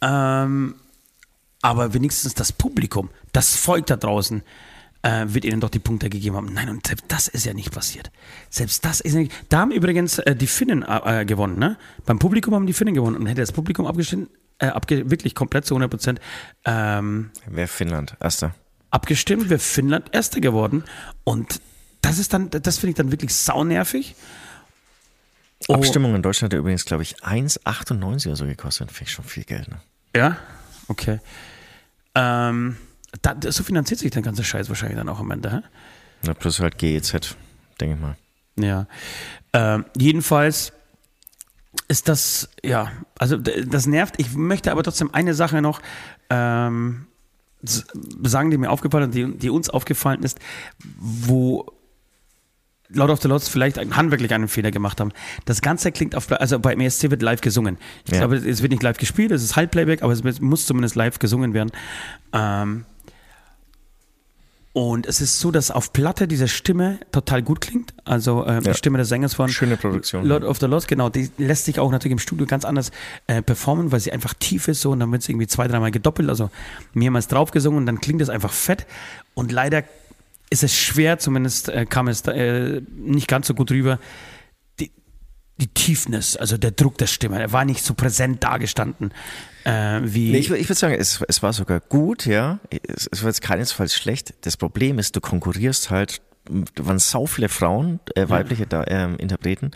Ähm, 0.00 0.74
aber 1.62 1.94
wenigstens 1.94 2.34
das 2.34 2.52
Publikum, 2.52 3.10
das 3.32 3.56
Volk 3.56 3.86
da 3.86 3.96
draußen, 3.96 4.42
äh, 5.02 5.26
wird 5.28 5.44
ihnen 5.44 5.60
doch 5.60 5.68
die 5.70 5.78
Punkte 5.78 6.08
gegeben 6.08 6.34
haben. 6.36 6.52
Nein, 6.52 6.70
und 6.70 6.86
selbst 6.86 7.04
das 7.08 7.28
ist 7.28 7.44
ja 7.44 7.52
nicht 7.52 7.72
passiert. 7.72 8.10
Selbst 8.50 8.84
das 8.84 9.00
ist 9.00 9.14
nicht. 9.14 9.32
Da 9.50 9.58
haben 9.60 9.70
übrigens 9.70 10.18
äh, 10.18 10.34
die 10.34 10.46
Finnen 10.46 10.82
äh, 10.82 11.24
gewonnen, 11.26 11.58
ne? 11.58 11.76
Beim 12.06 12.18
Publikum 12.18 12.54
haben 12.54 12.66
die 12.66 12.72
Finnen 12.72 12.94
gewonnen 12.94 13.16
und 13.16 13.26
hätte 13.26 13.42
das 13.42 13.52
Publikum 13.52 13.86
abgestimmt, 13.86 14.30
äh, 14.58 14.66
abge 14.68 15.10
wirklich 15.10 15.34
komplett 15.34 15.66
zu 15.66 15.74
100 15.74 15.90
Prozent. 15.90 16.20
Ähm, 16.64 17.30
Wer 17.46 17.68
Finnland? 17.68 18.16
Erster. 18.20 18.54
Abgestimmt, 18.94 19.50
wäre 19.50 19.58
Finnland 19.58 20.14
Erster 20.14 20.40
geworden. 20.40 20.84
Und 21.24 21.60
das 22.00 22.18
ist 22.18 22.32
dann, 22.32 22.48
das 22.50 22.78
finde 22.78 22.90
ich 22.90 22.96
dann 22.96 23.10
wirklich 23.10 23.34
saunervig. 23.34 24.14
Oh, 25.66 25.74
Abstimmung 25.74 26.14
in 26.14 26.22
Deutschland 26.22 26.52
hat 26.52 26.58
übrigens, 26.58 26.84
glaube 26.84 27.02
ich, 27.02 27.16
1,98 27.24 28.26
oder 28.26 28.36
so 28.36 28.46
gekostet. 28.46 28.92
Finde 28.92 29.08
ich 29.08 29.14
schon 29.14 29.24
viel 29.24 29.44
Geld. 29.44 29.68
Ne? 29.68 29.80
Ja, 30.14 30.36
okay. 30.88 31.20
Ähm, 32.14 32.76
da, 33.22 33.34
so 33.50 33.64
finanziert 33.64 33.98
sich 33.98 34.10
der 34.10 34.22
ganze 34.22 34.44
Scheiß 34.44 34.68
wahrscheinlich 34.68 34.98
dann 34.98 35.08
auch 35.08 35.20
am 35.20 35.30
Ende. 35.30 35.50
Hä? 35.50 35.60
Na, 36.22 36.34
plus 36.34 36.60
halt 36.60 36.78
GEZ, 36.78 37.36
denke 37.80 37.96
ich 37.96 38.00
mal. 38.00 38.16
Ja. 38.56 38.86
Ähm, 39.52 39.86
jedenfalls 39.96 40.72
ist 41.88 42.08
das, 42.08 42.48
ja, 42.62 42.92
also 43.18 43.36
das 43.36 43.86
nervt. 43.86 44.14
Ich 44.18 44.34
möchte 44.34 44.70
aber 44.70 44.82
trotzdem 44.84 45.12
eine 45.12 45.34
Sache 45.34 45.62
noch 45.62 45.80
ähm, 46.30 47.06
sagen, 48.22 48.50
die 48.50 48.58
mir 48.58 48.70
aufgefallen 48.70 49.10
ist, 49.10 49.14
die, 49.14 49.38
die 49.38 49.50
uns 49.50 49.70
aufgefallen 49.70 50.22
ist, 50.22 50.38
wo 50.98 51.66
Lord 52.90 53.10
of 53.10 53.20
the 53.22 53.28
Lords 53.28 53.48
vielleicht 53.48 53.78
einen, 53.78 53.96
handwerklich 53.96 54.32
einen 54.34 54.46
Fehler 54.48 54.70
gemacht 54.70 55.00
haben. 55.00 55.10
Das 55.46 55.62
Ganze 55.62 55.90
klingt 55.90 56.14
auf, 56.14 56.30
also 56.30 56.58
beim 56.58 56.80
ESC 56.80 57.10
wird 57.10 57.22
live 57.22 57.40
gesungen. 57.40 57.78
Ich 58.04 58.12
Ja. 58.12 58.18
glaube, 58.20 58.36
es 58.36 58.62
wird 58.62 58.70
nicht 58.70 58.82
live 58.82 58.98
gespielt, 58.98 59.30
es 59.32 59.42
ist 59.42 59.56
Halbplayback, 59.56 60.02
aber 60.02 60.12
es 60.12 60.40
muss 60.40 60.66
zumindest 60.66 60.94
live 60.94 61.18
gesungen 61.18 61.54
werden. 61.54 61.70
Ähm, 62.32 62.84
und 64.74 65.06
es 65.06 65.20
ist 65.20 65.38
so, 65.38 65.52
dass 65.52 65.70
auf 65.70 65.92
Platte 65.92 66.26
diese 66.26 66.48
Stimme 66.48 66.98
total 67.12 67.42
gut 67.42 67.60
klingt. 67.60 67.94
Also 68.04 68.44
ähm, 68.44 68.64
Ja. 68.64 68.72
die 68.72 68.74
Stimme 68.74 68.98
des 68.98 69.08
Sängers 69.08 69.32
von 69.32 69.48
Schöne 69.48 69.76
Produktion. 69.76 70.26
Lord 70.26 70.42
of 70.42 70.58
the 70.58 70.66
Lost, 70.66 70.88
genau. 70.88 71.08
Die 71.10 71.30
lässt 71.38 71.64
sich 71.66 71.78
auch 71.78 71.92
natürlich 71.92 72.10
im 72.12 72.18
Studio 72.18 72.44
ganz 72.44 72.64
anders 72.64 72.90
äh, 73.28 73.40
performen, 73.40 73.92
weil 73.92 74.00
sie 74.00 74.10
einfach 74.10 74.34
tief 74.34 74.66
ist 74.66 74.80
so 74.80 74.90
und 74.90 74.98
dann 74.98 75.12
wird 75.12 75.22
sie 75.22 75.30
irgendwie 75.30 75.46
zwei, 75.46 75.68
dreimal 75.68 75.92
gedoppelt, 75.92 76.28
also 76.28 76.50
mehrmals 76.92 77.28
draufgesungen 77.28 77.78
und 77.78 77.86
dann 77.86 78.00
klingt 78.00 78.20
es 78.20 78.28
einfach 78.28 78.52
fett. 78.52 78.84
Und 79.34 79.52
leider 79.52 79.84
ist 80.50 80.64
es 80.64 80.74
schwer, 80.76 81.20
zumindest 81.20 81.68
äh, 81.68 81.86
kam 81.86 82.08
es 82.08 82.22
äh, 82.22 82.82
nicht 82.96 83.28
ganz 83.28 83.46
so 83.46 83.54
gut 83.54 83.70
rüber, 83.70 84.00
die, 85.58 85.68
Tiefness, 85.68 86.36
also 86.36 86.56
der 86.56 86.70
Druck 86.72 86.98
der 86.98 87.06
Stimme, 87.06 87.40
er 87.40 87.52
war 87.52 87.64
nicht 87.64 87.84
so 87.84 87.94
präsent 87.94 88.42
dargestanden 88.42 89.12
äh, 89.64 90.00
wie. 90.02 90.32
Nee, 90.32 90.38
ich, 90.38 90.50
ich 90.50 90.68
würde 90.68 90.74
sagen, 90.78 90.94
es, 90.98 91.22
es 91.28 91.42
war 91.42 91.52
sogar 91.52 91.80
gut, 91.80 92.26
ja. 92.26 92.58
Es, 92.86 93.08
es 93.10 93.22
war 93.22 93.28
jetzt 93.30 93.40
keinesfalls 93.42 93.94
schlecht. 93.94 94.34
Das 94.42 94.56
Problem 94.56 94.98
ist, 94.98 95.16
du 95.16 95.20
konkurrierst 95.20 95.90
halt, 95.90 96.20
da 96.74 96.86
waren 96.86 96.98
sau 96.98 97.24
viele 97.26 97.48
Frauen, 97.48 98.00
äh, 98.14 98.28
weibliche 98.28 98.66
da, 98.66 98.84
ähm, 98.88 99.16
Interpreten, 99.16 99.70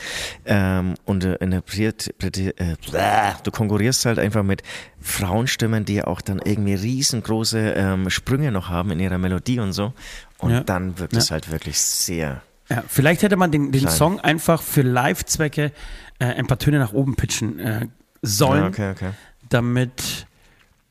ähm, 0.45 0.95
und 1.07 1.25
äh, 1.25 1.37
interpretiert, 1.37 2.09
äh, 2.23 2.77
bläh, 2.91 3.33
du 3.43 3.51
konkurrierst 3.51 4.05
halt 4.05 4.19
einfach 4.19 4.43
mit 4.43 4.63
Frauenstimmen, 5.01 5.85
die 5.87 6.03
auch 6.05 6.21
dann 6.21 6.41
irgendwie 6.45 6.75
riesengroße 6.75 7.59
ähm, 7.77 8.11
Sprünge 8.11 8.53
noch 8.53 8.69
haben 8.69 8.91
in 8.91 9.01
ihrer 9.01 9.17
Melodie 9.19 9.61
und 9.61 9.73
so. 9.73 9.95
Und 10.39 10.51
Ja. 10.51 10.61
dann 10.61 10.99
wirkt 10.99 11.15
Ja. 11.15 11.21
es 11.21 11.31
halt 11.31 11.51
wirklich 11.51 11.81
sehr. 11.81 12.43
Ja, 12.69 12.85
vielleicht 12.87 13.23
hätte 13.23 13.37
man 13.37 13.51
den, 13.51 13.73
den. 13.73 13.89
Song 13.89 14.21
einfach 14.21 14.63
für 14.63 14.83
Live-Zwecke 14.83 15.73
äh, 16.19 16.25
ein 16.25 16.47
paar 16.47 16.59
Töne 16.59 16.79
nach 16.79 16.93
oben 16.93 17.17
pitchen 17.17 17.59
äh, 17.59 17.87
sollen. 18.23 18.63
Ja, 18.63 18.69
okay, 18.69 18.91
okay. 18.91 19.11
damit, 19.49 20.27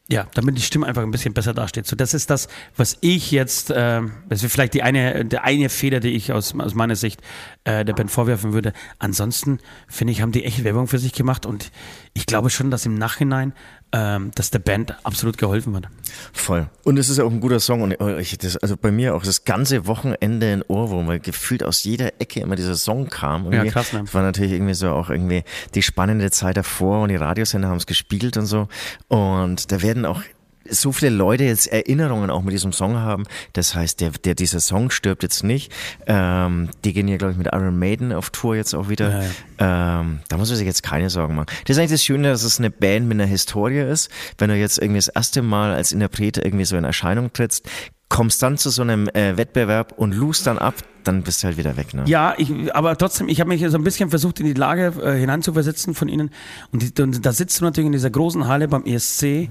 ja, 0.07 0.25
damit 0.33 0.57
die 0.57 0.61
Stimme 0.61 0.87
einfach 0.87 1.03
ein 1.03 1.11
bisschen 1.11 1.33
besser 1.33 1.53
dasteht. 1.53 1.85
So, 1.85 1.95
das 1.95 2.13
ist 2.15 2.29
das, 2.29 2.47
was 2.75 2.97
ich 3.01 3.29
jetzt, 3.31 3.71
ähm, 3.75 4.13
das 4.27 4.41
wäre 4.41 4.49
vielleicht 4.49 4.73
die 4.73 4.81
eine, 4.81 5.25
der 5.25 5.43
eine 5.43 5.69
Fehler, 5.69 5.99
die 5.99 6.11
ich 6.11 6.31
aus, 6.31 6.55
aus 6.57 6.73
meiner 6.73 6.95
Sicht 6.95 7.21
äh, 7.63 7.85
der 7.85 7.93
Band 7.93 8.09
vorwerfen 8.09 8.53
würde. 8.53 8.73
Ansonsten 8.97 9.59
finde 9.87 10.13
ich, 10.13 10.21
haben 10.21 10.31
die 10.31 10.45
echt 10.45 10.63
Werbung 10.63 10.87
für 10.87 10.99
sich 10.99 11.13
gemacht 11.13 11.45
und 11.45 11.71
ich 12.13 12.25
glaube 12.25 12.49
schon, 12.49 12.71
dass 12.71 12.85
im 12.87 12.95
Nachhinein, 12.95 13.53
ähm, 13.93 14.31
dass 14.35 14.51
der 14.51 14.59
Band 14.59 14.95
absolut 15.03 15.37
geholfen 15.37 15.75
hat. 15.75 15.87
Voll. 16.33 16.69
Und 16.83 16.97
es 16.97 17.09
ist 17.09 17.19
auch 17.19 17.31
ein 17.31 17.39
guter 17.39 17.59
Song. 17.59 17.81
Und 17.81 17.99
äh, 17.99 18.19
ich, 18.19 18.37
das, 18.37 18.57
also 18.57 18.75
bei 18.75 18.91
mir 18.91 19.15
auch 19.15 19.23
das 19.23 19.45
ganze 19.45 19.87
Wochenende 19.87 20.51
in 20.51 20.61
Ohrwurm, 20.63 21.07
weil 21.07 21.19
gefühlt 21.19 21.63
aus 21.63 21.83
jeder 21.83 22.19
Ecke 22.19 22.41
immer 22.41 22.55
dieser 22.55 22.75
Song 22.75 23.07
kam. 23.07 23.45
Ja, 23.45 23.51
Irgendwie. 23.51 23.69
krass, 23.69 23.93
ne? 23.93 24.01
Das 24.01 24.13
war 24.13 24.23
natürlich 24.23 24.53
irgendwie 24.53 24.73
so 24.73 24.89
auch 24.89 25.09
irgendwie 25.09 25.43
die 25.73 25.81
spannende 25.81 26.31
Zeit 26.31 26.57
davor 26.57 27.03
und 27.03 27.09
die 27.09 27.15
Radiosender 27.15 27.69
haben 27.69 27.77
es 27.77 27.87
gespielt 27.87 28.37
und 28.37 28.45
so. 28.45 28.67
Und 29.07 29.71
da 29.71 29.81
werden 29.81 30.05
auch 30.05 30.21
so 30.69 30.91
viele 30.91 31.15
Leute 31.15 31.43
jetzt 31.43 31.67
Erinnerungen 31.67 32.29
auch 32.29 32.43
mit 32.43 32.53
diesem 32.53 32.73
Song 32.73 32.97
haben. 32.97 33.25
Das 33.53 33.75
heißt, 33.75 34.01
der, 34.01 34.11
der 34.11 34.35
dieser 34.35 34.59
Song 34.59 34.89
stirbt 34.89 35.23
jetzt 35.23 35.43
nicht. 35.43 35.71
Ähm, 36.05 36.69
die 36.83 36.93
gehen 36.93 37.07
ja, 37.07 37.17
glaube 37.17 37.31
ich, 37.33 37.37
mit 37.37 37.47
Iron 37.47 37.77
Maiden 37.77 38.13
auf 38.13 38.29
Tour 38.29 38.55
jetzt 38.55 38.73
auch 38.73 38.89
wieder. 38.89 39.23
Ähm, 39.59 40.19
da 40.27 40.37
muss 40.37 40.49
man 40.49 40.57
sich 40.57 40.67
jetzt 40.67 40.83
keine 40.83 41.09
Sorgen 41.09 41.35
machen. 41.35 41.47
Das 41.65 41.75
ist 41.75 41.79
eigentlich 41.79 41.91
das 41.91 42.03
Schöne, 42.03 42.29
dass 42.29 42.43
es 42.43 42.59
eine 42.59 42.69
Band 42.69 43.07
mit 43.07 43.15
einer 43.15 43.29
Historie 43.29 43.79
ist. 43.79 44.09
Wenn 44.37 44.49
du 44.49 44.55
jetzt 44.55 44.77
irgendwie 44.77 44.99
das 44.99 45.07
erste 45.07 45.41
Mal 45.41 45.73
als 45.73 45.91
Interpret 45.91 46.37
irgendwie 46.37 46.65
so 46.65 46.77
in 46.77 46.83
Erscheinung 46.83 47.33
trittst, 47.33 47.67
kommst 48.09 48.41
dann 48.41 48.57
zu 48.57 48.69
so 48.69 48.81
einem 48.81 49.07
äh, 49.09 49.37
Wettbewerb 49.37 49.93
und 49.97 50.13
lust 50.13 50.47
dann 50.47 50.57
ab, 50.57 50.75
dann 51.07 51.23
bist 51.23 51.41
du 51.41 51.47
halt 51.47 51.57
wieder 51.57 51.77
weg. 51.77 51.93
Ne? 51.93 52.03
Ja, 52.07 52.33
ich, 52.37 52.51
aber 52.75 52.97
trotzdem, 52.97 53.29
ich 53.29 53.39
habe 53.39 53.47
mich 53.49 53.65
so 53.69 53.77
ein 53.77 53.83
bisschen 53.83 54.09
versucht, 54.09 54.39
in 54.39 54.45
die 54.45 54.53
Lage 54.53 54.93
äh, 55.01 55.17
hineinzuversetzen 55.19 55.95
von 55.95 56.07
ihnen. 56.09 56.29
Und, 56.71 56.97
die, 56.97 57.01
und 57.01 57.25
da 57.25 57.31
sitzt 57.31 57.59
du 57.59 57.63
natürlich 57.65 57.87
in 57.87 57.91
dieser 57.93 58.09
großen 58.09 58.47
Halle 58.47 58.67
beim 58.67 58.83
ESC 58.85 59.49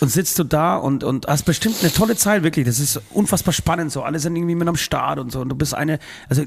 und 0.00 0.08
sitzt 0.10 0.38
du 0.38 0.44
da 0.44 0.76
und, 0.76 1.04
und 1.04 1.26
hast 1.26 1.44
bestimmt 1.44 1.76
eine 1.82 1.92
tolle 1.92 2.16
Zeit, 2.16 2.42
wirklich. 2.42 2.66
Das 2.66 2.80
ist 2.80 3.00
unfassbar 3.10 3.52
spannend 3.52 3.92
so. 3.92 4.02
Alle 4.02 4.18
sind 4.18 4.34
irgendwie 4.36 4.54
mit 4.54 4.66
am 4.68 4.76
Start 4.76 5.18
und 5.18 5.30
so. 5.32 5.40
Und 5.40 5.48
du 5.48 5.54
bist 5.54 5.74
eine, 5.74 5.98
also 6.28 6.42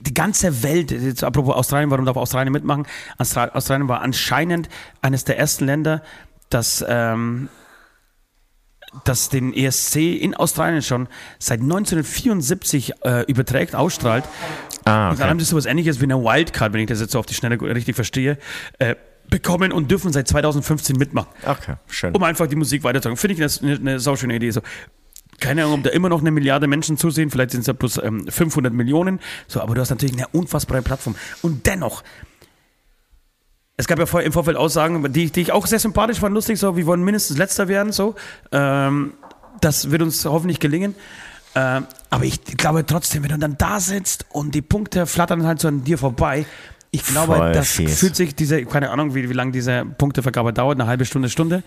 die, 0.00 0.14
ganze 0.14 0.62
Welt, 0.62 0.90
jetzt 0.90 1.24
apropos 1.24 1.54
Australien, 1.54 1.90
warum 1.90 2.04
darf 2.04 2.16
Australien 2.16 2.52
mitmachen? 2.52 2.86
Austra- 3.18 3.52
Australien 3.52 3.88
war 3.88 4.00
anscheinend 4.02 4.68
eines 5.02 5.24
der 5.24 5.38
ersten 5.38 5.66
Länder, 5.66 6.02
das 6.48 6.84
ähm, 6.88 7.48
das 9.04 9.28
den 9.28 9.54
ESC 9.54 9.96
in 9.96 10.34
Australien 10.34 10.82
schon 10.82 11.08
seit 11.38 11.60
1974 11.60 12.92
äh, 13.04 13.24
überträgt, 13.26 13.74
ausstrahlt. 13.74 14.24
Ah, 14.84 15.10
Und 15.10 15.20
dann 15.20 15.28
haben 15.28 15.36
okay. 15.36 15.44
sie 15.44 15.50
sowas 15.50 15.66
ähnliches 15.66 16.00
wie 16.00 16.04
eine 16.04 16.22
Wildcard, 16.22 16.72
wenn 16.72 16.80
ich 16.80 16.88
das 16.88 17.00
jetzt 17.00 17.12
so 17.12 17.18
auf 17.18 17.26
die 17.26 17.34
Schnelle 17.34 17.60
richtig 17.60 17.94
verstehe, 17.94 18.38
äh, 18.78 18.96
bekommen 19.28 19.72
und 19.72 19.90
dürfen 19.90 20.12
seit 20.12 20.26
2015 20.26 20.96
mitmachen. 20.96 21.28
Okay, 21.46 21.74
schön. 21.86 22.14
Um 22.14 22.22
einfach 22.22 22.48
die 22.48 22.56
Musik 22.56 22.82
weiterzutragen. 22.82 23.16
Finde 23.16 23.34
ich 23.34 23.40
das 23.40 23.62
eine, 23.62 23.76
eine 23.76 24.00
sauschöne 24.00 24.34
Idee. 24.34 24.50
So. 24.50 24.60
Keine 25.38 25.64
Ahnung, 25.64 25.78
ob 25.78 25.84
da 25.84 25.90
immer 25.90 26.08
noch 26.08 26.20
eine 26.20 26.30
Milliarde 26.32 26.66
Menschen 26.66 26.98
zusehen, 26.98 27.30
vielleicht 27.30 27.52
sind 27.52 27.60
es 27.60 27.66
ja 27.66 27.72
plus 27.72 27.96
ähm, 28.02 28.26
500 28.28 28.74
Millionen. 28.74 29.20
So, 29.46 29.60
aber 29.60 29.74
du 29.74 29.80
hast 29.80 29.90
natürlich 29.90 30.16
eine 30.16 30.26
unfassbare 30.28 30.82
Plattform. 30.82 31.14
Und 31.42 31.66
dennoch, 31.66 32.02
es 33.80 33.86
gab 33.86 33.98
ja 33.98 34.06
vorher 34.06 34.26
im 34.26 34.32
Vorfeld 34.32 34.56
Aussagen, 34.56 35.12
die, 35.12 35.30
die 35.30 35.40
ich 35.40 35.52
auch 35.52 35.66
sehr 35.66 35.78
sympathisch 35.78 36.20
fand, 36.20 36.34
lustig, 36.34 36.58
so, 36.58 36.76
wir 36.76 36.86
wollen 36.86 37.02
mindestens 37.02 37.38
Letzter 37.38 37.66
werden, 37.66 37.92
so. 37.92 38.14
Ähm, 38.52 39.14
das 39.60 39.90
wird 39.90 40.02
uns 40.02 40.24
hoffentlich 40.24 40.60
gelingen. 40.60 40.94
Ähm, 41.54 41.86
aber 42.10 42.24
ich 42.24 42.44
glaube 42.44 42.86
trotzdem, 42.86 43.22
wenn 43.22 43.30
du 43.30 43.38
dann 43.38 43.56
da 43.58 43.80
sitzt 43.80 44.26
und 44.30 44.54
die 44.54 44.62
Punkte 44.62 45.06
flattern 45.06 45.46
halt 45.46 45.60
so 45.60 45.68
an 45.68 45.82
dir 45.82 45.98
vorbei, 45.98 46.46
ich 46.92 47.04
glaube, 47.04 47.36
Voll 47.36 47.52
das 47.52 47.68
fies. 47.70 47.98
fühlt 47.98 48.16
sich 48.16 48.34
diese, 48.34 48.64
keine 48.64 48.90
Ahnung, 48.90 49.14
wie, 49.14 49.28
wie 49.28 49.32
lange 49.32 49.52
diese 49.52 49.84
Punktevergabe 49.84 50.52
dauert, 50.52 50.78
eine 50.78 50.88
halbe 50.88 51.04
Stunde, 51.04 51.28
Stunde. 51.28 51.62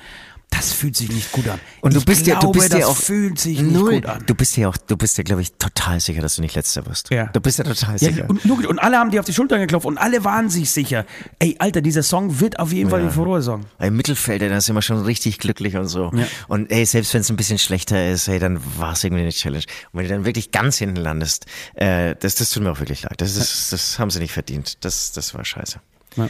Das 0.55 0.71
fühlt 0.71 0.95
sich 0.95 1.09
nicht 1.11 1.31
gut 1.31 1.47
an. 1.47 1.59
Und 1.81 1.93
du 1.95 1.99
ich 1.99 2.05
bist 2.05 2.27
ja, 2.27 2.35
du 2.35 2.51
glaube, 2.51 2.59
bist 2.59 2.73
ja 2.73 2.85
auch 2.85 2.95
fühlt 2.95 3.39
sich 3.39 3.59
nicht 3.59 3.73
null. 3.73 3.95
gut 3.95 4.05
an. 4.05 4.23
Du 4.25 4.35
bist 4.35 4.55
ja 4.55 4.69
auch, 4.69 4.77
du 4.77 4.95
bist 4.95 5.17
ja, 5.17 5.23
glaube 5.23 5.41
ich, 5.41 5.51
total 5.53 5.99
sicher, 5.99 6.21
dass 6.21 6.35
du 6.35 6.41
nicht 6.41 6.55
letzter 6.55 6.85
wirst. 6.85 7.09
Ja. 7.09 7.25
Du 7.27 7.41
bist 7.41 7.57
ja 7.57 7.63
total 7.63 7.93
Ja, 7.93 8.09
sicher. 8.09 8.29
und, 8.29 8.43
logisch, 8.45 8.67
und 8.67 8.77
alle 8.79 8.97
haben 8.97 9.09
dir 9.09 9.19
auf 9.19 9.25
die 9.25 9.33
Schulter 9.33 9.57
geklopft 9.57 9.85
und 9.87 9.97
alle 9.97 10.23
waren 10.23 10.49
sich 10.49 10.69
sicher. 10.69 11.05
Ey, 11.39 11.55
Alter, 11.59 11.81
dieser 11.81 12.03
Song 12.03 12.39
wird 12.39 12.59
auf 12.59 12.71
jeden 12.71 12.89
Fall 12.89 13.03
Ja. 13.03 13.09
Furore-Song. 13.09 13.65
Im 13.79 13.95
Mittelfeld, 13.95 14.41
ey, 14.43 14.49
da 14.49 14.61
sind 14.61 14.75
wir 14.75 14.81
schon 14.81 15.01
richtig 15.03 15.39
glücklich 15.39 15.75
und 15.75 15.87
so. 15.87 16.11
Ja. 16.13 16.25
Und 16.47 16.71
ey, 16.71 16.85
selbst 16.85 17.13
wenn 17.13 17.21
es 17.21 17.29
ein 17.29 17.35
bisschen 17.35 17.57
schlechter 17.57 18.11
ist, 18.11 18.27
hey, 18.27 18.37
dann 18.39 18.59
war 18.77 18.93
es 18.93 19.03
irgendwie 19.03 19.23
eine 19.23 19.31
Challenge. 19.31 19.63
Und 19.91 19.99
wenn 19.99 20.03
du 20.07 20.13
dann 20.13 20.25
wirklich 20.25 20.51
ganz 20.51 20.77
hinten 20.77 20.97
landest, 20.97 21.45
äh, 21.73 22.15
das, 22.19 22.35
das 22.35 22.51
tut 22.51 22.63
mir 22.63 22.71
auch 22.71 22.79
wirklich 22.79 23.01
leid. 23.03 23.15
Das, 23.21 23.35
ist, 23.35 23.73
das 23.73 23.97
haben 23.97 24.11
sie 24.11 24.19
nicht 24.19 24.33
verdient. 24.33 24.77
Das, 24.85 25.11
das 25.13 25.33
war 25.33 25.43
scheiße. 25.43 25.79
Ja. 26.15 26.29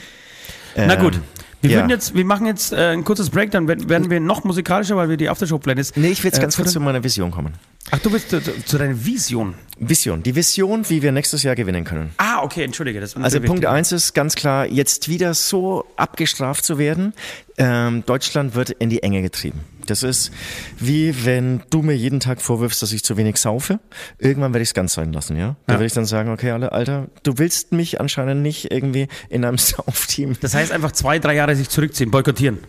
Na 0.76 0.96
gut. 0.96 1.20
Wir, 1.64 1.70
ja. 1.70 1.78
würden 1.78 1.92
jetzt, 1.92 2.14
wir 2.14 2.26
machen 2.26 2.46
jetzt 2.46 2.74
äh, 2.74 2.92
ein 2.92 3.06
kurzes 3.06 3.30
Break, 3.30 3.52
dann 3.52 3.70
werden 3.70 4.10
wir 4.10 4.20
noch 4.20 4.44
musikalischer, 4.44 4.98
weil 4.98 5.08
wir 5.08 5.16
die 5.16 5.30
Aftershow-Playlist. 5.30 5.96
Nee, 5.96 6.10
ich 6.10 6.22
will 6.22 6.28
jetzt 6.28 6.40
äh, 6.40 6.42
ganz 6.42 6.58
kurz 6.58 6.74
zu 6.74 6.82
meiner 6.82 7.06
Vision 7.06 7.32
kommen. 7.32 7.54
Ach, 7.90 8.00
du 8.00 8.10
bist 8.10 8.32
zu, 8.32 8.44
zu, 8.44 8.52
zu 8.66 8.78
deiner 8.78 9.06
Vision. 9.06 9.56
Vision. 9.80 10.24
Die 10.24 10.36
Vision, 10.36 10.90
wie 10.90 11.02
wir 11.02 11.14
nächstes 11.14 11.42
Jahr 11.44 11.56
gewinnen 11.56 11.86
können. 11.86 12.12
Ah, 12.18 12.42
okay, 12.44 12.64
entschuldige. 12.64 13.00
Das 13.00 13.16
Also 13.16 13.40
Punkt 13.40 13.62
wichtig. 13.62 13.70
eins 13.70 13.94
ist 13.94 14.14
ganz 14.14 14.36
klar, 14.36 14.66
jetzt 14.66 15.08
wieder 15.08 15.34
so 15.34 15.86
abgestraft 15.96 16.66
zu 16.66 16.78
werden. 16.78 17.14
Ähm, 17.58 18.04
Deutschland 18.06 18.56
wird 18.56 18.72
in 18.72 18.90
die 18.90 19.02
Enge 19.02 19.22
getrieben. 19.22 19.62
Das 19.88 20.04
ist 20.04 20.32
wie 20.80 21.26
wenn 21.26 21.62
du 21.70 21.82
mir 21.82 21.96
jeden 21.96 22.20
Tag 22.20 22.42
vorwirfst, 22.42 22.82
dass 22.82 22.92
ich 22.94 23.04
zu 23.04 23.18
wenig 23.18 23.38
saufe. 23.38 23.80
Irgendwann 24.18 24.54
werde 24.54 24.64
ich 24.64 24.70
es 24.70 24.74
ganz 24.74 24.94
sein 24.94 25.14
lassen, 25.14 25.36
ja. 25.38 25.56
Da 25.68 25.74
Ja. 25.74 25.80
werde 25.80 25.86
ich 25.86 25.94
dann 25.94 26.06
sagen, 26.06 26.30
okay, 26.32 26.52
alle, 26.52 26.72
Alter, 26.72 27.08
du 27.24 27.38
willst 27.38 27.72
mich 27.72 28.00
anscheinend 28.00 28.42
nicht 28.42 28.72
irgendwie 28.72 29.08
in 29.30 29.44
einem 29.46 29.58
Saufteam. 29.60 30.36
Das 30.42 30.54
heißt 30.54 30.72
einfach 30.72 30.92
zwei, 30.92 31.20
drei 31.20 31.36
Jahre 31.36 31.56
sich 31.56 31.70
zurückziehen, 31.70 32.12
boykottieren. 32.12 32.60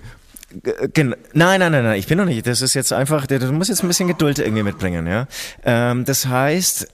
Gen 0.93 1.17
nein, 1.33 1.59
nein, 1.59 1.73
nein, 1.73 1.83
nein, 1.83 1.99
ich 1.99 2.07
bin 2.07 2.17
noch 2.17 2.27
nicht. 2.27 2.47
Das 2.47 2.62
ist 2.62 2.75
jetzt 2.75 2.93
einfach, 2.93 3.27
du 3.27 3.39
musst 3.53 3.71
jetzt 3.71 3.83
ein 3.83 3.89
bisschen 3.89 4.07
Geduld 4.07 4.39
irgendwie 4.39 4.62
mitbringen, 4.62 5.05
ja. 5.07 5.27
Ähm, 5.65 6.05
das 6.05 6.27
heißt, 6.27 6.87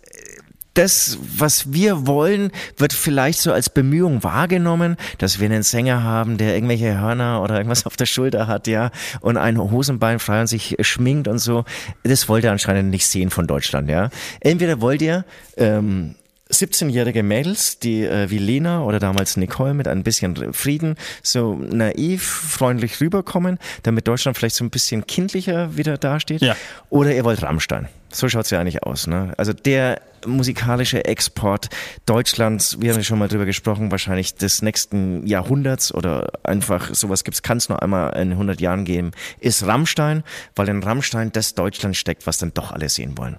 das, 0.75 1.19
was 1.37 1.73
wir 1.73 2.07
wollen, 2.07 2.51
wird 2.77 2.93
vielleicht 2.93 3.41
so 3.41 3.53
als 3.53 3.71
Bemühung 3.71 4.23
wahrgenommen, 4.23 4.97
dass 5.19 5.41
wir 5.41 5.47
einen 5.47 5.63
Sänger 5.63 6.03
haben, 6.03 6.39
der 6.39 6.55
irgendwelche 6.55 6.99
Hörner 6.99 7.43
oder 7.43 7.57
irgendwas 7.57 7.87
auf 7.87 7.97
der 7.97 8.07
Schulter 8.07 8.47
hat, 8.47 8.67
ja, 8.67 8.91
und 9.21 9.37
ein 9.37 9.59
Hosenbein 9.59 10.19
frei 10.19 10.43
und 10.43 10.47
sich 10.47 10.77
schminkt 10.81 11.29
und 11.29 11.39
so. 11.39 11.65
Das 12.03 12.29
wollt 12.29 12.45
ihr 12.45 12.53
anscheinend 12.53 12.91
nicht 12.91 13.07
sehen 13.07 13.31
von 13.31 13.47
Deutschland, 13.47 13.89
ja. 13.89 14.11
Entweder 14.41 14.81
wollt 14.81 15.03
ihr 15.03 15.25
ähm, 15.57 16.15
17-jährige 16.51 17.23
Mädels, 17.23 17.79
die 17.79 18.03
äh, 18.05 18.31
wie 18.31 18.39
Lena 18.39 18.83
oder 18.83 18.99
damals 18.99 19.37
Nicole 19.37 19.75
mit 19.75 19.89
ein 19.89 20.03
bisschen 20.03 20.53
Frieden 20.53 20.97
so 21.23 21.55
naiv, 21.55 22.23
freundlich 22.23 23.01
rüberkommen, 23.01 23.59
damit 23.83 24.09
Deutschland 24.09 24.37
vielleicht 24.37 24.57
so 24.57 24.65
ein 24.65 24.71
bisschen 24.71 25.07
kindlicher 25.07 25.77
wieder 25.77 25.97
dasteht. 25.99 26.43
Ja. 26.43 26.57
Oder 26.89 27.15
ihr 27.15 27.25
wollt 27.25 27.43
Rammstein. 27.43 27.89
So 28.13 28.29
schaut's 28.29 28.51
ja 28.51 28.61
eigentlich 28.61 28.83
aus. 28.83 29.07
Ne? 29.07 29.33
Also 29.37 29.53
der 29.53 30.01
musikalische 30.27 31.05
Export 31.05 31.69
Deutschlands, 32.07 32.81
wir 32.81 32.91
haben 32.91 32.99
ja 32.99 33.05
schon 33.05 33.19
mal 33.19 33.29
drüber 33.29 33.47
gesprochen, 33.47 33.91
wahrscheinlich 33.91 34.35
des 34.35 34.63
nächsten 34.63 35.27
Jahrhunderts 35.27 35.95
oder 35.95 36.33
einfach 36.43 36.93
sowas 36.95 37.25
gibt's, 37.25 37.43
kann 37.43 37.59
es 37.59 37.69
nur 37.69 37.83
einmal 37.83 38.19
in 38.21 38.33
100 38.33 38.61
Jahren 38.61 38.85
geben, 38.85 39.13
ist 39.39 39.65
Rammstein, 39.67 40.25
weil 40.57 40.69
in 40.69 40.83
Rammstein 40.83 41.33
das 41.33 41.55
Deutschland 41.55 41.97
steckt, 41.97 42.27
was 42.27 42.39
dann 42.39 42.53
doch 42.53 42.73
alle 42.73 42.89
sehen 42.89 43.17
wollen. 43.17 43.39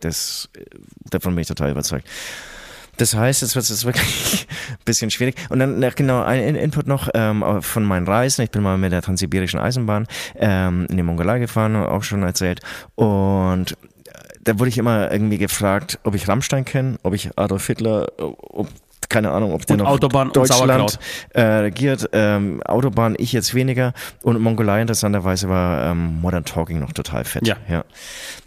Das, 0.00 0.48
äh, 0.56 0.64
davon 1.10 1.34
bin 1.34 1.42
ich 1.42 1.48
total 1.48 1.70
überzeugt. 1.70 2.06
Das 2.96 3.14
heißt, 3.14 3.40
jetzt 3.40 3.56
wird 3.56 3.68
es 3.68 3.84
wirklich 3.84 4.46
ein 4.70 4.76
bisschen 4.84 5.10
schwierig. 5.10 5.36
Und 5.48 5.58
dann 5.58 5.78
na, 5.78 5.88
genau 5.88 6.22
ein 6.22 6.54
Input 6.54 6.86
noch 6.86 7.08
ähm, 7.14 7.42
von 7.62 7.84
meinen 7.84 8.06
Reisen. 8.06 8.42
Ich 8.42 8.50
bin 8.50 8.62
mal 8.62 8.76
mit 8.76 8.92
der 8.92 9.00
Transsibirischen 9.00 9.58
Eisenbahn 9.58 10.06
ähm, 10.36 10.86
in 10.90 10.98
die 10.98 11.02
Mongolei 11.02 11.38
gefahren, 11.38 11.76
auch 11.76 12.02
schon 12.02 12.22
erzählt. 12.22 12.60
Und 12.96 13.74
da 14.42 14.58
wurde 14.58 14.68
ich 14.68 14.78
immer 14.78 15.10
irgendwie 15.10 15.38
gefragt, 15.38 15.98
ob 16.02 16.14
ich 16.14 16.28
Rammstein 16.28 16.64
kenne, 16.64 16.98
ob 17.02 17.14
ich 17.14 17.30
Adolf 17.38 17.66
Hitler, 17.66 18.08
ob 18.18 18.68
keine 19.10 19.30
Ahnung, 19.32 19.52
ob 19.52 19.66
der 19.66 19.76
noch 19.76 19.86
Autobahn 19.86 20.32
Deutschland 20.32 20.98
äh, 21.34 21.42
regiert. 21.42 22.08
Ähm, 22.12 22.62
Autobahn 22.62 23.16
ich 23.18 23.32
jetzt 23.32 23.54
weniger 23.54 23.92
und 24.22 24.40
Mongolei 24.40 24.80
interessanterweise 24.80 25.50
war 25.50 25.90
ähm, 25.90 26.20
Modern 26.22 26.44
Talking 26.46 26.78
noch 26.78 26.92
total 26.92 27.24
fett. 27.24 27.46
Ja. 27.46 27.56
ja. 27.68 27.84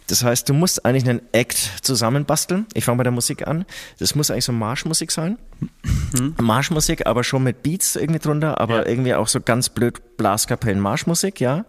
Das 0.08 0.24
heißt, 0.24 0.48
du 0.48 0.54
musst 0.54 0.84
eigentlich 0.84 1.08
einen 1.08 1.22
Act 1.32 1.56
zusammenbasteln. 1.82 2.66
Ich 2.74 2.84
fange 2.84 2.98
bei 2.98 3.04
der 3.04 3.12
Musik 3.12 3.46
an. 3.46 3.64
Das 3.98 4.14
muss 4.14 4.30
eigentlich 4.30 4.44
so 4.44 4.52
Marschmusik 4.52 5.10
sein. 5.12 5.38
Marschmusik, 6.40 7.06
aber 7.06 7.24
schon 7.24 7.42
mit 7.42 7.62
Beats 7.62 7.96
irgendwie 7.96 8.20
drunter, 8.20 8.60
aber 8.60 8.80
Ja. 8.82 8.86
irgendwie 8.86 9.14
auch 9.14 9.28
so 9.28 9.40
ganz 9.40 9.68
blöd 9.68 10.16
Blaskapellen 10.16 10.80
Marschmusik, 10.80 11.40
ja. 11.40 11.64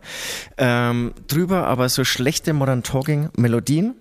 Ähm, 0.58 1.14
drüber 1.28 1.68
aber 1.68 1.88
so 1.88 2.04
schlechte 2.04 2.54
Modern 2.54 2.84
Talking 2.84 3.30
Melodien. 3.38 3.96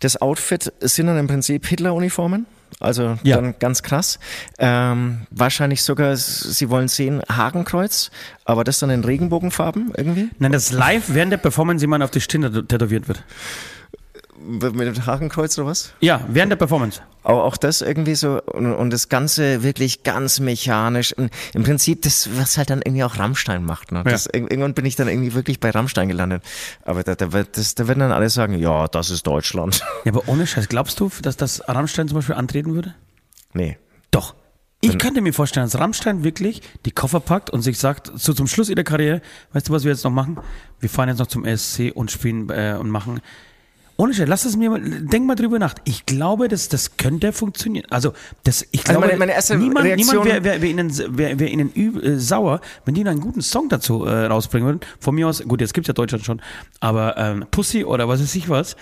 Das 0.00 0.20
Outfit 0.20 0.72
sind 0.80 1.06
dann 1.06 1.18
im 1.18 1.26
Prinzip 1.26 1.66
Hitler-Uniformen. 1.66 2.46
Also 2.78 3.18
Ja. 3.22 3.36
dann 3.36 3.54
ganz 3.58 3.82
krass. 3.82 4.18
Ähm, 4.58 5.22
wahrscheinlich 5.30 5.82
sogar, 5.82 6.14
Sie 6.16 6.68
wollen 6.68 6.88
sehen, 6.88 7.22
Hakenkreuz, 7.30 8.10
aber 8.44 8.64
das 8.64 8.78
dann 8.78 8.90
in 8.90 9.02
Regenbogenfarben 9.04 9.92
irgendwie. 9.96 10.28
Nein, 10.38 10.52
das 10.52 10.72
live 10.72 11.04
während 11.14 11.32
der 11.32 11.38
Performance 11.38 11.82
jemand 11.82 12.04
auf 12.04 12.10
die 12.10 12.20
Stirn 12.20 12.44
tä- 12.44 12.66
tätowiert 12.68 13.08
wird. 13.08 13.24
Mit 14.38 14.80
dem 14.80 15.06
Hakenkreuz 15.06 15.56
oder 15.58 15.68
was? 15.68 15.92
Ja, 16.00 16.20
während 16.28 16.50
der 16.52 16.56
Performance. 16.56 17.00
Aber 17.22 17.44
auch 17.44 17.56
das 17.56 17.80
irgendwie 17.82 18.14
so 18.14 18.40
und, 18.42 18.72
und 18.72 18.90
das 18.90 19.08
Ganze 19.08 19.62
wirklich 19.62 20.02
ganz 20.04 20.38
mechanisch. 20.40 21.12
Und 21.12 21.30
Im 21.54 21.62
Prinzip 21.64 22.02
das, 22.02 22.28
was 22.38 22.56
halt 22.58 22.70
dann 22.70 22.82
irgendwie 22.82 23.02
auch 23.04 23.18
Rammstein 23.18 23.64
macht. 23.64 23.90
Ne? 23.92 24.04
Das, 24.04 24.28
irg- 24.28 24.50
irgendwann 24.50 24.74
bin 24.74 24.84
ich 24.84 24.94
dann 24.96 25.08
irgendwie 25.08 25.34
wirklich 25.34 25.58
bei 25.58 25.70
Rammstein 25.70 26.08
gelandet. 26.08 26.42
Aber 26.84 27.02
da, 27.02 27.14
da, 27.14 27.32
wird, 27.32 27.56
das, 27.56 27.74
da 27.74 27.88
werden 27.88 28.00
dann 28.00 28.12
alle 28.12 28.30
sagen, 28.30 28.58
ja, 28.58 28.86
das 28.88 29.10
ist 29.10 29.26
Deutschland. 29.26 29.80
Ja, 30.04 30.12
aber 30.12 30.28
ohne 30.28 30.46
Scheiß, 30.46 30.68
glaubst 30.68 31.00
du, 31.00 31.10
dass 31.22 31.36
das 31.36 31.68
Rammstein 31.68 32.06
zum 32.08 32.16
Beispiel 32.16 32.36
antreten 32.36 32.74
würde? 32.74 32.94
nee. 33.52 33.78
Doch. 34.12 34.34
Ich 34.82 34.98
könnte 34.98 35.20
mir 35.20 35.32
vorstellen, 35.32 35.66
dass 35.66 35.80
Rammstein 35.80 36.22
wirklich 36.22 36.60
die 36.84 36.92
Koffer 36.92 37.18
packt 37.18 37.50
und 37.50 37.62
sich 37.62 37.76
sagt, 37.78 38.12
so 38.14 38.32
zum 38.34 38.46
Schluss 38.46 38.68
ihrer 38.68 38.84
Karriere, 38.84 39.20
weißt 39.52 39.68
du, 39.68 39.72
was 39.72 39.82
wir 39.82 39.90
jetzt 39.90 40.04
noch 40.04 40.12
machen? 40.12 40.38
Wir 40.78 40.88
fahren 40.88 41.08
jetzt 41.08 41.18
noch 41.18 41.26
zum 41.26 41.44
ESC 41.44 41.90
und 41.94 42.10
spielen 42.12 42.48
äh, 42.50 42.76
und 42.78 42.88
machen. 42.90 43.20
Ohne 43.98 44.12
Scheiß, 44.12 44.28
lass 44.28 44.44
es 44.44 44.56
mir 44.56 44.68
mal, 44.70 44.80
denk 44.80 45.26
mal 45.26 45.34
drüber 45.36 45.58
nach. 45.58 45.74
Ich 45.84 46.04
glaube, 46.04 46.48
dass 46.48 46.68
das 46.68 46.96
könnte 46.98 47.32
funktionieren. 47.32 47.86
Also, 47.90 48.12
das, 48.44 48.62
ich 48.70 48.80
Also 48.80 48.92
glaube, 48.92 49.06
meine- 49.06 49.18
meine 49.18 49.32
erste 49.32 49.56
niemand, 49.56 49.86
Reaktion- 49.86 50.22
niemand 50.24 50.24
wäre 50.26 50.44
wär, 50.44 50.62
wär 50.62 50.68
ihnen, 50.70 51.18
wär, 51.18 51.38
wär 51.38 51.48
ihnen 51.50 51.72
üb, 51.74 52.02
äh, 52.04 52.18
sauer, 52.18 52.60
wenn 52.84 52.94
die 52.94 53.06
einen 53.08 53.20
guten 53.20 53.40
Song 53.40 53.68
dazu 53.70 54.04
äh, 54.04 54.26
rausbringen 54.26 54.66
würden. 54.66 54.80
Von 55.00 55.14
mir 55.14 55.26
aus, 55.28 55.42
gut, 55.42 55.60
jetzt 55.62 55.72
gibt's 55.72 55.88
ja 55.88 55.94
Deutschland 55.94 56.24
schon, 56.24 56.42
aber 56.80 57.16
ähm, 57.16 57.46
Pussy 57.50 57.84
oder 57.84 58.06
was 58.06 58.20
weiß 58.20 58.34
ich 58.34 58.48
was, 58.50 58.76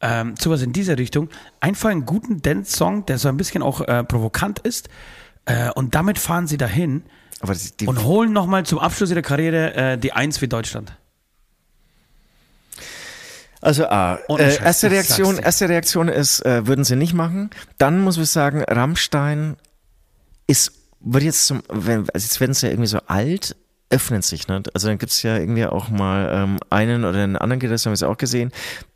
ähm, 0.00 0.34
sowas 0.38 0.62
in 0.62 0.72
dieser 0.72 0.98
Richtung. 0.98 1.28
Einfach 1.60 1.90
einen 1.90 2.04
guten 2.04 2.42
Dance-Song, 2.42 3.06
der 3.06 3.18
so 3.18 3.28
ein 3.28 3.36
bisschen 3.36 3.62
auch 3.62 3.80
äh, 3.82 4.02
provokant 4.04 4.58
ist. 4.58 4.88
Äh, 5.44 5.70
und 5.70 5.94
damit 5.94 6.18
fahren 6.18 6.48
sie 6.48 6.56
dahin 6.56 7.04
Aber 7.40 7.54
die, 7.54 7.70
die, 7.80 7.86
und 7.86 8.02
holen 8.02 8.32
nochmal 8.32 8.66
zum 8.66 8.80
Abschluss 8.80 9.10
ihrer 9.10 9.22
Karriere 9.22 9.74
äh, 9.74 9.96
die 9.96 10.12
Eins 10.12 10.38
für 10.38 10.48
Deutschland. 10.48 10.92
Also 13.66 13.88
A, 13.88 14.20
Ohne 14.28 14.44
äh, 14.44 14.62
erste 14.62 14.92
Reaktion, 14.92 15.38
erste 15.38 15.68
Reaktion 15.68 16.06
ist, 16.06 16.40
äh, 16.46 16.68
würden 16.68 16.84
sie 16.84 16.94
nicht 16.94 17.14
machen. 17.14 17.50
Dann 17.78 18.00
muss 18.00 18.16
ich 18.16 18.30
sagen, 18.30 18.62
Rammstein 18.62 19.56
ist, 20.46 20.70
wird 21.00 21.24
jetzt 21.24 21.48
zum, 21.48 21.64
wenn, 21.68 22.08
also 22.14 22.24
jetzt 22.24 22.38
werden 22.38 22.54
sie 22.54 22.66
ja 22.66 22.72
irgendwie 22.72 22.86
so 22.86 23.00
alt, 23.08 23.56
öffnen 23.90 24.22
sich, 24.22 24.46
ne? 24.46 24.62
Also 24.72 24.86
dann 24.86 24.98
gibt's 24.98 25.20
ja 25.24 25.36
irgendwie 25.36 25.66
auch 25.66 25.88
mal 25.88 26.30
ähm, 26.32 26.58
einen 26.70 27.04
oder 27.04 27.24
einen 27.24 27.36
anderen 27.36 27.58
Gitarristen, 27.58 27.88
haben 27.88 27.92
wir 27.94 27.94
es 27.94 28.02
auch 28.04 28.18
gesehen, 28.18 28.52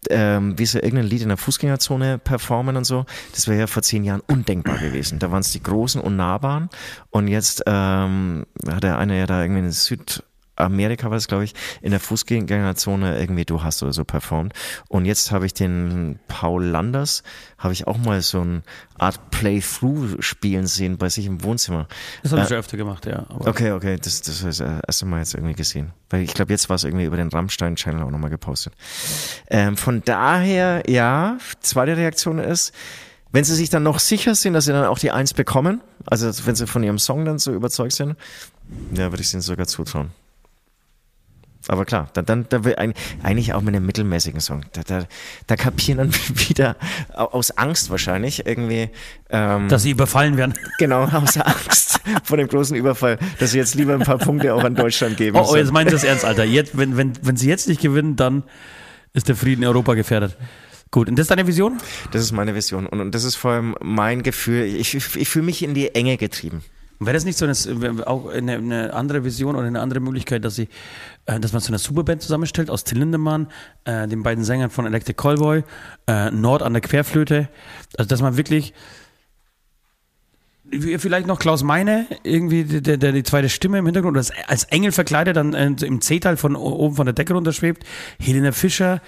ähm, 0.09 0.57
wie 0.57 0.67
sie 0.67 0.79
irgendein 0.79 1.09
Lied 1.09 1.23
in 1.23 1.29
der 1.29 1.37
Fußgängerzone 1.37 2.19
performen 2.19 2.77
und 2.77 2.85
so. 2.85 3.07
Das 3.35 3.49
wäre 3.49 3.59
ja 3.59 3.67
vor 3.67 3.83
zehn 3.83 4.05
Jahren 4.05 4.23
undenkbar 4.29 4.79
gewesen. 4.79 5.19
Da 5.19 5.33
waren 5.33 5.41
es 5.41 5.51
die 5.51 5.63
Großen 5.63 6.01
und 6.01 6.15
Nahbaren 6.15 6.71
und 7.11 7.27
jetzt 7.27 7.65
ähm, 7.67 8.47
hat 8.69 8.85
der 8.85 8.99
eine 8.99 9.19
ja 9.19 9.27
da 9.27 9.43
irgendwie 9.43 9.63
in 9.63 9.71
Süd 9.73 10.23
Amerika 10.61 11.11
war 11.11 11.17
das, 11.17 11.29
glaube 11.29 11.45
ich, 11.45 11.55
in 11.83 11.91
der 11.91 12.01
Fußgängerzone 12.01 13.19
irgendwie 13.19 13.45
Du 13.45 13.63
hast 13.63 13.83
oder 13.83 13.93
so 13.93 14.05
performt. 14.05 14.53
Und 14.89 15.05
jetzt 15.05 15.31
habe 15.33 15.47
ich 15.47 15.55
den 15.55 16.19
Paul 16.29 16.65
Landers, 16.65 17.23
habe 17.59 17.73
ich 17.73 17.87
auch 17.87 17.99
mal 17.99 18.21
so 18.23 18.41
eine 18.41 18.63
Art 18.99 19.31
Playthrough 19.31 20.17
spielen 20.21 20.67
sehen 20.67 20.99
bei 20.99 21.09
sich 21.09 21.27
im 21.27 21.43
Wohnzimmer. 21.43 21.87
Das 22.23 22.33
habe 22.33 22.43
ich 22.43 22.47
Äh, 22.47 22.49
schon 22.51 22.59
öfter 22.59 22.77
gemacht, 22.77 23.07
ja. 23.07 23.27
Okay, 23.31 23.73
okay, 23.73 23.97
das, 24.03 24.23
das 24.23 24.43
ist 24.43 24.61
das 24.61 24.83
erste 24.87 25.07
Mal 25.07 25.19
jetzt 25.21 25.35
irgendwie 25.35 25.55
gesehen. 25.55 25.93
Weil 26.11 26.23
ich 26.23 26.35
glaube, 26.35 26.53
jetzt 26.53 26.69
war 26.69 26.77
es 26.77 26.85
irgendwie 26.85 27.05
über 27.05 27.17
den 27.17 27.29
Rammstein-Channel 27.29 28.03
auch 28.03 28.11
nochmal 28.11 28.31
gepostet. 28.31 28.75
Ähm, 29.49 29.77
von 29.77 30.03
daher, 30.05 30.83
ja, 30.89 31.39
zweite 31.61 31.97
Reaktion 31.97 32.39
ist, 32.39 32.73
wenn 33.33 33.45
sie 33.45 33.55
sich 33.55 33.71
dann 33.71 33.85
noch 33.85 34.01
sicher 34.01 34.35
sind, 34.35 34.55
dass 34.55 34.65
sie 34.65 34.73
dann 34.73 34.85
auch 34.87 34.99
die 34.99 35.13
Eins 35.13 35.35
bekommen, 35.35 35.81
also 36.07 36.29
wenn 36.47 36.57
sie 36.57 36.67
von 36.67 36.83
ihrem 36.83 36.99
Song 36.99 37.25
dann 37.25 37.39
so 37.39 37.53
überzeugt 37.53 37.93
sind, 37.93 38.17
ja, 38.93 39.11
würde 39.13 39.21
ich 39.21 39.29
es 39.29 39.35
ihnen 39.35 39.41
sogar 39.43 39.67
zutrauen. 39.69 40.11
Aber 41.69 41.85
klar, 41.85 42.09
dann, 42.15 42.25
dann 42.25 42.47
da 42.49 42.65
will 42.65 42.77
ein, 42.77 42.95
eigentlich 43.23 43.53
auch 43.53 43.61
mit 43.61 43.75
einem 43.75 43.85
mittelmäßigen 43.85 44.41
Song. 44.41 44.65
Da, 44.73 44.83
da, 44.83 45.05
da 45.47 45.57
kapieren 45.57 45.99
dann 45.99 46.15
wieder 46.49 46.77
au- 47.15 47.27
aus 47.27 47.51
Angst 47.53 47.91
wahrscheinlich 47.91 48.47
irgendwie 48.47 48.89
ähm, 49.29 49.69
dass 49.69 49.83
sie 49.83 49.91
überfallen 49.91 50.37
werden. 50.37 50.55
Genau, 50.79 51.05
aus 51.05 51.37
Angst 51.37 52.01
vor 52.25 52.37
dem 52.39 52.49
großen 52.49 52.75
Überfall, 52.77 53.19
dass 53.39 53.51
sie 53.53 53.59
jetzt 53.59 53.75
lieber 53.75 53.93
ein 53.95 54.01
paar 54.01 54.19
Punkte 54.19 54.55
auch 54.55 54.65
an 54.65 54.75
Deutschland 54.75 55.17
geben. 55.19 55.37
Oh, 55.37 55.47
oh 55.51 55.57
jetzt 55.57 55.73
meinen 55.73 55.89
sie 55.89 55.93
das 55.95 56.05
ernst, 56.05 56.25
Alter. 56.25 56.45
Jetzt, 56.45 56.77
wenn, 56.77 56.97
wenn, 56.97 57.13
wenn 57.23 57.37
sie 57.37 57.49
jetzt 57.49 57.69
nicht 57.69 57.81
gewinnen, 57.83 58.17
dann 58.17 58.43
ist 59.13 59.29
der 59.29 59.37
Frieden 59.37 59.63
in 59.63 59.69
Europa 59.69 59.95
gefährdet. 59.95 60.37
Gut, 60.91 61.09
und 61.09 61.17
das 61.17 61.25
ist 61.25 61.31
deine 61.31 61.47
Vision? 61.47 61.79
Das 62.11 62.23
ist 62.23 62.33
meine 62.33 62.55
Vision 62.55 62.87
und, 62.87 63.01
und 63.01 63.15
das 63.15 63.25
ist 63.25 63.37
vor 63.37 63.53
allem 63.53 63.77
mein 63.81 64.23
Gefühl. 64.23 64.65
Ich, 64.65 64.95
ich, 64.95 65.17
ich 65.17 65.29
fühle 65.29 65.45
mich 65.45 65.63
in 65.63 65.75
die 65.75 65.95
Enge 65.95 66.17
getrieben. 66.17 66.63
Wäre 67.03 67.15
das 67.15 67.25
nicht 67.25 67.39
so 67.39 67.47
eine, 67.47 68.07
auch 68.07 68.29
eine, 68.29 68.57
eine 68.57 68.93
andere 68.93 69.25
Vision 69.25 69.57
oder 69.57 69.67
eine 69.67 69.81
andere 69.81 70.01
Möglichkeit, 70.01 70.45
dass 70.45 70.55
sie, 70.55 70.69
äh, 71.25 71.41
dass 71.41 71.55
man 71.55 71.63
so 71.63 71.69
eine 71.69 71.79
Superband 71.79 72.21
zusammenstellt 72.21 72.69
aus 72.69 72.85
Till 72.85 72.99
Lindemann, 72.99 73.49
äh, 73.85 74.07
den 74.07 74.23
beiden 74.23 74.45
Sängern 74.45 74.69
von 74.69 74.85
Electric 74.85 75.17
Callboy, 75.17 75.65
äh, 76.07 76.31
Nord 76.31 76.61
an 76.61 76.75
der 76.75 76.83
Querflöte, 76.83 77.49
also 77.97 78.07
dass 78.07 78.21
man 78.21 78.37
wirklich 78.37 78.75
vielleicht 80.71 81.27
noch 81.27 81.39
Klaus 81.39 81.63
Meine, 81.63 82.07
irgendwie 82.23 82.65
der, 82.65 82.99
der 82.99 83.13
die 83.13 83.23
zweite 83.23 83.49
Stimme 83.49 83.79
im 83.79 83.87
Hintergrund, 83.87 84.17
oder 84.17 84.27
als, 84.47 84.65
Engel 84.65 84.93
verkleidet, 84.93 85.37
dann 85.37 85.55
äh, 85.55 85.67
im 85.85 86.03
C-Teil 86.03 86.37
von 86.37 86.55
oben 86.55 86.97
von 86.97 87.07
der 87.07 87.15
Decke 87.15 87.33
runterschwebt, 87.33 87.83
Helena 88.21 88.53
Fischer, 88.53 89.01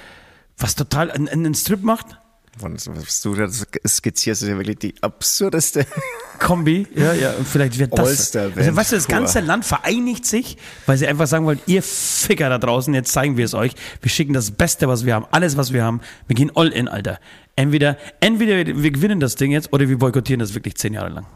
was 0.56 0.74
total 0.76 1.10
einen, 1.10 1.28
einen 1.28 1.54
Strip 1.54 1.82
macht, 1.82 2.18
Und 2.60 2.86
was 2.86 3.22
du 3.22 3.34
da 3.34 3.48
skizzierst, 3.48 4.42
ist 4.42 4.48
ja 4.48 4.56
wirklich 4.56 4.78
die 4.78 4.94
absurdeste. 5.00 5.86
Kombi, 6.38 6.86
ja, 6.94 7.14
ja, 7.14 7.32
und 7.32 7.48
vielleicht 7.48 7.78
wird 7.78 7.96
das. 7.96 8.36
Also, 8.36 8.76
weißt 8.76 8.92
du, 8.92 8.96
das 8.96 9.08
ganze 9.08 9.40
Land 9.40 9.64
vereinigt 9.64 10.26
sich, 10.26 10.58
weil 10.86 10.98
sie 10.98 11.06
einfach 11.06 11.26
sagen 11.26 11.46
wollen, 11.46 11.60
ihr 11.66 11.82
Ficker 11.82 12.50
da 12.50 12.58
draußen, 12.58 12.92
jetzt 12.92 13.12
zeigen 13.12 13.36
wir 13.36 13.44
es 13.44 13.54
euch. 13.54 13.72
Wir 14.02 14.10
schicken 14.10 14.34
das 14.34 14.50
Beste, 14.50 14.86
was 14.86 15.06
wir 15.06 15.14
haben, 15.14 15.24
alles, 15.30 15.56
was 15.56 15.72
wir 15.72 15.82
haben. 15.82 16.00
Wir 16.26 16.36
gehen 16.36 16.50
all 16.54 16.68
in, 16.68 16.88
Alter. 16.88 17.20
Entweder, 17.56 17.96
entweder 18.20 18.66
wir 18.82 18.90
gewinnen 18.90 19.20
das 19.20 19.36
Ding 19.36 19.50
jetzt 19.50 19.72
oder 19.72 19.88
wir 19.88 19.98
boykottieren 19.98 20.40
das 20.40 20.54
wirklich 20.54 20.76
zehn 20.76 20.92
Jahre 20.92 21.10
lang. 21.10 21.26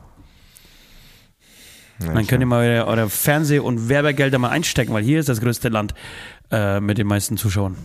dann 1.99 2.27
könnt 2.27 2.43
ihr 2.43 2.47
mal 2.47 2.67
eure, 2.67 2.87
eure 2.87 3.09
Fernseh- 3.09 3.59
und 3.61 3.89
Werbegelder 3.89 4.39
mal 4.39 4.51
einstecken, 4.51 4.93
weil 4.93 5.05
hier 5.05 5.21
ist 5.21 5.29
das 5.29 5.41
größte 5.41 5.71
Land 5.71 5.95
äh, 6.51 6.81
mit 6.81 6.99
den 6.99 7.07
meisten 7.07 7.37
Zuschauern. 7.39 7.77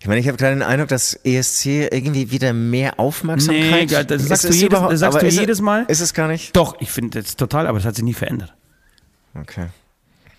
Ich 0.00 0.06
meine, 0.06 0.20
ich 0.20 0.28
habe 0.28 0.36
gerade 0.36 0.54
den 0.54 0.62
Eindruck, 0.62 0.88
dass 0.88 1.14
ESC 1.24 1.88
irgendwie 1.92 2.30
wieder 2.30 2.52
mehr 2.52 2.98
Aufmerksamkeit. 2.98 3.90
Nee, 3.90 4.04
das 4.04 4.22
Es 4.22 4.28
sagst 4.28 4.44
du 4.44 4.48
ist 4.48 4.54
jedes- 4.56 4.66
überhaupt- 4.68 4.92
das 4.92 5.00
sagst 5.00 5.22
du 5.22 5.26
es- 5.26 5.36
jedes 5.36 5.60
Mal? 5.60 5.84
Ist 5.88 6.00
es 6.00 6.14
gar 6.14 6.28
nicht? 6.28 6.54
Doch, 6.56 6.80
ich 6.80 6.90
finde 6.90 7.22
das 7.22 7.36
total, 7.36 7.66
aber 7.66 7.78
das 7.78 7.86
hat 7.86 7.94
sich 7.96 8.04
nie 8.04 8.14
verändert. 8.14 8.52
Okay. 9.40 9.66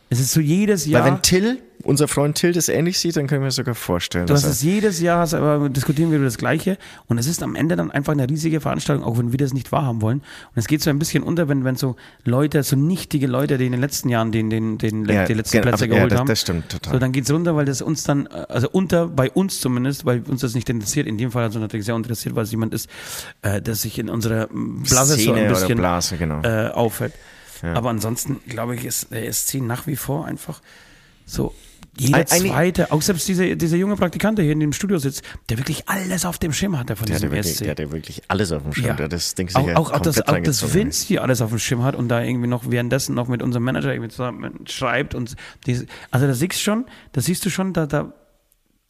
Es 0.09 0.19
ist 0.19 0.31
so 0.31 0.39
jedes 0.41 0.85
Jahr. 0.85 1.03
Weil 1.05 1.13
wenn 1.13 1.21
Till, 1.21 1.59
unser 1.83 2.07
Freund 2.07 2.37
Till, 2.37 2.53
das 2.53 2.69
ähnlich 2.69 2.99
sieht, 2.99 3.15
dann 3.15 3.27
können 3.27 3.41
wir 3.41 3.45
mir 3.47 3.51
sogar 3.51 3.75
vorstellen. 3.75 4.25
Du 4.27 4.33
hast 4.33 4.45
es 4.45 4.61
jedes 4.61 4.99
Jahr, 4.99 5.31
aber 5.33 5.69
diskutieren 5.69 6.11
wir 6.11 6.17
über 6.17 6.25
das 6.25 6.37
Gleiche 6.37 6.77
und 7.07 7.17
es 7.17 7.27
ist 7.27 7.43
am 7.43 7.55
Ende 7.55 7.75
dann 7.75 7.91
einfach 7.91 8.13
eine 8.13 8.29
riesige 8.29 8.61
Veranstaltung, 8.61 9.03
auch 9.03 9.17
wenn 9.17 9.31
wir 9.31 9.37
das 9.37 9.53
nicht 9.53 9.71
wahrhaben 9.71 10.01
wollen. 10.01 10.19
Und 10.19 10.55
es 10.55 10.67
geht 10.67 10.81
so 10.81 10.89
ein 10.89 10.99
bisschen 10.99 11.23
unter, 11.23 11.49
wenn, 11.49 11.63
wenn 11.65 11.75
so 11.75 11.95
Leute, 12.23 12.63
so 12.63 12.75
nichtige 12.75 13.27
Leute, 13.27 13.57
die 13.57 13.65
in 13.65 13.71
den 13.71 13.81
letzten 13.81 14.09
Jahren 14.09 14.31
den, 14.31 14.49
den, 14.49 14.77
den, 14.77 15.07
er, 15.09 15.25
die 15.25 15.33
letzten 15.33 15.57
genau, 15.57 15.69
Plätze 15.69 15.85
aber- 15.85 15.95
geholt 15.95 16.03
ja, 16.03 16.09
das, 16.09 16.19
haben. 16.19 16.27
Das 16.27 16.41
stimmt 16.41 16.69
total. 16.69 16.93
So, 16.93 16.99
dann 16.99 17.11
geht's 17.11 17.31
runter, 17.31 17.55
weil 17.55 17.65
das 17.65 17.81
uns 17.81 18.03
dann, 18.03 18.27
also 18.27 18.69
unter, 18.71 19.07
bei 19.07 19.29
uns 19.29 19.59
zumindest, 19.59 20.05
weil 20.05 20.21
uns 20.27 20.41
das 20.41 20.55
nicht 20.55 20.69
interessiert. 20.69 21.07
In 21.07 21.17
dem 21.17 21.31
Fall 21.31 21.43
hat 21.43 21.51
es 21.51 21.55
uns 21.55 21.61
natürlich 21.63 21.85
sehr 21.85 21.95
interessiert, 21.95 22.35
weil 22.35 22.43
es 22.43 22.51
jemand 22.51 22.73
ist, 22.73 22.89
äh, 23.41 23.61
der 23.61 23.75
sich 23.75 23.99
in 23.99 24.09
unserer 24.09 24.47
Blase 24.47 25.15
so 25.15 25.19
Szene 25.19 25.37
ein 25.37 25.45
oder 25.45 25.59
bisschen 25.59 25.77
Blase, 25.77 26.17
genau. 26.17 26.41
äh, 26.43 26.69
auffällt. 26.69 27.13
Ja. 27.61 27.73
Aber 27.73 27.89
ansonsten, 27.89 28.41
glaube 28.47 28.75
ich, 28.75 28.85
ist 28.85 29.11
der 29.11 29.27
ESC 29.27 29.55
nach 29.55 29.87
wie 29.87 29.95
vor 29.95 30.25
einfach 30.25 30.61
so 31.25 31.53
jeder 31.97 32.17
eigentlich- 32.17 32.51
zweite, 32.51 32.91
auch 32.91 33.01
selbst 33.01 33.27
dieser 33.27 33.55
diese 33.55 33.77
junge 33.77 33.95
Praktikant, 33.95 34.37
der 34.37 34.43
hier 34.45 34.53
in 34.53 34.59
dem 34.59 34.73
Studio 34.73 34.97
sitzt, 34.97 35.21
der 35.49 35.57
wirklich 35.57 35.87
alles 35.87 36.25
auf 36.25 36.37
dem 36.39 36.53
Schirm 36.53 36.77
hatte 36.77 36.95
von 36.95 37.05
der, 37.05 37.17
diesem 37.17 37.31
wirklich, 37.31 37.53
ESC. 37.53 37.63
der 37.63 37.71
hatte 37.71 37.91
wirklich 37.91 38.21
alles 38.27 38.51
auf 38.51 38.63
dem 38.63 38.73
Schirm. 38.73 38.85
Ja. 38.87 38.93
Der 38.93 39.05
hat 39.05 39.13
das 39.13 39.35
Ding 39.35 39.49
auch, 39.53 39.67
auch, 39.75 39.91
auch 39.91 39.99
das, 39.99 40.21
auch 40.27 40.37
das. 40.39 40.73
Vince 40.73 41.05
hier 41.07 41.21
alles 41.23 41.41
auf 41.41 41.49
dem 41.49 41.59
Schirm 41.59 41.83
hat 41.83 41.95
und 41.95 42.09
da 42.09 42.21
irgendwie 42.23 42.47
noch 42.47 42.69
währenddessen 42.69 43.15
noch 43.15 43.27
mit 43.27 43.41
unserem 43.41 43.63
Manager 43.63 43.91
irgendwie 43.93 44.09
zusammen 44.09 44.65
schreibt 44.67 45.15
und 45.15 45.35
diese, 45.65 45.85
also 46.11 46.27
da 46.27 46.33
siehst 46.33 46.53
du 46.53 46.59
schon, 46.59 46.85
da 47.11 47.21
siehst 47.21 47.45
du 47.45 47.49
schon, 47.49 47.73
da, 47.73 47.85
da, 47.85 48.13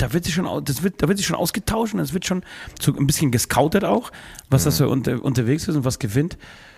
da 0.04 0.12
wird 0.12 0.26
sich 0.26 0.34
schon, 0.34 0.66
das 0.66 0.84
wird, 0.84 1.01
da 1.01 1.08
wird 1.08 1.18
sich 1.18 1.26
schon 1.26 1.38
ausgetauscht 1.38 1.93
und 1.93 2.01
es 2.01 2.14
wird 2.14 2.26
schon 2.26 2.43
so 2.82 2.93
ein 2.93 3.08
bisschen 3.08 3.32
gescoutet 3.32 3.86
auch, 3.86 4.12
was 4.49 4.66
das 4.66 4.76
so 4.76 4.89
unter, 4.89 5.24
unterwegs 5.24 5.70
ist 5.70 5.78
und 5.78 5.86
was 5.86 5.97
gewinnt. 5.97 6.38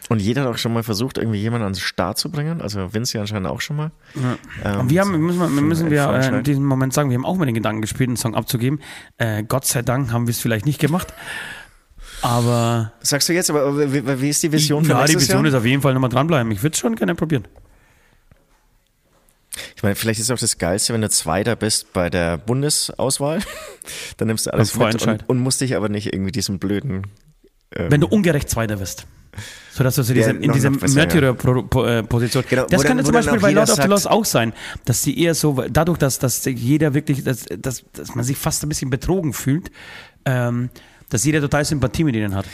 Und 0.09 0.21
jeder 0.21 0.43
hat 0.43 0.49
auch 0.49 0.57
schon 0.59 0.73
mal 0.73 0.83
versucht, 0.83 1.17
irgendwie 1.17 1.39
jemanden 1.39 1.63
ans 1.63 1.79
Start 1.79 2.19
zu 2.19 2.29
bringen. 2.29 2.61
Also 2.61 2.93
Vince 2.93 3.17
ja 3.17 3.21
anscheinend 3.21 3.47
auch 3.47 3.61
schon 3.61 3.77
mal. 3.77 3.91
Ähm, 4.63 4.79
Und 4.81 4.89
wir 4.91 5.01
haben, 5.01 5.19
müssen, 5.19 5.39
wir, 5.39 5.61
müssen 5.61 5.89
wir 5.89 6.07
äh, 6.07 6.37
in 6.37 6.43
diesem 6.43 6.65
Moment 6.65 6.93
sagen, 6.93 7.09
wir 7.09 7.17
haben 7.17 7.25
auch 7.25 7.37
mit 7.37 7.47
den 7.47 7.55
Gedanken 7.55 7.81
gespielt, 7.81 8.09
einen 8.09 8.17
Song 8.17 8.35
abzugeben. 8.35 8.79
Äh, 9.17 9.43
Gott 9.43 9.65
sei 9.65 9.81
Dank 9.81 10.11
haben 10.11 10.27
wir 10.27 10.31
es 10.31 10.39
vielleicht 10.39 10.67
nicht 10.67 10.79
gemacht. 10.79 11.11
Aber 12.21 12.93
Sagst 13.01 13.27
du 13.27 13.33
jetzt, 13.33 13.49
aber 13.49 13.91
wie, 13.91 14.21
wie 14.21 14.29
ist 14.29 14.43
die 14.43 14.51
Vision 14.51 14.85
für 14.85 14.91
ja, 14.91 14.97
die 14.97 15.01
nächstes 15.01 15.23
Vision 15.23 15.45
Jahr? 15.45 15.53
ist 15.53 15.57
auf 15.57 15.65
jeden 15.65 15.81
Fall 15.81 15.95
nochmal 15.95 16.11
dranbleiben. 16.11 16.51
Ich 16.51 16.61
würde 16.61 16.75
es 16.75 16.79
schon 16.79 16.95
gerne 16.95 17.15
probieren. 17.15 17.47
Ich 19.75 19.83
meine, 19.83 19.95
vielleicht 19.95 20.19
ist 20.19 20.31
auch 20.31 20.37
das 20.37 20.57
Geilste, 20.57 20.93
wenn 20.93 21.01
du 21.01 21.09
Zweiter 21.09 21.55
bist 21.55 21.93
bei 21.93 22.09
der 22.09 22.37
Bundesauswahl. 22.37 23.39
Dann 24.17 24.27
nimmst 24.27 24.47
du 24.47 24.53
alles 24.53 24.75
mit 24.75 25.05
und, 25.07 25.29
und 25.29 25.39
musst 25.39 25.61
dich 25.61 25.75
aber 25.75 25.89
nicht 25.89 26.13
irgendwie 26.13 26.31
diesen 26.31 26.59
blöden. 26.59 27.07
Ähm, 27.75 27.91
Wenn 27.91 28.01
du 28.01 28.07
ungerecht 28.07 28.49
Zweiter 28.49 28.79
wirst. 28.79 29.05
Sodass 29.71 29.95
du 29.95 30.03
so 30.03 30.13
Ja, 30.13 30.19
diese, 30.19 30.29
in 30.31 30.47
noch- 30.47 30.53
diese 30.53 30.69
noch 30.69 30.79
besser, 30.79 30.97
ja. 30.97 31.05
Märtyrer-Position. 31.05 32.43
Genau, 32.49 32.65
das 32.67 32.83
ja 32.83 32.97
wo 32.97 33.01
zum 33.01 33.11
Beispiel 33.11 33.39
bei 33.39 33.51
Lord 33.51 33.69
of 33.69 33.81
the 33.81 33.87
Lost 33.87 34.09
auch 34.09 34.23
sein, 34.25 34.53
dass 34.85 35.01
die 35.01 35.21
eher 35.21 35.35
so, 35.35 35.61
dadurch, 35.69 35.97
dass, 35.97 36.19
dass 36.19 36.45
jeder 36.45 36.93
wirklich, 36.93 37.23
dass, 37.23 37.45
dass, 37.59 37.83
dass 37.91 38.15
man 38.15 38.23
sich 38.23 38.37
fast 38.37 38.63
ein 38.63 38.69
bisschen 38.69 38.89
betrogen 38.89 39.33
fühlt, 39.33 39.71
ähm, 40.25 40.69
dass 41.09 41.25
jeder 41.25 41.41
total 41.41 41.65
Sympathie 41.65 42.03
mit 42.05 42.15
ihnen 42.15 42.33
hat. 42.35 42.45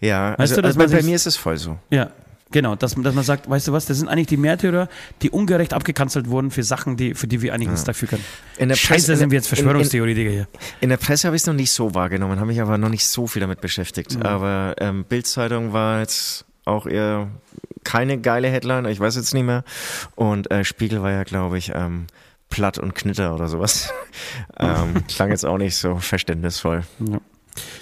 ja, 0.00 0.30
Weißt 0.32 0.40
also, 0.40 0.56
du, 0.56 0.62
dass 0.62 0.76
also 0.76 0.90
bei, 0.90 1.00
bei 1.00 1.02
mir 1.02 1.16
ist 1.16 1.26
es 1.26 1.36
voll 1.36 1.56
so. 1.56 1.78
Ja, 1.90 2.10
genau, 2.56 2.74
dass, 2.74 2.94
dass 2.94 3.14
man 3.14 3.22
sagt, 3.22 3.50
weißt 3.50 3.68
du 3.68 3.72
was, 3.72 3.84
das 3.84 3.98
sind 3.98 4.08
eigentlich 4.08 4.28
die 4.28 4.38
Märtyrer, 4.38 4.88
die 5.20 5.30
ungerecht 5.30 5.74
abgekanzelt 5.74 6.30
wurden 6.30 6.50
für 6.50 6.62
Sachen, 6.62 6.96
die, 6.96 7.12
für 7.14 7.26
die 7.26 7.42
wir 7.42 7.52
eigentlich 7.52 7.68
nichts 7.68 7.84
dafür 7.84 8.08
können. 8.08 8.24
In 8.56 8.70
der 8.70 8.76
Scheiße, 8.76 9.08
Presse- 9.08 9.16
sind 9.16 9.30
wir 9.30 9.36
jetzt 9.36 9.48
Verschwörungstheoretiker 9.48 10.30
hier. 10.30 10.48
In 10.80 10.88
der 10.88 10.96
Presse 10.96 11.28
habe 11.28 11.36
ich 11.36 11.42
es 11.42 11.46
noch 11.46 11.52
nicht 11.54 11.70
so 11.70 11.94
wahrgenommen, 11.94 12.38
habe 12.40 12.46
mich 12.46 12.62
aber 12.62 12.78
noch 12.78 12.88
nicht 12.88 13.06
so 13.06 13.26
viel 13.26 13.40
damit 13.40 13.60
beschäftigt. 13.60 14.16
Mhm. 14.16 14.22
Aber 14.22 14.74
ähm, 14.78 15.04
Bildzeitung 15.04 15.74
war 15.74 16.00
jetzt 16.00 16.46
auch 16.64 16.86
eher 16.86 17.28
keine 17.84 18.18
geile 18.18 18.48
Headline, 18.48 18.86
ich 18.86 18.98
weiß 18.98 19.16
jetzt 19.16 19.34
nicht 19.34 19.44
mehr. 19.44 19.62
Und 20.14 20.50
äh, 20.50 20.64
Spiegel 20.64 21.02
war 21.02 21.10
ja, 21.10 21.24
glaube 21.24 21.58
ich, 21.58 21.72
ähm, 21.74 22.06
platt 22.48 22.78
und 22.78 22.94
knitter 22.94 23.34
oder 23.34 23.48
sowas. 23.48 23.92
ähm, 24.58 25.06
klang 25.08 25.28
jetzt 25.30 25.44
auch 25.44 25.58
nicht 25.58 25.76
so 25.76 25.96
verständnisvoll. 25.96 26.84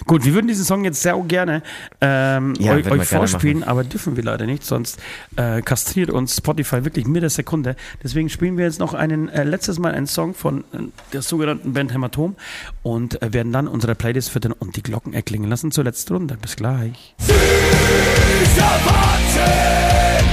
Gut, 0.05 0.25
wir 0.25 0.33
würden 0.33 0.47
diesen 0.47 0.65
Song 0.65 0.83
jetzt 0.83 1.01
sehr 1.01 1.15
gerne 1.27 1.63
ähm, 2.01 2.53
Ja, 2.59 2.73
euch, 2.73 2.85
euch 2.85 2.89
gerne 2.89 3.05
vorspielen, 3.05 3.63
aber 3.63 3.83
dürfen 3.83 4.15
wir 4.15 4.23
leider 4.23 4.45
nicht, 4.45 4.65
sonst 4.65 4.99
äh, 5.35 5.61
kastriert 5.61 6.09
uns 6.09 6.37
Spotify 6.37 6.85
wirklich 6.85 7.07
mit 7.07 7.21
der 7.23 7.29
Sekunde. 7.29 7.75
Deswegen 8.03 8.29
spielen 8.29 8.57
wir 8.57 8.65
jetzt 8.65 8.79
noch 8.79 8.93
einen, 8.93 9.29
äh, 9.29 9.43
letztes 9.43 9.79
Mal 9.79 9.93
einen 9.93 10.07
Song 10.07 10.33
von 10.33 10.61
äh, 10.73 10.79
der 11.13 11.21
sogenannten 11.21 11.73
Band 11.73 11.93
Hämatom 11.93 12.35
und 12.83 13.21
äh, 13.21 13.33
werden 13.33 13.51
dann 13.51 13.67
unsere 13.67 13.95
Playlist 13.95 14.29
füttern 14.29 14.51
und 14.51 14.75
die 14.75 14.83
Glocken 14.83 15.13
erklingen 15.13 15.49
lassen 15.49 15.71
zur 15.71 15.83
letzten 15.83 16.13
Runde. 16.13 16.37
Bis 16.41 16.55
gleich. 16.55 17.15
Dieser 17.19 18.61
Wahnsinn 18.85 20.25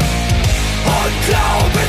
und 0.85 1.29
Glaubenskriege, 1.29 1.82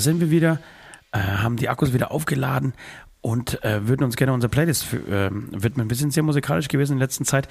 Da 0.00 0.04
sind 0.04 0.18
wir 0.18 0.30
wieder, 0.30 0.60
äh, 1.12 1.18
haben 1.18 1.58
die 1.58 1.68
Akkus 1.68 1.92
wieder 1.92 2.10
aufgeladen 2.10 2.72
und 3.20 3.62
äh, 3.62 3.86
würden 3.86 4.02
uns 4.02 4.16
gerne 4.16 4.32
unsere 4.32 4.48
Playlist 4.48 4.82
für, 4.82 4.96
ähm, 5.10 5.48
widmen. 5.52 5.90
Wir 5.90 5.96
sind 5.98 6.14
sehr 6.14 6.22
musikalisch 6.22 6.68
gewesen 6.68 6.92
in 6.92 7.00
der 7.00 7.06
letzten 7.06 7.26
Zeit. 7.26 7.48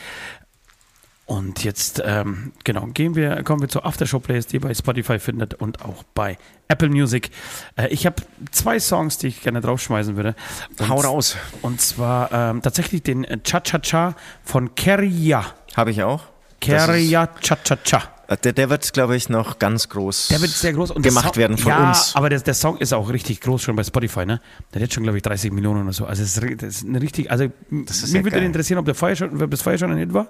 Und 1.28 1.64
jetzt, 1.64 2.02
ähm, 2.04 2.54
genau, 2.64 2.88
gehen 2.88 3.14
wir, 3.14 3.44
kommen 3.44 3.62
wir 3.62 3.70
zur 3.70 3.86
Aftershow-Playlist, 3.86 4.52
die 4.52 4.56
ihr 4.56 4.62
bei 4.62 4.74
Spotify 4.74 5.20
findet 5.20 5.54
und 5.54 5.86
auch 5.86 6.02
bei 6.16 6.40
Apple 6.70 6.90
Music. 6.90 7.30
Äh, 7.76 7.90
ich 7.90 8.08
habe 8.08 8.16
zwei 8.50 8.80
Songs, 8.80 9.20
die 9.20 9.28
ich 9.28 9.44
gerne 9.44 9.62
draufschmeißen 9.62 10.16
würde. 10.16 10.34
Und, 10.80 10.90
Hau 10.90 11.02
raus. 11.02 11.38
Und 11.62 11.80
zwar 11.82 12.32
ähm, 12.32 12.64
tatsächlich 12.64 13.04
den 13.04 13.28
Cha-Cha-Cha 13.44 14.16
von 14.44 14.74
Keria. 14.74 15.46
Habe 15.76 15.92
ich 15.92 16.02
auch. 16.02 16.24
Keria 16.60 17.28
Cha-Cha-Cha. 17.28 18.19
Äh, 18.30 18.38
Der, 18.38 18.54
der 18.54 18.70
wird, 18.70 18.94
glaube 18.94 19.16
ich, 19.16 19.28
noch 19.30 19.60
ganz 19.60 19.90
groß 19.90 20.30
Der 20.30 20.40
wird 20.42 20.52
sehr 20.52 20.74
groß 20.74 20.92
und 20.92 21.02
gemacht 21.02 21.26
Song- 21.34 21.36
werden 21.36 21.58
von 21.58 21.70
ja, 21.72 21.90
uns. 21.90 22.16
aber 22.16 22.30
der, 22.30 22.40
der 22.40 22.54
Song 22.54 22.78
ist 22.78 22.94
auch 22.94 23.10
richtig 23.10 23.42
groß 23.42 23.62
schon 23.62 23.76
bei 23.76 23.84
Spotify, 23.84 24.26
ne? 24.26 24.40
Der 24.74 24.76
hat 24.76 24.82
jetzt 24.84 24.94
schon, 24.94 25.04
glaube 25.04 25.18
ich, 25.18 25.24
30 25.24 25.52
Millionen 25.52 25.84
oder 25.84 25.94
so. 25.94 26.06
Also 26.06 26.24
es 26.24 26.38
ist, 26.38 26.62
das 26.62 26.76
ist 26.78 26.86
eine 26.86 27.02
richtig, 27.02 27.30
also 27.32 27.46
ist 27.46 28.08
mir 28.14 28.20
ja 28.20 28.24
würde 28.26 28.38
interessieren, 28.40 28.80
ob 28.80 28.86
der 28.86 28.96
vorher 28.96 29.16
schon, 29.16 29.42
ob 29.42 29.52
das 29.52 29.62
vorher 29.62 29.78
schon 29.78 29.92
ein 29.92 29.98
Hit 29.98 30.14
war 30.14 30.28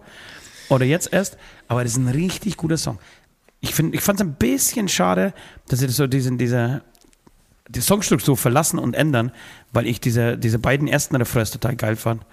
oder 0.69 0.85
jetzt 0.85 1.11
erst, 1.13 1.37
aber 1.67 1.83
das 1.83 1.93
ist 1.93 1.97
ein 1.97 2.07
richtig 2.07 2.57
guter 2.57 2.77
Song. 2.77 2.97
Ich, 3.61 3.73
find- 3.75 3.93
ich 3.93 4.01
fand 4.01 4.19
es 4.21 4.25
ein 4.25 4.33
bisschen 4.35 4.87
schade, 4.87 5.33
dass 5.67 5.79
sie 5.79 5.87
das 5.87 5.97
so 5.97 6.07
diesen, 6.07 6.37
dieser, 6.37 6.81
die 7.67 7.81
Songstruktur 7.81 8.37
verlassen 8.37 8.79
und 8.79 8.95
ändern, 8.95 9.31
weil 9.73 9.85
ich 9.85 9.99
diese, 9.99 10.37
diese 10.37 10.57
beiden 10.59 10.87
ersten 10.87 11.15
Refrains 11.15 11.51
total 11.51 11.75
geil 11.75 11.95
fand. 11.95 12.23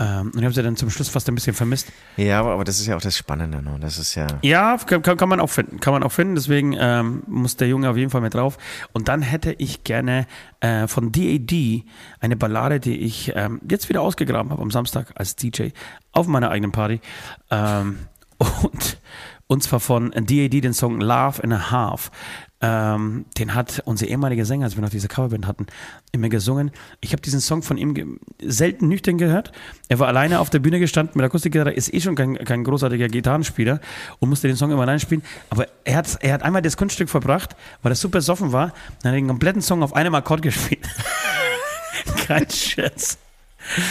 Ähm, 0.00 0.30
und 0.32 0.38
ich 0.38 0.44
habe 0.44 0.54
sie 0.54 0.62
dann 0.62 0.76
zum 0.76 0.90
Schluss 0.90 1.08
fast 1.08 1.28
ein 1.28 1.34
bisschen 1.34 1.54
vermisst. 1.54 1.92
Ja, 2.16 2.38
aber, 2.38 2.52
aber 2.52 2.64
das 2.64 2.78
ist 2.78 2.86
ja 2.86 2.96
auch 2.96 3.00
das 3.00 3.16
Spannende. 3.16 3.62
Ne? 3.62 3.78
Das 3.80 3.98
ist 3.98 4.14
ja. 4.14 4.28
Ja, 4.42 4.76
kann, 4.76 5.02
kann 5.02 5.28
man 5.28 5.40
auch 5.40 5.50
finden. 5.50 5.80
Kann 5.80 5.92
man 5.92 6.04
auch 6.04 6.12
finden. 6.12 6.36
Deswegen 6.36 6.76
ähm, 6.78 7.22
muss 7.26 7.56
der 7.56 7.68
Junge 7.68 7.90
auf 7.90 7.96
jeden 7.96 8.10
Fall 8.10 8.20
mit 8.20 8.34
drauf. 8.34 8.58
Und 8.92 9.08
dann 9.08 9.22
hätte 9.22 9.52
ich 9.52 9.82
gerne 9.82 10.26
äh, 10.60 10.86
von 10.86 11.10
DAD 11.10 11.84
eine 12.20 12.36
Ballade, 12.36 12.78
die 12.78 12.98
ich 12.98 13.32
ähm, 13.34 13.60
jetzt 13.68 13.88
wieder 13.88 14.02
ausgegraben 14.02 14.52
habe 14.52 14.62
am 14.62 14.70
Samstag 14.70 15.12
als 15.16 15.34
DJ 15.34 15.70
auf 16.12 16.28
meiner 16.28 16.50
eigenen 16.50 16.70
Party. 16.70 17.00
Ähm, 17.50 17.98
und, 18.62 18.98
und 19.48 19.62
zwar 19.64 19.80
von 19.80 20.12
DAD 20.12 20.62
den 20.62 20.74
Song 20.74 21.00
Love 21.00 21.42
and 21.42 21.52
a 21.52 21.70
Half. 21.72 22.12
Ähm, 22.60 23.24
den 23.38 23.54
hat 23.54 23.82
unser 23.84 24.08
ehemaliger 24.08 24.44
Sänger, 24.44 24.64
als 24.64 24.76
wir 24.76 24.82
noch 24.82 24.90
diese 24.90 25.06
Coverband 25.06 25.46
hatten, 25.46 25.66
immer 26.10 26.28
gesungen. 26.28 26.72
Ich 27.00 27.12
habe 27.12 27.22
diesen 27.22 27.40
Song 27.40 27.62
von 27.62 27.78
ihm 27.78 28.18
selten 28.42 28.88
nüchtern 28.88 29.16
gehört. 29.16 29.52
Er 29.88 30.00
war 30.00 30.08
alleine 30.08 30.40
auf 30.40 30.50
der 30.50 30.58
Bühne 30.58 30.80
gestanden 30.80 31.12
mit 31.16 31.24
Akustikgitarre, 31.24 31.72
ist 31.72 31.94
eh 31.94 32.00
schon 32.00 32.16
kein, 32.16 32.34
kein 32.38 32.64
großartiger 32.64 33.06
Gitarrenspieler 33.08 33.80
und 34.18 34.28
musste 34.28 34.48
den 34.48 34.56
Song 34.56 34.72
immer 34.72 34.82
allein 34.82 34.98
spielen. 34.98 35.22
Aber 35.50 35.68
er 35.84 35.96
hat, 35.96 36.18
er 36.20 36.32
hat 36.32 36.42
einmal 36.42 36.62
das 36.62 36.76
Kunststück 36.76 37.08
verbracht, 37.08 37.54
weil 37.82 37.92
er 37.92 37.96
super 37.96 38.20
soffen 38.20 38.52
war, 38.52 38.72
dann 39.02 39.12
hat 39.12 39.16
er 39.16 39.20
den 39.20 39.28
kompletten 39.28 39.62
Song 39.62 39.84
auf 39.84 39.94
einem 39.94 40.14
Akkord 40.16 40.42
gespielt. 40.42 40.84
kein 42.26 42.50
Scherz. 42.50 43.18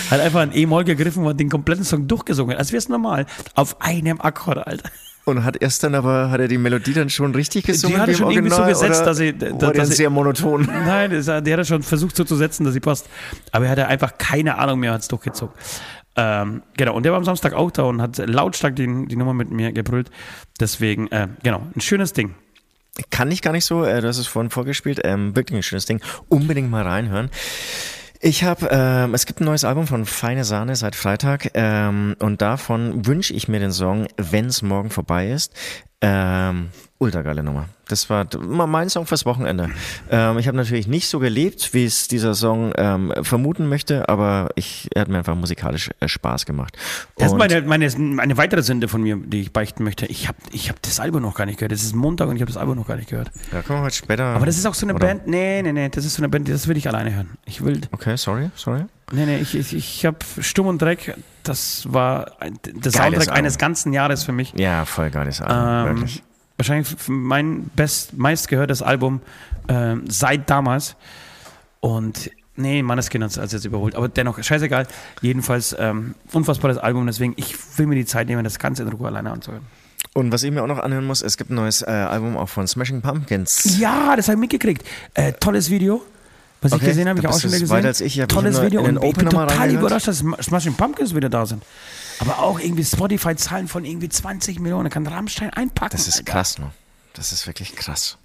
Hat 0.09 0.19
einfach 0.19 0.41
ein 0.41 0.55
E-Moll 0.55 0.83
gegriffen 0.83 1.25
und 1.25 1.39
den 1.39 1.49
kompletten 1.49 1.85
Song 1.85 2.07
durchgesungen, 2.07 2.57
als 2.57 2.71
wäre 2.71 2.79
es 2.79 2.89
normal. 2.89 3.27
Auf 3.53 3.79
einem 3.81 4.19
Akkord, 4.19 4.65
Alter. 4.65 4.89
Und 5.27 5.43
hat 5.43 5.61
erst 5.61 5.83
dann 5.83 5.93
aber, 5.93 6.29
hat 6.31 6.39
er 6.39 6.47
die 6.47 6.57
Melodie 6.57 6.93
dann 6.93 7.09
schon 7.09 7.35
richtig 7.35 7.65
gesungen? 7.65 7.97
Die 7.97 8.01
hat 8.01 8.07
er 8.07 8.15
schon 8.15 8.31
irgendwie 8.31 8.55
so 8.55 8.63
gesetzt, 8.63 9.05
dass 9.05 9.17
sie- 9.17 9.37
da- 9.37 9.51
war 9.51 9.73
der 9.73 9.81
dass 9.83 9.89
sehr 9.89 10.09
monoton. 10.09 10.61
Nein, 10.85 11.09
der 11.11 11.35
hat 11.35 11.45
er 11.47 11.65
schon 11.65 11.83
versucht 11.83 12.15
so 12.15 12.23
zu 12.23 12.37
setzen, 12.37 12.63
dass 12.63 12.73
sie 12.73 12.79
passt. 12.79 13.09
Aber 13.51 13.65
er 13.65 13.71
hatte 13.71 13.87
einfach 13.87 14.17
keine 14.17 14.57
Ahnung 14.57 14.79
mehr, 14.79 14.93
hat 14.93 15.01
es 15.01 15.09
durchgezogen. 15.09 15.53
Ähm, 16.15 16.63
genau, 16.77 16.95
und 16.95 17.03
der 17.03 17.11
war 17.11 17.17
am 17.19 17.25
Samstag 17.25 17.51
auch 17.53 17.71
da 17.71 17.83
und 17.83 18.01
hat 18.01 18.17
lautstark 18.19 18.77
die, 18.77 18.87
die 19.07 19.15
Nummer 19.17 19.33
mit 19.33 19.51
mir 19.51 19.73
gebrüllt. 19.73 20.09
Deswegen, 20.61 21.07
äh, 21.11 21.27
genau, 21.43 21.61
ein 21.75 21.81
schönes 21.81 22.13
Ding. 22.13 22.33
Kann 23.11 23.29
ich 23.29 23.41
gar 23.41 23.51
nicht 23.51 23.65
so, 23.65 23.83
äh, 23.83 23.99
du 23.99 24.07
hast 24.07 24.17
es 24.19 24.27
vorhin 24.27 24.49
vorgespielt, 24.49 25.01
ähm, 25.03 25.35
wirklich 25.35 25.59
ein 25.59 25.63
schönes 25.63 25.85
Ding. 25.87 25.99
Unbedingt 26.29 26.71
mal 26.71 26.83
reinhören. 26.83 27.29
Ich 28.19 28.43
habe, 28.43 28.67
ähm, 28.71 29.13
es 29.13 29.25
gibt 29.25 29.41
ein 29.41 29.45
neues 29.45 29.63
Album 29.63 29.85
von 29.85 30.05
Feine 30.05 30.43
Sahne 30.43 30.75
seit 30.75 30.95
Freitag 30.95 31.51
ähm, 31.53 32.15
und 32.19 32.41
davon 32.41 33.05
wünsche 33.05 33.33
ich 33.33 33.47
mir 33.47 33.59
den 33.59 33.71
Song 33.71 34.07
Wenn's 34.17 34.61
morgen 34.61 34.89
vorbei 34.89 35.29
ist. 35.29 35.53
Ähm, 36.01 36.69
ultra 36.99 37.21
geile 37.21 37.43
Nummer. 37.43 37.65
Das 37.87 38.09
war 38.09 38.25
mein 38.39 38.89
Song 38.89 39.05
fürs 39.05 39.25
Wochenende. 39.25 39.69
Ähm, 40.09 40.37
ich 40.39 40.47
habe 40.47 40.57
natürlich 40.57 40.87
nicht 40.87 41.07
so 41.07 41.19
gelebt, 41.19 41.73
wie 41.73 41.85
es 41.85 42.07
dieser 42.09 42.33
Song 42.33 42.73
ähm, 42.75 43.13
vermuten 43.21 43.69
möchte, 43.69 44.09
aber 44.09 44.49
ich, 44.55 44.89
er 44.93 45.01
hat 45.03 45.07
mir 45.07 45.19
einfach 45.19 45.35
musikalisch 45.35 45.89
äh, 46.01 46.07
Spaß 46.07 46.45
gemacht. 46.45 46.77
Das 47.17 47.27
ist 47.27 47.31
Und- 47.33 47.37
meine, 47.39 47.61
meine, 47.61 47.85
eine 48.19 48.35
weitere 48.37 48.61
Sünde 48.63 48.87
von 48.87 49.01
mir, 49.03 49.15
die 49.15 49.41
ich 49.41 49.53
beichten 49.53 49.83
möchte. 49.83 50.05
Ich 50.07 50.27
habe 50.27 50.37
ich 50.51 50.69
hab 50.69 50.81
das 50.81 50.99
Album 50.99 51.21
noch 51.21 51.35
gar 51.35 51.45
nicht 51.45 51.59
gehört. 51.59 51.71
Es 51.71 51.83
ist 51.83 51.95
Montag 51.95 52.27
und 52.27 52.35
ich 52.35 52.41
habe 52.41 52.51
das 52.51 52.57
Album 52.57 52.75
noch 52.77 52.87
gar 52.87 52.97
nicht 52.97 53.09
gehört. 53.09 53.31
ja, 53.53 53.61
kommen 53.61 53.79
wir 53.79 53.83
heute 53.83 53.95
später. 53.95 54.25
Aber 54.25 54.45
das 54.45 54.57
ist 54.57 54.65
auch 54.65 54.73
so 54.73 54.85
eine 54.85 54.95
oder? 54.95 55.05
Band. 55.07 55.27
Nee, 55.27 55.61
nee, 55.61 55.71
nee, 55.71 55.89
das 55.89 56.03
ist 56.03 56.15
so 56.15 56.21
eine 56.21 56.29
Band, 56.29 56.49
das 56.49 56.67
will 56.67 56.75
ich 56.77 56.87
alleine 56.89 57.13
hören. 57.15 57.29
Ich 57.45 57.63
will. 57.63 57.79
Okay, 57.91 58.17
sorry, 58.17 58.49
sorry. 58.55 58.83
Nee, 59.13 59.25
nee, 59.25 59.37
ich, 59.37 59.55
ich, 59.55 59.73
ich 59.73 60.05
habe 60.05 60.17
Stumm 60.41 60.67
und 60.67 60.81
Dreck. 60.81 61.15
Das 61.43 61.85
war 61.93 62.33
ein- 62.41 62.59
der 62.65 62.73
Geiles 62.73 62.93
Soundtrack 62.95 63.19
Album. 63.29 63.33
eines 63.35 63.57
ganzen 63.57 63.93
Jahres 63.93 64.25
für 64.25 64.33
mich. 64.33 64.51
Ja, 64.57 64.83
voll 64.83 65.09
geiles 65.09 65.39
Album, 65.41 65.91
Ähm, 65.91 65.95
wirklich. 65.99 66.23
Wahrscheinlich 66.57 66.87
mein 67.07 67.65
best, 67.75 68.17
meistgehörtes 68.17 68.81
Album 68.81 69.21
ähm, 69.67 70.03
seit 70.09 70.49
damals. 70.49 70.95
Und 71.79 72.31
nee, 72.55 72.81
Manneskin 72.81 73.23
hat 73.23 73.35
es 73.37 73.51
jetzt 73.51 73.65
überholt. 73.65 73.95
Aber 73.95 74.09
dennoch, 74.09 74.41
scheißegal. 74.41 74.87
Jedenfalls 75.21 75.75
ähm, 75.79 76.15
unfassbares 76.33 76.77
Album. 76.77 77.05
Deswegen, 77.07 77.33
ich 77.37 77.55
will 77.77 77.85
mir 77.87 77.95
die 77.95 78.05
Zeit 78.05 78.27
nehmen, 78.27 78.43
das 78.43 78.59
Ganze 78.59 78.83
in 78.83 78.89
Ruhe 78.89 79.07
alleine 79.07 79.31
anzuhören. 79.31 79.63
Und 80.13 80.31
was 80.31 80.41
ich 80.43 80.51
mir 80.51 80.63
auch 80.63 80.67
noch 80.67 80.79
anhören 80.79 81.05
muss, 81.05 81.21
es 81.21 81.37
gibt 81.37 81.51
ein 81.51 81.55
neues 81.55 81.81
äh, 81.83 81.85
Album 81.85 82.37
auch 82.37 82.49
von 82.49 82.67
Smashing 82.67 83.01
Pumpkins. 83.01 83.77
Ja, 83.79 84.15
das 84.15 84.27
habe 84.27 84.37
ich 84.37 84.41
mitgekriegt. 84.41 84.83
Äh, 85.13 85.33
tolles 85.33 85.69
Video. 85.69 86.03
Was 86.61 86.73
Okay, 86.73 86.85
ich 86.85 86.89
gesehen 86.89 87.07
habe, 87.07 87.19
ich 87.19 87.27
auch 87.27 87.39
schon 87.39 87.51
du 87.51 87.59
gesehen. 87.59 87.69
weiter 87.69 87.89
als 87.89 88.01
ich. 88.01 88.17
Ich 88.17 88.25
Tolles 88.27 88.59
Video 88.59 88.81
und 88.81 89.03
ich 89.03 89.13
bin 89.13 89.29
total 89.29 89.71
überrascht, 89.71 90.07
dass 90.07 90.17
Sm- 90.23 90.41
Smashing 90.41 90.73
Pumpkins 90.73 91.13
wieder 91.13 91.29
da 91.29 91.45
sind. 91.45 91.61
Aber 92.19 92.39
auch 92.39 92.59
irgendwie 92.59 92.83
Spotify-Zahlen 92.83 93.67
von 93.67 93.85
irgendwie 93.85 94.09
20 94.09 94.59
Millionen. 94.59 94.85
Da 94.85 94.89
kann 94.89 95.05
Rammstein 95.05 95.51
einpacken. 95.51 95.91
Das 95.91 96.07
ist 96.07 96.19
Alter. 96.19 96.31
krass, 96.31 96.57
ne? 96.57 96.71
Das 97.13 97.31
ist 97.31 97.47
wirklich 97.47 97.75
krass. 97.75 98.17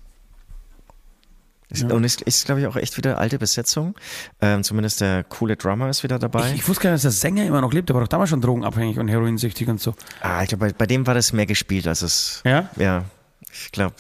Ist, 1.71 1.85
Und 1.91 2.05
es 2.05 2.17
ist, 2.17 2.45
glaube 2.45 2.61
ich, 2.61 2.67
auch 2.67 2.77
echt 2.77 2.99
wieder 2.99 3.19
alte 3.19 3.39
Besetzung. 3.39 3.95
Ähm, 4.43 4.63
zumindest 4.63 5.01
der 5.01 5.25
coole 5.25 5.57
Drummer 5.57 5.89
ist 5.89 6.03
wieder 6.03 6.19
dabei. 6.19 6.51
Ich, 6.51 6.57
ich 6.57 6.69
wusste 6.69 6.83
gar 6.83 6.91
nicht, 6.91 7.05
dass 7.05 7.15
der 7.15 7.19
Sänger 7.19 7.47
immer 7.47 7.63
noch 7.63 7.73
lebt. 7.73 7.89
Der 7.89 7.95
war 7.95 8.03
doch 8.03 8.09
damals 8.09 8.29
schon 8.29 8.43
drogenabhängig 8.43 8.99
und 8.99 9.09
heroinsüchtig 9.09 9.69
und 9.69 9.81
so. 9.81 9.95
ah, 10.21 10.43
ich 10.43 10.51
glaube, 10.51 10.67
bei, 10.67 10.73
bei 10.73 10.87
dem 10.87 11.07
war 11.07 11.15
das 11.15 11.33
mehr 11.33 11.47
gespielt, 11.47 11.87
als 11.87 12.03
es. 12.03 12.43
Ja? 12.45 12.69
Ja. 12.77 13.05
Ich 13.51 13.73
glaube, 13.73 13.97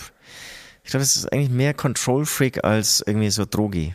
ich 0.84 0.90
glaube, 0.90 1.02
es 1.02 1.16
ist 1.16 1.32
eigentlich 1.32 1.48
mehr 1.48 1.72
Control 1.72 2.26
Freak 2.26 2.62
als 2.62 3.02
irgendwie 3.06 3.30
so 3.30 3.46
Drogi. 3.46 3.94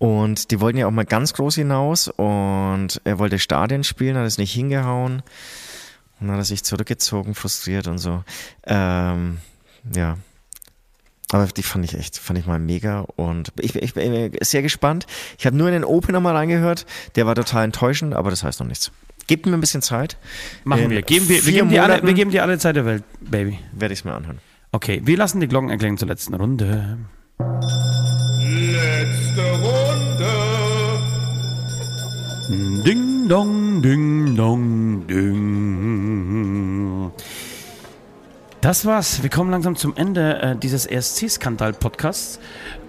Und 0.00 0.50
die 0.50 0.60
wollten 0.60 0.78
ja 0.78 0.86
auch 0.86 0.92
mal 0.92 1.04
ganz 1.04 1.34
groß 1.34 1.56
hinaus 1.56 2.08
und 2.08 3.02
er 3.04 3.18
wollte 3.18 3.38
Stadien 3.38 3.84
spielen, 3.84 4.16
hat 4.16 4.24
es 4.24 4.38
nicht 4.38 4.50
hingehauen. 4.50 5.22
Und 6.18 6.26
dann 6.26 6.30
hat 6.30 6.38
er 6.38 6.44
sich 6.46 6.64
zurückgezogen, 6.64 7.34
frustriert 7.34 7.86
und 7.86 7.98
so. 7.98 8.24
Ähm, 8.64 9.38
ja. 9.94 10.16
Aber 11.32 11.46
die 11.46 11.62
fand 11.62 11.84
ich 11.84 11.98
echt, 11.98 12.18
fand 12.18 12.38
ich 12.38 12.46
mal 12.46 12.58
mega 12.58 13.00
und 13.16 13.52
ich, 13.60 13.76
ich 13.76 13.92
bin 13.92 14.32
sehr 14.40 14.62
gespannt. 14.62 15.06
Ich 15.38 15.44
habe 15.44 15.54
nur 15.54 15.68
in 15.68 15.74
den 15.74 15.84
Opener 15.84 16.20
mal 16.20 16.34
reingehört, 16.34 16.86
der 17.16 17.26
war 17.26 17.34
total 17.34 17.64
enttäuschend, 17.64 18.14
aber 18.14 18.30
das 18.30 18.42
heißt 18.42 18.58
noch 18.58 18.66
nichts. 18.66 18.90
Gebt 19.26 19.44
mir 19.44 19.52
ein 19.52 19.60
bisschen 19.60 19.82
Zeit. 19.82 20.16
Machen 20.64 20.84
In 20.84 20.90
wir. 20.90 21.02
Geben 21.02 21.28
wir, 21.28 21.44
wir, 21.44 21.52
geben 21.52 21.68
dir 21.68 21.84
alle, 21.84 22.02
wir 22.02 22.14
geben 22.14 22.30
dir 22.30 22.42
alle 22.42 22.58
Zeit 22.58 22.74
der 22.74 22.86
Welt, 22.86 23.04
Baby. 23.20 23.58
werde 23.72 23.92
ich 23.92 24.00
es 24.00 24.04
mir 24.06 24.14
anhören. 24.14 24.38
Okay, 24.72 25.02
wir 25.04 25.18
lassen 25.18 25.40
die 25.40 25.46
Glocken 25.46 25.68
erklingen 25.68 25.98
zur 25.98 26.08
letzten 26.08 26.32
Runde. 26.32 26.96
Letzte 27.38 29.42
Runde. 29.62 29.89
Ding 32.50 33.28
dong, 33.28 33.80
ding 33.80 34.34
dong, 34.34 35.06
ding. 35.06 37.12
Das 38.60 38.84
war's. 38.84 39.22
Wir 39.22 39.30
kommen 39.30 39.52
langsam 39.52 39.76
zum 39.76 39.96
Ende 39.96 40.42
äh, 40.42 40.56
dieses 40.56 40.84
ESC-Skandal-Podcasts. 40.84 42.40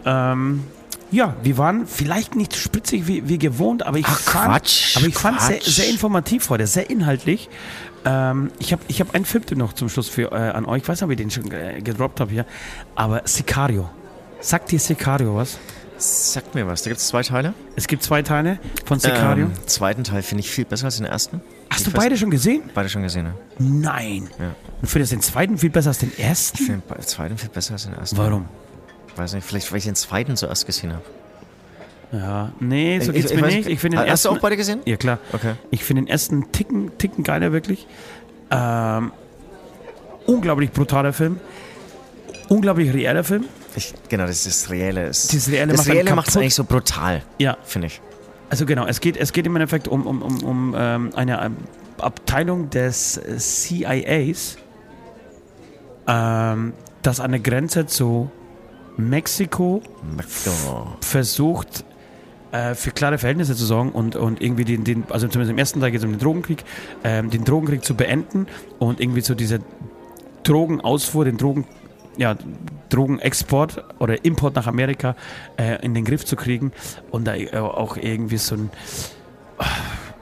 Ähm, 0.03 0.63
ja, 1.11 1.35
wir 1.43 1.59
waren 1.59 1.85
vielleicht 1.85 2.35
nicht 2.35 2.55
spritzig 2.55 3.05
wie, 3.05 3.29
wie 3.29 3.37
gewohnt, 3.37 3.85
aber 3.85 3.99
ich 3.99 4.07
Ach, 4.07 4.19
fand, 4.19 4.47
Quatsch, 4.47 4.97
aber 4.97 5.05
ich 5.05 5.15
fand 5.15 5.39
sehr, 5.39 5.61
sehr 5.61 5.89
informativ 5.89 6.49
heute, 6.49 6.65
sehr 6.65 6.89
inhaltlich. 6.89 7.47
Ähm, 8.03 8.49
ich 8.57 8.71
habe 8.71 8.81
ich 8.87 8.99
hab 8.99 9.13
einen 9.13 9.25
Filmtipp 9.25 9.59
noch 9.59 9.73
zum 9.73 9.89
Schluss 9.89 10.09
für, 10.09 10.31
äh, 10.31 10.37
an 10.37 10.65
euch. 10.65 10.81
Ich 10.81 10.89
weiß 10.89 11.01
nicht, 11.01 11.05
ob 11.05 11.11
ich 11.11 11.17
den 11.17 11.29
schon 11.29 11.51
äh, 11.51 11.81
gedroppt 11.83 12.19
habe 12.19 12.31
hier. 12.31 12.47
Aber 12.95 13.21
Sicario. 13.25 13.87
Sagt 14.39 14.71
dir 14.71 14.79
Sicario 14.79 15.35
was? 15.35 15.59
Sag 16.03 16.55
mir 16.55 16.65
was, 16.65 16.81
da 16.81 16.89
gibt 16.89 16.99
es 16.99 17.07
zwei 17.07 17.21
Teile. 17.21 17.53
Es 17.75 17.85
gibt 17.87 18.01
zwei 18.01 18.23
Teile 18.23 18.57
von 18.85 18.99
Sicario. 18.99 19.45
Ähm, 19.45 19.51
zweiten 19.67 20.03
Teil 20.03 20.23
finde 20.23 20.39
ich 20.43 20.49
viel 20.49 20.65
besser 20.65 20.85
als 20.85 20.97
den 20.97 21.05
ersten. 21.05 21.41
Hast 21.69 21.81
Ich 21.85 21.93
du 21.93 21.97
beide 21.99 22.17
schon 22.17 22.31
gesehen? 22.31 22.63
Beide 22.73 22.89
schon 22.89 23.03
gesehen, 23.03 23.25
ne? 23.25 23.33
Nein. 23.59 24.27
Ja. 24.39 24.55
Und 24.81 24.87
findest 24.87 25.11
du 25.11 25.17
den 25.17 25.21
zweiten 25.21 25.57
viel 25.59 25.69
besser 25.69 25.89
als 25.89 25.99
den 25.99 26.09
Ich 26.11 26.19
ersten? 26.23 26.57
finde 26.57 26.81
den 26.95 27.05
zweiten 27.05 27.37
viel 27.37 27.49
besser 27.49 27.73
als 27.73 27.83
den 27.83 27.93
ersten. 27.93 28.17
Warum? 28.17 28.45
Weiß 29.15 29.33
nicht, 29.33 29.45
vielleicht 29.45 29.71
weil 29.71 29.77
ich 29.77 29.83
den 29.85 29.93
zweiten 29.95 30.35
zuerst 30.35 30.65
gesehen 30.65 30.91
habe. 30.93 31.03
Ja, 32.13 32.51
nee, 32.59 32.99
so 32.99 33.11
Ich- 33.11 33.17
geht's 33.17 33.31
ich 33.31 33.39
mir 33.39 33.47
nicht. 33.47 33.69
Ich 33.69 33.79
finde 33.79 33.97
den 33.97 34.01
Hast 34.01 34.09
ersten, 34.09 34.27
du 34.29 34.33
auch 34.35 34.41
beide 34.41 34.57
gesehen? 34.57 34.79
Ja, 34.85 34.97
klar. 34.97 35.19
Okay. 35.33 35.53
Ich 35.69 35.83
finde 35.83 36.01
den 36.03 36.07
ersten 36.09 36.51
Ticken, 36.51 36.97
Ticken 36.97 37.23
geiler, 37.23 37.51
wirklich. 37.51 37.85
Ähm, 38.49 39.11
unglaublich 40.25 40.71
brutaler 40.71 41.13
Film. 41.13 41.39
Unglaublich 42.49 42.91
reeller 42.91 43.23
Film. 43.23 43.45
Ich, 43.75 43.93
genau, 44.09 44.25
das 44.25 44.45
ist 44.45 44.63
das 44.65 44.69
Reelle. 44.71 45.07
Ist, 45.07 45.33
Das 45.33 45.47
Reelle 45.49 45.73
das 45.73 46.15
macht 46.15 46.27
es 46.29 46.37
eigentlich 46.37 46.55
so 46.55 46.63
brutal, 46.63 47.21
Ja, 47.39 47.57
finde 47.63 47.87
ich. 47.87 48.01
also 48.49 48.65
genau. 48.65 48.85
Es 48.85 48.99
geht, 48.99 49.15
es 49.17 49.31
geht 49.33 49.45
im 49.45 49.55
Endeffekt 49.55 49.87
um, 49.87 50.05
um, 50.05 50.21
um, 50.21 50.43
um 50.43 50.75
ähm, 50.77 51.09
eine 51.15 51.41
ähm, 51.43 51.57
Abteilung 51.99 52.69
des 52.69 53.19
CIAs, 53.37 54.57
ähm, 56.07 56.73
das 57.01 57.19
an 57.19 57.31
der 57.31 57.39
Grenze 57.39 57.85
zu 57.85 58.29
Mexiko 58.97 59.81
Oh. 60.67 60.87
versucht, 61.01 61.85
äh, 62.51 62.75
für 62.75 62.91
klare 62.91 63.17
Verhältnisse 63.17 63.55
zu 63.55 63.65
sorgen 63.65 63.91
und, 63.91 64.15
und 64.15 64.41
irgendwie 64.41 64.65
den, 64.65 64.83
den, 64.83 65.05
also 65.09 65.27
zumindest 65.27 65.51
im 65.51 65.57
ersten 65.57 65.79
Teil 65.79 65.91
geht 65.91 65.99
es 66.01 66.05
um 66.05 66.11
den 66.11 66.19
Drogenkrieg, 66.19 66.63
ähm, 67.03 67.29
den 67.29 67.43
Drogenkrieg 67.45 67.83
zu 67.85 67.95
beenden 67.95 68.47
und 68.79 68.99
irgendwie 68.99 69.21
so 69.21 69.33
diese 69.35 69.59
Drogenausfuhr, 70.43 71.23
den 71.25 71.37
Drogen, 71.37 71.65
ja, 72.17 72.35
Drogenexport 72.91 73.83
oder 73.99 74.23
Import 74.23 74.55
nach 74.55 74.67
Amerika 74.67 75.15
äh, 75.57 75.83
in 75.83 75.93
den 75.93 76.05
Griff 76.05 76.25
zu 76.25 76.35
kriegen 76.35 76.71
und 77.09 77.25
da 77.25 77.35
äh, 77.35 77.57
auch 77.57 77.97
irgendwie 77.97 78.37
so 78.37 78.55
ein 78.55 78.69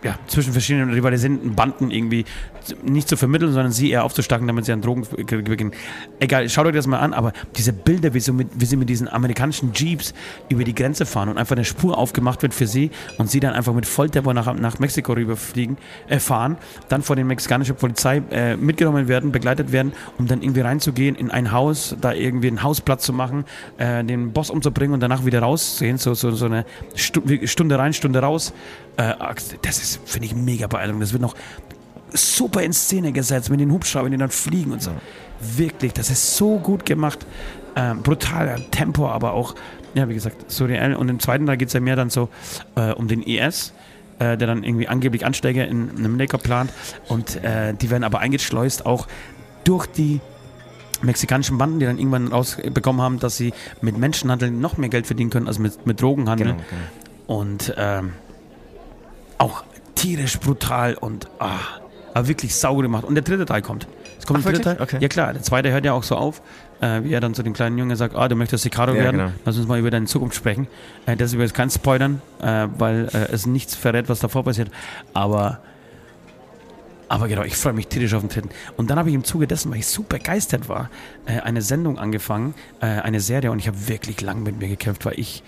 ja, 0.03 0.17
zwischen 0.27 0.53
verschiedenen 0.53 0.91
rivalisierenden 0.91 1.55
Banden 1.55 1.91
irgendwie 1.91 2.25
nicht 2.83 3.09
zu 3.09 3.17
vermitteln, 3.17 3.51
sondern 3.51 3.71
sie 3.71 3.91
eher 3.91 4.03
aufzustacken, 4.03 4.47
damit 4.47 4.65
sie 4.65 4.71
an 4.71 4.81
Drogen 4.81 5.05
beginnen. 5.15 5.71
Egal, 6.19 6.49
schaut 6.49 6.65
euch 6.67 6.73
das 6.73 6.87
mal 6.87 6.99
an, 6.99 7.13
aber 7.13 7.33
diese 7.57 7.73
Bilder, 7.73 8.13
wie, 8.13 8.19
so 8.19 8.33
mit, 8.33 8.47
wie 8.55 8.65
sie 8.65 8.77
mit 8.77 8.89
diesen 8.89 9.07
amerikanischen 9.07 9.73
Jeeps 9.73 10.13
über 10.49 10.63
die 10.63 10.75
Grenze 10.75 11.05
fahren 11.05 11.29
und 11.29 11.37
einfach 11.37 11.55
eine 11.55 11.65
Spur 11.65 11.97
aufgemacht 11.97 12.41
wird 12.41 12.53
für 12.53 12.67
sie 12.67 12.91
und 13.17 13.29
sie 13.29 13.39
dann 13.39 13.53
einfach 13.53 13.73
mit 13.73 13.85
Volltempo 13.85 14.33
nach, 14.33 14.53
nach 14.53 14.79
Mexiko 14.79 15.13
rüberfliegen, 15.13 15.77
äh, 16.07 16.19
fahren, 16.19 16.57
dann 16.87 17.01
von 17.01 17.15
der 17.15 17.25
mexikanischen 17.25 17.75
Polizei 17.75 18.21
äh, 18.31 18.55
mitgenommen 18.55 19.07
werden, 19.07 19.31
begleitet 19.31 19.71
werden, 19.71 19.93
um 20.17 20.27
dann 20.27 20.41
irgendwie 20.41 20.61
reinzugehen 20.61 21.15
in 21.15 21.31
ein 21.31 21.51
Haus, 21.51 21.95
da 21.99 22.13
irgendwie 22.13 22.47
einen 22.47 22.63
Hausplatz 22.63 23.03
zu 23.03 23.13
machen, 23.13 23.45
äh, 23.77 24.03
den 24.03 24.31
Boss 24.31 24.49
umzubringen 24.49 24.93
und 24.93 24.99
danach 24.99 25.25
wieder 25.25 25.41
rauszugehen, 25.41 25.97
so, 25.97 26.13
so, 26.13 26.31
so 26.31 26.45
eine 26.45 26.65
Stu 26.95 27.21
Stunde 27.45 27.77
rein, 27.77 27.93
Stunde 27.93 28.19
raus. 28.19 28.53
Äh, 28.99 29.13
das 29.61 29.77
ist, 29.81 30.01
finde 30.05 30.27
ich, 30.27 30.35
mega 30.35 30.67
beeindruckend. 30.67 31.03
Das 31.03 31.13
wird 31.13 31.21
noch 31.21 31.35
super 32.11 32.61
in 32.61 32.73
Szene 32.73 33.13
gesetzt 33.13 33.49
mit 33.49 33.59
den 33.59 33.71
Hubschraubern, 33.71 34.11
die 34.11 34.17
dann 34.17 34.29
fliegen 34.29 34.71
und 34.71 34.81
so. 34.81 34.91
Wirklich, 35.39 35.93
das 35.93 36.09
ist 36.09 36.35
so 36.35 36.59
gut 36.59 36.85
gemacht. 36.85 37.25
Ähm, 37.75 38.01
brutal, 38.01 38.59
Tempo, 38.71 39.07
aber 39.07 39.33
auch, 39.33 39.55
ja, 39.93 40.09
wie 40.09 40.15
gesagt, 40.15 40.51
so 40.51 40.65
real. 40.65 40.95
Und 40.95 41.07
im 41.07 41.19
zweiten 41.19 41.45
Teil 41.45 41.55
geht 41.55 41.69
es 41.69 41.73
ja 41.73 41.79
mehr 41.79 41.95
dann 41.95 42.09
so 42.09 42.27
äh, 42.75 42.91
um 42.91 43.07
den 43.07 43.23
IS, 43.23 43.73
äh, 44.17 44.35
der 44.35 44.47
dann 44.47 44.63
irgendwie 44.63 44.89
angeblich 44.89 45.25
Anschläge 45.25 45.63
in, 45.63 45.97
in 45.97 46.05
Amerika 46.05 46.37
plant. 46.37 46.73
Und 47.07 47.41
äh, 47.41 47.73
die 47.73 47.89
werden 47.89 48.03
aber 48.03 48.19
eingeschleust 48.19 48.85
auch 48.85 49.07
durch 49.63 49.85
die 49.85 50.19
mexikanischen 51.01 51.57
Banden, 51.57 51.79
die 51.79 51.85
dann 51.85 51.99
irgendwann 51.99 52.27
rausbekommen 52.27 53.01
haben, 53.01 53.19
dass 53.19 53.37
sie 53.37 53.53
mit 53.79 53.97
Menschenhandel 53.97 54.51
noch 54.51 54.75
mehr 54.75 54.89
Geld 54.89 55.07
verdienen 55.07 55.29
können 55.29 55.47
als 55.47 55.57
mit, 55.57 55.85
mit 55.85 56.01
Drogenhandel. 56.01 56.47
Genau, 56.47 56.59
genau. 56.69 57.39
Und 57.39 57.73
ähm, 57.77 58.11
auch 59.39 59.63
tierisch 59.95 60.39
brutal 60.39 60.93
und 60.93 61.27
ah, 61.39 61.57
aber 62.13 62.27
wirklich 62.27 62.55
sauber 62.55 62.83
gemacht. 62.83 63.03
Und 63.03 63.15
der 63.15 63.23
dritte 63.23 63.45
Teil 63.45 63.61
kommt. 63.61 63.87
Es 64.17 64.25
kommt 64.25 64.39
Ach, 64.41 64.45
ein 64.45 64.53
dritter. 64.53 64.71
wirklich? 64.71 64.95
Okay. 64.95 64.97
Ja 65.01 65.07
klar, 65.07 65.33
der 65.33 65.41
zweite 65.41 65.71
hört 65.71 65.85
ja 65.85 65.93
auch 65.93 66.03
so 66.03 66.15
auf, 66.15 66.41
äh, 66.81 67.03
wie 67.03 67.13
er 67.13 67.19
dann 67.19 67.33
zu 67.33 67.41
dem 67.43 67.53
kleinen 67.53 67.77
Jungen 67.77 67.95
sagt, 67.95 68.15
ah, 68.15 68.27
du 68.27 68.35
möchtest 68.35 68.63
Sicario 68.63 68.95
Ja, 68.95 69.03
werden, 69.03 69.17
genau. 69.19 69.31
lass 69.45 69.57
uns 69.57 69.67
mal 69.67 69.79
über 69.79 69.89
deine 69.89 70.05
Zukunft 70.05 70.35
sprechen. 70.35 70.67
Äh, 71.05 71.15
das 71.15 71.33
übrigens 71.33 71.53
kein 71.53 71.69
Spoilern, 71.69 72.21
äh, 72.41 72.67
weil 72.77 73.09
äh, 73.13 73.31
es 73.31 73.45
nichts 73.45 73.75
verrät, 73.75 74.09
was 74.09 74.19
davor 74.19 74.43
passiert. 74.43 74.69
Aber 75.13 75.59
aber 77.09 77.27
genau, 77.27 77.41
ich 77.41 77.57
freue 77.57 77.73
mich 77.73 77.87
tierisch 77.87 78.13
auf 78.13 78.21
den 78.21 78.29
dritten. 78.29 78.49
Und 78.77 78.91
dann 78.91 78.99
habe 78.99 79.09
ich 79.09 79.15
im 79.15 79.23
Zuge 79.23 79.47
dessen, 79.47 79.71
weil 79.71 79.79
ich 79.79 79.87
super 79.87 80.17
begeistert 80.19 80.69
war, 80.69 80.91
äh, 81.25 81.39
eine 81.39 81.63
Sendung 81.63 81.97
angefangen, 81.97 82.53
äh, 82.81 82.85
eine 82.85 83.19
Serie 83.19 83.51
und 83.51 83.57
ich 83.57 83.67
habe 83.67 83.87
wirklich 83.87 84.21
lang 84.21 84.43
mit 84.43 84.59
mir 84.59 84.67
gekämpft, 84.67 85.05
weil 85.05 85.19
ich, 85.19 85.41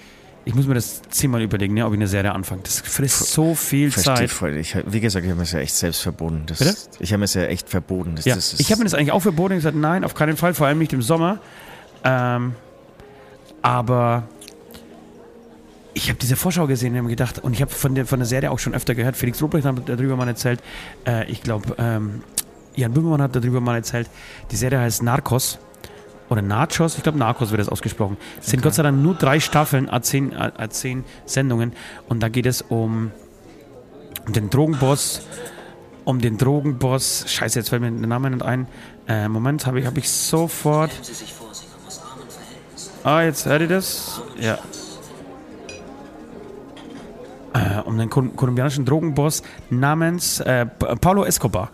ich 0.43 0.55
muss 0.55 0.65
mir 0.65 0.73
das 0.73 1.01
zehnmal 1.09 1.41
überlegen, 1.41 1.77
ja, 1.77 1.85
ob 1.85 1.93
ich 1.93 1.99
eine 1.99 2.07
Serie 2.07 2.33
anfange. 2.33 2.61
Das 2.63 2.79
frisst 2.79 3.31
so 3.31 3.53
viel 3.53 3.91
Verstehe 3.91 4.15
Zeit. 4.15 4.31
voll. 4.31 4.57
Ich, 4.57 4.75
wie 4.87 4.99
gesagt, 4.99 5.23
ich 5.23 5.29
habe 5.29 5.37
mir 5.37 5.43
das 5.43 5.51
ja 5.51 5.59
echt 5.59 5.75
selbst 5.75 6.01
verboten. 6.01 6.43
Das, 6.47 6.59
Bitte? 6.59 6.75
Ich 6.99 7.11
habe 7.11 7.19
mir 7.19 7.25
das 7.25 7.35
ja 7.35 7.43
echt 7.43 7.69
verboten. 7.69 8.15
Das, 8.15 8.25
Ja, 8.25 8.35
das 8.35 8.59
ich 8.59 8.71
habe 8.71 8.79
mir 8.79 8.85
das 8.85 8.95
eigentlich 8.95 9.11
auch 9.11 9.21
verboten 9.21 9.53
und 9.53 9.59
gesagt, 9.59 9.77
nein, 9.77 10.03
auf 10.03 10.15
keinen 10.15 10.37
Fall, 10.37 10.53
vor 10.53 10.65
allem 10.65 10.79
nicht 10.79 10.93
im 10.93 11.03
Sommer. 11.03 11.39
Ähm, 12.03 12.55
aber 13.61 14.23
ich 15.93 16.09
habe 16.09 16.17
diese 16.17 16.35
Vorschau 16.35 16.65
gesehen 16.65 16.93
und 16.93 16.99
habe 16.99 17.09
gedacht, 17.09 17.39
und 17.39 17.53
ich 17.53 17.61
habe 17.61 17.71
von 17.71 17.93
der, 17.93 18.07
von 18.07 18.19
der 18.19 18.25
Serie 18.25 18.49
auch 18.49 18.59
schon 18.59 18.73
öfter 18.73 18.95
gehört, 18.95 19.15
Felix 19.15 19.39
Lobrecht 19.41 19.65
hat 19.65 19.87
darüber 19.87 20.15
mal 20.15 20.27
erzählt, 20.27 20.61
äh, 21.05 21.29
ich 21.29 21.43
glaube, 21.43 21.75
ähm, 21.77 22.23
Jan 22.75 22.93
Böhmermann 22.93 23.21
hat 23.21 23.35
darüber 23.35 23.61
mal 23.61 23.75
erzählt, 23.75 24.09
die 24.49 24.55
Serie 24.55 24.79
heißt 24.79 25.03
Narcos 25.03 25.59
oder 26.31 26.41
Nachos, 26.41 26.95
ich 26.95 27.03
glaube 27.03 27.19
Narcos 27.19 27.51
wird 27.51 27.59
das 27.59 27.67
ausgesprochen. 27.67 28.15
Es 28.39 28.47
sind 28.47 28.63
Gott 28.63 28.73
sei 28.73 28.83
Dank 28.83 28.97
nur 29.03 29.15
drei 29.15 29.41
Staffeln, 29.41 29.89
a 29.89 30.01
zehn, 30.01 30.33
a, 30.33 30.51
a 30.57 30.69
zehn 30.69 31.03
Sendungen. 31.25 31.73
Und 32.07 32.21
da 32.23 32.29
geht 32.29 32.45
es 32.45 32.61
um, 32.61 33.11
um 34.25 34.31
den 34.33 34.49
Drogenboss, 34.49 35.23
um 36.05 36.19
den 36.21 36.37
Drogenboss, 36.37 37.25
scheiße, 37.27 37.59
jetzt 37.59 37.67
fällt 37.69 37.81
mir 37.81 37.91
der 37.91 38.07
Name 38.07 38.29
nicht 38.29 38.43
ein, 38.43 38.67
äh, 39.09 39.27
Moment, 39.27 39.65
habe 39.65 39.81
ich, 39.81 39.85
hab 39.85 39.97
ich 39.97 40.09
sofort, 40.09 40.91
ah, 43.03 43.21
jetzt 43.23 43.45
hört 43.45 43.61
ihr 43.63 43.67
das? 43.67 44.21
Ja. 44.39 44.57
Äh, 47.53 47.81
um 47.81 47.97
den 47.97 48.09
kol 48.09 48.29
kolumbianischen 48.29 48.85
Drogenboss 48.85 49.43
namens 49.69 50.39
äh, 50.39 50.65
Pa- 50.65 50.95
Paulo 50.95 51.25
Escobar, 51.25 51.69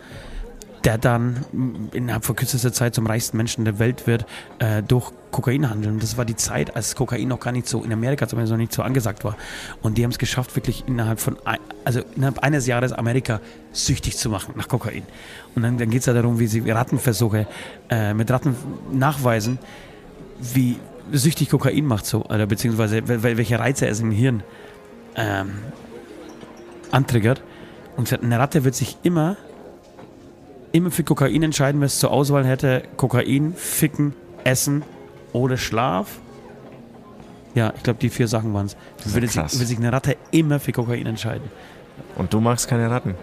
der 0.84 0.98
dann 0.98 1.44
innerhalb 1.92 2.24
von 2.24 2.36
kürzester 2.36 2.72
Zeit 2.72 2.94
zum 2.94 3.06
reichsten 3.06 3.36
Menschen 3.36 3.64
der 3.64 3.78
Welt 3.78 4.06
wird 4.06 4.26
äh, 4.58 4.82
durch 4.82 5.10
Kokainhandel. 5.30 5.92
Und 5.92 6.02
das 6.02 6.16
war 6.16 6.24
die 6.24 6.36
Zeit, 6.36 6.76
als 6.76 6.94
Kokain 6.94 7.28
noch 7.28 7.40
gar 7.40 7.52
nicht 7.52 7.68
so 7.68 7.82
in 7.82 7.92
Amerika 7.92 8.28
zumindest 8.28 8.52
noch 8.52 8.58
nicht 8.58 8.72
so 8.72 8.82
angesagt 8.82 9.24
war. 9.24 9.36
Und 9.82 9.98
die 9.98 10.04
haben 10.04 10.10
es 10.10 10.18
geschafft, 10.18 10.54
wirklich 10.56 10.84
innerhalb 10.86 11.20
von 11.20 11.36
ein, 11.44 11.58
also 11.84 12.00
innerhalb 12.16 12.38
eines 12.38 12.66
Jahres 12.66 12.92
Amerika 12.92 13.40
süchtig 13.72 14.16
zu 14.16 14.30
machen 14.30 14.54
nach 14.56 14.68
Kokain. 14.68 15.02
Und 15.54 15.62
dann, 15.62 15.78
dann 15.78 15.90
geht 15.90 16.00
es 16.00 16.06
ja 16.06 16.12
darum, 16.14 16.38
wie 16.38 16.46
sie 16.46 16.60
Rattenversuche 16.70 17.46
äh, 17.90 18.14
mit 18.14 18.30
Ratten 18.30 18.54
nachweisen, 18.92 19.58
wie 20.40 20.78
süchtig 21.12 21.50
Kokain 21.50 21.84
macht 21.86 22.06
so, 22.06 22.24
oder 22.24 22.46
beziehungsweise 22.46 22.98
wel- 22.98 23.22
wel- 23.22 23.36
welche 23.36 23.58
Reize 23.58 23.86
es 23.88 24.00
im 24.00 24.10
Hirn 24.10 24.42
ähm, 25.16 25.50
antriggert. 26.90 27.42
Und 27.96 28.12
eine 28.12 28.38
Ratte 28.38 28.64
wird 28.64 28.76
sich 28.76 28.96
immer, 29.02 29.36
immer 30.72 30.90
für 30.90 31.02
Kokain 31.04 31.42
entscheiden, 31.42 31.80
wenn 31.80 31.86
es 31.86 31.98
zur 31.98 32.10
Auswahl 32.10 32.44
hätte: 32.46 32.82
Kokain, 32.96 33.54
Ficken, 33.54 34.14
Essen 34.44 34.82
oder 35.32 35.56
Schlaf. 35.56 36.18
Ja, 37.54 37.72
ich 37.76 37.82
glaube, 37.82 37.98
die 38.00 38.08
vier 38.10 38.28
Sachen 38.28 38.52
waren 38.54 38.66
es. 38.66 38.76
Würde, 39.12 39.26
sich- 39.26 39.36
würde 39.36 39.66
sich 39.66 39.78
eine 39.78 39.92
Ratte 39.92 40.16
immer 40.30 40.60
für 40.60 40.72
Kokain 40.72 41.06
entscheiden. 41.06 41.50
Und 42.16 42.32
du 42.32 42.40
magst 42.40 42.68
keine 42.68 42.90
Ratten. 42.90 43.14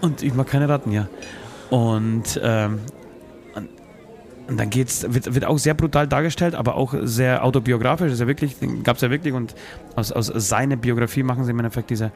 Und 0.00 0.22
ich 0.22 0.34
mag 0.34 0.46
keine 0.46 0.68
Ratten, 0.68 0.92
ja. 0.92 1.08
Und, 1.70 2.38
ähm, 2.42 2.80
und- 3.54 3.68
dann 4.58 4.70
geht's, 4.70 5.04
wird, 5.08 5.34
wird 5.34 5.44
auch 5.44 5.58
sehr 5.58 5.74
brutal 5.74 6.06
dargestellt, 6.06 6.54
aber 6.54 6.74
auch 6.76 6.94
sehr 7.02 7.44
autobiografisch. 7.44 8.12
Ist 8.12 8.20
ja 8.20 8.26
wirklich, 8.26 8.56
gab 8.82 8.96
es 8.96 9.02
ja 9.02 9.10
wirklich 9.10 9.32
und 9.34 9.54
aus, 9.96 10.12
aus 10.12 10.26
seiner 10.34 10.76
Biografie 10.76 11.22
machen 11.22 11.44
sie 11.44 11.50
im 11.50 11.58
Endeffekt 11.58 11.90
diese, 11.90 12.12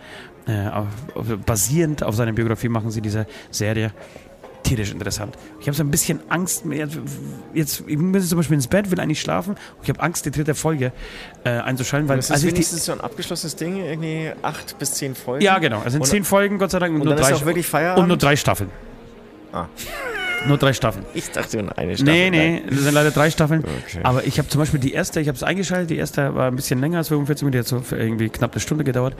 äh, 0.46 0.68
auf, 0.68 0.86
basierend 1.46 2.02
auf 2.02 2.14
seiner 2.14 2.32
Biografie 2.32 2.68
machen 2.68 2.90
sie 2.90 3.00
diese 3.00 3.26
Serie. 3.50 3.92
Tierisch 4.74 4.92
interessant. 4.92 5.36
Ich 5.60 5.66
habe 5.66 5.76
so 5.76 5.82
ein 5.84 5.90
bisschen 5.90 6.20
Angst, 6.30 6.64
jetzt, 7.52 7.82
ich 7.86 7.98
muss 7.98 8.26
zum 8.28 8.38
Beispiel 8.38 8.54
ins 8.54 8.68
Bett, 8.68 8.90
will 8.90 8.98
eigentlich 9.00 9.20
schlafen 9.20 9.50
und 9.52 9.82
ich 9.82 9.88
habe 9.90 10.00
Angst, 10.00 10.24
die 10.24 10.30
dritte 10.30 10.54
Folge 10.54 10.92
äh, 11.44 11.50
einzuschalten, 11.50 12.08
weil 12.08 12.16
Das 12.16 12.26
ist 12.26 12.30
als 12.30 12.40
ich 12.42 12.48
die, 12.50 12.54
wenigstens 12.54 12.86
so 12.86 12.92
ein 12.92 13.00
abgeschlossenes 13.02 13.54
Ding, 13.56 13.76
irgendwie 13.84 14.30
acht 14.40 14.78
bis 14.78 14.94
zehn 14.94 15.14
Folgen. 15.14 15.44
ja 15.44 15.58
genau, 15.58 15.82
es 15.84 15.92
sind 15.92 16.00
Und- 16.00 16.06
zehn 16.06 16.24
Folgen, 16.24 16.58
Gott 16.58 16.70
sei 16.70 16.78
Dank, 16.78 16.94
und, 16.94 17.00
nur 17.04 17.14
dann 17.14 17.22
drei 17.22 17.32
ist 17.32 17.42
auch 17.42 17.44
wirklich 17.44 17.66
Feierabend? 17.66 18.02
und 18.02 18.08
nur 18.08 18.16
drei 18.16 18.34
Staffeln. 18.36 18.70
Ah. 19.52 19.66
Nur 20.48 20.58
drei 20.58 20.72
Staffeln. 20.72 21.06
Ich 21.14 21.30
dachte 21.30 21.62
nur 21.62 21.78
eine 21.78 21.96
Staffel. 21.96 22.12
Nee, 22.12 22.30
nee, 22.30 22.62
das 22.68 22.80
sind 22.80 22.94
leider 22.94 23.12
drei 23.12 23.30
Staffeln. 23.30 23.62
Okay. 23.86 24.00
Aber 24.02 24.24
ich 24.26 24.38
habe 24.38 24.48
zum 24.48 24.58
Beispiel 24.60 24.80
die 24.80 24.92
erste, 24.92 25.20
ich 25.20 25.28
habe 25.28 25.36
es 25.36 25.44
eingeschaltet, 25.44 25.90
die 25.90 25.96
erste 25.98 26.34
war 26.34 26.48
ein 26.48 26.56
bisschen 26.56 26.80
länger 26.80 26.98
als 26.98 27.08
45 27.08 27.44
Minuten, 27.44 27.52
die 27.52 27.58
hat 27.60 27.66
so 27.68 27.78
für 27.78 27.96
irgendwie 27.96 28.28
knapp 28.28 28.50
eine 28.50 28.60
Stunde 28.60 28.82
gedauert. 28.82 29.14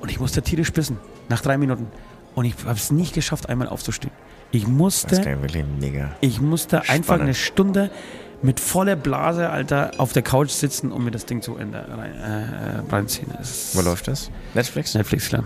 Und 0.00 0.10
ich 0.10 0.20
musste 0.20 0.40
tierisch 0.40 0.72
bissen, 0.72 0.96
nach 1.28 1.42
drei 1.42 1.58
Minuten. 1.58 1.86
Und 2.34 2.46
ich 2.46 2.54
habe 2.64 2.78
es 2.78 2.90
nicht 2.90 3.12
geschafft, 3.12 3.50
einmal 3.50 3.68
aufzustehen. 3.68 4.10
Ich 4.52 4.66
musste, 4.68 5.38
ich 6.20 6.40
musste 6.40 6.88
einfach 6.88 7.18
eine 7.18 7.34
Stunde 7.34 7.90
mit 8.42 8.60
voller 8.60 8.96
Blase, 8.96 9.48
Alter, 9.48 9.92
auf 9.98 10.12
der 10.12 10.22
Couch 10.22 10.50
sitzen 10.50 10.92
und 10.92 11.04
mir 11.04 11.10
das 11.10 11.26
Ding 11.26 11.42
zu 11.42 11.56
Ende 11.56 11.78
rein, 11.88 12.12
äh, 12.14 12.92
reinziehen. 12.92 13.32
Wo 13.72 13.80
läuft 13.80 14.08
das? 14.08 14.30
Netflix? 14.54 14.94
Netflix, 14.94 15.28
klar. 15.28 15.44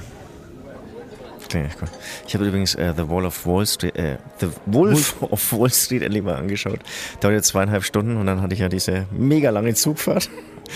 Klingt 1.48 1.66
echt 1.68 1.78
cool. 1.80 1.88
Ich 2.26 2.34
habe 2.34 2.46
übrigens 2.46 2.74
äh, 2.74 2.92
The 2.96 3.08
Wall 3.08 3.24
of 3.24 3.46
Wall 3.46 3.66
Street, 3.66 3.94
äh, 3.96 4.16
The 4.40 4.48
Wolf 4.66 5.22
of 5.22 5.52
Wall 5.52 5.70
Street 5.70 6.02
endlich 6.02 6.24
mal 6.24 6.34
angeschaut. 6.34 6.80
Dauert 7.20 7.34
jetzt 7.34 7.48
zweieinhalb 7.48 7.84
Stunden 7.84 8.16
und 8.16 8.26
dann 8.26 8.42
hatte 8.42 8.54
ich 8.54 8.60
ja 8.60 8.68
diese 8.68 9.06
mega 9.12 9.50
lange 9.50 9.74
Zugfahrt. 9.74 10.28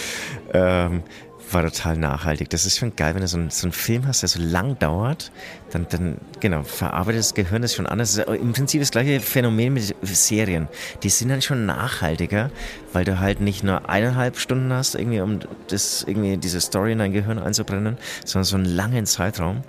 ähm, 0.52 1.02
war 1.52 1.62
total 1.62 1.96
nachhaltig. 1.96 2.50
Das 2.50 2.64
ist 2.66 2.78
schon 2.78 2.94
geil, 2.96 3.14
wenn 3.14 3.22
du 3.22 3.28
so, 3.28 3.36
einen- 3.36 3.50
so 3.50 3.66
einen 3.66 3.72
Film 3.72 4.06
hast, 4.06 4.22
der 4.22 4.28
so 4.28 4.40
lang 4.40 4.78
dauert, 4.78 5.30
dann, 5.70 5.86
dann 5.90 6.18
genau, 6.40 6.62
verarbeitet 6.62 7.20
das 7.20 7.34
Gehirn 7.34 7.62
das 7.62 7.74
schon 7.74 7.86
anders. 7.86 8.14
Das 8.16 8.26
im 8.36 8.52
Prinzip 8.52 8.80
das 8.80 8.90
gleiche 8.90 9.20
Phänomen 9.20 9.74
mit 9.74 9.94
Serien. 10.02 10.68
Die 11.02 11.08
sind 11.10 11.28
dann 11.28 11.42
schon 11.42 11.66
nachhaltiger, 11.66 12.50
weil 12.92 13.04
du 13.04 13.18
halt 13.18 13.40
nicht 13.40 13.64
nur 13.64 13.88
eineinhalb 13.88 14.38
Stunden 14.38 14.72
hast, 14.72 14.94
irgendwie, 14.94 15.20
um 15.20 15.40
das, 15.68 16.04
irgendwie 16.06 16.36
diese 16.36 16.60
Story 16.60 16.92
in 16.92 16.98
dein 16.98 17.12
Gehirn 17.12 17.38
einzubrennen, 17.38 17.96
sondern 18.24 18.44
so 18.44 18.56
einen 18.56 18.64
langen 18.66 19.06
Zeitraum. 19.06 19.62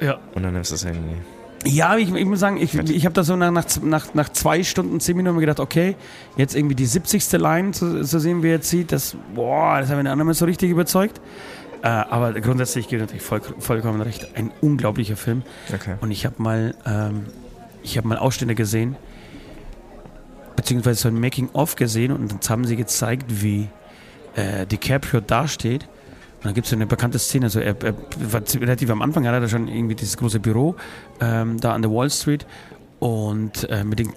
Ja. 0.00 0.18
Und 0.34 0.42
dann 0.42 0.52
nimmst 0.54 0.70
du 0.70 0.74
es 0.74 0.84
irgendwie. 0.84 1.16
Ja, 1.64 1.96
ich, 1.96 2.12
ich 2.12 2.24
muss 2.24 2.40
sagen, 2.40 2.56
ich, 2.56 2.74
ich 2.74 3.04
habe 3.04 3.12
da 3.14 3.22
so 3.22 3.36
nach, 3.36 3.52
nach, 3.82 4.14
nach, 4.14 4.28
zwei 4.30 4.64
Stunden, 4.64 4.98
zehn 5.00 5.16
Minuten 5.16 5.38
gedacht, 5.38 5.60
okay, 5.60 5.96
jetzt 6.36 6.56
irgendwie 6.56 6.74
die 6.74 6.86
70. 6.86 7.32
Line 7.32 7.70
zu, 7.70 8.02
zu 8.02 8.18
sehen, 8.18 8.42
wie 8.42 8.50
er 8.50 8.60
zieht, 8.60 8.90
das, 8.90 9.16
boah, 9.34 9.78
das 9.80 9.88
hat 9.88 9.96
mich 9.96 10.06
dann 10.06 10.26
nicht 10.26 10.38
so 10.38 10.44
richtig 10.44 10.70
überzeugt. 10.70 11.20
Äh, 11.82 11.88
aber 11.88 12.32
grundsätzlich 12.40 12.88
gibt 12.88 13.00
natürlich 13.00 13.22
voll, 13.22 13.40
vollkommen 13.58 14.00
recht. 14.00 14.36
Ein 14.36 14.52
unglaublicher 14.60 15.16
Film. 15.16 15.42
Okay. 15.72 15.94
Und 16.00 16.10
ich 16.10 16.24
habe 16.24 16.36
mal, 16.38 16.74
ähm, 16.86 17.26
ich 17.82 17.96
habe 17.96 18.06
mal 18.08 18.18
Ausschnitte 18.18 18.54
gesehen, 18.54 18.96
beziehungsweise 20.54 21.00
so 21.00 21.08
ein 21.08 21.18
Making-of 21.18 21.76
gesehen 21.76 22.12
und 22.12 22.30
dann 22.30 22.40
haben 22.48 22.64
sie 22.64 22.76
gezeigt, 22.76 23.42
wie 23.42 23.68
äh, 24.36 24.66
DiCaprio 24.66 25.20
dasteht. 25.20 25.88
Und 26.42 26.46
dann 26.46 26.54
gibt 26.54 26.66
es 26.66 26.72
eine 26.72 26.86
bekannte 26.86 27.20
Szene, 27.20 27.46
also 27.46 27.60
er, 27.60 27.76
er 27.84 27.94
war 28.18 28.42
relativ 28.60 28.90
am 28.90 29.00
Anfang, 29.00 29.26
hat 29.28 29.40
er 29.40 29.48
schon 29.48 29.68
irgendwie 29.68 29.94
dieses 29.94 30.16
große 30.16 30.40
Büro 30.40 30.74
ähm, 31.20 31.60
da 31.60 31.72
an 31.72 31.82
der 31.82 31.92
Wall 31.92 32.10
Street 32.10 32.46
und 32.98 33.68
äh, 33.70 33.84
mit 33.84 34.00
den 34.00 34.12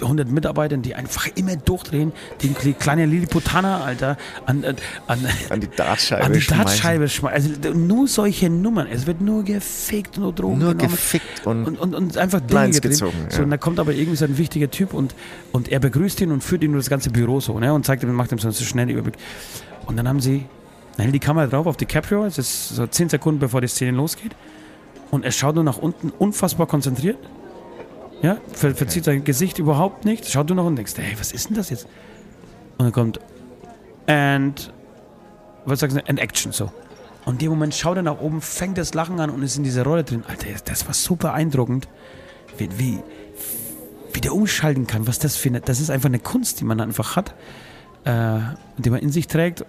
100 0.00 0.30
Mitarbeitern, 0.30 0.82
die 0.82 0.94
einfach 0.94 1.28
immer 1.36 1.56
durchdrehen, 1.56 2.12
die, 2.40 2.48
die 2.48 2.72
kleine 2.72 3.06
Lilliputaner, 3.06 3.84
Alter, 3.84 4.16
an, 4.46 4.64
an, 4.64 4.76
an, 5.06 5.18
An 5.50 5.60
die 5.60 5.68
Dartscheibe. 5.68 6.24
an 6.24 6.32
die 6.32 6.40
schmeißen. 6.40 6.64
Dartscheibe 6.64 7.08
schmeißen. 7.08 7.56
Also 7.62 7.78
nur 7.78 8.08
solche 8.08 8.50
Nummern. 8.50 8.88
Es 8.90 9.06
wird 9.06 9.20
nur 9.20 9.44
gefickt, 9.44 10.18
nur 10.18 10.32
Drogen 10.32 10.58
Nur 10.58 10.74
genommen 10.74 10.92
gefickt 10.92 11.46
und, 11.46 11.66
und, 11.66 11.78
und, 11.78 11.94
und 11.94 12.16
einfach 12.16 12.40
Dinge 12.40 12.70
gezogen, 12.70 13.26
So, 13.28 13.38
ja. 13.38 13.44
und 13.44 13.50
da 13.50 13.56
kommt 13.56 13.78
aber 13.78 13.92
irgendwie 13.92 14.16
so 14.16 14.24
ein 14.24 14.38
wichtiger 14.38 14.70
Typ 14.70 14.94
und, 14.94 15.14
und 15.52 15.68
er 15.68 15.80
begrüßt 15.80 16.20
ihn 16.20 16.32
und 16.32 16.42
führt 16.42 16.62
ihn 16.64 16.72
durch 16.72 16.84
das 16.84 16.90
ganze 16.90 17.10
Büro 17.10 17.40
so 17.40 17.58
ne, 17.58 17.72
und 17.72 17.86
zeigt 17.86 18.02
ihm, 18.02 18.12
macht 18.12 18.32
ihm 18.32 18.38
so 18.38 18.48
einen 18.48 18.54
schnellen 18.54 18.88
Überblick. 18.88 19.14
Und 19.86 19.96
dann 19.96 20.08
haben 20.08 20.20
sie, 20.20 20.46
dann 20.96 21.04
hält 21.04 21.14
die 21.14 21.20
Kamera 21.20 21.46
drauf 21.46 21.66
auf 21.66 21.76
DiCaprio, 21.76 22.24
es 22.24 22.38
ist 22.38 22.70
so 22.70 22.86
10 22.86 23.08
Sekunden 23.08 23.40
bevor 23.40 23.60
die 23.60 23.68
Szene 23.68 23.96
losgeht 23.96 24.36
und 25.10 25.24
er 25.24 25.32
schaut 25.32 25.54
nur 25.54 25.64
nach 25.64 25.78
unten, 25.78 26.10
unfassbar 26.10 26.66
konzentriert. 26.66 27.18
Ja, 28.22 28.38
ver 28.52 28.74
verzieht 28.74 29.04
sein 29.04 29.24
Gesicht 29.24 29.58
überhaupt 29.58 30.04
nicht, 30.04 30.28
schaut 30.28 30.48
nur 30.48 30.56
nach 30.56 30.62
unten 30.62 30.72
und 30.72 30.76
denkst, 30.76 30.94
hey, 30.96 31.16
was 31.18 31.32
ist 31.32 31.48
denn 31.48 31.56
das 31.56 31.70
jetzt? 31.70 31.86
Und 32.78 32.86
dann 32.86 32.92
kommt, 32.92 33.20
and, 34.06 34.72
was 35.64 35.80
sagst 35.80 35.96
du, 35.96 36.08
and 36.08 36.20
action 36.20 36.52
so. 36.52 36.70
Und 37.24 37.34
in 37.34 37.38
dem 37.38 37.50
Moment 37.50 37.74
schaut 37.74 37.96
er 37.96 38.02
nach 38.02 38.20
oben, 38.20 38.40
fängt 38.40 38.78
das 38.78 38.94
Lachen 38.94 39.20
an 39.20 39.30
und 39.30 39.42
ist 39.42 39.56
in 39.56 39.64
dieser 39.64 39.84
Rolle 39.84 40.04
drin. 40.04 40.24
Alter, 40.26 40.48
das 40.64 40.86
war 40.86 40.94
super 40.94 41.28
beeindruckend, 41.28 41.88
wie, 42.58 42.68
wie, 42.78 42.98
wie 44.12 44.20
der 44.20 44.34
umschalten 44.34 44.86
kann. 44.86 45.06
Was 45.06 45.18
das 45.18 45.36
für 45.36 45.48
eine, 45.48 45.60
das 45.60 45.80
ist 45.80 45.90
einfach 45.90 46.08
eine 46.08 46.18
Kunst, 46.18 46.60
die 46.60 46.64
man 46.64 46.80
einfach 46.80 47.16
hat, 47.16 47.34
äh, 48.04 48.38
die 48.78 48.90
man 48.90 49.00
in 49.00 49.12
sich 49.12 49.28
trägt. 49.28 49.64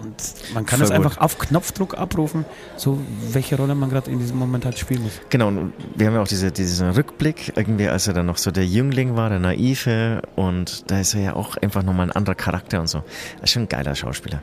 Und 0.00 0.14
man 0.54 0.64
kann 0.66 0.80
es 0.80 0.88
Voll 0.88 0.96
gut. 0.96 1.06
einfach 1.06 1.20
auf 1.20 1.38
Knopfdruck 1.38 1.96
abrufen, 1.98 2.44
so 2.76 2.98
welche 3.32 3.56
Rolle 3.56 3.74
man 3.74 3.90
gerade 3.90 4.10
in 4.10 4.18
diesem 4.18 4.38
Moment 4.38 4.64
halt 4.64 4.78
spielen 4.78 5.02
muss. 5.02 5.12
Genau, 5.28 5.48
und 5.48 5.72
wir 5.94 6.06
haben 6.06 6.14
ja 6.14 6.22
auch 6.22 6.28
diese, 6.28 6.50
diesen 6.52 6.90
Rückblick, 6.90 7.52
irgendwie, 7.56 7.88
als 7.88 8.06
er 8.08 8.14
dann 8.14 8.26
noch 8.26 8.38
so 8.38 8.50
der 8.50 8.66
Jüngling 8.66 9.16
war, 9.16 9.28
der 9.28 9.38
Naive, 9.40 10.22
und 10.36 10.90
da 10.90 11.00
ist 11.00 11.14
er 11.14 11.20
ja 11.20 11.34
auch 11.34 11.56
einfach 11.58 11.82
nochmal 11.82 12.06
ein 12.06 12.12
anderer 12.12 12.34
Charakter 12.34 12.80
und 12.80 12.86
so. 12.88 13.02
Er 13.38 13.44
ist 13.44 13.50
schon 13.50 13.62
ein 13.64 13.68
geiler 13.68 13.94
Schauspieler. 13.94 14.42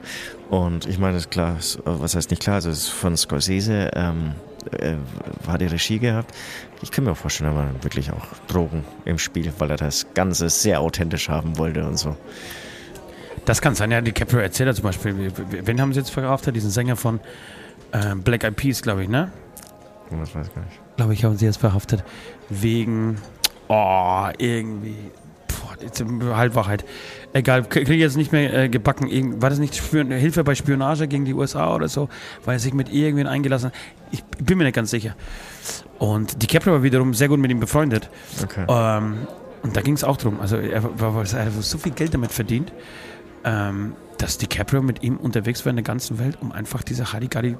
Und 0.49 0.85
ich 0.87 0.99
meine, 0.99 1.13
das 1.13 1.23
ist 1.23 1.31
klar, 1.31 1.55
es- 1.57 1.79
was 1.83 2.15
heißt 2.15 2.29
nicht 2.29 2.41
klar, 2.41 2.55
also 2.55 2.69
es 2.69 2.79
ist 2.79 2.89
von 2.89 3.17
Scorsese, 3.17 3.91
ähm, 3.93 4.33
äh, 4.79 4.95
hat 5.47 5.61
die 5.61 5.65
Regie 5.65 5.97
gehabt. 5.99 6.33
Ich 6.81 6.91
kann 6.91 7.05
mir 7.05 7.11
auch 7.11 7.17
vorstellen, 7.17 7.51
da 7.51 7.57
waren 7.57 7.83
wirklich 7.83 8.11
auch 8.11 8.25
Drogen 8.47 8.83
im 9.05 9.17
Spiel, 9.17 9.51
weil 9.59 9.71
er 9.71 9.77
das 9.77 10.05
Ganze 10.13 10.49
sehr 10.49 10.81
authentisch 10.81 11.29
haben 11.29 11.57
wollte 11.57 11.85
und 11.85 11.97
so. 11.97 12.15
Das 13.47 13.61
kann 13.61 13.75
sein, 13.75 13.91
ja, 13.91 14.01
DiCaprio 14.01 14.41
erzählt 14.41 14.75
zum 14.75 14.83
Beispiel, 14.83 15.31
wen 15.49 15.79
haben 15.79 15.93
sie 15.93 15.99
jetzt 15.99 16.09
verhaftet? 16.09 16.57
Diesen 16.57 16.69
Sänger 16.69 16.97
von 16.97 17.21
äh, 17.93 18.13
Black 18.13 18.43
Eyed 18.43 18.57
Peas, 18.57 18.81
glaube 18.81 19.03
ich, 19.03 19.09
ne? 19.09 19.31
Was 20.09 20.35
weiß 20.35 20.47
ich 20.47 20.53
gar 20.53 20.65
nicht. 20.65 20.79
Glaube 20.97 21.13
ich, 21.13 21.23
haben 21.23 21.37
sie 21.37 21.45
jetzt 21.45 21.55
verhaftet. 21.55 22.03
Wegen, 22.49 23.17
oh, 23.69 24.27
irgendwie, 24.37 24.97
boah, 25.47 26.35
Halbwahrheit. 26.35 26.83
Egal, 27.31 27.63
kriege 27.63 27.93
ich 27.93 28.01
jetzt 28.01 28.17
nicht 28.17 28.33
mehr 28.33 28.53
äh, 28.53 28.67
gebacken. 28.67 29.41
War 29.41 29.49
das 29.49 29.59
nicht 29.59 29.75
Hilfe 29.75 30.43
bei 30.43 30.53
Spionage 30.53 31.07
gegen 31.07 31.23
die 31.23 31.33
USA 31.33 31.73
oder 31.73 31.87
so? 31.87 32.09
Weil 32.43 32.57
er 32.57 32.59
sich 32.59 32.73
mit 32.73 32.91
irgendwen 32.91 33.27
eingelassen 33.27 33.67
hat? 33.67 33.75
Ich 34.11 34.25
bin 34.25 34.57
mir 34.57 34.65
nicht 34.65 34.75
ganz 34.75 34.91
sicher. 34.91 35.15
Und 35.99 36.43
DiCaprio 36.43 36.73
war 36.73 36.83
wiederum 36.83 37.13
sehr 37.13 37.29
gut 37.29 37.39
mit 37.39 37.49
ihm 37.49 37.61
befreundet. 37.61 38.09
Okay. 38.43 38.65
Ähm, 38.67 39.19
und 39.63 39.75
da 39.75 39.81
ging 39.81 39.93
es 39.93 40.03
auch 40.03 40.17
drum. 40.17 40.39
Also 40.41 40.57
er, 40.57 40.83
war, 40.99 41.25
er 41.33 41.45
hat 41.45 41.53
so 41.61 41.77
viel 41.77 41.93
Geld 41.93 42.13
damit 42.13 42.31
verdient, 42.31 42.71
ähm, 43.47 43.95
dass 44.17 44.37
DiCaprio 44.37 44.81
mit 44.81 45.03
ihm 45.03 45.15
unterwegs 45.15 45.65
war 45.65 45.69
in 45.69 45.77
der 45.77 45.83
ganzen 45.83 46.19
Welt, 46.19 46.37
um 46.41 46.51
einfach 46.51 46.83
diese 46.83 47.13
Harigari 47.13 47.55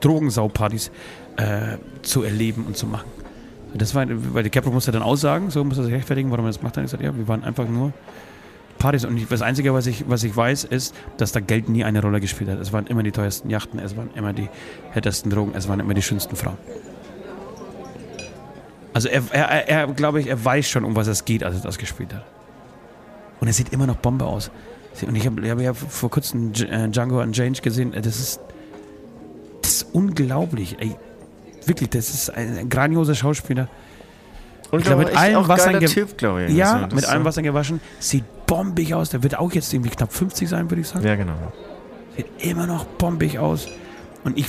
Drogensau-Partys 0.00 0.90
äh, 1.36 1.78
zu 2.02 2.22
erleben 2.22 2.64
und 2.66 2.76
zu 2.76 2.86
machen. 2.86 3.08
Das 3.74 3.94
war, 3.94 4.04
weil 4.08 4.42
DiCaprio 4.42 4.70
musste 4.70 4.92
dann 4.92 5.02
aussagen, 5.02 5.50
so 5.50 5.64
muss 5.64 5.78
er 5.78 5.84
sich 5.84 5.94
rechtfertigen, 5.94 6.30
warum 6.30 6.44
er 6.44 6.48
das 6.48 6.62
macht. 6.62 6.76
Dann 6.76 6.84
gesagt, 6.84 7.02
ja, 7.02 7.16
wir 7.16 7.26
waren 7.26 7.42
einfach 7.42 7.66
nur 7.66 7.94
Partys. 8.78 9.06
Und 9.06 9.30
das 9.30 9.40
Einzige, 9.40 9.72
was 9.72 9.86
ich, 9.86 10.04
was 10.10 10.24
ich 10.24 10.36
weiß, 10.36 10.64
ist, 10.64 10.94
dass 11.16 11.32
da 11.32 11.40
Geld 11.40 11.70
nie 11.70 11.84
eine 11.84 12.02
Rolle 12.02 12.20
gespielt 12.20 12.50
hat. 12.50 12.58
Es 12.58 12.72
waren 12.74 12.86
immer 12.88 13.02
die 13.02 13.12
teuersten 13.12 13.48
Yachten, 13.48 13.78
es 13.78 13.96
waren 13.96 14.10
immer 14.14 14.34
die 14.34 14.48
härtesten 14.90 15.30
Drogen, 15.30 15.52
es 15.54 15.68
waren 15.68 15.80
immer 15.80 15.94
die 15.94 16.02
schönsten 16.02 16.36
Frauen. 16.36 16.58
Also 18.92 19.08
er, 19.08 19.22
er, 19.30 19.68
er 19.68 19.86
glaube 19.86 20.20
ich, 20.20 20.26
er 20.26 20.44
weiß 20.44 20.68
schon, 20.68 20.84
um 20.84 20.94
was 20.96 21.06
es 21.06 21.24
geht, 21.24 21.44
als 21.44 21.54
er 21.54 21.62
das 21.62 21.78
gespielt 21.78 22.12
hat. 22.12 22.26
Und 23.40 23.46
er 23.46 23.54
sieht 23.54 23.72
immer 23.72 23.86
noch 23.86 23.96
Bombe 23.96 24.26
aus. 24.26 24.50
Und 25.06 25.16
ich 25.16 25.26
habe 25.26 25.50
hab 25.50 25.60
ja 25.60 25.74
vor 25.74 26.10
kurzem 26.10 26.52
äh, 26.52 26.88
Django 26.88 27.20
Unchanged 27.20 27.62
gesehen. 27.62 27.92
äh, 27.94 28.02
Das 28.02 28.18
ist, 28.18 28.40
das 29.62 29.72
ist 29.72 29.86
unglaublich. 29.92 30.76
Ey. 30.78 30.94
Wirklich, 31.66 31.90
das 31.90 32.10
ist 32.10 32.30
ein, 32.30 32.58
ein 32.58 32.68
grandioser 32.68 33.14
Schauspieler. 33.14 33.68
Und 34.70 34.80
Ich 34.80 34.86
glaube, 34.86 35.04
mit 35.04 35.16
allem 35.16 35.46
Wasser 35.48 35.66
geiler 35.66 35.78
ge- 35.80 35.88
Typ, 35.88 36.16
glaube 36.18 36.44
ich. 36.44 36.54
Ja, 36.54 36.82
Also, 36.84 36.96
mit 36.96 37.04
allem 37.06 37.22
so- 37.22 37.24
Wasser 37.26 37.42
gewaschen. 37.42 37.80
Sieht 38.00 38.24
bombig 38.46 38.94
aus. 38.94 39.10
Der 39.10 39.22
wird 39.22 39.38
auch 39.38 39.52
jetzt 39.52 39.72
irgendwie 39.72 39.90
knapp 39.90 40.12
50 40.12 40.48
sein, 40.48 40.70
würde 40.70 40.80
ich 40.80 40.88
sagen. 40.88 41.06
Ja, 41.06 41.14
genau. 41.14 41.34
Sieht 42.16 42.26
immer 42.38 42.66
noch 42.66 42.84
bombig 42.84 43.38
aus. 43.38 43.68
Und 44.24 44.38
ich, 44.38 44.46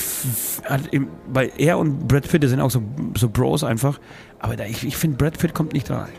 halt 0.69 0.89
weil 1.27 1.51
er 1.57 1.77
und 1.79 2.07
Brad 2.07 2.27
Pitt, 2.29 2.43
die 2.43 2.47
sind 2.47 2.59
auch 2.61 2.69
so, 2.71 2.81
so 3.17 3.27
Bros 3.29 3.63
einfach. 3.63 3.99
Aber 4.39 4.55
da, 4.55 4.65
ich, 4.65 4.85
ich 4.85 4.95
finde, 4.97 5.17
Brad 5.17 5.37
Pitt 5.39 5.53
kommt 5.53 5.73
nicht 5.73 5.89
rein. 5.89 6.09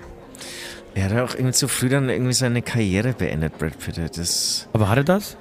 Er 0.95 1.05
hat 1.05 1.13
auch 1.13 1.35
irgendwie 1.35 1.53
zu 1.53 1.67
früh 1.67 1.89
dann 1.89 2.09
irgendwie 2.09 2.33
seine 2.33 2.63
Karriere 2.63 3.13
beendet, 3.13 3.59
Brad 3.59 3.79
Pitt. 3.79 3.99
Das. 4.17 4.69
Aber 4.73 4.89
hat 4.89 4.99
er 4.99 5.05
das? 5.05 5.37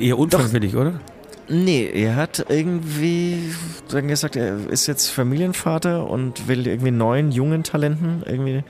Eher 0.00 0.18
unfreiwillig, 0.18 0.74
oder? 0.76 1.00
Nee, 1.46 1.90
er 1.92 2.16
hat 2.16 2.46
irgendwie 2.48 3.54
dann 3.90 4.08
gesagt, 4.08 4.34
er 4.36 4.66
ist 4.70 4.86
jetzt 4.86 5.08
Familienvater 5.08 6.08
und 6.08 6.48
will 6.48 6.66
irgendwie 6.66 6.90
neuen 6.90 7.32
jungen 7.32 7.64
Talenten 7.64 8.22
irgendwie 8.24 8.64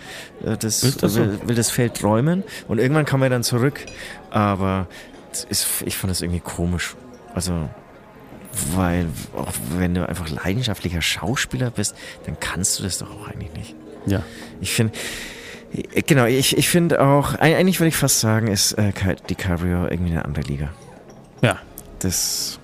äh, 0.44 0.56
das, 0.58 0.80
das 0.80 1.14
so? 1.14 1.20
will, 1.20 1.38
will 1.44 1.54
das 1.54 1.70
Feld 1.70 2.02
räumen 2.02 2.42
und 2.66 2.78
irgendwann 2.78 3.04
kam 3.04 3.22
er 3.22 3.30
dann 3.30 3.44
zurück, 3.44 3.80
aber 4.30 4.88
ist, 5.48 5.68
ich 5.84 5.96
fand 5.96 6.10
das 6.10 6.20
irgendwie 6.20 6.40
komisch. 6.40 6.96
Also 7.32 7.68
weil 8.74 9.06
auch 9.36 9.52
wenn 9.78 9.94
du 9.94 10.08
einfach 10.08 10.28
leidenschaftlicher 10.28 11.02
Schauspieler 11.02 11.70
bist, 11.70 11.94
dann 12.26 12.38
kannst 12.40 12.78
du 12.78 12.82
das 12.82 12.98
doch 12.98 13.10
auch 13.10 13.28
eigentlich 13.28 13.52
nicht. 13.52 13.74
Ja. 14.06 14.22
Ich 14.60 14.72
finde, 14.72 14.94
genau, 16.06 16.24
ich, 16.26 16.56
ich 16.56 16.68
finde 16.68 17.00
auch, 17.02 17.34
eig- 17.34 17.56
eigentlich 17.56 17.80
würde 17.80 17.88
ich 17.88 17.96
fast 17.96 18.20
sagen, 18.20 18.48
ist 18.48 18.72
äh, 18.72 18.92
DiCaprio 19.28 19.86
irgendwie 19.88 20.12
eine 20.12 20.24
andere 20.24 20.44
Liga. 20.44 20.70
Ja. 21.42 21.58
Das, 22.00 22.58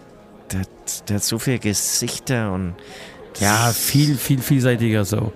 der, 0.53 0.61
hat- 0.61 1.09
der 1.09 1.17
hat 1.17 1.23
so 1.25 1.39
viele 1.39 1.59
Gesichter 1.59 2.53
und 2.53 2.75
Ja, 3.39 3.71
viel, 3.73 4.17
viel 4.17 4.41
vielseitiger 4.41 5.05
so. 5.05 5.33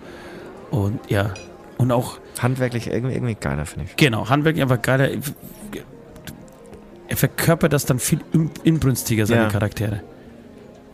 Und 0.70 0.98
ja. 1.10 1.32
Und 1.78 1.90
auch, 1.92 2.18
handwerklich 2.40 2.88
irgendwie, 2.88 3.14
irgendwie 3.14 3.34
geiler, 3.34 3.66
finde 3.66 3.86
ich. 3.88 3.96
genau, 3.96 4.28
handwerklich 4.28 4.62
einfach 4.62 4.80
geiler. 4.82 5.08
Er 7.08 7.16
verkörpert 7.16 7.72
das 7.72 7.84
dann 7.86 7.98
viel 7.98 8.20
in- 8.32 8.50
inbrünstiger, 8.62 9.26
seine 9.26 9.42
Ja. 9.42 9.48
Charaktere. 9.48 10.00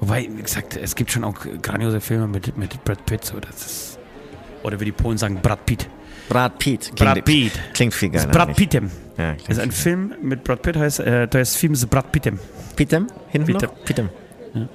Wobei, 0.01 0.29
wie 0.35 0.43
gesagt, 0.43 0.77
es 0.77 0.95
gibt 0.97 1.11
schon 1.11 1.25
auch 1.25 1.35
grandiose 1.63 2.01
Filme 2.01 2.27
mit, 2.27 2.57
mit 2.57 2.83
Brad 2.85 3.05
Pitt. 3.07 3.25
So, 3.25 3.39
das 3.39 3.57
ist, 3.67 3.99
oder 4.63 4.81
wie 4.81 4.87
die 4.87 4.93
Polen 4.93 5.19
sagen, 5.19 5.39
Brad 5.43 5.65
Pitt. 5.67 5.89
Brad 6.31 6.59
Pitt. 6.61 6.95
Brad 6.95 7.25
Pitt. 7.25 7.53
Klingt 7.75 7.93
viel 7.93 8.09
geiler. 8.09 8.29
Brad. 8.29 8.57
Pittem. 8.57 8.89
Ja, 9.19 9.35
ist 9.49 9.59
ein 9.59 9.73
Film 9.73 10.15
mit 10.23 10.45
Brad 10.45 10.63
Pitt, 10.63 10.77
heißt, 10.77 11.01
äh, 11.01 11.27
da 11.27 11.41
ist 11.41 11.57
Film 11.57 11.73
ist 11.73 11.91
Brad 11.91 12.11
Pittem. 12.13 12.39
Pittem? 12.77 13.09
Hinten 13.31 13.53
Pittem. 13.53 13.69
noch? 13.69 13.85
Pittem. 13.85 14.09
Ja. 14.55 14.69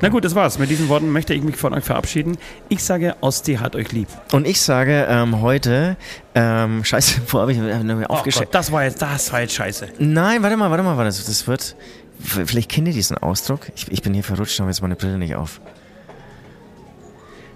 Na 0.00 0.08
gut, 0.08 0.24
das 0.24 0.34
war's. 0.34 0.58
Mit 0.58 0.70
diesen 0.70 0.88
Worten 0.88 1.10
möchte 1.10 1.34
ich 1.34 1.42
mich 1.42 1.56
von 1.56 1.74
euch 1.74 1.84
verabschieden. 1.84 2.38
Ich 2.70 2.82
sage, 2.82 3.16
Osti 3.20 3.56
hat 3.56 3.76
euch 3.76 3.92
lieb. 3.92 4.08
Und 4.32 4.46
ich 4.46 4.60
sage 4.60 5.06
ähm, 5.08 5.42
heute, 5.42 5.96
ähm, 6.34 6.82
scheiße, 6.82 7.20
wo 7.28 7.40
habe 7.40 7.52
ich 7.52 7.58
mir 7.58 8.06
Oh 8.08 8.14
aufgeschrieben? 8.14 8.46
Gott, 8.46 8.54
das 8.54 8.72
war 8.72 8.84
jetzt, 8.84 9.02
das 9.02 9.32
war 9.32 9.42
jetzt 9.42 9.54
scheiße. 9.54 9.88
Nein, 9.98 10.42
warte 10.42 10.56
mal, 10.56 10.70
warte 10.70 10.82
mal, 10.82 10.96
warte. 10.96 11.08
Das, 11.08 11.24
das 11.24 11.46
wird. 11.46 11.76
Vielleicht 12.20 12.70
kennt 12.70 12.86
ihr 12.86 12.94
diesen 12.94 13.18
Ausdruck. 13.18 13.70
Ich, 13.74 13.90
ich 13.90 14.00
bin 14.02 14.14
hier 14.14 14.24
verrutscht, 14.24 14.58
aber 14.60 14.70
jetzt 14.70 14.80
meine 14.80 14.96
Brille 14.96 15.18
nicht 15.18 15.34
auf. 15.34 15.60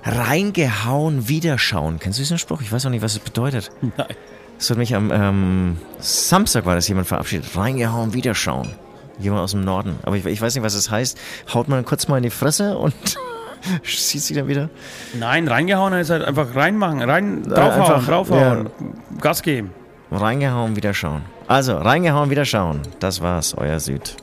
Reingehauen, 0.06 1.28
wiederschauen. 1.28 1.98
Kennst 1.98 2.18
du 2.18 2.22
diesen 2.22 2.38
Spruch? 2.38 2.62
Ich 2.62 2.70
weiß 2.70 2.86
auch 2.86 2.90
nicht, 2.90 3.02
was 3.02 3.12
es 3.14 3.18
bedeutet. 3.18 3.70
Nein. 3.82 4.06
Es 4.58 4.70
hat 4.70 4.78
mich 4.78 4.94
am 4.94 5.10
ähm, 5.12 5.78
Samstag 5.98 6.64
war 6.64 6.76
das 6.76 6.88
jemand 6.88 7.06
verabschiedet. 7.06 7.56
Reingehauen, 7.56 8.14
wiederschauen. 8.14 8.70
Jemand 9.18 9.42
aus 9.42 9.50
dem 9.50 9.64
Norden. 9.64 9.98
Aber 10.02 10.16
ich, 10.16 10.24
ich 10.24 10.40
weiß 10.40 10.54
nicht, 10.54 10.64
was 10.64 10.74
es 10.74 10.90
heißt. 10.90 11.18
Haut 11.52 11.68
man 11.68 11.84
kurz 11.84 12.08
mal 12.08 12.18
in 12.18 12.22
die 12.22 12.30
Fresse 12.30 12.78
und 12.78 12.94
sieht 13.82 14.22
sie 14.22 14.34
dann 14.34 14.48
wieder. 14.48 14.70
Nein, 15.18 15.48
reingehauen 15.48 15.92
ist 15.94 16.10
halt 16.10 16.24
einfach 16.24 16.54
reinmachen, 16.54 17.02
rein, 17.02 17.42
Ja, 17.48 17.54
draufhauen, 17.54 17.94
einfach, 17.94 18.06
draufhauen, 18.06 18.70
Gas 19.20 19.42
geben. 19.42 19.72
Reingehauen, 20.10 20.76
wiederschauen. 20.76 21.22
Also, 21.48 21.76
reingehauen, 21.76 22.30
wiederschauen. 22.30 22.80
Das 23.00 23.20
war's, 23.20 23.54
euer 23.54 23.80
Süd. 23.80 24.16